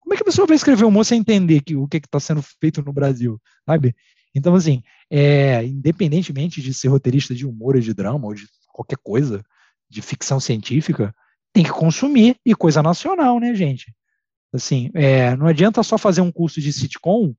Como 0.00 0.14
é 0.14 0.16
que 0.16 0.22
a 0.22 0.26
pessoa 0.26 0.46
vai 0.46 0.54
escrever 0.54 0.84
um 0.84 0.90
moço 0.90 1.08
sem 1.08 1.20
entender 1.20 1.60
que, 1.60 1.74
o 1.74 1.88
que 1.88 1.96
está 1.96 2.20
sendo 2.20 2.40
feito 2.40 2.82
no 2.82 2.92
Brasil, 2.92 3.40
sabe? 3.66 3.94
Então, 4.34 4.54
assim, 4.54 4.82
é, 5.10 5.64
independentemente 5.64 6.62
de 6.62 6.72
ser 6.72 6.88
roteirista 6.88 7.34
de 7.34 7.44
humor 7.44 7.74
ou 7.74 7.80
de 7.80 7.92
drama 7.92 8.28
ou 8.28 8.34
de 8.34 8.46
qualquer 8.72 8.98
coisa, 9.02 9.42
de 9.88 10.00
ficção 10.00 10.38
científica, 10.38 11.12
tem 11.52 11.64
que 11.64 11.70
consumir 11.70 12.36
e 12.46 12.54
coisa 12.54 12.82
nacional, 12.82 13.40
né, 13.40 13.54
gente? 13.54 13.92
Assim, 14.52 14.90
é, 14.94 15.36
não 15.36 15.46
adianta 15.46 15.82
só 15.82 15.98
fazer 15.98 16.20
um 16.20 16.30
curso 16.30 16.60
de 16.60 16.72
sitcom 16.72 17.34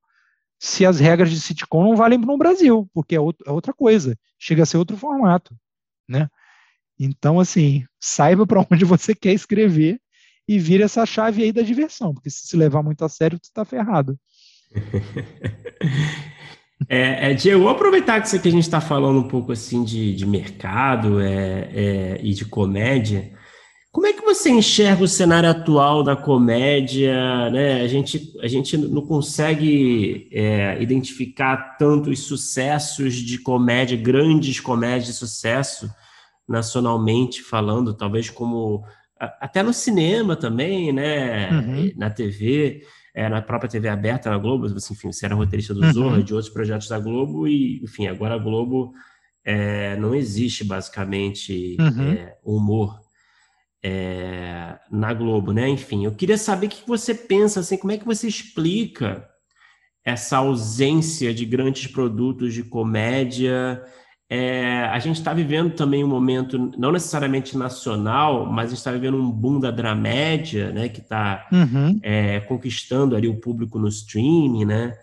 se 0.64 0.86
as 0.86 1.00
regras 1.00 1.32
de 1.32 1.42
sitcom 1.42 1.84
não 1.84 1.96
valem 1.96 2.20
no 2.20 2.38
Brasil, 2.38 2.88
porque 2.94 3.16
é, 3.16 3.20
outro, 3.20 3.44
é 3.48 3.52
outra 3.52 3.74
coisa, 3.74 4.16
chega 4.38 4.62
a 4.62 4.66
ser 4.66 4.78
outro 4.78 4.96
formato, 4.96 5.56
né? 6.08 6.30
Então, 7.00 7.40
assim, 7.40 7.84
saiba 8.00 8.46
para 8.46 8.64
onde 8.72 8.86
você 8.86 9.16
quer 9.16 9.34
escrever 9.34 10.00
e 10.48 10.60
vira 10.60 10.86
essa 10.86 11.04
chave 11.04 11.42
aí 11.42 11.52
da 11.52 11.64
diversão, 11.64 12.14
porque 12.14 12.30
se 12.30 12.48
se 12.48 12.56
levar 12.56 12.84
muito 12.84 13.04
a 13.04 13.10
sério, 13.10 13.40
tu 13.40 13.50
tá 13.52 13.66
ferrado. 13.66 14.20
É, 16.90 17.30
é, 17.30 17.34
Diego, 17.36 17.62
vou 17.62 17.70
aproveitar 17.70 18.20
que, 18.20 18.26
isso 18.26 18.36
aqui 18.36 18.48
a 18.48 18.52
gente 18.52 18.64
está 18.64 18.82
falando 18.82 19.20
um 19.20 19.28
pouco 19.28 19.52
assim 19.52 19.84
de, 19.84 20.16
de 20.16 20.26
mercado 20.26 21.22
é, 21.22 21.70
é, 21.72 22.20
e 22.24 22.34
de 22.34 22.44
comédia. 22.44 23.32
Como 23.92 24.08
é 24.08 24.14
que 24.14 24.22
você 24.22 24.50
enxerga 24.50 25.04
o 25.04 25.08
cenário 25.08 25.50
atual 25.50 26.02
da 26.02 26.16
comédia? 26.16 27.50
Né? 27.50 27.82
A, 27.82 27.88
gente, 27.88 28.34
a 28.42 28.48
gente 28.48 28.78
não 28.78 29.02
consegue 29.06 30.30
é, 30.32 30.82
identificar 30.82 31.76
tantos 31.78 32.22
sucessos 32.22 33.16
de 33.16 33.38
comédia, 33.38 33.98
grandes 33.98 34.62
comédias 34.62 35.08
de 35.08 35.14
sucesso, 35.14 35.90
nacionalmente 36.48 37.44
falando, 37.44 37.94
talvez 37.94 38.30
como 38.30 38.82
até 39.20 39.62
no 39.62 39.74
cinema 39.74 40.38
também, 40.38 40.92
né? 40.94 41.52
Uhum. 41.52 41.92
Na 41.96 42.10
TV, 42.10 42.84
é, 43.14 43.28
na 43.30 43.42
própria 43.42 43.70
TV 43.70 43.90
aberta, 43.90 44.30
na 44.32 44.38
Globo, 44.38 44.68
enfim, 44.68 45.12
você 45.12 45.26
era 45.26 45.36
roteirista 45.36 45.74
do 45.74 45.82
uhum. 45.82 45.94
Zorra, 45.94 46.24
de 46.24 46.34
outros 46.34 46.52
projetos 46.52 46.88
da 46.88 46.98
Globo, 46.98 47.48
e, 47.48 47.84
enfim, 47.84 48.08
agora 48.08 48.36
a 48.36 48.40
Globo 48.40 48.94
é, 49.44 49.96
não 49.98 50.16
existe 50.16 50.64
basicamente 50.64 51.78
uhum. 51.80 52.14
é, 52.14 52.38
humor 52.44 53.01
é, 53.84 54.78
na 54.92 55.14
Globo, 55.14 55.52
né? 55.52 55.68
Enfim, 55.68 56.06
eu 56.06 56.12
queria 56.12 56.38
saber 56.38 56.68
o 56.68 56.70
que 56.70 56.88
você 56.88 57.14
pensa, 57.14 57.60
assim, 57.60 57.78
como 57.78 57.94
é 57.94 57.98
que 57.98 58.06
você 58.06 58.28
explica 58.28 59.28
essa 60.04 60.38
ausência 60.38 61.34
de 61.34 61.46
grandes 61.46 61.88
produtos 61.88 62.54
de 62.54 62.64
comédia 62.64 63.84
é, 64.34 64.86
a 64.86 64.98
gente 64.98 65.18
está 65.18 65.34
vivendo 65.34 65.76
também 65.76 66.06
um 66.06 66.08
momento, 66.08 66.72
não 66.78 66.94
necessariamente 66.94 67.58
nacional, 67.58 68.46
mas 68.46 68.68
a 68.68 68.70
gente 68.70 68.78
está 68.78 68.92
vivendo 68.94 69.18
um 69.18 69.30
boom 69.30 69.60
da 69.60 69.70
dramédia, 69.70 70.72
né, 70.72 70.88
que 70.88 71.02
está 71.02 71.50
uhum. 71.52 72.00
é, 72.02 72.40
conquistando 72.40 73.14
ali 73.14 73.28
o 73.28 73.42
público 73.42 73.78
no 73.78 73.90
streaming, 73.90 74.64
né? 74.64 74.94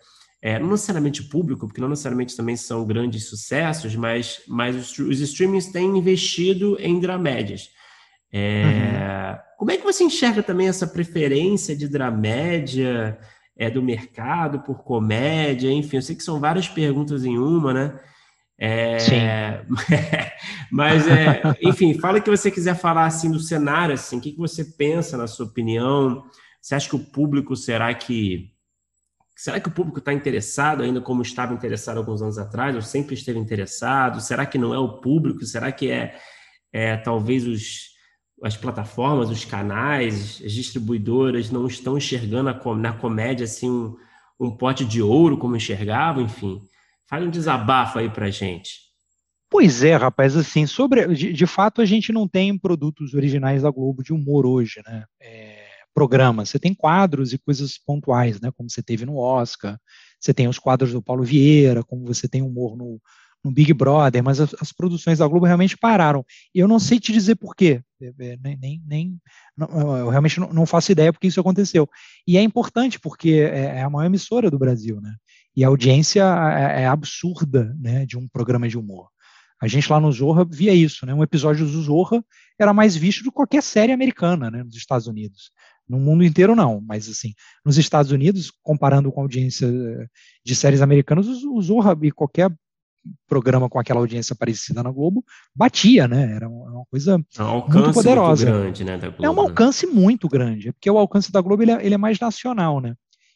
É, 0.40 0.58
não 0.58 0.70
necessariamente 0.70 1.22
público, 1.24 1.66
porque 1.66 1.80
não 1.80 1.90
necessariamente 1.90 2.34
também 2.34 2.56
são 2.56 2.86
grandes 2.86 3.28
sucessos, 3.28 3.94
mas, 3.94 4.40
mas 4.48 4.74
os, 4.74 4.98
os 4.98 5.20
streamings 5.20 5.66
têm 5.66 5.98
investido 5.98 6.78
em 6.80 6.98
dramédias. 6.98 7.68
É, 8.32 8.64
uhum. 8.64 9.38
Como 9.58 9.70
é 9.70 9.76
que 9.76 9.84
você 9.84 10.04
enxerga 10.04 10.42
também 10.42 10.68
essa 10.68 10.86
preferência 10.86 11.74
de 11.74 11.88
dramédia 11.88 13.18
é, 13.56 13.68
do 13.68 13.82
mercado 13.82 14.60
por 14.60 14.84
comédia? 14.84 15.70
Enfim, 15.70 15.96
eu 15.96 16.02
sei 16.02 16.14
que 16.14 16.22
são 16.22 16.38
várias 16.38 16.68
perguntas 16.68 17.24
em 17.24 17.38
uma, 17.38 17.74
né? 17.74 18.00
É, 18.58 18.98
Sim. 18.98 19.16
mas, 20.70 21.06
é, 21.06 21.40
enfim, 21.62 21.94
fala 21.98 22.18
o 22.18 22.22
que 22.22 22.30
você 22.30 22.50
quiser 22.50 22.76
falar 22.76 23.06
assim 23.06 23.30
do 23.30 23.38
cenário, 23.38 23.94
assim, 23.94 24.18
o 24.18 24.20
que, 24.20 24.32
que 24.32 24.38
você 24.38 24.64
pensa 24.64 25.16
na 25.16 25.26
sua 25.26 25.46
opinião? 25.46 26.24
Você 26.60 26.74
acha 26.74 26.88
que 26.88 26.96
o 26.96 27.04
público 27.04 27.56
será 27.56 27.94
que 27.94 28.52
será 29.34 29.60
que 29.60 29.68
o 29.68 29.72
público 29.72 30.00
está 30.00 30.12
interessado 30.12 30.82
ainda 30.82 31.00
como 31.00 31.22
estava 31.22 31.54
interessado 31.54 31.98
alguns 31.98 32.20
anos 32.20 32.38
atrás? 32.38 32.74
Ou 32.74 32.82
sempre 32.82 33.14
esteve 33.14 33.38
interessado? 33.38 34.20
Será 34.20 34.44
que 34.44 34.58
não 34.58 34.74
é 34.74 34.78
o 34.78 35.00
público? 35.00 35.44
Será 35.44 35.70
que 35.70 35.90
é, 35.90 36.16
é 36.72 36.96
talvez 36.96 37.46
os 37.46 37.97
as 38.42 38.56
plataformas, 38.56 39.30
os 39.30 39.44
canais, 39.44 40.40
as 40.44 40.52
distribuidoras 40.52 41.50
não 41.50 41.66
estão 41.66 41.96
enxergando 41.96 42.54
na 42.76 42.92
comédia 42.92 43.44
assim 43.44 43.70
um, 43.70 43.96
um 44.38 44.50
pote 44.50 44.84
de 44.84 45.02
ouro 45.02 45.38
como 45.38 45.56
enxergavam, 45.56 46.22
enfim. 46.22 46.62
Fale 47.06 47.26
um 47.26 47.30
desabafo 47.30 47.98
aí 47.98 48.08
pra 48.08 48.30
gente. 48.30 48.88
Pois 49.50 49.82
é, 49.82 49.96
rapaz, 49.96 50.36
assim, 50.36 50.66
sobre, 50.66 51.14
de, 51.14 51.32
de, 51.32 51.46
fato 51.46 51.80
a 51.80 51.86
gente 51.86 52.12
não 52.12 52.28
tem 52.28 52.56
produtos 52.58 53.14
originais 53.14 53.62
da 53.62 53.70
Globo 53.70 54.02
de 54.02 54.12
humor 54.12 54.44
hoje, 54.44 54.82
né? 54.86 55.04
É, 55.20 55.64
programas, 55.94 56.50
você 56.50 56.58
tem 56.58 56.74
quadros 56.74 57.32
e 57.32 57.38
coisas 57.38 57.78
pontuais, 57.78 58.40
né? 58.40 58.50
Como 58.54 58.68
você 58.68 58.82
teve 58.82 59.06
no 59.06 59.16
Oscar, 59.16 59.78
você 60.20 60.34
tem 60.34 60.46
os 60.48 60.58
quadros 60.58 60.92
do 60.92 61.02
Paulo 61.02 61.24
Vieira, 61.24 61.82
como 61.82 62.04
você 62.04 62.28
tem 62.28 62.42
humor 62.42 62.76
no, 62.76 63.00
no 63.44 63.50
Big 63.50 63.72
Brother, 63.72 64.22
mas 64.22 64.40
as, 64.40 64.54
as, 64.60 64.72
produções 64.72 65.18
da 65.18 65.26
Globo 65.26 65.46
realmente 65.46 65.76
pararam. 65.76 66.24
Eu 66.54 66.66
não 66.66 66.78
sei 66.78 66.98
te 66.98 67.12
dizer 67.12 67.36
por 67.36 67.54
quê, 67.54 67.80
é, 68.00 68.12
é, 68.18 68.38
nem, 68.60 68.82
nem, 68.86 69.20
não, 69.56 69.96
eu 69.96 70.08
realmente 70.08 70.40
não, 70.40 70.52
não, 70.52 70.66
faço 70.66 70.92
ideia 70.92 71.12
porque 71.12 71.28
isso 71.28 71.40
aconteceu. 71.40 71.88
E 72.26 72.36
é 72.36 72.42
importante 72.42 72.98
porque 72.98 73.30
é, 73.30 73.78
é 73.78 73.82
a 73.82 73.90
maior 73.90 74.06
emissora 74.06 74.50
do 74.50 74.58
Brasil, 74.58 75.00
né? 75.00 75.14
E 75.56 75.64
a 75.64 75.68
audiência 75.68 76.22
é, 76.22 76.82
é, 76.82 76.86
absurda 76.86 77.74
né, 77.80 78.06
de 78.06 78.16
um 78.16 78.28
programa 78.28 78.68
de 78.68 78.78
humor. 78.78 79.08
A 79.60 79.66
gente 79.66 79.90
lá 79.90 79.98
no 79.98 80.12
Zorra 80.12 80.44
via 80.48 80.72
isso, 80.72 81.04
né? 81.04 81.12
Um 81.12 81.22
episódio 81.22 81.66
do 81.66 81.82
Zorra 81.82 82.24
era 82.58 82.72
mais 82.72 82.96
visto 82.96 83.24
do 83.24 83.30
que 83.30 83.36
qualquer 83.36 83.62
série 83.62 83.92
americana, 83.92 84.50
né, 84.50 84.62
nos 84.62 84.76
Estados 84.76 85.06
Unidos. 85.06 85.50
No 85.88 85.98
mundo 85.98 86.22
inteiro 86.22 86.54
não, 86.54 86.80
mas 86.80 87.08
assim, 87.08 87.34
nos 87.64 87.78
Estados 87.78 88.12
Unidos, 88.12 88.52
comparando 88.62 89.10
com 89.10 89.20
a 89.20 89.24
audiência 89.24 89.66
eh, 89.66 90.06
de 90.44 90.54
séries 90.54 90.82
americanas, 90.82 91.26
o 91.26 91.60
Zorra 91.62 91.96
e 92.02 92.12
qualquer 92.12 92.52
programa 93.26 93.68
com 93.68 93.78
aquela 93.78 94.00
audiência 94.00 94.34
parecida 94.34 94.82
na 94.82 94.90
Globo 94.90 95.24
batia, 95.54 96.08
né? 96.08 96.34
Era 96.34 96.48
uma 96.48 96.84
coisa 96.90 97.22
é 97.38 97.42
um 97.42 97.68
muito 97.68 97.92
poderosa. 97.92 98.46
Muito 98.46 98.60
grande, 98.60 98.84
né, 98.84 98.98
Globo, 98.98 99.24
é 99.24 99.30
um 99.30 99.40
alcance 99.40 99.86
né? 99.86 99.92
muito 99.92 100.28
grande, 100.28 100.72
porque 100.72 100.90
o 100.90 100.98
alcance 100.98 101.30
da 101.32 101.40
Globo 101.40 101.62
ele 101.62 101.72
é, 101.72 101.84
ele 101.84 101.94
é 101.94 101.98
mais 101.98 102.18
nacional, 102.18 102.80
né? 102.80 102.94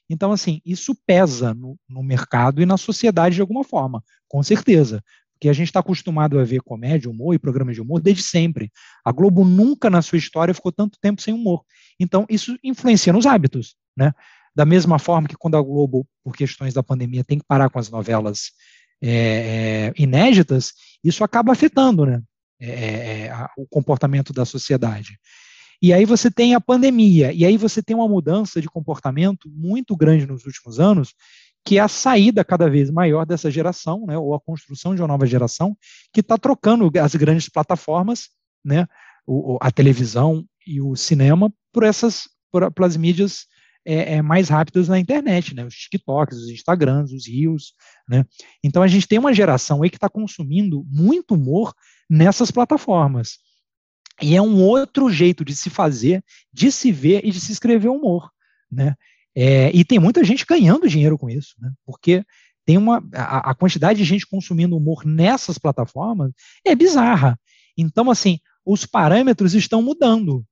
Então, 0.09 0.32
assim, 0.32 0.61
isso 0.65 0.94
pesa 1.07 1.55
no, 1.55 1.78
no 1.89 2.03
mercado 2.03 2.61
e 2.61 2.66
na 2.66 2.77
sociedade 2.77 3.36
de 3.36 3.40
alguma 3.40 3.65
forma, 3.65 4.03
com 4.28 4.43
certeza. 4.43 5.03
Porque 5.32 5.49
a 5.49 5.53
gente 5.53 5.69
está 5.69 5.81
acostumado 5.81 6.39
a 6.39 6.44
ver 6.44 6.61
comédia, 6.61 7.11
humor 7.11 7.35
e 7.35 7.39
programas 7.39 7.74
de 7.74 7.81
humor 7.81 8.01
desde 8.01 8.23
sempre. 8.23 8.70
A 9.05 9.11
Globo 9.11 9.44
nunca 9.44 9.90
na 9.90 10.03
sua 10.03 10.19
história 10.19 10.55
ficou 10.55 10.70
tanto 10.70 10.99
tempo 11.01 11.20
sem 11.20 11.35
humor. 11.35 11.65
Então, 11.99 12.27
isso 12.28 12.57
influencia 12.62 13.12
nos 13.12 13.27
hábitos, 13.27 13.74
né? 13.97 14.12
Da 14.55 14.66
mesma 14.66 14.99
forma 14.99 15.27
que 15.27 15.36
quando 15.36 15.57
a 15.57 15.62
Globo, 15.62 16.07
por 16.23 16.36
questões 16.36 16.74
da 16.74 16.82
pandemia, 16.82 17.24
tem 17.24 17.39
que 17.39 17.44
parar 17.47 17.70
com 17.70 17.78
as 17.78 17.90
novelas 17.90 18.53
é, 19.03 19.11
é, 19.11 19.93
inéditas, 19.97 20.73
isso 21.03 21.24
acaba 21.24 21.53
afetando 21.53 22.07
né? 22.07 22.23
É, 22.61 22.69
é, 22.69 23.20
é, 23.24 23.31
a, 23.31 23.51
o 23.57 23.66
comportamento 23.66 24.33
da 24.33 24.45
sociedade. 24.45 25.19
E 25.83 25.93
aí 25.93 26.05
você 26.05 26.31
tem 26.31 26.55
a 26.55 26.61
pandemia, 26.61 27.33
e 27.33 27.45
aí 27.45 27.57
você 27.57 27.83
tem 27.83 27.97
uma 27.97 28.07
mudança 28.07 28.61
de 28.61 28.69
comportamento 28.69 29.51
muito 29.51 29.97
grande 29.97 30.27
nos 30.27 30.47
últimos 30.47 30.79
anos, 30.79 31.12
que 31.65 31.79
é 31.79 31.81
a 31.81 31.89
saída 31.89 32.45
cada 32.45 32.70
vez 32.70 32.89
maior 32.89 33.27
dessa 33.27 33.51
geração, 33.51 34.07
né, 34.07 34.16
ou 34.16 34.33
a 34.33 34.41
construção 34.41 34.95
de 34.95 35.03
uma 35.03 35.09
nova 35.09 35.27
geração, 35.27 35.77
que 36.12 36.20
está 36.20 36.39
trocando 36.39 36.89
as 37.01 37.16
grandes 37.16 37.49
plataformas, 37.49 38.29
né, 38.65 38.87
o, 39.27 39.59
a 39.61 39.73
televisão 39.73 40.45
e 40.65 40.81
o 40.81 40.95
cinema, 40.95 41.53
por 41.73 41.83
essas 41.83 42.29
por, 42.53 42.70
pelas 42.70 42.97
mídias 42.97 43.47
é, 43.85 44.15
é, 44.15 44.23
mais 44.23 44.49
rápidas 44.49 44.89
na 44.89 44.99
internet, 44.99 45.55
né, 45.55 45.65
os 45.65 45.75
TikToks, 45.75 46.39
os 46.39 46.51
Instagrams, 46.51 47.13
os 47.13 47.27
Reels, 47.27 47.73
né. 48.09 48.25
Então 48.63 48.83
a 48.83 48.89
gente 48.89 49.07
tem 49.07 49.19
uma 49.19 49.35
geração 49.35 49.83
aí 49.83 49.91
que 49.91 49.97
está 49.97 50.09
consumindo 50.09 50.85
muito 50.89 51.35
humor 51.35 51.75
nessas 52.09 52.51
plataformas. 52.51 53.39
E 54.21 54.37
é 54.37 54.43
um 54.43 54.63
outro 54.63 55.11
jeito 55.11 55.45
de 55.45 55.55
se 55.57 55.71
fazer, 55.71 56.23
de 56.53 56.71
se 56.71 56.93
ver 56.93 57.25
e 57.25 57.31
de 57.31 57.41
se 57.41 57.51
escrever 57.51 57.89
humor, 57.89 58.31
né? 58.71 58.95
É, 59.35 59.71
e 59.75 59.85
tem 59.85 59.99
muita 59.99 60.23
gente 60.23 60.45
ganhando 60.45 60.89
dinheiro 60.89 61.19
com 61.19 61.29
isso, 61.29 61.55
né? 61.59 61.73
Porque 61.87 62.25
tem 62.65 62.77
uma 62.77 63.03
a, 63.15 63.51
a, 63.51 63.55
quantidade 63.55 63.99
de 63.99 64.05
gente 64.05 64.27
consumindo 64.27 64.77
humor 64.77 65.05
nessas 65.05 65.59
plataformas 65.59 66.33
é 66.65 66.75
bizarra. 66.75 67.39
Então, 67.77 68.11
assim, 68.11 68.39
os 68.65 68.87
parâmetros 68.87 69.55
estão 69.55 69.83
mudando, 69.83 70.45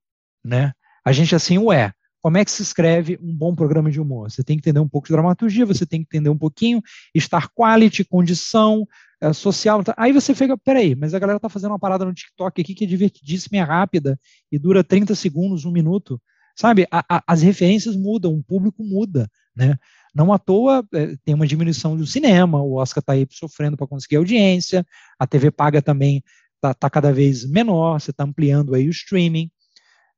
né? 0.45 0.73
A 1.05 1.13
gente 1.13 1.35
assim, 1.35 1.59
ué, 1.59 1.93
como 2.21 2.37
é 2.37 2.45
que 2.45 2.51
se 2.51 2.63
escreve 2.63 3.19
um 3.23 3.35
bom 3.35 3.55
programa 3.55 3.91
de 3.91 4.01
humor? 4.01 4.31
Você 4.31 4.45
tem 4.45 4.57
que 4.57 4.61
entender 4.61 4.81
um 4.81 4.89
pouco 4.89 5.07
de 5.07 5.13
dramaturgia, 5.13 5.65
você 5.65 5.87
tem 5.87 6.01
que 6.03 6.07
entender 6.07 6.29
um 6.29 6.37
pouquinho, 6.37 6.83
estar 7.15 7.49
quality, 7.49 8.05
condição, 8.05 8.87
é, 9.21 9.33
social. 9.33 9.83
Tá? 9.83 9.95
Aí 9.97 10.13
você 10.13 10.35
fica, 10.35 10.57
peraí, 10.57 10.95
mas 10.95 11.15
a 11.15 11.19
galera 11.19 11.41
tá 11.41 11.49
fazendo 11.49 11.71
uma 11.71 11.79
parada 11.79 12.05
no 12.05 12.13
TikTok 12.13 12.61
aqui 12.61 12.75
que 12.75 12.85
é 12.85 12.87
divertidíssima, 12.87 13.59
é 13.59 13.63
rápida 13.63 14.19
e 14.51 14.59
dura 14.59 14.85
30 14.85 15.15
segundos, 15.15 15.65
um 15.65 15.73
minuto. 15.73 16.21
Sabe, 16.57 16.87
a, 16.91 17.05
a, 17.09 17.23
as 17.27 17.43
referências 17.43 17.97
mudam, 17.97 18.35
o 18.35 18.43
público 18.43 18.85
muda, 18.85 19.31
né? 19.57 19.79
Não 20.15 20.33
à 20.33 20.39
toa 20.39 20.85
é, 20.93 21.17
tem 21.25 21.35
uma 21.35 21.47
diminuição 21.47 21.97
do 21.97 22.07
cinema, 22.07 22.61
o 22.61 22.75
Oscar 22.75 23.01
está 23.01 23.13
aí 23.13 23.27
sofrendo 23.31 23.77
para 23.77 23.87
conseguir 23.87 24.17
audiência, 24.17 24.85
a 25.19 25.27
TV 25.27 25.51
paga 25.51 25.81
também 25.81 26.23
está 26.57 26.75
tá 26.75 26.91
cada 26.91 27.13
vez 27.13 27.49
menor, 27.49 28.01
você 28.01 28.11
está 28.11 28.25
ampliando 28.25 28.75
aí 28.75 28.89
o 28.89 28.91
streaming. 28.91 29.51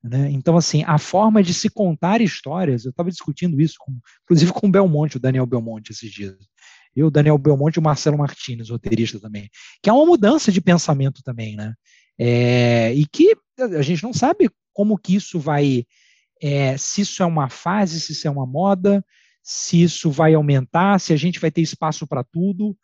Né? 0.03 0.31
Então, 0.31 0.57
assim, 0.57 0.83
a 0.87 0.99
forma 0.99 1.43
de 1.43 1.55
se 1.55 1.69
contar 1.69 2.21
histórias, 2.21 2.85
eu 2.85 2.91
estava 2.91 3.11
discutindo 3.11 3.61
isso, 3.61 3.77
com, 3.79 3.93
inclusive 4.25 4.53
com 4.53 4.67
o 4.67 4.71
Belmonte, 4.71 5.17
o 5.17 5.21
Daniel 5.21 5.47
Belmonte, 5.47 5.93
esses 5.93 6.11
dias 6.11 6.37
e 6.95 7.03
o 7.03 7.11
Daniel 7.11 7.39
Belmonte 7.39 7.79
e 7.79 7.81
o 7.81 7.83
Marcelo 7.83 8.19
Martinez, 8.19 8.71
roteirista 8.71 9.19
também, 9.19 9.51
que 9.83 9.89
é 9.89 9.93
uma 9.93 10.07
mudança 10.07 10.53
de 10.53 10.61
pensamento 10.61 11.23
também, 11.23 11.57
né? 11.57 11.75
É, 12.19 12.93
e 12.95 13.07
que 13.07 13.35
a 13.59 13.83
gente 13.83 14.03
não 14.03 14.13
sabe 14.13 14.51
como 14.73 14.99
que 14.99 15.15
isso 15.15 15.41
vai, 15.41 15.85
é, 16.41 16.77
se 16.77 17.01
isso 17.01 17.23
é 17.23 17.27
uma 17.27 17.49
fase, 17.49 18.01
se 18.01 18.13
isso 18.13 18.29
é 18.29 18.31
uma 18.31 18.47
moda, 18.47 19.05
se 19.43 19.83
isso 19.83 20.11
vai 20.11 20.35
aumentar, 20.35 21.01
se 21.01 21.13
a 21.13 21.17
gente 21.17 21.41
vai 21.41 21.51
ter 21.51 21.63
espaço 21.63 22.07
para 22.07 22.23
tudo, 22.23 22.77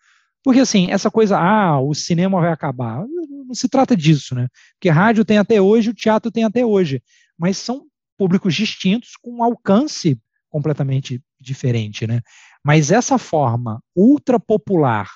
porque 0.48 0.60
assim, 0.60 0.90
essa 0.90 1.10
coisa, 1.10 1.38
ah, 1.38 1.78
o 1.78 1.92
cinema 1.92 2.40
vai 2.40 2.50
acabar, 2.50 3.04
não 3.06 3.52
se 3.54 3.68
trata 3.68 3.94
disso, 3.94 4.34
né? 4.34 4.48
Porque 4.72 4.88
rádio 4.88 5.22
tem 5.22 5.36
até 5.36 5.60
hoje, 5.60 5.90
o 5.90 5.94
teatro 5.94 6.30
tem 6.30 6.42
até 6.42 6.64
hoje, 6.64 7.02
mas 7.36 7.58
são 7.58 7.84
públicos 8.16 8.54
distintos 8.54 9.14
com 9.14 9.30
um 9.30 9.42
alcance 9.42 10.18
completamente 10.48 11.22
diferente, 11.38 12.06
né? 12.06 12.22
Mas 12.64 12.90
essa 12.90 13.18
forma 13.18 13.82
ultra 13.94 14.40
popular, 14.40 15.10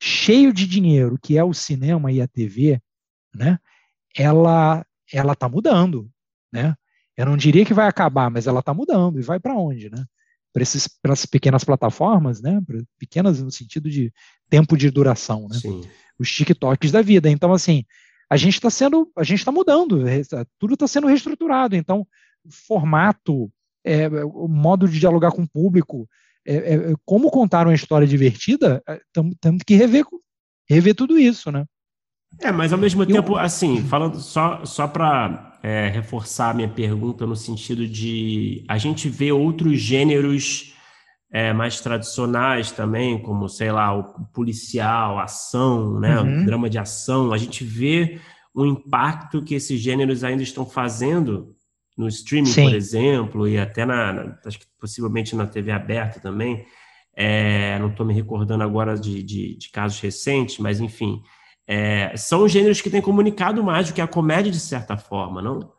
cheio 0.00 0.50
de 0.50 0.66
dinheiro, 0.66 1.18
que 1.22 1.36
é 1.36 1.44
o 1.44 1.52
cinema 1.52 2.10
e 2.10 2.22
a 2.22 2.26
TV, 2.26 2.80
né? 3.34 3.58
Ela 4.16 4.82
ela 5.12 5.34
está 5.34 5.46
mudando, 5.46 6.10
né? 6.50 6.74
Eu 7.14 7.26
não 7.26 7.36
diria 7.36 7.66
que 7.66 7.74
vai 7.74 7.86
acabar, 7.86 8.30
mas 8.30 8.46
ela 8.46 8.60
está 8.60 8.72
mudando 8.72 9.20
e 9.20 9.22
vai 9.22 9.38
para 9.38 9.54
onde, 9.54 9.90
né? 9.90 10.06
Para 10.54 10.62
essas 10.62 11.26
pequenas 11.26 11.64
plataformas, 11.64 12.40
né? 12.40 12.60
Pequenas 12.98 13.42
no 13.42 13.50
sentido 13.50 13.90
de 13.90 14.12
tempo 14.48 14.76
de 14.76 14.88
duração, 14.88 15.48
né? 15.50 15.58
Sim. 15.58 15.82
Os 16.16 16.30
TikToks 16.30 16.92
da 16.92 17.02
vida. 17.02 17.28
Então, 17.28 17.52
assim, 17.52 17.84
a 18.30 18.36
gente 18.36 18.54
está 18.54 18.70
sendo, 18.70 19.10
a 19.16 19.24
gente 19.24 19.40
está 19.40 19.50
mudando, 19.50 20.04
tudo 20.58 20.74
está 20.74 20.86
sendo 20.86 21.08
reestruturado. 21.08 21.74
Então, 21.74 22.06
formato, 22.48 23.50
é, 23.84 24.08
o 24.24 24.48
modo 24.48 24.88
de 24.88 24.98
dialogar 24.98 25.32
com 25.32 25.42
o 25.42 25.48
público, 25.48 26.08
é, 26.46 26.54
é, 26.54 26.74
é, 26.74 26.94
como 27.04 27.30
contar 27.30 27.66
uma 27.66 27.74
história 27.74 28.06
divertida, 28.06 28.82
temos 29.40 29.60
é, 29.60 29.64
que 29.66 29.74
rever, 29.74 30.04
rever 30.68 30.94
tudo 30.94 31.18
isso, 31.18 31.50
né? 31.50 31.64
É, 32.40 32.52
mas 32.52 32.72
ao 32.72 32.78
mesmo 32.78 33.04
tempo, 33.06 33.36
assim, 33.36 33.82
falando 33.82 34.18
só, 34.18 34.64
só 34.64 34.86
para 34.86 35.58
é, 35.62 35.88
reforçar 35.88 36.50
a 36.50 36.54
minha 36.54 36.68
pergunta 36.68 37.26
no 37.26 37.36
sentido 37.36 37.86
de 37.86 38.64
a 38.68 38.76
gente 38.76 39.08
vê 39.08 39.32
outros 39.32 39.80
gêneros 39.80 40.74
é, 41.32 41.52
mais 41.52 41.80
tradicionais 41.80 42.70
também, 42.70 43.20
como, 43.20 43.48
sei 43.48 43.72
lá, 43.72 43.96
o 43.96 44.04
policial, 44.32 45.18
ação, 45.18 45.98
né, 45.98 46.20
uhum. 46.20 46.42
o 46.42 46.46
drama 46.46 46.70
de 46.70 46.78
ação, 46.78 47.32
a 47.32 47.38
gente 47.38 47.64
vê 47.64 48.20
o 48.54 48.64
impacto 48.64 49.42
que 49.42 49.54
esses 49.54 49.80
gêneros 49.80 50.22
ainda 50.22 50.42
estão 50.42 50.64
fazendo 50.64 51.54
no 51.96 52.08
streaming, 52.08 52.46
Sim. 52.46 52.64
por 52.64 52.74
exemplo, 52.74 53.48
e 53.48 53.58
até 53.58 53.84
na, 53.84 54.12
na, 54.12 54.38
acho 54.44 54.58
que 54.58 54.66
possivelmente 54.78 55.34
na 55.34 55.46
TV 55.46 55.72
aberta 55.72 56.20
também. 56.20 56.64
É, 57.16 57.78
não 57.78 57.90
estou 57.90 58.04
me 58.04 58.12
recordando 58.12 58.64
agora 58.64 58.96
de, 58.96 59.22
de, 59.22 59.56
de, 59.56 59.70
casos 59.70 60.00
recentes, 60.00 60.58
mas 60.58 60.80
enfim, 60.80 61.22
é, 61.66 62.16
são 62.16 62.48
gêneros 62.48 62.80
que 62.80 62.90
têm 62.90 63.00
comunicado 63.00 63.62
mais 63.62 63.88
do 63.88 63.94
que 63.94 64.00
a 64.00 64.06
comédia, 64.06 64.52
de 64.52 64.60
certa 64.60 64.96
forma, 64.96 65.40
não? 65.40 65.72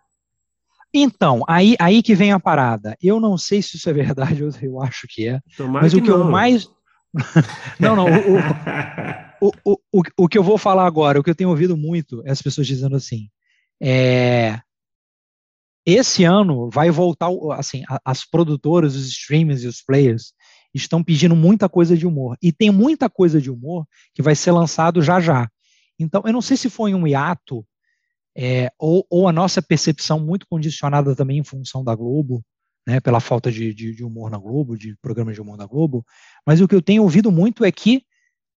Então, 0.94 1.44
aí, 1.48 1.76
aí 1.80 2.02
que 2.02 2.16
vem 2.16 2.32
a 2.32 2.40
parada. 2.40 2.96
Eu 3.02 3.20
não 3.20 3.38
sei 3.38 3.62
se 3.62 3.76
isso 3.76 3.90
é 3.90 3.94
verdade, 3.94 4.42
eu, 4.42 4.50
eu 4.62 4.82
acho 4.82 5.08
que 5.10 5.28
é. 5.28 5.40
Tomara 5.58 5.84
mas 5.84 5.94
que 5.94 6.00
o 6.00 6.04
que 6.04 6.10
não. 6.10 6.20
eu 6.20 6.24
mais. 6.26 6.70
não, 7.80 7.96
não. 7.96 8.06
O, 9.42 9.52
o, 9.64 9.78
o, 9.92 10.02
o, 10.18 10.28
que 10.28 10.38
eu 10.38 10.44
vou 10.44 10.58
falar 10.58 10.86
agora, 10.86 11.20
o 11.20 11.24
que 11.24 11.30
eu 11.30 11.36
tenho 11.36 11.50
ouvido 11.50 11.76
muito 11.76 12.24
é 12.26 12.32
as 12.32 12.42
pessoas 12.42 12.66
dizendo 12.66 12.96
assim: 12.96 13.30
é, 13.82 14.60
esse 15.86 16.24
ano 16.24 16.70
vai 16.70 16.90
voltar, 16.90 17.30
assim, 17.52 17.84
as 18.04 18.26
produtoras, 18.26 18.96
os 18.96 19.08
streamers 19.08 19.64
e 19.64 19.68
os 19.68 19.82
players 19.82 20.34
estão 20.74 21.04
pedindo 21.04 21.36
muita 21.36 21.70
coisa 21.70 21.96
de 21.96 22.08
humor. 22.08 22.38
E 22.42 22.52
tem 22.52 22.72
muita 22.72 23.10
coisa 23.10 23.40
de 23.40 23.52
humor 23.52 23.86
que 24.14 24.22
vai 24.22 24.36
ser 24.36 24.52
lançado 24.52 25.02
já 25.02 25.20
já. 25.20 25.50
Então, 26.00 26.22
eu 26.26 26.34
não 26.34 26.42
sei 26.42 26.58
se 26.58 26.70
foi 26.70 26.94
um 26.94 27.08
hiato 27.08 27.66
é, 28.38 28.70
ou, 28.78 29.06
ou, 29.10 29.28
a 29.28 29.32
nossa 29.32 29.62
percepção 29.62 30.20
muito 30.20 30.46
condicionada 30.48 31.16
também 31.16 31.38
em 31.38 31.44
função 31.44 31.84
da 31.84 31.96
Globo, 31.96 32.44
né, 32.86 33.00
pela 33.00 33.20
falta 33.20 33.52
de, 33.52 33.74
de, 33.74 33.96
de, 33.96 34.04
humor 34.04 34.30
na 34.30 34.38
Globo, 34.38 34.78
de 34.78 34.96
programas 35.02 35.36
de 35.36 35.42
humor 35.42 35.58
na 35.58 35.66
Globo, 35.66 36.06
mas 36.46 36.60
o 36.60 36.68
que 36.68 36.76
eu 36.76 36.82
tenho 36.82 37.04
ouvido 37.04 37.32
muito 37.32 37.64
é 37.64 37.72
que 37.72 38.04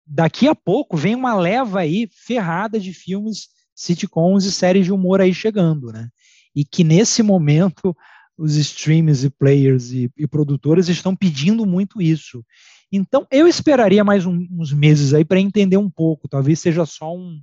daqui 0.05 0.49
a 0.49 0.55
pouco 0.55 0.97
vem 0.97 1.15
uma 1.15 1.35
leva 1.35 1.81
aí 1.81 2.09
ferrada 2.13 2.81
de 2.81 2.93
filmes, 2.93 3.49
sitcoms 3.75 4.45
e 4.45 4.53
séries 4.53 4.87
de 4.87 4.93
humor 4.93 5.21
aí 5.21 5.33
chegando, 5.33 5.93
né? 5.93 6.09
E 6.55 6.65
que 6.65 6.83
nesse 6.83 7.23
momento 7.23 7.97
os 8.37 8.57
streamers 8.57 9.25
e 9.25 9.31
players 9.31 9.93
e, 9.93 10.11
e 10.17 10.27
produtores 10.27 10.89
estão 10.89 11.15
pedindo 11.15 11.67
muito 11.67 12.01
isso. 12.01 12.45
Então, 12.91 13.27
eu 13.31 13.47
esperaria 13.47 14.03
mais 14.03 14.25
um, 14.25 14.47
uns 14.51 14.73
meses 14.73 15.13
aí 15.13 15.25
para 15.25 15.41
entender 15.41 15.77
um 15.77 15.91
pouco. 15.91 16.29
Talvez 16.29 16.59
seja 16.61 16.87
só 16.87 17.15
um, 17.15 17.41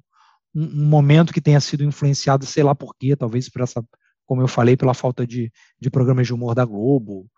um, 0.54 0.64
um, 0.64 0.86
momento 0.86 1.34
que 1.34 1.42
tenha 1.42 1.60
sido 1.60 1.84
influenciado, 1.84 2.46
sei 2.46 2.64
lá 2.64 2.74
por 2.74 2.96
quê, 2.96 3.16
talvez 3.16 3.50
por 3.50 3.62
essa, 3.62 3.84
como 4.26 4.42
eu 4.42 4.48
falei, 4.48 4.76
pela 4.76 4.94
falta 4.94 5.26
de, 5.26 5.52
de 5.80 5.90
programas 5.90 6.26
de 6.28 6.34
humor 6.34 6.56
da 6.56 6.66
Globo, 6.66 7.30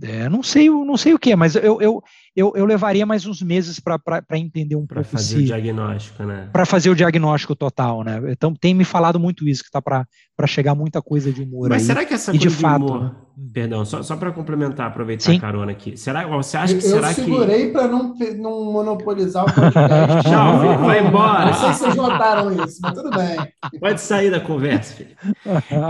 é, 0.00 0.28
não 0.28 0.42
sei, 0.42 0.70
não 0.70 0.96
sei 0.96 1.12
o 1.12 1.18
que, 1.18 1.36
mas 1.36 1.54
eu, 1.54 1.80
eu, 1.80 2.02
eu, 2.34 2.52
eu, 2.56 2.64
levaria 2.64 3.04
mais 3.04 3.26
uns 3.26 3.42
meses 3.42 3.78
para 3.78 4.38
entender 4.38 4.74
um 4.74 4.86
pra 4.86 4.96
pouco. 4.96 5.10
Para 5.10 5.18
fazer 5.18 5.36
se, 5.36 5.42
o 5.42 5.44
diagnóstico, 5.44 6.22
né? 6.22 6.48
Para 6.50 6.64
fazer 6.64 6.90
o 6.90 6.94
diagnóstico 6.94 7.54
total, 7.54 8.02
né? 8.02 8.18
Então 8.28 8.54
tem 8.54 8.74
me 8.74 8.84
falado 8.84 9.20
muito 9.20 9.46
isso, 9.46 9.62
que 9.62 9.68
está 9.68 9.82
para 9.82 10.06
chegar 10.46 10.74
muita 10.74 11.02
coisa 11.02 11.30
de 11.30 11.42
humor. 11.42 11.68
Mas 11.68 11.82
aí, 11.82 11.86
será 11.86 12.04
que 12.06 12.14
essa 12.14 12.32
coisa 12.32 12.48
de, 12.48 12.54
de 12.54 12.60
fato, 12.60 12.86
humor, 12.86 13.02
né? 13.02 13.16
Perdão, 13.52 13.82
só, 13.84 14.02
só 14.02 14.14
para 14.14 14.30
complementar, 14.30 14.88
aproveitar 14.88 15.24
Sim. 15.24 15.38
a 15.38 15.40
carona 15.40 15.72
aqui. 15.72 15.96
Será, 15.96 16.26
você 16.26 16.56
acha 16.56 16.74
que 16.74 16.84
eu, 16.84 16.90
será 16.90 17.08
eu 17.08 17.14
segurei 17.14 17.66
que... 17.66 17.72
para 17.72 17.88
não, 17.88 18.14
não 18.36 18.64
monopolizar 18.72 19.44
o 19.44 19.46
podcast. 19.46 20.28
Não, 20.30 20.78
vai 20.78 21.06
embora. 21.06 21.46
Não 21.46 21.54
sei 21.54 21.72
se 21.72 21.78
vocês 21.78 21.96
notaram 21.96 22.52
isso, 22.64 22.78
mas 22.82 22.92
tudo 22.92 23.10
bem. 23.10 23.80
Pode 23.80 24.00
sair 24.00 24.30
da 24.30 24.40
conversa, 24.40 24.94
filho. 24.94 25.16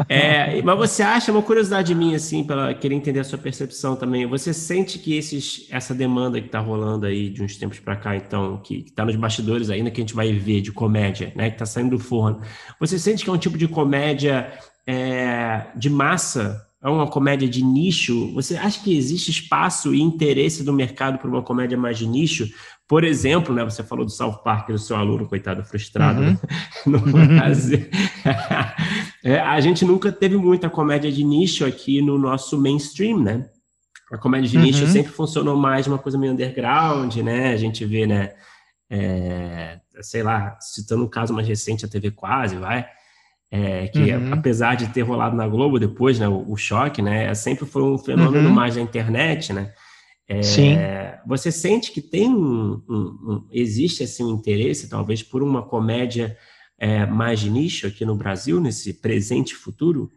É, 0.09 0.63
mas 0.63 0.79
você 0.79 1.03
acha, 1.03 1.33
uma 1.33 1.43
curiosidade 1.43 1.95
minha, 1.95 2.17
assim, 2.17 2.45
para 2.45 2.73
querer 2.75 2.95
entender 2.95 3.21
a 3.21 3.25
sua 3.25 3.39
percepção 3.39 3.97
também, 3.97 4.27
você 4.27 4.53
sente 4.53 4.99
que 4.99 5.17
esses, 5.17 5.67
essa 5.71 5.95
demanda 5.95 6.41
que 6.41 6.47
está 6.47 6.61
rolando 6.61 7.07
aí 7.07 7.29
de 7.29 7.43
uns 7.43 7.57
tempos 7.57 7.81
para 7.81 7.97
cá, 7.97 8.17
então, 8.17 8.59
que 8.59 8.85
está 8.87 9.05
nos 9.05 9.17
bastidores 9.17 9.69
ainda, 9.69 9.91
que 9.91 10.01
a 10.01 10.05
gente 10.05 10.15
vai 10.15 10.33
ver 10.33 10.61
de 10.61 10.73
comédia, 10.73 11.33
né, 11.35 11.49
que 11.49 11.57
está 11.57 11.67
saindo 11.67 11.97
do 11.97 11.99
forno, 11.99 12.41
você 12.79 12.99
sente 12.99 13.25
que 13.25 13.31
é 13.31 13.33
um 13.33 13.39
tipo 13.39 13.59
de 13.59 13.67
comédia 13.69 14.53
é, 14.87 15.67
de 15.77 15.91
massa 15.91 16.72
é 16.83 16.89
uma 16.89 17.07
comédia 17.07 17.49
de 17.49 17.63
nicho, 17.63 18.33
você 18.35 18.57
acha 18.57 18.83
que 18.83 18.97
existe 18.97 19.31
espaço 19.31 19.95
e 19.95 20.03
interesse 20.03 20.65
do 20.65 20.73
mercado 20.73 21.17
para 21.17 21.29
uma 21.29 21.43
comédia 21.43 21.79
mais 21.79 21.97
de 21.97 22.09
nicho? 22.09 22.49
Por 22.89 23.05
exemplo, 23.05 23.55
né, 23.55 23.63
você 23.63 23.85
falou 23.85 24.05
do 24.05 24.11
South 24.11 24.39
Park 24.43 24.69
do 24.69 24.79
seu 24.79 24.97
aluno, 24.97 25.29
coitado, 25.29 25.65
frustrado 25.65 26.21
uhum. 26.21 26.31
né? 26.31 26.39
no 26.85 26.99
Brasil. 26.99 27.89
é, 29.23 29.39
a 29.39 29.61
gente 29.61 29.85
nunca 29.85 30.11
teve 30.11 30.37
muita 30.37 30.69
comédia 30.69 31.11
de 31.11 31.23
nicho 31.23 31.65
aqui 31.65 32.03
no 32.03 32.19
nosso 32.19 32.61
mainstream, 32.61 33.21
né? 33.21 33.49
A 34.11 34.19
comédia 34.19 34.51
de 34.51 34.57
uhum. 34.57 34.65
nicho 34.65 34.87
sempre 34.89 35.13
funcionou 35.13 35.57
mais 35.57 35.87
uma 35.87 35.99
coisa 35.99 36.19
meio 36.19 36.33
underground, 36.33 37.15
né? 37.19 37.53
A 37.53 37.57
gente 37.57 37.85
vê, 37.85 38.09
né? 38.09 38.35
É, 38.91 39.79
sei 40.01 40.25
lá, 40.25 40.59
citando 40.61 41.05
um 41.05 41.09
caso 41.09 41.33
mais 41.33 41.47
recente, 41.47 41.85
a 41.85 41.89
TV 41.89 42.11
Quase, 42.11 42.57
vai 42.57 42.87
é, 43.55 43.87
que 43.89 44.15
uhum. 44.15 44.33
apesar 44.33 44.77
de 44.77 44.87
ter 44.89 45.03
rolado 45.03 45.37
na 45.37 45.47
Globo 45.47 45.79
depois, 45.79 46.19
né, 46.19 46.27
o, 46.27 46.51
o 46.51 46.57
choque, 46.57 47.03
né, 47.03 47.35
sempre 47.35 47.67
foi 47.67 47.83
um 47.83 47.99
fenômeno 47.99 48.49
uhum. 48.49 48.55
mais 48.55 48.77
da 48.77 48.81
internet, 48.81 49.53
né? 49.53 49.75
É, 50.27 50.43
Sim. 50.43 50.77
Você 51.27 51.53
sente 51.53 51.93
que 51.93 52.01
tem 52.01 52.31
um, 52.31 52.83
um, 52.89 52.95
um, 52.95 53.49
existe 53.53 54.03
assim 54.03 54.25
um 54.25 54.31
interesse, 54.31 54.89
talvez, 54.89 55.23
por 55.23 55.43
uma 55.43 55.63
comédia 55.63 56.35
é, 56.79 57.05
mais 57.05 57.41
de 57.41 57.51
nicho 57.51 57.87
aqui 57.87 58.07
no 58.07 58.15
Brasil 58.15 58.59
nesse 58.59 58.95
presente 58.95 59.51
e 59.51 59.57
futuro? 59.57 60.11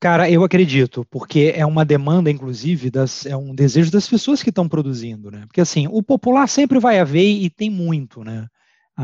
Cara, 0.00 0.28
eu 0.28 0.42
acredito, 0.42 1.06
porque 1.08 1.52
é 1.54 1.64
uma 1.64 1.84
demanda, 1.84 2.28
inclusive, 2.28 2.90
das, 2.90 3.24
é 3.24 3.36
um 3.36 3.54
desejo 3.54 3.92
das 3.92 4.08
pessoas 4.08 4.42
que 4.42 4.50
estão 4.50 4.68
produzindo, 4.68 5.30
né? 5.30 5.44
Porque 5.46 5.60
assim, 5.60 5.86
o 5.88 6.02
popular 6.02 6.48
sempre 6.48 6.80
vai 6.80 6.98
haver 6.98 7.24
e 7.24 7.48
tem 7.48 7.70
muito, 7.70 8.24
né? 8.24 8.48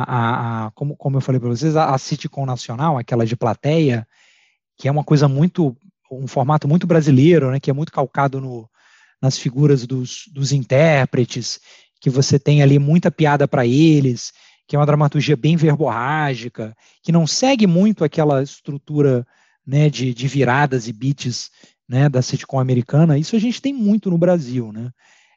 A, 0.02 0.66
a, 0.66 0.70
como, 0.72 0.96
como 0.96 1.16
eu 1.16 1.20
falei 1.20 1.40
para 1.40 1.50
vocês, 1.50 1.76
a, 1.76 1.94
a 1.94 1.98
sitcom 1.98 2.46
nacional, 2.46 2.98
aquela 2.98 3.26
de 3.26 3.36
plateia, 3.36 4.06
que 4.76 4.88
é 4.88 4.90
uma 4.90 5.04
coisa 5.04 5.28
muito, 5.28 5.76
um 6.10 6.26
formato 6.26 6.68
muito 6.68 6.86
brasileiro, 6.86 7.50
né, 7.50 7.60
que 7.60 7.70
é 7.70 7.74
muito 7.74 7.92
calcado 7.92 8.40
no, 8.40 8.68
nas 9.20 9.38
figuras 9.38 9.86
dos, 9.86 10.24
dos 10.32 10.52
intérpretes, 10.52 11.60
que 12.00 12.10
você 12.10 12.38
tem 12.38 12.62
ali 12.62 12.78
muita 12.78 13.10
piada 13.10 13.48
para 13.48 13.66
eles, 13.66 14.32
que 14.66 14.76
é 14.76 14.78
uma 14.78 14.86
dramaturgia 14.86 15.36
bem 15.36 15.56
verborrágica, 15.56 16.76
que 17.02 17.10
não 17.10 17.26
segue 17.26 17.66
muito 17.66 18.04
aquela 18.04 18.42
estrutura 18.42 19.26
né, 19.66 19.90
de, 19.90 20.14
de 20.14 20.28
viradas 20.28 20.88
e 20.88 20.92
beats 20.92 21.50
né, 21.88 22.08
da 22.08 22.22
sitcom 22.22 22.60
americana. 22.60 23.18
Isso 23.18 23.34
a 23.34 23.38
gente 23.38 23.60
tem 23.60 23.72
muito 23.72 24.10
no 24.10 24.18
Brasil. 24.18 24.70
Né? 24.72 24.90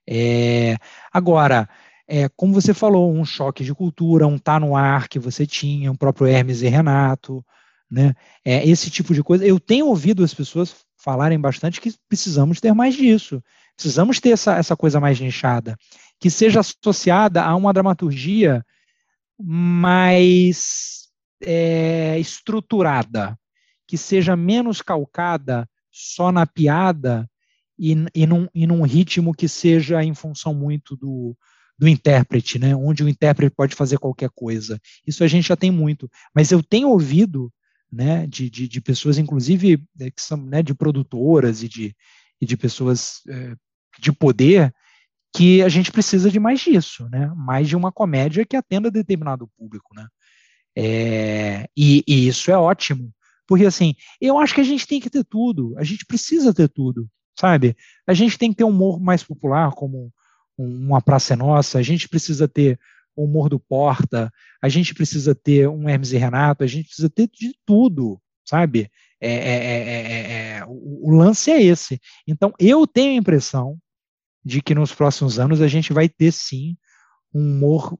É, 0.08 0.78
agora, 1.12 1.68
é, 2.14 2.28
como 2.36 2.54
você 2.54 2.74
falou, 2.74 3.10
um 3.10 3.24
choque 3.24 3.64
de 3.64 3.74
cultura, 3.74 4.28
um 4.28 4.38
tá 4.38 4.60
no 4.60 4.76
ar 4.76 5.08
que 5.08 5.18
você 5.18 5.48
tinha, 5.48 5.90
o 5.90 5.98
próprio 5.98 6.28
Hermes 6.28 6.62
e 6.62 6.68
Renato, 6.68 7.42
né? 7.90 8.14
É, 8.44 8.68
esse 8.68 8.92
tipo 8.92 9.14
de 9.14 9.24
coisa. 9.24 9.46
Eu 9.46 9.58
tenho 9.62 9.86
ouvido 9.88 10.22
as 10.22 10.34
pessoas 10.34 10.76
falarem 10.98 11.40
bastante 11.40 11.80
que 11.80 11.96
precisamos 12.10 12.60
ter 12.60 12.74
mais 12.74 12.96
disso. 12.96 13.42
Precisamos 13.78 14.20
ter 14.20 14.32
essa, 14.32 14.58
essa 14.58 14.76
coisa 14.76 15.00
mais 15.00 15.22
nichada, 15.22 15.78
que 16.20 16.30
seja 16.30 16.60
associada 16.60 17.42
a 17.46 17.56
uma 17.56 17.72
dramaturgia 17.72 18.62
mais 19.42 21.08
é, 21.42 22.20
estruturada, 22.20 23.40
que 23.88 23.98
seja 23.98 24.36
menos 24.36 24.82
calcada 24.82 25.66
só 25.90 26.30
na 26.30 26.46
piada 26.46 27.26
e, 27.80 27.96
e, 28.14 28.28
num, 28.28 28.50
e 28.54 28.68
num 28.68 28.82
ritmo 28.82 29.34
que 29.34 29.48
seja 29.48 30.04
em 30.04 30.14
função 30.14 30.54
muito 30.54 30.98
do, 30.98 31.38
do 31.82 31.88
intérprete, 31.88 32.60
né? 32.60 32.76
Onde 32.76 33.03
o 33.03 33.10
intérprete 33.10 33.56
pode 33.56 33.74
fazer 33.74 33.98
qualquer 33.98 34.30
coisa. 34.36 34.80
Isso 35.06 35.24
a 35.24 35.28
gente 35.28 35.48
já 35.48 35.56
tem 35.56 35.72
muito. 35.72 36.08
Mas 36.34 36.52
eu 36.52 36.62
tenho 36.62 36.90
ouvido, 36.90 37.52
né, 37.91 38.28
de, 38.28 38.52
de, 38.52 38.68
de 38.68 38.80
pessoas, 38.80 39.18
inclusive, 39.18 39.84
é, 39.99 40.12
que 40.12 40.22
são 40.22 40.38
né, 40.38 40.62
de 40.62 40.76
produtoras 40.76 41.64
e 41.64 41.68
de, 41.68 41.95
e 42.40 42.45
de 42.45 42.56
pessoas 42.56 43.22
é, 43.28 43.56
de 43.98 44.12
poder, 44.12 44.72
que 45.36 45.64
a 45.64 45.70
gente 45.70 45.91
precisa 45.91 46.30
de 46.30 46.40
mais 46.40 46.60
disso, 46.60 47.10
né? 47.10 47.34
Mais 47.36 47.68
de 47.68 47.76
uma 47.76 47.91
comédia 47.91 48.45
que 48.45 48.56
atenda 48.56 48.91
determinado 48.91 49.49
público, 49.58 49.95
né? 49.95 50.06
É, 50.78 51.68
e, 51.76 52.03
e 52.08 52.28
isso 52.28 52.52
é 52.52 52.58
ótimo, 52.58 53.12
porque 53.48 53.66
assim, 53.66 53.95
eu 54.22 54.38
acho 54.38 54.53
que 54.53 54.62
a 54.62 54.66
gente 54.66 54.86
tem 54.88 55.02
que 55.02 55.10
ter 55.10 55.26
tudo, 55.26 55.74
a 55.78 55.84
gente 55.84 56.06
precisa 56.06 56.53
ter 56.53 56.70
tudo, 56.70 57.10
sabe? 57.38 57.76
A 58.06 58.14
gente 58.14 58.38
tem 58.38 58.52
que 58.52 58.58
ter 58.58 58.64
um 58.66 58.70
humor 58.70 58.99
mais 59.02 59.24
popular, 59.24 59.72
como 59.72 60.14
uma 60.66 61.02
Praça 61.02 61.34
é 61.34 61.36
Nossa, 61.36 61.80
a 61.80 61.82
gente 61.82 62.08
precisa 62.08 62.48
ter 62.48 62.80
humor 63.16 63.50
do 63.50 63.60
Porta, 63.60 64.32
a 64.62 64.70
gente 64.70 64.94
precisa 64.94 65.36
ter 65.36 65.68
um 65.68 65.88
Hermes 65.88 66.12
e 66.12 66.18
Renato, 66.18 66.64
a 66.64 66.68
gente 66.68 66.88
precisa 66.88 67.10
ter 67.10 67.28
de 67.28 67.54
tudo, 67.66 68.20
sabe? 68.46 68.90
É, 69.20 69.32
é, 69.32 70.58
é, 70.58 70.66
o, 70.66 71.10
o, 71.10 71.12
lance 71.12 71.52
é 71.52 71.62
esse. 71.62 72.00
Então, 72.28 72.54
eu 72.58 72.88
tenho 72.88 73.12
a 73.12 73.18
impressão 73.18 73.78
de 74.44 74.62
que 74.62 74.74
nos 74.74 74.94
próximos 74.94 75.38
anos 75.38 75.62
a 75.62 75.68
gente 75.68 75.94
vai 75.94 76.10
ter 76.10 76.32
sim 76.32 76.76
um 77.34 77.40
humor 77.40 77.98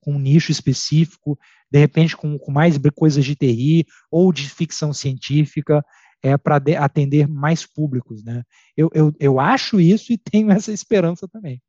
com 0.00 0.14
um 0.14 0.18
nicho 0.18 0.50
específico, 0.50 1.38
de 1.70 1.78
repente 1.78 2.16
com, 2.16 2.38
com 2.38 2.50
mais 2.50 2.76
coisas 2.94 3.24
de 3.24 3.36
TI 3.36 3.86
ou 4.10 4.32
de 4.32 4.48
ficção 4.48 4.92
científica, 4.92 5.84
é 6.22 6.36
para 6.36 6.56
atender 6.78 7.28
mais 7.28 7.64
públicos, 7.64 8.24
né? 8.24 8.42
Eu, 8.76 8.90
eu, 8.92 9.12
eu 9.20 9.38
acho 9.38 9.80
isso 9.80 10.12
e 10.12 10.18
tenho 10.18 10.50
essa 10.50 10.72
esperança 10.72 11.28
também. 11.28 11.60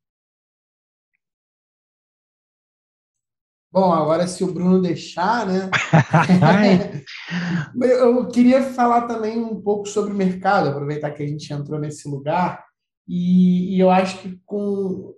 Bom, 3.72 3.92
agora 3.92 4.26
se 4.26 4.42
o 4.42 4.52
Bruno 4.52 4.82
deixar, 4.82 5.46
né? 5.46 5.70
eu 7.80 8.26
queria 8.26 8.64
falar 8.64 9.02
também 9.02 9.38
um 9.38 9.60
pouco 9.60 9.86
sobre 9.86 10.12
o 10.12 10.16
mercado, 10.16 10.68
aproveitar 10.68 11.12
que 11.12 11.22
a 11.22 11.26
gente 11.26 11.52
entrou 11.52 11.78
nesse 11.78 12.08
lugar. 12.08 12.64
E, 13.06 13.76
e 13.76 13.80
eu 13.80 13.88
acho 13.88 14.18
que 14.18 14.40
com, 14.44 15.14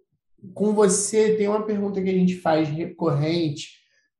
com 0.52 0.74
você 0.74 1.34
tem 1.36 1.48
uma 1.48 1.62
pergunta 1.62 2.02
que 2.02 2.10
a 2.10 2.14
gente 2.14 2.36
faz 2.36 2.68
recorrente 2.68 3.70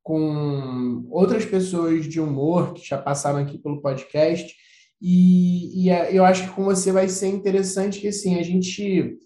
com 0.03 1.07
outras 1.11 1.45
pessoas 1.45 2.07
de 2.07 2.19
humor 2.19 2.73
que 2.73 2.89
já 2.89 2.97
passaram 2.97 3.39
aqui 3.39 3.59
pelo 3.59 3.83
podcast. 3.83 4.55
E, 5.01 5.85
e 5.85 5.91
é, 5.91 6.17
eu 6.17 6.25
acho 6.25 6.45
que 6.45 6.55
com 6.55 6.65
você 6.65 6.91
vai 6.91 7.09
ser 7.09 7.29
interessante 7.29 8.01
que 8.01 8.09
assim, 8.09 8.39
a 8.39 8.43
gente 8.43 9.19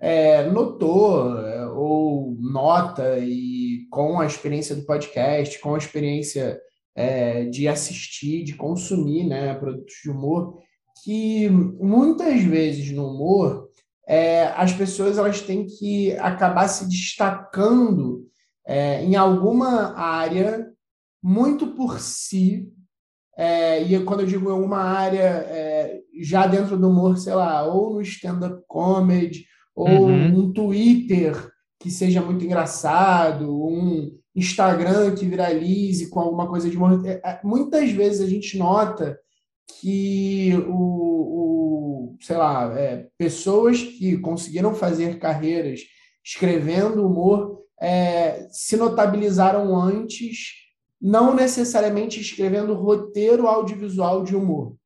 é, 0.00 0.50
notou 0.50 1.38
é, 1.38 1.66
ou 1.68 2.36
nota 2.40 3.18
e 3.20 3.61
com 3.92 4.18
a 4.18 4.24
experiência 4.24 4.74
do 4.74 4.86
podcast, 4.86 5.58
com 5.60 5.74
a 5.74 5.78
experiência 5.78 6.58
é, 6.96 7.44
de 7.44 7.68
assistir, 7.68 8.42
de 8.42 8.54
consumir 8.54 9.26
né, 9.26 9.52
produtos 9.52 9.96
de 10.02 10.10
humor, 10.10 10.58
que 11.04 11.50
muitas 11.50 12.42
vezes 12.42 12.90
no 12.90 13.06
humor 13.06 13.68
é, 14.08 14.44
as 14.56 14.72
pessoas 14.72 15.18
elas 15.18 15.42
têm 15.42 15.66
que 15.66 16.12
acabar 16.12 16.68
se 16.68 16.88
destacando 16.88 18.26
é, 18.66 19.04
em 19.04 19.14
alguma 19.14 19.94
área 19.94 20.72
muito 21.22 21.66
por 21.66 22.00
si. 22.00 22.72
É, 23.36 23.82
e 23.82 24.02
quando 24.04 24.20
eu 24.20 24.26
digo 24.26 24.48
em 24.48 24.52
alguma 24.52 24.80
área, 24.80 25.20
é, 25.20 26.00
já 26.18 26.46
dentro 26.46 26.78
do 26.78 26.88
humor, 26.88 27.18
sei 27.18 27.34
lá, 27.34 27.62
ou 27.64 27.92
no 27.92 28.00
stand-up 28.00 28.62
comedy, 28.66 29.44
ou 29.74 30.06
uhum. 30.06 30.38
um 30.38 30.52
Twitter 30.52 31.51
que 31.82 31.90
seja 31.90 32.22
muito 32.22 32.44
engraçado, 32.44 33.52
um 33.52 34.16
Instagram 34.36 35.14
que 35.16 35.26
viralize 35.26 36.08
com 36.08 36.20
alguma 36.20 36.48
coisa 36.48 36.70
de. 36.70 36.76
É, 37.06 37.20
é, 37.24 37.40
muitas 37.42 37.90
vezes 37.90 38.20
a 38.20 38.30
gente 38.30 38.56
nota 38.56 39.18
que 39.80 40.52
o, 40.68 42.14
o 42.14 42.16
sei 42.20 42.36
lá, 42.36 42.72
é, 42.78 43.08
pessoas 43.18 43.82
que 43.82 44.16
conseguiram 44.18 44.74
fazer 44.74 45.18
carreiras 45.18 45.80
escrevendo 46.24 47.04
humor 47.04 47.58
é, 47.80 48.46
se 48.48 48.76
notabilizaram 48.76 49.76
antes, 49.76 50.52
não 51.00 51.34
necessariamente 51.34 52.20
escrevendo 52.20 52.74
roteiro 52.74 53.48
audiovisual 53.48 54.22
de 54.22 54.36
humor. 54.36 54.76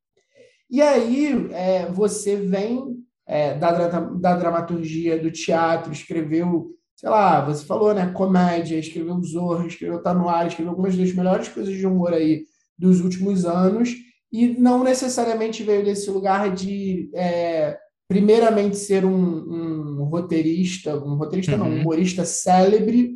E 0.70 0.80
aí 0.80 1.48
é, 1.52 1.86
você 1.92 2.36
vem 2.36 2.96
é, 3.26 3.54
da, 3.54 4.00
da 4.00 4.36
dramaturgia 4.36 5.18
do 5.18 5.30
teatro, 5.30 5.92
escreveu, 5.92 6.70
sei 6.96 7.10
lá, 7.10 7.44
você 7.44 7.64
falou, 7.64 7.92
né, 7.92 8.10
comédia, 8.12 8.78
escreveu 8.78 9.22
Zorro, 9.22 9.66
escreveu 9.66 10.02
Tá 10.02 10.14
no 10.14 10.28
Ar, 10.28 10.46
escreveu 10.46 10.70
algumas 10.70 10.96
das 10.96 11.12
melhores 11.12 11.48
coisas 11.48 11.74
de 11.74 11.86
humor 11.86 12.14
aí 12.14 12.44
dos 12.76 13.00
últimos 13.00 13.44
anos, 13.44 13.94
e 14.32 14.48
não 14.58 14.82
necessariamente 14.82 15.62
veio 15.62 15.84
desse 15.84 16.10
lugar 16.10 16.54
de, 16.54 17.10
é, 17.14 17.78
primeiramente, 18.08 18.76
ser 18.76 19.04
um, 19.04 20.00
um, 20.00 20.04
roteirista, 20.04 20.96
um 20.96 21.16
roteirista 21.16 21.52
uhum. 21.52 21.58
não, 21.58 21.68
um 21.68 21.80
humorista 21.80 22.24
célebre, 22.24 23.14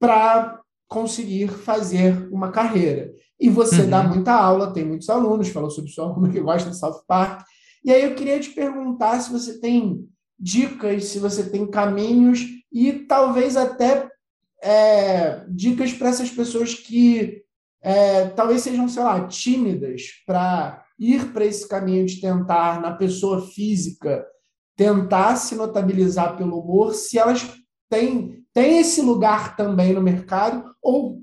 para 0.00 0.60
conseguir 0.88 1.48
fazer 1.48 2.28
uma 2.30 2.50
carreira. 2.50 3.12
E 3.40 3.48
você 3.48 3.82
uhum. 3.82 3.90
dá 3.90 4.02
muita 4.02 4.32
aula, 4.32 4.72
tem 4.72 4.84
muitos 4.84 5.08
alunos, 5.08 5.48
falou 5.48 5.70
sobre 5.70 5.90
sua 5.90 6.06
aluna 6.06 6.30
que 6.30 6.40
gosta 6.40 6.70
de 6.70 6.78
South 6.78 7.02
Park. 7.06 7.44
E 7.84 7.90
aí 7.90 8.02
eu 8.02 8.14
queria 8.14 8.38
te 8.38 8.50
perguntar 8.50 9.20
se 9.20 9.32
você 9.32 9.60
tem 9.60 10.06
dicas, 10.38 11.06
se 11.06 11.18
você 11.18 11.48
tem 11.48 11.66
caminhos 11.66 12.46
e 12.74 12.92
talvez 12.92 13.56
até 13.56 14.10
é, 14.60 15.44
dicas 15.48 15.92
para 15.92 16.08
essas 16.08 16.30
pessoas 16.30 16.74
que 16.74 17.42
é, 17.80 18.26
talvez 18.28 18.62
sejam, 18.62 18.88
sei 18.88 19.02
lá, 19.02 19.26
tímidas 19.28 20.02
para 20.26 20.84
ir 20.98 21.32
para 21.32 21.44
esse 21.44 21.68
caminho 21.68 22.04
de 22.04 22.20
tentar, 22.20 22.80
na 22.80 22.92
pessoa 22.92 23.46
física, 23.46 24.26
tentar 24.76 25.36
se 25.36 25.54
notabilizar 25.54 26.36
pelo 26.36 26.58
humor, 26.58 26.94
se 26.94 27.18
elas 27.18 27.48
têm, 27.88 28.42
têm 28.52 28.80
esse 28.80 29.00
lugar 29.00 29.56
também 29.56 29.92
no 29.92 30.02
mercado, 30.02 30.64
ou 30.82 31.22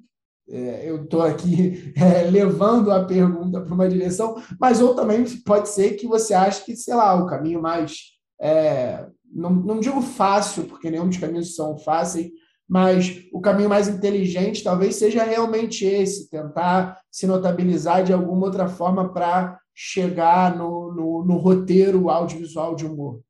é, 0.50 0.90
eu 0.90 1.04
estou 1.04 1.22
aqui 1.22 1.94
é, 1.96 2.30
levando 2.30 2.92
a 2.92 3.04
pergunta 3.06 3.62
para 3.62 3.74
uma 3.74 3.90
direção, 3.90 4.36
mas 4.60 4.82
ou 4.82 4.94
também 4.94 5.24
pode 5.46 5.70
ser 5.70 5.96
que 5.96 6.08
você 6.08 6.34
ache 6.34 6.64
que, 6.66 6.76
sei 6.76 6.94
lá, 6.94 7.16
o 7.16 7.26
caminho 7.26 7.62
mais. 7.62 8.12
É, 8.40 9.06
não, 9.34 9.50
não 9.50 9.80
digo 9.80 10.02
fácil, 10.02 10.66
porque 10.66 10.90
nenhum 10.90 11.08
dos 11.08 11.18
caminhos 11.18 11.56
são 11.56 11.78
fáceis, 11.78 12.30
mas 12.68 13.24
o 13.34 13.42
caminho 13.42 13.70
mais 13.70 13.88
inteligente 13.88 14.64
talvez 14.64 14.96
seja 14.96 15.24
realmente 15.24 15.86
esse, 15.86 16.30
tentar 16.30 17.00
se 17.12 17.28
notabilizar 17.28 18.04
de 18.04 18.14
alguma 18.14 18.46
outra 18.46 18.68
forma 18.68 19.12
para 19.12 19.60
chegar 19.74 20.56
no, 20.56 20.94
no, 20.94 21.26
no, 21.26 21.38
roteiro 21.38 22.10
audiovisual 22.10 22.76
de 22.76 22.86
humor. 22.86 23.22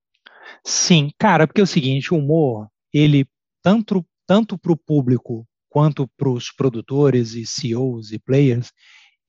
Sim, 0.63 1.11
cara, 1.17 1.47
porque 1.47 1.61
é 1.61 1.63
o 1.63 1.67
seguinte, 1.67 2.13
o 2.13 2.17
humor, 2.17 2.67
ele 2.93 3.25
tanto 3.63 4.05
tanto 4.31 4.57
para 4.57 4.71
o 4.71 4.77
público 4.77 5.45
quanto 5.69 6.07
para 6.17 6.29
os 6.29 6.49
produtores 6.51 7.33
e 7.33 7.45
CEOs 7.45 8.13
e 8.13 8.19
players, 8.19 8.71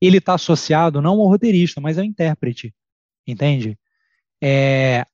ele 0.00 0.18
está 0.18 0.34
associado 0.34 1.02
não 1.02 1.20
ao 1.20 1.26
roteirista, 1.26 1.80
mas 1.80 1.98
ao 1.98 2.04
intérprete, 2.04 2.72
entende? 3.26 3.76
É, 4.40 5.04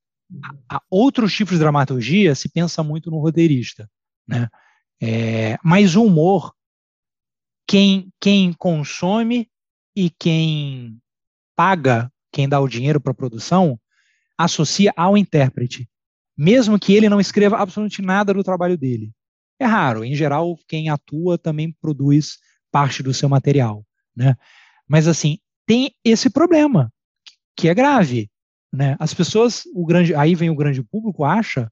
a 0.68 0.80
outros 0.90 1.32
tipos 1.34 1.54
de 1.54 1.60
dramaturgia 1.60 2.34
se 2.34 2.48
pensa 2.48 2.82
muito 2.82 3.10
no 3.10 3.18
roteirista, 3.18 3.90
né? 4.26 4.48
É, 5.00 5.58
mas 5.62 5.94
o 5.96 6.04
humor, 6.04 6.52
quem, 7.66 8.12
quem 8.20 8.52
consome 8.52 9.48
e 9.94 10.10
quem 10.10 11.00
paga, 11.56 12.12
quem 12.32 12.48
dá 12.48 12.60
o 12.60 12.68
dinheiro 12.68 13.00
para 13.00 13.12
a 13.12 13.14
produção, 13.14 13.78
associa 14.36 14.92
ao 14.96 15.16
intérprete, 15.16 15.88
mesmo 16.36 16.78
que 16.78 16.92
ele 16.92 17.08
não 17.08 17.20
escreva 17.20 17.56
absolutamente 17.56 18.02
nada 18.02 18.34
do 18.34 18.44
trabalho 18.44 18.76
dele. 18.76 19.12
É 19.58 19.64
raro, 19.64 20.04
em 20.04 20.14
geral, 20.14 20.56
quem 20.68 20.88
atua 20.88 21.36
também 21.36 21.72
produz 21.80 22.38
parte 22.70 23.02
do 23.02 23.14
seu 23.14 23.28
material, 23.28 23.84
né? 24.14 24.36
Mas 24.86 25.08
assim, 25.08 25.38
tem 25.66 25.92
esse 26.04 26.30
problema, 26.30 26.92
que 27.56 27.68
é 27.68 27.74
grave, 27.74 28.30
né? 28.72 28.96
As 28.98 29.14
pessoas, 29.14 29.62
o 29.74 29.84
grande, 29.86 30.14
aí 30.14 30.34
vem 30.34 30.50
o 30.50 30.56
grande 30.56 30.82
público 30.82 31.24
acha 31.24 31.70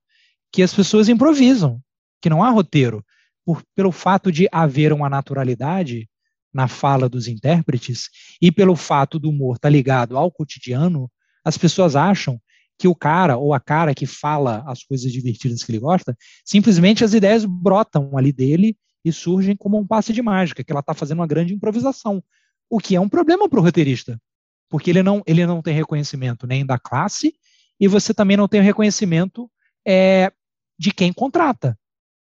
que 0.52 0.62
as 0.62 0.74
pessoas 0.74 1.08
improvisam, 1.08 1.80
que 2.20 2.30
não 2.30 2.42
há 2.42 2.50
roteiro 2.50 3.04
por, 3.44 3.62
pelo 3.74 3.92
fato 3.92 4.32
de 4.32 4.48
haver 4.50 4.92
uma 4.92 5.08
naturalidade 5.08 6.08
na 6.52 6.66
fala 6.66 7.08
dos 7.08 7.28
intérpretes 7.28 8.08
e 8.40 8.50
pelo 8.50 8.74
fato 8.74 9.18
do 9.18 9.28
humor 9.28 9.56
estar 9.56 9.68
tá 9.68 9.72
ligado 9.72 10.16
ao 10.16 10.30
cotidiano, 10.30 11.10
as 11.44 11.58
pessoas 11.58 11.94
acham 11.94 12.40
que 12.78 12.88
o 12.88 12.94
cara 12.94 13.36
ou 13.36 13.54
a 13.54 13.60
cara 13.60 13.94
que 13.94 14.06
fala 14.06 14.64
as 14.66 14.82
coisas 14.82 15.12
divertidas 15.12 15.62
que 15.62 15.70
ele 15.70 15.78
gosta, 15.78 16.16
simplesmente 16.44 17.04
as 17.04 17.14
ideias 17.14 17.44
brotam 17.44 18.16
ali 18.16 18.32
dele 18.32 18.76
e 19.04 19.12
surgem 19.12 19.56
como 19.56 19.78
um 19.78 19.86
passe 19.86 20.12
de 20.12 20.20
mágica, 20.20 20.64
que 20.64 20.72
ela 20.72 20.80
está 20.80 20.92
fazendo 20.92 21.18
uma 21.20 21.26
grande 21.26 21.54
improvisação, 21.54 22.22
o 22.68 22.78
que 22.78 22.96
é 22.96 23.00
um 23.00 23.08
problema 23.08 23.48
para 23.48 23.60
o 23.60 23.62
roteirista, 23.62 24.20
porque 24.68 24.90
ele 24.90 25.02
não, 25.02 25.22
ele 25.26 25.46
não 25.46 25.62
tem 25.62 25.74
reconhecimento 25.74 26.46
nem 26.46 26.64
da 26.64 26.78
classe 26.78 27.34
e 27.78 27.86
você 27.86 28.12
também 28.12 28.36
não 28.36 28.48
tem 28.48 28.60
reconhecimento 28.60 29.50
é, 29.86 30.32
de 30.78 30.92
quem 30.92 31.12
contrata. 31.12 31.78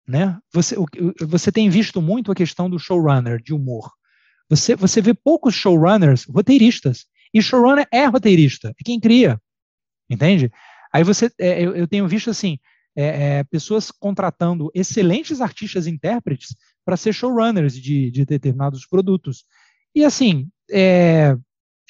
Né? 0.07 0.37
Você, 0.53 0.75
você 1.21 1.51
tem 1.51 1.69
visto 1.69 2.01
muito 2.01 2.31
a 2.31 2.35
questão 2.35 2.69
do 2.69 2.79
showrunner, 2.79 3.41
de 3.41 3.53
humor. 3.53 3.91
Você, 4.49 4.75
você 4.75 5.01
vê 5.01 5.13
poucos 5.13 5.53
showrunners 5.53 6.25
roteiristas. 6.25 7.05
E 7.33 7.41
showrunner 7.41 7.87
é 7.91 8.05
roteirista, 8.05 8.69
é 8.69 8.83
quem 8.83 8.99
cria. 8.99 9.39
Entende? 10.09 10.51
Aí 10.91 11.03
você, 11.03 11.31
é, 11.39 11.61
eu, 11.63 11.75
eu, 11.75 11.87
tenho 11.87 12.07
visto 12.07 12.31
assim, 12.31 12.57
é, 12.95 13.37
é, 13.37 13.43
pessoas 13.43 13.91
contratando 13.91 14.71
excelentes 14.73 15.39
artistas 15.39 15.85
intérpretes 15.85 16.55
para 16.83 16.97
ser 16.97 17.13
showrunners 17.13 17.75
de, 17.75 18.09
de, 18.09 18.25
determinados 18.25 18.87
produtos. 18.87 19.45
E 19.93 20.03
assim, 20.03 20.49
é, 20.71 21.37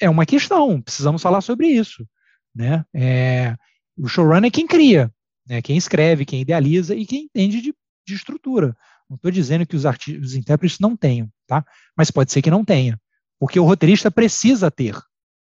é 0.00 0.08
uma 0.08 0.26
questão, 0.26 0.80
precisamos 0.80 1.22
falar 1.22 1.40
sobre 1.40 1.68
isso. 1.68 2.06
Né? 2.54 2.84
É, 2.94 3.56
o 3.96 4.08
showrunner 4.08 4.48
é 4.48 4.50
quem 4.50 4.66
cria, 4.66 5.12
né? 5.46 5.62
quem 5.62 5.76
escreve, 5.76 6.24
quem 6.24 6.40
idealiza 6.40 6.94
e 6.94 7.06
quem 7.06 7.24
entende 7.24 7.60
de 7.60 7.74
de 8.10 8.14
estrutura. 8.14 8.76
Não 9.08 9.16
estou 9.16 9.30
dizendo 9.30 9.66
que 9.66 9.76
os, 9.76 9.84
os 9.84 10.34
intérpretes 10.34 10.78
não 10.78 10.96
tenham, 10.96 11.28
tá? 11.46 11.64
Mas 11.96 12.10
pode 12.10 12.32
ser 12.32 12.42
que 12.42 12.50
não 12.50 12.64
tenha, 12.64 13.00
porque 13.38 13.58
o 13.58 13.64
roteirista 13.64 14.10
precisa 14.10 14.70
ter. 14.70 14.96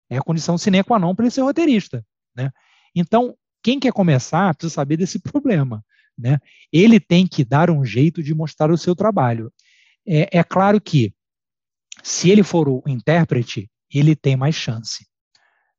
É 0.08 0.18
a 0.18 0.22
condição 0.22 0.56
sine 0.56 0.84
qua 0.84 0.98
non 0.98 1.14
para 1.14 1.24
ele 1.24 1.30
ser 1.32 1.40
roteirista, 1.40 2.04
né? 2.34 2.50
Então, 2.94 3.36
quem 3.62 3.80
quer 3.80 3.92
começar 3.92 4.54
precisa 4.54 4.74
saber 4.74 4.96
desse 4.96 5.18
problema, 5.22 5.84
né? 6.16 6.38
Ele 6.72 7.00
tem 7.00 7.26
que 7.26 7.44
dar 7.44 7.70
um 7.70 7.84
jeito 7.84 8.22
de 8.22 8.34
mostrar 8.34 8.70
o 8.70 8.78
seu 8.78 8.94
trabalho. 8.94 9.52
É, 10.06 10.38
é 10.38 10.44
claro 10.44 10.80
que, 10.80 11.12
se 12.02 12.30
ele 12.30 12.44
for 12.44 12.68
o 12.68 12.82
intérprete, 12.86 13.68
ele 13.92 14.16
tem 14.16 14.36
mais 14.36 14.54
chance, 14.54 15.06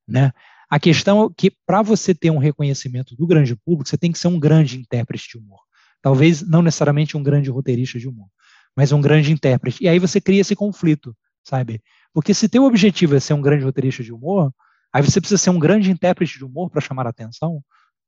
né? 0.07 0.31
A 0.69 0.79
questão 0.79 1.25
é 1.25 1.29
que, 1.35 1.51
para 1.65 1.81
você 1.81 2.13
ter 2.13 2.29
um 2.29 2.37
reconhecimento 2.37 3.15
do 3.15 3.25
grande 3.25 3.55
público, 3.55 3.89
você 3.89 3.97
tem 3.97 4.11
que 4.11 4.19
ser 4.19 4.27
um 4.27 4.39
grande 4.39 4.77
intérprete 4.77 5.29
de 5.29 5.37
humor. 5.37 5.61
Talvez 6.01 6.41
não 6.41 6.61
necessariamente 6.61 7.15
um 7.15 7.23
grande 7.23 7.49
roteirista 7.49 7.97
de 7.97 8.07
humor, 8.07 8.27
mas 8.75 8.91
um 8.91 9.01
grande 9.01 9.31
intérprete. 9.31 9.83
E 9.83 9.87
aí 9.87 9.97
você 9.97 10.19
cria 10.19 10.41
esse 10.41 10.55
conflito, 10.55 11.15
sabe? 11.43 11.81
Porque 12.13 12.33
se 12.33 12.49
teu 12.49 12.63
objetivo 12.65 13.15
é 13.15 13.19
ser 13.19 13.33
um 13.33 13.41
grande 13.41 13.63
roteirista 13.63 14.03
de 14.03 14.11
humor, 14.11 14.53
aí 14.91 15.01
você 15.01 15.21
precisa 15.21 15.37
ser 15.37 15.49
um 15.49 15.59
grande 15.59 15.89
intérprete 15.89 16.37
de 16.37 16.43
humor 16.43 16.69
para 16.69 16.81
chamar 16.81 17.07
a 17.07 17.11
atenção? 17.11 17.63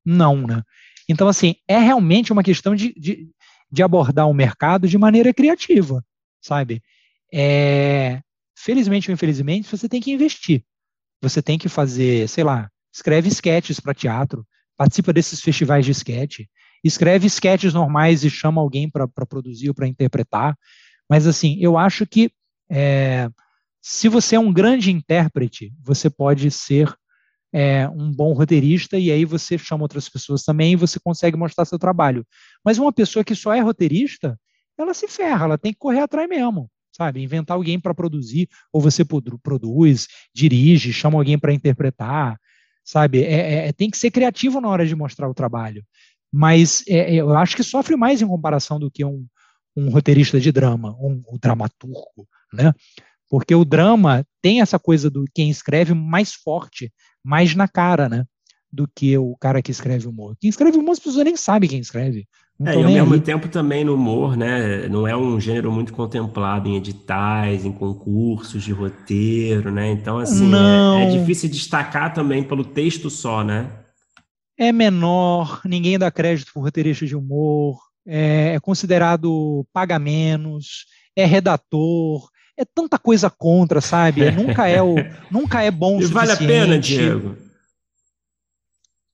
Não, 0.05 0.45
né? 0.45 0.61
Então, 1.07 1.27
assim, 1.27 1.55
é 1.67 1.77
realmente 1.77 2.31
uma 2.31 2.43
questão 2.43 2.75
de, 2.75 2.93
de, 2.93 3.29
de 3.71 3.83
abordar 3.83 4.29
o 4.29 4.33
mercado 4.33 4.87
de 4.87 4.97
maneira 4.97 5.33
criativa, 5.33 6.03
sabe? 6.41 6.83
É, 7.33 8.21
felizmente 8.59 9.09
ou 9.09 9.13
infelizmente, 9.13 9.69
você 9.69 9.87
tem 9.87 10.01
que 10.01 10.11
investir. 10.11 10.63
Você 11.21 11.41
tem 11.41 11.57
que 11.57 11.69
fazer, 11.69 12.27
sei 12.27 12.43
lá, 12.43 12.69
escreve 12.93 13.29
sketches 13.29 13.79
para 13.79 13.93
teatro, 13.93 14.45
participa 14.77 15.13
desses 15.13 15.41
festivais 15.41 15.85
de 15.85 15.91
sketch, 15.91 16.41
escreve 16.83 17.27
sketches 17.27 17.73
normais 17.73 18.23
e 18.23 18.29
chama 18.29 18.61
alguém 18.61 18.89
para 18.89 19.07
produzir 19.07 19.69
ou 19.69 19.75
para 19.75 19.87
interpretar. 19.87 20.57
Mas, 21.09 21.25
assim, 21.25 21.57
eu 21.59 21.77
acho 21.77 22.05
que 22.05 22.31
é, 22.69 23.29
se 23.81 24.07
você 24.07 24.35
é 24.35 24.39
um 24.39 24.53
grande 24.53 24.91
intérprete, 24.91 25.73
você 25.81 26.09
pode 26.09 26.51
ser 26.51 26.93
é, 27.51 27.87
um 27.89 28.11
bom 28.11 28.33
roteirista 28.33 28.97
e 28.97 29.11
aí 29.11 29.25
você 29.25 29.57
chama 29.57 29.83
outras 29.83 30.07
pessoas 30.07 30.43
também 30.43 30.73
e 30.73 30.77
você 30.77 30.99
consegue 30.99 31.37
mostrar 31.37 31.65
seu 31.65 31.79
trabalho. 31.79 32.25
Mas 32.63 32.77
uma 32.77 32.93
pessoa 32.93 33.23
que 33.23 33.35
só 33.35 33.53
é 33.53 33.59
roteirista, 33.59 34.39
ela 34.77 34.93
se 34.93 35.07
ferra, 35.07 35.45
ela 35.45 35.57
tem 35.57 35.73
que 35.73 35.79
correr 35.79 35.99
atrás 35.99 36.29
mesmo, 36.29 36.69
sabe? 36.99 37.23
Inventar 37.23 37.55
alguém 37.55 37.79
para 37.79 37.93
produzir, 37.93 38.49
ou 38.73 38.81
você 38.81 39.05
produz, 39.05 40.07
dirige, 40.35 40.91
chama 40.91 41.17
alguém 41.17 41.39
para 41.39 41.53
interpretar, 41.53 42.37
sabe? 42.83 43.23
É, 43.23 43.33
é, 43.33 43.67
é, 43.69 43.71
tem 43.71 43.89
que 43.89 43.97
ser 43.97 44.11
criativo 44.11 44.59
na 44.59 44.67
hora 44.67 44.85
de 44.85 44.93
mostrar 44.95 45.29
o 45.29 45.33
trabalho. 45.33 45.81
Mas 46.31 46.83
é, 46.87 46.97
é, 46.97 47.15
eu 47.15 47.35
acho 47.37 47.55
que 47.55 47.63
sofre 47.63 47.95
mais 47.95 48.21
em 48.21 48.27
comparação 48.27 48.77
do 48.77 48.91
que 48.91 49.05
um, 49.05 49.25
um 49.77 49.89
roteirista 49.89 50.41
de 50.41 50.51
drama, 50.51 50.91
um, 50.99 51.23
um 51.31 51.37
dramaturgo, 51.41 52.27
né? 52.53 52.73
Porque 53.29 53.55
o 53.55 53.63
drama 53.63 54.25
tem 54.41 54.59
essa 54.59 54.77
coisa 54.77 55.09
do 55.09 55.23
quem 55.33 55.49
escreve 55.49 55.93
mais 55.93 56.33
forte, 56.33 56.91
mais 57.23 57.55
na 57.55 57.67
cara, 57.67 58.09
né? 58.09 58.25
Do 58.69 58.87
que 58.93 59.17
o 59.17 59.37
cara 59.37 59.61
que 59.61 59.71
escreve 59.71 60.05
humor. 60.05 60.35
Quem 60.39 60.49
escreve 60.49 60.77
humor, 60.77 60.91
as 60.91 60.99
pessoas 60.99 61.23
nem 61.23 61.37
sabem 61.37 61.69
quem 61.69 61.79
escreve. 61.79 62.27
É, 62.65 62.73
e 62.73 62.83
ao 62.83 62.91
mesmo 62.91 63.13
ali. 63.13 63.21
tempo 63.21 63.47
também 63.47 63.85
no 63.85 63.95
humor, 63.95 64.35
né? 64.35 64.85
Não 64.89 65.07
é 65.07 65.15
um 65.15 65.39
gênero 65.39 65.71
muito 65.71 65.93
contemplado 65.93 66.67
em 66.67 66.75
editais, 66.75 67.63
em 67.63 67.71
concursos 67.71 68.61
de 68.61 68.73
roteiro, 68.73 69.71
né? 69.71 69.89
Então, 69.89 70.17
assim, 70.19 70.51
é, 70.53 71.05
é, 71.05 71.09
difícil 71.17 71.49
destacar 71.49 72.13
também 72.13 72.43
pelo 72.43 72.65
texto 72.65 73.09
só, 73.09 73.45
né? 73.45 73.71
É 74.57 74.73
menor, 74.73 75.61
ninguém 75.63 75.97
dá 75.97 76.11
crédito 76.11 76.51
para 76.51 76.61
roteirista 76.61 77.05
de 77.05 77.15
humor, 77.15 77.79
é, 78.05 78.55
é 78.55 78.59
considerado 78.59 79.65
paga 79.71 79.97
menos, 79.97 80.85
é 81.15 81.23
redator, 81.23 82.29
é 82.57 82.65
tanta 82.65 82.99
coisa 82.99 83.29
contra, 83.29 83.79
sabe? 83.79 84.29
Nunca 84.35 84.67
é 84.67 84.81
o, 84.81 84.95
nunca 85.31 85.63
é 85.63 85.71
bom 85.71 85.95
o 85.95 86.01
suficiente. 86.01 86.13
vale 86.13 86.31
a 86.33 86.37
pena, 86.37 86.77
Diego? 86.77 87.37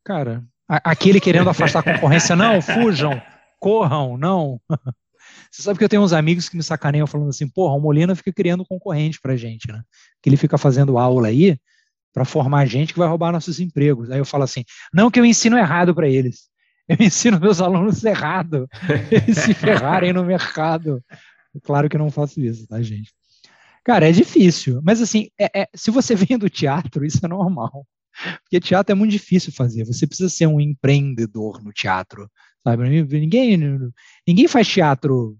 Cara, 0.04 0.44
aquele 0.68 1.20
querendo 1.20 1.48
afastar 1.48 1.80
a 1.80 1.94
concorrência, 1.94 2.36
não, 2.36 2.60
fujam, 2.60 3.22
corram, 3.66 4.16
não. 4.16 4.62
Você 5.50 5.64
sabe 5.64 5.80
que 5.80 5.84
eu 5.84 5.90
tenho 5.90 6.04
uns 6.04 6.14
amigos 6.14 6.48
que 6.48 6.56
me 6.56 6.62
sacaneiam 6.62 7.08
falando 7.08 7.30
assim, 7.30 7.48
porra, 7.48 7.74
o 7.74 7.80
Molina 7.80 8.16
fica 8.16 8.32
criando 8.32 8.64
concorrente 8.64 9.20
pra 9.20 9.36
gente, 9.36 9.68
né? 9.68 9.82
Que 10.22 10.30
ele 10.30 10.38
fica 10.38 10.56
fazendo 10.56 11.00
aula 11.00 11.30
aí 11.30 11.58
para 12.14 12.26
formar 12.26 12.68
gente 12.68 12.94
que 12.94 13.00
vai 13.00 13.08
roubar 13.08 13.32
nossos 13.32 13.60
empregos. 13.60 14.12
Aí 14.12 14.20
eu 14.20 14.26
falo 14.26 14.44
assim, 14.44 14.64
não 14.94 15.10
que 15.10 15.20
eu 15.20 15.26
ensino 15.26 15.58
errado 15.58 15.96
para 15.96 16.08
eles. 16.08 16.48
Eu 16.88 16.98
ensino 17.04 17.40
meus 17.40 17.60
alunos 17.60 18.04
errado. 18.04 18.68
Eles 19.10 19.40
se 19.40 19.56
ferrarem 19.56 20.14
no 20.14 20.24
mercado. 20.24 21.04
Claro 21.64 21.90
que 21.90 21.96
eu 21.96 22.00
não 22.00 22.12
faço 22.12 22.40
isso, 22.40 22.68
tá, 22.68 22.80
gente? 22.84 23.12
Cara, 23.84 24.08
é 24.08 24.12
difícil. 24.12 24.80
Mas 24.84 25.02
assim, 25.02 25.30
é, 25.40 25.62
é, 25.62 25.68
se 25.74 25.90
você 25.90 26.14
vem 26.16 26.38
do 26.38 26.52
teatro, 26.52 27.04
isso 27.04 27.26
é 27.26 27.28
normal. 27.28 27.84
Porque 28.44 28.60
teatro 28.60 28.92
é 28.92 28.96
muito 28.96 29.12
difícil 29.12 29.52
fazer. 29.52 29.86
Você 29.86 30.06
precisa 30.06 30.30
ser 30.30 30.46
um 30.46 30.62
empreendedor 30.62 31.64
no 31.64 31.74
teatro. 31.74 32.30
Sabe? 32.66 32.90
Ninguém, 33.04 33.58
ninguém 34.28 34.48
faz 34.48 34.68
teatro 34.68 35.38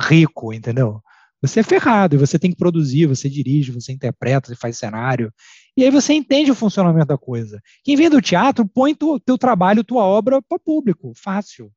rico, 0.00 0.52
entendeu? 0.52 1.00
Você 1.42 1.60
é 1.60 1.62
ferrado 1.62 2.16
e 2.16 2.18
você 2.18 2.38
tem 2.38 2.50
que 2.50 2.56
produzir, 2.56 3.06
você 3.06 3.28
dirige, 3.28 3.70
você 3.70 3.92
interpreta, 3.92 4.48
você 4.48 4.56
faz 4.56 4.78
cenário. 4.78 5.32
E 5.76 5.84
aí 5.84 5.90
você 5.90 6.14
entende 6.14 6.50
o 6.50 6.54
funcionamento 6.54 7.06
da 7.06 7.18
coisa. 7.18 7.60
Quem 7.84 7.94
vem 7.94 8.08
do 8.08 8.22
teatro 8.22 8.66
põe 8.66 8.94
tu, 8.94 9.20
teu 9.20 9.36
trabalho, 9.36 9.84
tua 9.84 10.02
obra 10.02 10.40
para 10.40 10.58
público, 10.58 11.12
fácil. 11.14 11.70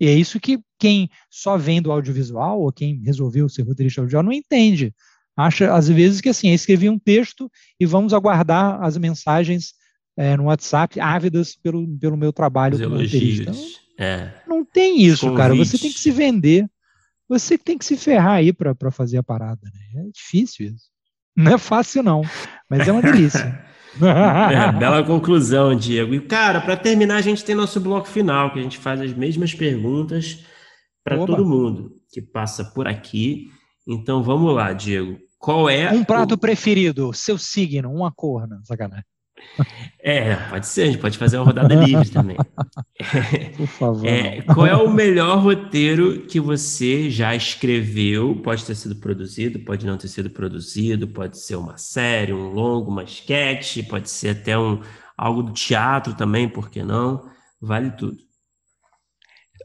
E 0.00 0.08
é 0.08 0.12
isso 0.12 0.40
que 0.40 0.58
quem 0.78 1.08
só 1.30 1.56
vem 1.56 1.80
do 1.80 1.92
audiovisual, 1.92 2.60
ou 2.60 2.72
quem 2.72 3.00
resolveu 3.04 3.48
ser 3.48 3.62
roteirista 3.62 4.00
audiovisual, 4.00 4.24
não 4.24 4.32
entende 4.32 4.92
acha 5.36 5.74
às 5.74 5.88
vezes 5.88 6.20
que 6.20 6.28
assim, 6.28 6.52
escrevi 6.52 6.88
um 6.88 6.98
texto 6.98 7.50
e 7.78 7.86
vamos 7.86 8.12
aguardar 8.12 8.82
as 8.82 8.96
mensagens 8.96 9.74
é, 10.16 10.36
no 10.36 10.44
WhatsApp 10.44 11.00
ávidas 11.00 11.56
pelo, 11.56 11.86
pelo 11.98 12.16
meu 12.16 12.32
trabalho 12.32 12.74
Os 12.74 12.80
como 12.80 12.96
elogios. 12.96 13.80
É. 13.98 14.32
Não 14.46 14.64
tem 14.64 15.02
isso, 15.02 15.32
cara. 15.34 15.54
Você 15.54 15.78
tem 15.78 15.92
que 15.92 15.98
se 15.98 16.10
vender. 16.10 16.66
Você 17.28 17.56
tem 17.56 17.78
que 17.78 17.84
se 17.84 17.96
ferrar 17.96 18.34
aí 18.34 18.52
para 18.52 18.90
fazer 18.90 19.18
a 19.18 19.22
parada. 19.22 19.60
Né? 19.62 20.06
É 20.06 20.10
difícil 20.10 20.66
isso. 20.66 20.84
Não 21.36 21.54
é 21.54 21.58
fácil, 21.58 22.02
não. 22.02 22.22
Mas 22.68 22.86
é 22.86 22.92
uma 22.92 23.02
delícia. 23.02 23.64
é, 24.00 24.72
bela 24.78 25.02
conclusão, 25.02 25.74
Diego. 25.74 26.14
E, 26.14 26.20
cara, 26.20 26.60
para 26.60 26.76
terminar, 26.76 27.16
a 27.16 27.22
gente 27.22 27.44
tem 27.44 27.54
nosso 27.54 27.80
bloco 27.80 28.08
final, 28.08 28.52
que 28.52 28.58
a 28.58 28.62
gente 28.62 28.78
faz 28.78 29.00
as 29.00 29.12
mesmas 29.12 29.54
perguntas 29.54 30.44
para 31.02 31.16
todo 31.24 31.46
mundo 31.46 31.92
que 32.10 32.20
passa 32.22 32.64
por 32.64 32.86
aqui. 32.86 33.50
Então 33.86 34.22
vamos 34.22 34.54
lá, 34.54 34.72
Diego. 34.72 35.18
Qual 35.38 35.68
é. 35.68 35.90
Um 35.92 36.04
prato 36.04 36.34
o... 36.34 36.38
preferido, 36.38 37.12
seu 37.12 37.36
signo, 37.36 37.92
uma 37.92 38.10
cor, 38.10 38.46
não, 38.48 38.64
sacanagem. 38.64 39.04
É, 40.00 40.36
pode 40.50 40.66
ser, 40.66 40.82
a 40.82 40.86
gente 40.86 40.98
pode 40.98 41.16
fazer 41.16 41.38
uma 41.38 41.46
rodada 41.46 41.74
livre 41.74 42.08
também. 42.10 42.36
Por 43.56 43.66
favor. 43.66 44.06
É, 44.06 44.42
qual 44.42 44.66
é 44.66 44.76
o 44.76 44.90
melhor 44.90 45.38
roteiro 45.38 46.26
que 46.26 46.38
você 46.38 47.10
já 47.10 47.34
escreveu? 47.34 48.40
Pode 48.42 48.64
ter 48.64 48.74
sido 48.74 48.96
produzido, 48.96 49.60
pode 49.60 49.86
não 49.86 49.96
ter 49.96 50.08
sido 50.08 50.28
produzido, 50.28 51.08
pode 51.08 51.38
ser 51.38 51.56
uma 51.56 51.78
série, 51.78 52.32
um 52.32 52.50
longo, 52.50 52.90
uma 52.90 53.04
sketch, 53.04 53.86
pode 53.88 54.10
ser 54.10 54.30
até 54.30 54.58
um, 54.58 54.82
algo 55.16 55.42
do 55.42 55.52
teatro 55.52 56.14
também, 56.14 56.48
por 56.48 56.70
que 56.70 56.82
não? 56.82 57.28
Vale 57.60 57.90
tudo. 57.92 58.18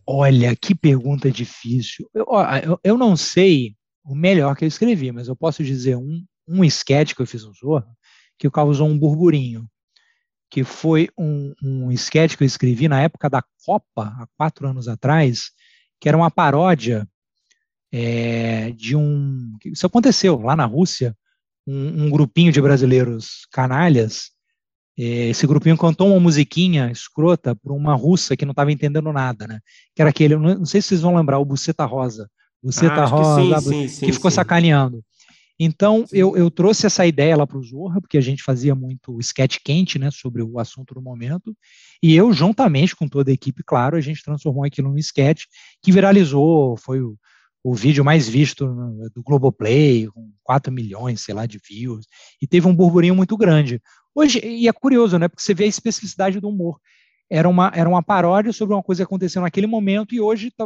Olha, 0.07 0.55
que 0.55 0.73
pergunta 0.73 1.29
difícil. 1.29 2.09
Eu, 2.13 2.25
eu, 2.63 2.79
eu 2.83 2.97
não 2.97 3.15
sei 3.15 3.75
o 4.03 4.15
melhor 4.15 4.55
que 4.55 4.63
eu 4.63 4.67
escrevi, 4.67 5.11
mas 5.11 5.27
eu 5.27 5.35
posso 5.35 5.63
dizer 5.63 5.97
um, 5.97 6.23
um 6.47 6.63
sketch 6.63 7.13
que 7.13 7.21
eu 7.21 7.27
fiz 7.27 7.43
no 7.43 7.53
Zorra 7.53 7.87
que 8.39 8.49
causou 8.49 8.87
um 8.87 8.97
burburinho, 8.97 9.69
que 10.49 10.63
foi 10.63 11.09
um, 11.17 11.53
um 11.61 11.91
sketch 11.91 12.37
que 12.37 12.43
eu 12.43 12.47
escrevi 12.47 12.87
na 12.87 13.01
época 13.01 13.29
da 13.29 13.43
Copa, 13.65 14.15
há 14.17 14.27
quatro 14.37 14.67
anos 14.67 14.87
atrás, 14.87 15.51
que 15.99 16.07
era 16.07 16.17
uma 16.17 16.31
paródia 16.31 17.07
é, 17.91 18.71
de 18.71 18.95
um. 18.95 19.53
Isso 19.65 19.85
aconteceu 19.85 20.39
lá 20.39 20.55
na 20.55 20.65
Rússia, 20.65 21.15
um, 21.67 22.05
um 22.05 22.09
grupinho 22.09 22.51
de 22.51 22.61
brasileiros 22.61 23.45
canalhas. 23.51 24.31
É, 24.97 25.29
esse 25.29 25.45
grupinho 25.45 25.77
cantou 25.77 26.07
uma 26.09 26.19
musiquinha 26.19 26.91
escrota 26.91 27.55
para 27.55 27.73
uma 27.73 27.93
russa 27.93 28.35
que 28.35 28.45
não 28.45 28.51
estava 28.51 28.71
entendendo 28.71 29.13
nada, 29.13 29.45
né? 29.45 29.59
Que 29.93 30.01
era 30.01 30.09
aquele, 30.09 30.35
não 30.35 30.65
sei 30.65 30.81
se 30.81 30.89
vocês 30.89 31.01
vão 31.01 31.15
lembrar, 31.15 31.39
o 31.39 31.45
Buceta 31.45 31.85
Rosa. 31.85 32.29
Buceta 32.61 33.03
ah, 33.03 33.05
Rosa, 33.05 33.55
que, 33.55 33.69
sim, 33.69 33.87
sim, 33.87 34.05
que 34.05 34.13
ficou 34.13 34.31
sacaneando. 34.31 35.03
Então, 35.59 36.05
eu, 36.13 36.37
eu 36.37 36.49
trouxe 36.49 36.85
essa 36.85 37.05
ideia 37.05 37.35
lá 37.35 37.45
para 37.45 37.57
o 37.57 37.63
Zorra, 37.63 37.99
porque 37.99 38.17
a 38.17 38.21
gente 38.21 38.41
fazia 38.41 38.73
muito 38.73 39.19
sketch 39.19 39.57
quente, 39.63 39.99
né, 39.99 40.09
sobre 40.09 40.41
o 40.41 40.57
assunto 40.57 40.93
do 40.93 41.01
momento, 41.01 41.53
e 42.01 42.15
eu, 42.15 42.31
juntamente 42.31 42.95
com 42.95 43.09
toda 43.09 43.29
a 43.29 43.33
equipe, 43.33 43.61
claro, 43.61 43.97
a 43.97 44.01
gente 44.01 44.23
transformou 44.23 44.63
aquilo 44.63 44.89
num 44.89 44.97
sketch 44.97 45.43
que 45.83 45.91
viralizou, 45.91 46.77
foi 46.77 47.01
o, 47.01 47.17
o 47.61 47.75
vídeo 47.75 48.05
mais 48.05 48.29
visto 48.29 48.65
no, 48.65 49.09
do 49.09 49.21
Globoplay, 49.21 50.07
com 50.07 50.31
4 50.43 50.71
milhões, 50.71 51.19
sei 51.21 51.35
lá, 51.35 51.45
de 51.45 51.59
views, 51.59 52.05
e 52.41 52.47
teve 52.47 52.65
um 52.65 52.75
burburinho 52.75 53.15
muito 53.15 53.35
grande. 53.35 53.81
Hoje, 54.15 54.39
e 54.41 54.65
é 54.65 54.71
curioso, 54.71 55.19
né, 55.19 55.27
porque 55.27 55.43
você 55.43 55.53
vê 55.53 55.65
a 55.65 55.67
especificidade 55.67 56.39
do 56.39 56.47
humor. 56.47 56.79
Era 57.29 57.49
uma, 57.49 57.69
era 57.75 57.87
uma 57.87 58.01
paródia 58.01 58.53
sobre 58.53 58.73
uma 58.73 58.81
coisa 58.81 59.01
que 59.01 59.07
aconteceu 59.07 59.41
naquele 59.41 59.67
momento, 59.67 60.15
e 60.15 60.21
hoje 60.21 60.51
tá, 60.51 60.65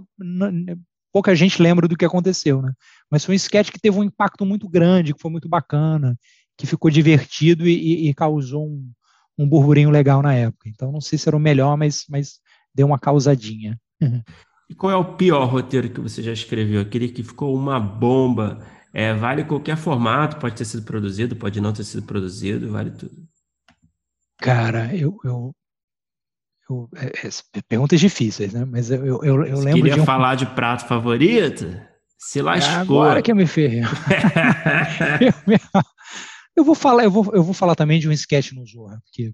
pouca 1.13 1.35
gente 1.35 1.61
lembra 1.61 1.87
do 1.87 1.95
que 1.95 2.03
aconteceu, 2.03 2.61
né? 2.61 2.73
Mas 3.13 3.23
foi 3.23 3.35
um 3.35 3.37
sketch 3.37 3.69
que 3.69 3.79
teve 3.79 3.95
um 3.95 4.03
impacto 4.03 4.43
muito 4.43 4.67
grande, 4.67 5.13
que 5.13 5.21
foi 5.21 5.29
muito 5.29 5.47
bacana, 5.47 6.17
que 6.57 6.65
ficou 6.65 6.89
divertido 6.89 7.67
e, 7.67 8.09
e 8.09 8.13
causou 8.15 8.65
um, 8.65 8.91
um 9.37 9.47
burburinho 9.47 9.91
legal 9.91 10.19
na 10.23 10.33
época. 10.33 10.67
Então 10.67 10.91
não 10.91 10.99
sei 10.99 11.19
se 11.19 11.29
era 11.29 11.37
o 11.37 11.39
melhor, 11.39 11.77
mas, 11.77 12.05
mas 12.09 12.39
deu 12.73 12.87
uma 12.87 12.97
causadinha. 12.97 13.79
E 14.69 14.73
qual 14.73 14.91
é 14.91 14.95
o 14.95 15.15
pior 15.15 15.45
roteiro 15.45 15.89
que 15.89 15.99
você 15.99 16.23
já 16.23 16.31
escreveu? 16.31 16.81
Aquele 16.81 17.09
que 17.09 17.21
ficou 17.21 17.53
uma 17.53 17.79
bomba. 17.79 18.65
É, 18.93 19.13
vale 19.13 19.43
qualquer 19.43 19.75
formato, 19.75 20.37
pode 20.37 20.55
ter 20.55 20.63
sido 20.63 20.83
produzido, 20.83 21.35
pode 21.35 21.59
não 21.59 21.73
ter 21.73 21.83
sido 21.83 22.01
produzido, 22.03 22.71
vale 22.71 22.89
tudo. 22.89 23.27
Cara, 24.39 24.95
eu, 24.95 25.19
eu, 25.25 25.53
eu, 26.67 26.89
é, 26.95 27.27
é, 27.27 27.61
perguntas 27.67 27.99
difíceis, 27.99 28.53
né? 28.53 28.65
Mas 28.65 28.89
eu, 28.89 29.05
eu, 29.05 29.23
eu 29.23 29.57
Você 29.57 29.65
lembro. 29.65 29.81
Queria 29.81 29.93
de 29.95 30.01
um... 30.01 30.05
falar 30.05 30.35
de 30.35 30.45
prato 30.45 30.87
favorito? 30.87 31.65
Se 32.25 32.41
lascou. 32.41 32.73
É 32.73 32.75
agora 32.75 33.21
que 33.21 33.31
eu 33.31 33.35
me 33.35 33.45
ferrei. 33.45 33.81
eu, 35.19 35.59
eu, 36.55 36.63
vou 36.63 36.73
falar, 36.73 37.03
eu 37.03 37.11
vou, 37.11 37.29
eu 37.33 37.43
vou 37.43 37.53
falar 37.53 37.75
também 37.75 37.99
de 37.99 38.07
um 38.07 38.11
sketch 38.13 38.53
no 38.53 38.65
Zorra, 38.65 39.01
porque, 39.03 39.33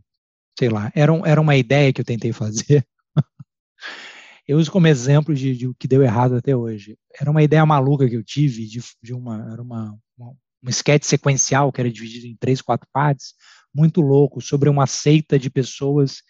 sei 0.57 0.69
lá, 0.69 0.91
era, 0.95 1.13
um, 1.13 1.25
era 1.25 1.39
uma 1.39 1.55
ideia 1.55 1.93
que 1.93 2.01
eu 2.01 2.05
tentei 2.05 2.33
fazer. 2.33 2.85
eu 4.47 4.57
uso 4.57 4.71
como 4.71 4.87
exemplo 4.87 5.35
de, 5.35 5.55
de 5.55 5.67
o 5.67 5.75
que 5.75 5.87
deu 5.87 6.01
errado 6.01 6.35
até 6.35 6.55
hoje. 6.55 6.97
Era 7.19 7.29
uma 7.29 7.43
ideia 7.43 7.63
maluca 7.65 8.09
que 8.09 8.15
eu 8.15 8.23
tive 8.23 8.65
de, 8.65 8.81
de 9.01 9.13
uma, 9.13 9.51
era 9.51 9.61
uma, 9.61 9.95
uma, 10.17 10.31
um 10.63 10.69
sketch 10.69 11.03
sequencial 11.03 11.71
que 11.71 11.79
era 11.79 11.91
dividido 11.91 12.25
em 12.25 12.35
três, 12.35 12.59
quatro 12.59 12.87
partes, 12.91 13.35
muito 13.73 14.01
louco, 14.01 14.41
sobre 14.41 14.67
uma 14.67 14.87
seita 14.87 15.37
de 15.37 15.49
pessoas 15.49 16.23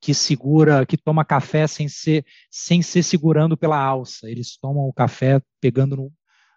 que 0.00 0.14
segura, 0.14 0.86
que 0.86 0.96
toma 0.96 1.24
café 1.24 1.66
sem 1.66 1.88
ser, 1.88 2.24
sem 2.50 2.80
ser 2.82 3.02
segurando 3.02 3.56
pela 3.56 3.78
alça. 3.78 4.30
Eles 4.30 4.56
tomam 4.56 4.84
o 4.84 4.92
café 4.92 5.40
pegando 5.60 5.96
no, 5.96 6.12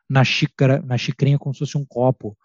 na 0.10 0.24
xícara, 0.24 0.82
na 0.82 0.98
xicrinha 0.98 1.38
como 1.38 1.54
se 1.54 1.60
fosse 1.60 1.78
um 1.78 1.86
copo. 1.86 2.38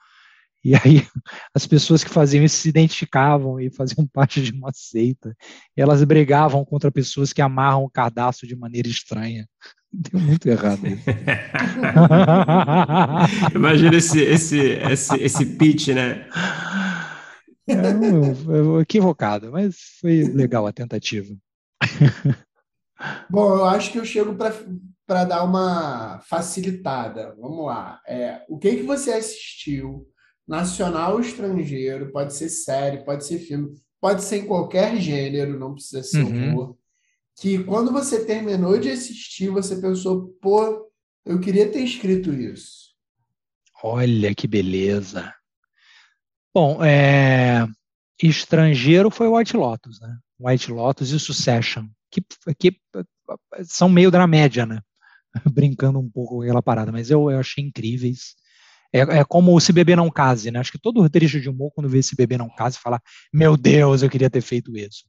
E 0.64 0.74
aí 0.74 1.06
as 1.54 1.66
pessoas 1.66 2.02
que 2.02 2.10
faziam 2.10 2.44
isso 2.44 2.56
se 2.56 2.68
identificavam 2.68 3.60
e 3.60 3.70
faziam 3.70 4.06
parte 4.12 4.42
de 4.42 4.52
uma 4.52 4.70
seita. 4.74 5.36
elas 5.76 6.02
brigavam 6.04 6.64
contra 6.64 6.90
pessoas 6.90 7.32
que 7.32 7.40
amarram 7.40 7.84
o 7.84 7.90
cadastro 7.90 8.46
de 8.46 8.56
maneira 8.56 8.88
estranha. 8.88 9.46
Deu 9.90 10.20
muito 10.20 10.46
errado 10.46 10.86
isso. 10.86 11.04
Imagina 13.54 13.96
esse, 13.96 14.20
esse, 14.20 14.58
esse, 14.58 15.16
esse 15.16 15.46
pitch, 15.46 15.88
né? 15.88 16.28
É, 17.68 18.80
equivocado, 18.80 19.52
mas 19.52 19.76
foi 20.00 20.24
legal 20.24 20.66
a 20.66 20.72
tentativa. 20.72 21.34
Bom, 23.30 23.56
eu 23.56 23.64
acho 23.64 23.92
que 23.92 23.98
eu 23.98 24.04
chego 24.04 24.34
para 25.06 25.24
dar 25.24 25.44
uma 25.44 26.20
facilitada. 26.20 27.34
Vamos 27.38 27.66
lá. 27.66 28.00
É, 28.06 28.44
o 28.48 28.58
que, 28.58 28.76
que 28.76 28.82
você 28.82 29.12
assistiu 29.12 30.06
nacional 30.46 31.14
ou 31.14 31.20
estrangeiro, 31.20 32.10
pode 32.10 32.34
ser 32.34 32.48
série, 32.48 33.04
pode 33.04 33.26
ser 33.26 33.38
filme, 33.38 33.74
pode 34.00 34.24
ser 34.24 34.38
em 34.38 34.46
qualquer 34.46 34.96
gênero, 34.96 35.58
não 35.58 35.74
precisa 35.74 36.02
ser 36.02 36.22
uhum. 36.22 36.50
humor, 36.50 36.78
que 37.38 37.62
quando 37.64 37.92
você 37.92 38.24
terminou 38.24 38.78
de 38.78 38.90
assistir, 38.90 39.50
você 39.50 39.76
pensou, 39.76 40.28
pô, 40.40 40.90
eu 41.24 41.38
queria 41.38 41.70
ter 41.70 41.80
escrito 41.80 42.32
isso. 42.32 42.88
Olha 43.82 44.34
que 44.34 44.48
beleza. 44.48 45.32
Bom, 46.54 46.82
é... 46.84 47.66
estrangeiro 48.22 49.10
foi 49.10 49.28
White 49.28 49.56
Lotus, 49.56 50.00
né? 50.00 50.16
White 50.40 50.70
Lotus 50.70 51.10
e 51.10 51.18
Succession, 51.18 51.86
que, 52.10 52.22
que 52.58 52.76
são 53.64 53.88
meio 53.88 54.10
da 54.10 54.26
média, 54.26 54.64
né? 54.64 54.80
Brincando 55.52 55.98
um 55.98 56.08
pouco 56.08 56.36
com 56.36 56.42
aquela 56.42 56.62
parada, 56.62 56.92
mas 56.92 57.10
eu, 57.10 57.30
eu 57.30 57.38
achei 57.38 57.64
incríveis. 57.64 58.36
É, 58.92 59.00
é, 59.00 59.24
como 59.24 59.60
se 59.60 59.72
bebê 59.72 59.94
não 59.94 60.10
case, 60.10 60.50
né? 60.50 60.58
Acho 60.58 60.72
que 60.72 60.78
todo 60.78 61.02
roteirista 61.02 61.38
de 61.38 61.48
humor, 61.50 61.70
quando 61.74 61.90
vê 61.90 61.98
esse 61.98 62.16
bebê 62.16 62.38
não 62.38 62.48
case, 62.48 62.78
fala: 62.78 63.00
Meu 63.32 63.56
Deus, 63.56 64.02
eu 64.02 64.08
queria 64.08 64.30
ter 64.30 64.40
feito 64.40 64.76
isso. 64.76 65.04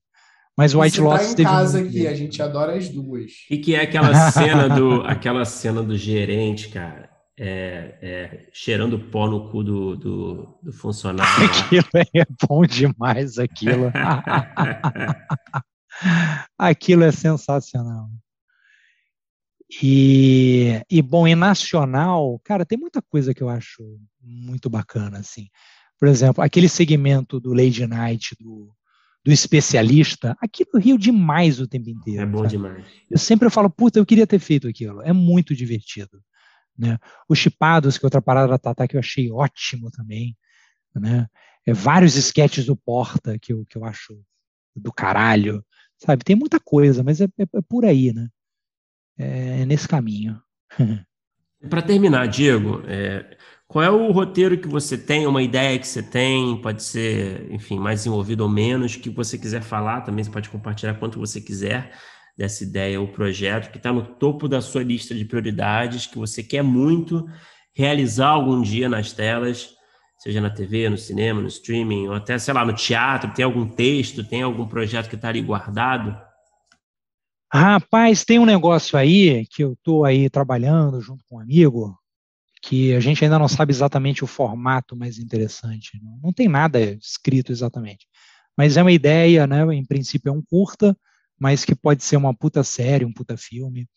Mas 0.58 0.76
o 0.76 0.82
White 0.82 0.98
Você 0.98 1.02
Lotus 1.02 1.26
tá 1.28 1.32
em 1.32 1.36
teve 1.36 1.50
casa 1.50 1.80
aqui, 1.80 2.06
a 2.06 2.14
gente 2.14 2.42
adora 2.42 2.76
as 2.76 2.90
duas. 2.90 3.32
E 3.50 3.58
que 3.58 3.76
é 3.76 3.82
aquela 3.82 4.30
cena 4.30 4.68
do, 4.68 5.02
aquela 5.08 5.46
cena 5.46 5.82
do 5.82 5.98
gerente, 5.98 6.68
cara, 6.68 7.09
é, 7.42 7.98
é, 8.02 8.50
cheirando 8.52 9.00
pó 9.00 9.26
no 9.26 9.50
cu 9.50 9.64
do, 9.64 9.96
do, 9.96 10.60
do 10.62 10.74
funcionário. 10.74 11.46
Aquilo 11.46 11.88
é 12.14 12.26
bom 12.46 12.66
demais, 12.66 13.40
aquilo. 13.40 13.90
aquilo 16.58 17.04
é 17.04 17.14
sensacional. 17.14 18.10
E, 19.82 20.82
e, 20.90 21.02
bom, 21.02 21.26
em 21.26 21.36
nacional, 21.36 22.38
cara, 22.44 22.66
tem 22.66 22.78
muita 22.78 23.02
coisa 23.02 23.34
que 23.34 23.42
eu 23.42 23.48
acho 23.48 23.82
muito 24.22 24.70
bacana, 24.70 25.20
assim. 25.20 25.48
Por 25.98 26.10
exemplo, 26.10 26.44
aquele 26.44 26.68
segmento 26.68 27.40
do 27.40 27.54
Lady 27.54 27.88
Night, 27.88 28.36
do, 28.40 28.70
do 29.24 29.32
especialista, 29.32 30.36
aquilo 30.42 30.72
riu 30.76 30.98
demais 30.98 31.62
o 31.62 31.68
tempo 31.68 31.90
inteiro. 31.90 32.22
É 32.22 32.26
bom 32.26 32.40
sabe? 32.40 32.50
demais. 32.50 32.86
Eu 33.10 33.18
sempre 33.18 33.50
falo, 33.50 33.70
puta, 33.70 33.98
eu 33.98 34.06
queria 34.06 34.28
ter 34.28 34.40
feito 34.40 34.68
aquilo. 34.68 35.02
É 35.04 35.14
muito 35.14 35.56
divertido. 35.56 36.22
Né? 36.80 36.98
Os 37.28 37.38
Chipados, 37.38 37.98
que 37.98 38.06
é 38.06 38.08
outra 38.08 38.22
parada 38.22 38.48
da 38.48 38.58
Tata 38.58 38.88
que 38.88 38.96
eu 38.96 39.00
achei 39.00 39.30
ótimo 39.30 39.92
também. 39.92 40.38
Né? 40.96 41.28
É, 41.66 41.74
vários 41.74 42.16
sketches 42.16 42.66
do 42.66 42.76
Porta 42.76 43.38
que 43.38 43.54
eu, 43.54 43.66
que 43.66 43.78
eu 43.78 43.84
acho 43.84 44.20
do 44.76 44.94
caralho. 44.94 45.64
Sabe? 45.98 46.24
Tem 46.24 46.36
muita 46.36 46.60
coisa, 46.60 47.04
mas 47.04 47.20
é, 47.20 47.26
é, 47.26 47.44
é 47.44 47.62
por 47.68 47.86
aí, 47.86 48.14
né? 48.14 48.30
é, 49.20 49.66
nesse 49.66 49.88
caminho. 49.88 50.42
Para 51.70 51.82
terminar, 51.82 52.26
Diego, 52.28 52.82
é, 52.88 53.38
qual 53.68 53.84
é 53.84 53.92
o 53.92 54.12
roteiro 54.12 54.58
que 54.58 54.68
você 54.68 54.98
tem, 54.98 55.28
uma 55.28 55.44
ideia 55.44 55.78
que 55.78 55.86
você 55.86 56.02
tem, 56.02 56.60
pode 56.62 56.82
ser, 56.82 57.52
enfim, 57.52 57.78
mais 57.78 58.00
desenvolvido 58.00 58.42
ou 58.42 58.50
menos, 58.50 58.96
que 58.96 59.10
você 59.10 59.38
quiser 59.38 59.62
falar, 59.62 60.02
também 60.02 60.24
você 60.24 60.32
pode 60.32 60.50
compartilhar 60.50 60.94
quanto 60.94 61.20
você 61.20 61.42
quiser 61.42 61.92
dessa 62.40 62.64
ideia 62.64 63.02
ou 63.02 63.08
projeto 63.10 63.70
que 63.70 63.76
está 63.76 63.92
no 63.92 64.02
topo 64.02 64.48
da 64.48 64.62
sua 64.62 64.82
lista 64.82 65.14
de 65.14 65.26
prioridades, 65.26 66.06
que 66.06 66.18
você 66.18 66.42
quer 66.42 66.64
muito 66.64 67.30
realizar 67.76 68.30
algum 68.30 68.62
dia 68.62 68.88
nas 68.88 69.12
telas, 69.12 69.76
seja 70.18 70.40
na 70.40 70.50
TV, 70.50 70.88
no 70.88 70.98
cinema, 70.98 71.42
no 71.42 71.50
streaming, 71.50 72.08
ou 72.08 72.14
até, 72.14 72.40
sei 72.40 72.54
lá, 72.54 72.64
no 72.64 72.72
teatro, 72.72 73.34
tem 73.34 73.44
algum 73.44 73.68
texto, 73.68 74.24
tem 74.24 74.42
algum 74.42 74.66
projeto 74.66 75.10
que 75.10 75.16
está 75.16 75.28
ali 75.28 75.42
guardado? 75.42 76.18
Rapaz, 77.52 78.24
tem 78.24 78.40
um 78.40 78.46
negócio 78.46 78.98
aí 78.98 79.46
que 79.48 79.62
eu 79.62 79.74
estou 79.74 80.06
aí 80.06 80.30
trabalhando 80.30 81.02
junto 81.02 81.26
com 81.28 81.36
um 81.36 81.42
amigo, 81.42 82.00
que 82.62 82.96
a 82.96 83.02
gente 83.02 83.22
ainda 83.22 83.38
não 83.38 83.50
sabe 83.50 83.74
exatamente 83.74 84.24
o 84.24 84.28
formato 84.28 84.96
mais 84.96 85.20
interessante. 85.20 86.00
Não, 86.24 86.32
tem 86.32 86.48
nada 86.48 86.80
escrito 86.80 87.52
exatamente. 87.52 88.08
Mas 88.58 88.78
é 88.78 88.82
uma 88.82 88.94
ideia, 88.94 89.46
né? 89.46 89.62
Em 89.76 89.84
princípio 89.84 90.30
é 90.30 90.32
um 90.32 90.42
curta, 90.42 90.96
mas 91.40 91.66
que 91.66 91.76
pode 91.76 92.04
ser 92.04 92.18
uma 92.18 92.34
puta 92.34 92.64
série, 92.64 93.06
um 93.06 93.14
puta 93.14 93.38
filme. 93.38 93.88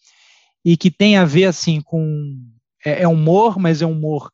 E 0.64 0.76
que 0.76 0.90
tem 0.90 1.16
a 1.16 1.24
ver, 1.24 1.46
assim, 1.46 1.80
com. 1.80 2.38
É, 2.84 3.02
é 3.02 3.08
humor, 3.08 3.58
mas 3.58 3.82
é 3.82 3.86
humor 3.86 4.30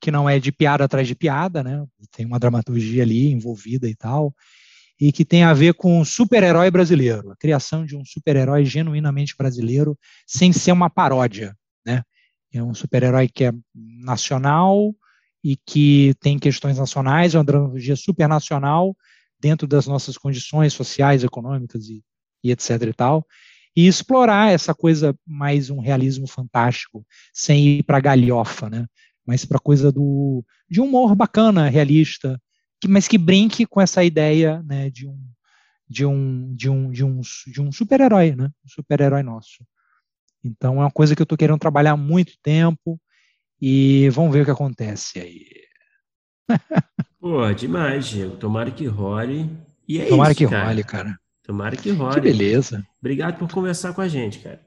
que 0.00 0.10
não 0.10 0.28
é 0.28 0.38
de 0.38 0.50
piada 0.50 0.84
atrás 0.84 1.06
de 1.06 1.14
piada, 1.14 1.62
né? 1.62 1.84
Tem 2.10 2.26
uma 2.26 2.38
dramaturgia 2.38 3.02
ali 3.02 3.30
envolvida 3.30 3.88
e 3.88 3.94
tal 3.94 4.34
e 5.02 5.10
que 5.10 5.24
tem 5.24 5.42
a 5.42 5.52
ver 5.52 5.74
com 5.74 6.00
um 6.00 6.04
super-herói 6.04 6.70
brasileiro, 6.70 7.32
a 7.32 7.36
criação 7.36 7.84
de 7.84 7.96
um 7.96 8.04
super-herói 8.04 8.64
genuinamente 8.64 9.34
brasileiro, 9.36 9.98
sem 10.24 10.52
ser 10.52 10.70
uma 10.70 10.88
paródia, 10.88 11.56
né? 11.84 12.04
É 12.52 12.62
um 12.62 12.72
super-herói 12.72 13.28
que 13.28 13.46
é 13.46 13.52
nacional 13.74 14.94
e 15.42 15.56
que 15.56 16.14
tem 16.20 16.38
questões 16.38 16.78
nacionais, 16.78 17.34
é 17.34 17.38
uma 17.38 17.44
dramaturgia 17.44 17.96
supernacional 17.96 18.96
dentro 19.40 19.66
das 19.66 19.88
nossas 19.88 20.16
condições 20.16 20.72
sociais, 20.72 21.24
econômicas 21.24 21.88
e, 21.88 22.04
e 22.42 22.50
etc 22.50 22.70
e 22.82 22.92
tal, 22.92 23.26
e 23.76 23.86
explorar 23.86 24.52
essa 24.52 24.74
coisa 24.74 25.16
mais 25.26 25.70
um 25.70 25.80
realismo 25.80 26.26
fantástico, 26.26 27.04
sem 27.32 27.78
ir 27.78 27.82
para 27.82 28.00
galhofa, 28.00 28.68
né? 28.68 28.86
Mas 29.26 29.44
para 29.44 29.58
coisa 29.58 29.90
do 29.90 30.44
de 30.68 30.80
humor 30.80 31.14
bacana, 31.14 31.68
realista, 31.68 32.40
que, 32.80 32.88
mas 32.88 33.06
que 33.06 33.16
brinque 33.16 33.64
com 33.66 33.80
essa 33.80 34.02
ideia 34.02 34.62
né, 34.64 34.90
de 34.90 35.06
um 35.06 35.18
de 35.88 36.04
um 36.04 36.54
de 36.54 36.68
um 36.70 36.90
de 36.90 37.04
um, 37.04 37.20
de 37.46 37.60
um 37.60 37.72
super-herói, 37.72 38.34
né? 38.34 38.50
Um 38.64 38.68
super-herói 38.68 39.22
nosso. 39.22 39.64
Então 40.44 40.76
é 40.76 40.80
uma 40.80 40.90
coisa 40.90 41.14
que 41.14 41.22
eu 41.22 41.24
estou 41.24 41.38
querendo 41.38 41.58
trabalhar 41.58 41.92
há 41.92 41.96
muito 41.96 42.32
tempo 42.42 43.00
e 43.60 44.08
vamos 44.10 44.32
ver 44.32 44.42
o 44.42 44.44
que 44.44 44.50
acontece 44.50 45.20
aí. 45.20 45.46
Pô, 47.20 47.52
demais, 47.52 48.08
Diego. 48.08 48.36
Tomara 48.36 48.70
que 48.72 48.86
role. 48.86 49.48
E 49.86 50.00
é 50.00 50.06
Tomara 50.06 50.32
isso, 50.32 50.38
que 50.38 50.48
cara. 50.48 50.66
role, 50.66 50.84
cara. 50.84 51.18
Tomara 51.42 51.76
que 51.76 51.90
role. 51.90 52.14
Que 52.14 52.20
beleza. 52.20 52.86
Obrigado 53.00 53.38
por 53.38 53.50
conversar 53.50 53.92
com 53.92 54.00
a 54.00 54.08
gente, 54.08 54.38
cara. 54.38 54.60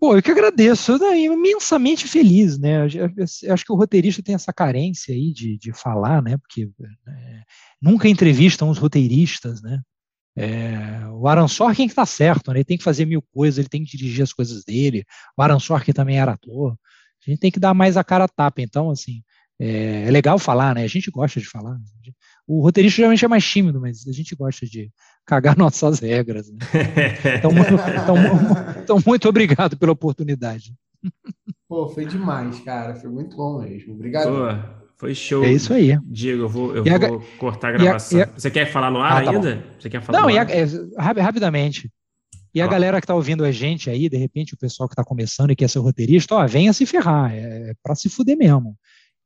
Pô, 0.00 0.16
eu 0.16 0.22
que 0.22 0.30
agradeço, 0.30 0.92
eu 0.92 0.98
daí, 0.98 1.24
imensamente 1.26 2.06
feliz, 2.06 2.58
né? 2.58 2.84
Eu, 2.86 3.06
eu, 3.06 3.24
eu, 3.42 3.54
acho 3.54 3.64
que 3.64 3.72
o 3.72 3.76
roteirista 3.76 4.22
tem 4.22 4.34
essa 4.34 4.52
carência 4.52 5.14
aí 5.14 5.32
de, 5.32 5.56
de 5.56 5.72
falar, 5.72 6.22
né? 6.22 6.36
Porque 6.36 6.68
é, 7.08 7.42
nunca 7.80 8.08
entrevistam 8.08 8.68
os 8.68 8.78
roteiristas, 8.78 9.62
né? 9.62 9.80
É, 10.36 11.06
o 11.12 11.28
Aaron 11.28 11.46
Sorkin 11.46 11.88
que 11.88 11.94
tá 11.94 12.04
certo, 12.04 12.50
né? 12.50 12.58
Ele 12.58 12.64
tem 12.64 12.76
que 12.76 12.84
fazer 12.84 13.06
mil 13.06 13.22
coisas, 13.22 13.58
ele 13.58 13.68
tem 13.68 13.84
que 13.84 13.96
dirigir 13.96 14.22
as 14.22 14.32
coisas 14.32 14.64
dele. 14.64 15.04
O 15.38 15.42
Aaron 15.42 15.60
Sorkin 15.60 15.92
também 15.92 16.18
era 16.18 16.32
ator. 16.32 16.72
A 17.26 17.30
gente 17.30 17.40
tem 17.40 17.50
que 17.50 17.60
dar 17.60 17.72
mais 17.72 17.96
a 17.96 18.04
cara 18.04 18.24
a 18.24 18.28
tapa. 18.28 18.60
Então, 18.60 18.90
assim, 18.90 19.22
é, 19.58 20.04
é 20.06 20.10
legal 20.10 20.38
falar, 20.38 20.74
né? 20.74 20.82
A 20.82 20.88
gente 20.88 21.10
gosta 21.10 21.40
de 21.40 21.46
falar. 21.46 21.78
O 22.46 22.62
roteirista 22.62 22.96
geralmente 22.96 23.24
é 23.24 23.28
mais 23.28 23.44
tímido, 23.44 23.80
mas 23.80 24.06
a 24.06 24.12
gente 24.12 24.34
gosta 24.34 24.66
de 24.66 24.90
cagar 25.24 25.56
nossas 25.58 25.98
regras. 25.98 26.50
Né? 26.50 26.58
Então, 27.38 27.50
então, 27.52 28.16
então, 28.82 28.98
muito 29.06 29.28
obrigado 29.28 29.76
pela 29.76 29.92
oportunidade. 29.92 30.74
Pô, 31.68 31.88
foi 31.88 32.04
demais, 32.04 32.60
cara. 32.60 32.94
Foi 32.94 33.10
muito 33.10 33.36
bom 33.36 33.60
mesmo. 33.60 33.94
Obrigado. 33.94 34.28
Pô, 34.28 34.84
foi 34.96 35.14
show. 35.14 35.44
É 35.44 35.52
isso 35.52 35.72
aí. 35.72 35.98
Diego, 36.04 36.42
eu 36.42 36.48
vou, 36.48 36.76
eu 36.76 36.84
vou 36.84 37.18
a, 37.18 37.38
cortar 37.38 37.68
a 37.68 37.72
gravação. 37.72 38.22
A, 38.22 38.26
Você 38.26 38.50
quer 38.50 38.70
falar 38.70 38.90
no 38.90 39.00
ar 39.00 39.22
ah, 39.22 39.24
tá 39.24 39.30
ainda? 39.30 39.56
Bom. 39.56 39.62
Você 39.78 39.90
quer 39.90 40.02
falar 40.02 40.20
Não, 40.20 40.28
no 40.28 40.38
ar? 40.38 40.50
É, 40.50 40.64
rapidamente. 41.22 41.90
E 42.54 42.60
a 42.60 42.66
galera 42.68 43.00
que 43.00 43.04
está 43.04 43.14
ouvindo 43.14 43.44
a 43.44 43.50
gente 43.50 43.90
aí, 43.90 44.08
de 44.08 44.16
repente, 44.16 44.54
o 44.54 44.56
pessoal 44.56 44.88
que 44.88 44.92
está 44.92 45.02
começando 45.02 45.50
e 45.50 45.56
quer 45.56 45.68
ser 45.68 45.80
roteirista, 45.80 46.36
ó, 46.36 46.46
venha 46.46 46.72
se 46.72 46.86
ferrar. 46.86 47.34
É, 47.34 47.70
é 47.70 47.74
para 47.82 47.96
se 47.96 48.08
fuder 48.08 48.36
mesmo. 48.36 48.76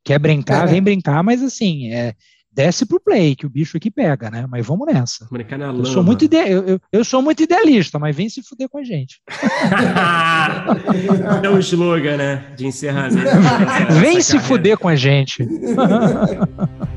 Quer 0.03 0.19
brincar, 0.19 0.67
vem 0.67 0.83
brincar, 0.83 1.23
mas 1.23 1.43
assim, 1.43 1.93
é, 1.93 2.15
desce 2.59 2.85
pro 2.85 2.99
play, 2.99 3.37
que 3.37 3.47
o 3.47 3.49
bicho 3.49 3.77
aqui 3.77 3.89
pega, 3.89 4.29
né? 4.33 4.45
Mas 4.51 4.67
vamos 4.67 4.93
nessa. 4.93 5.29
Brincar 5.31 5.57
na 5.57 5.67
eu 5.67 5.85
sou 5.85 6.03
muito 6.03 6.25
ide... 6.25 6.39
eu, 6.39 6.67
eu, 6.67 6.81
eu, 6.91 7.05
sou 7.05 7.23
muito 7.23 7.41
idealista, 7.41 8.01
mas 8.01 8.17
vem 8.17 8.29
se 8.29 8.43
fuder 8.43 8.69
com 8.69 8.79
a 8.79 8.83
gente. 8.83 9.21
é 11.41 11.49
um 11.49 11.61
slogan, 11.61 12.17
né? 12.17 12.53
De 12.57 12.67
encerramento. 12.67 13.31
vem 14.01 14.21
se 14.21 14.33
carreira. 14.33 14.49
fuder 14.49 14.77
com 14.77 14.89
a 14.89 14.97
gente. 14.97 15.49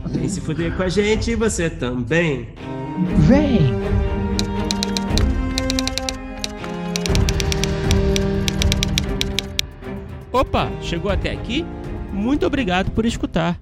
vem 0.08 0.28
se 0.28 0.42
fuder 0.42 0.76
com 0.76 0.82
a 0.82 0.90
gente 0.90 1.30
e 1.30 1.36
você 1.36 1.70
também. 1.70 2.50
Vem. 3.20 3.60
Opa, 10.32 10.72
chegou 10.82 11.12
até 11.12 11.30
aqui? 11.30 11.64
Muito 12.12 12.48
obrigado 12.48 12.90
por 12.90 13.06
escutar. 13.06 13.62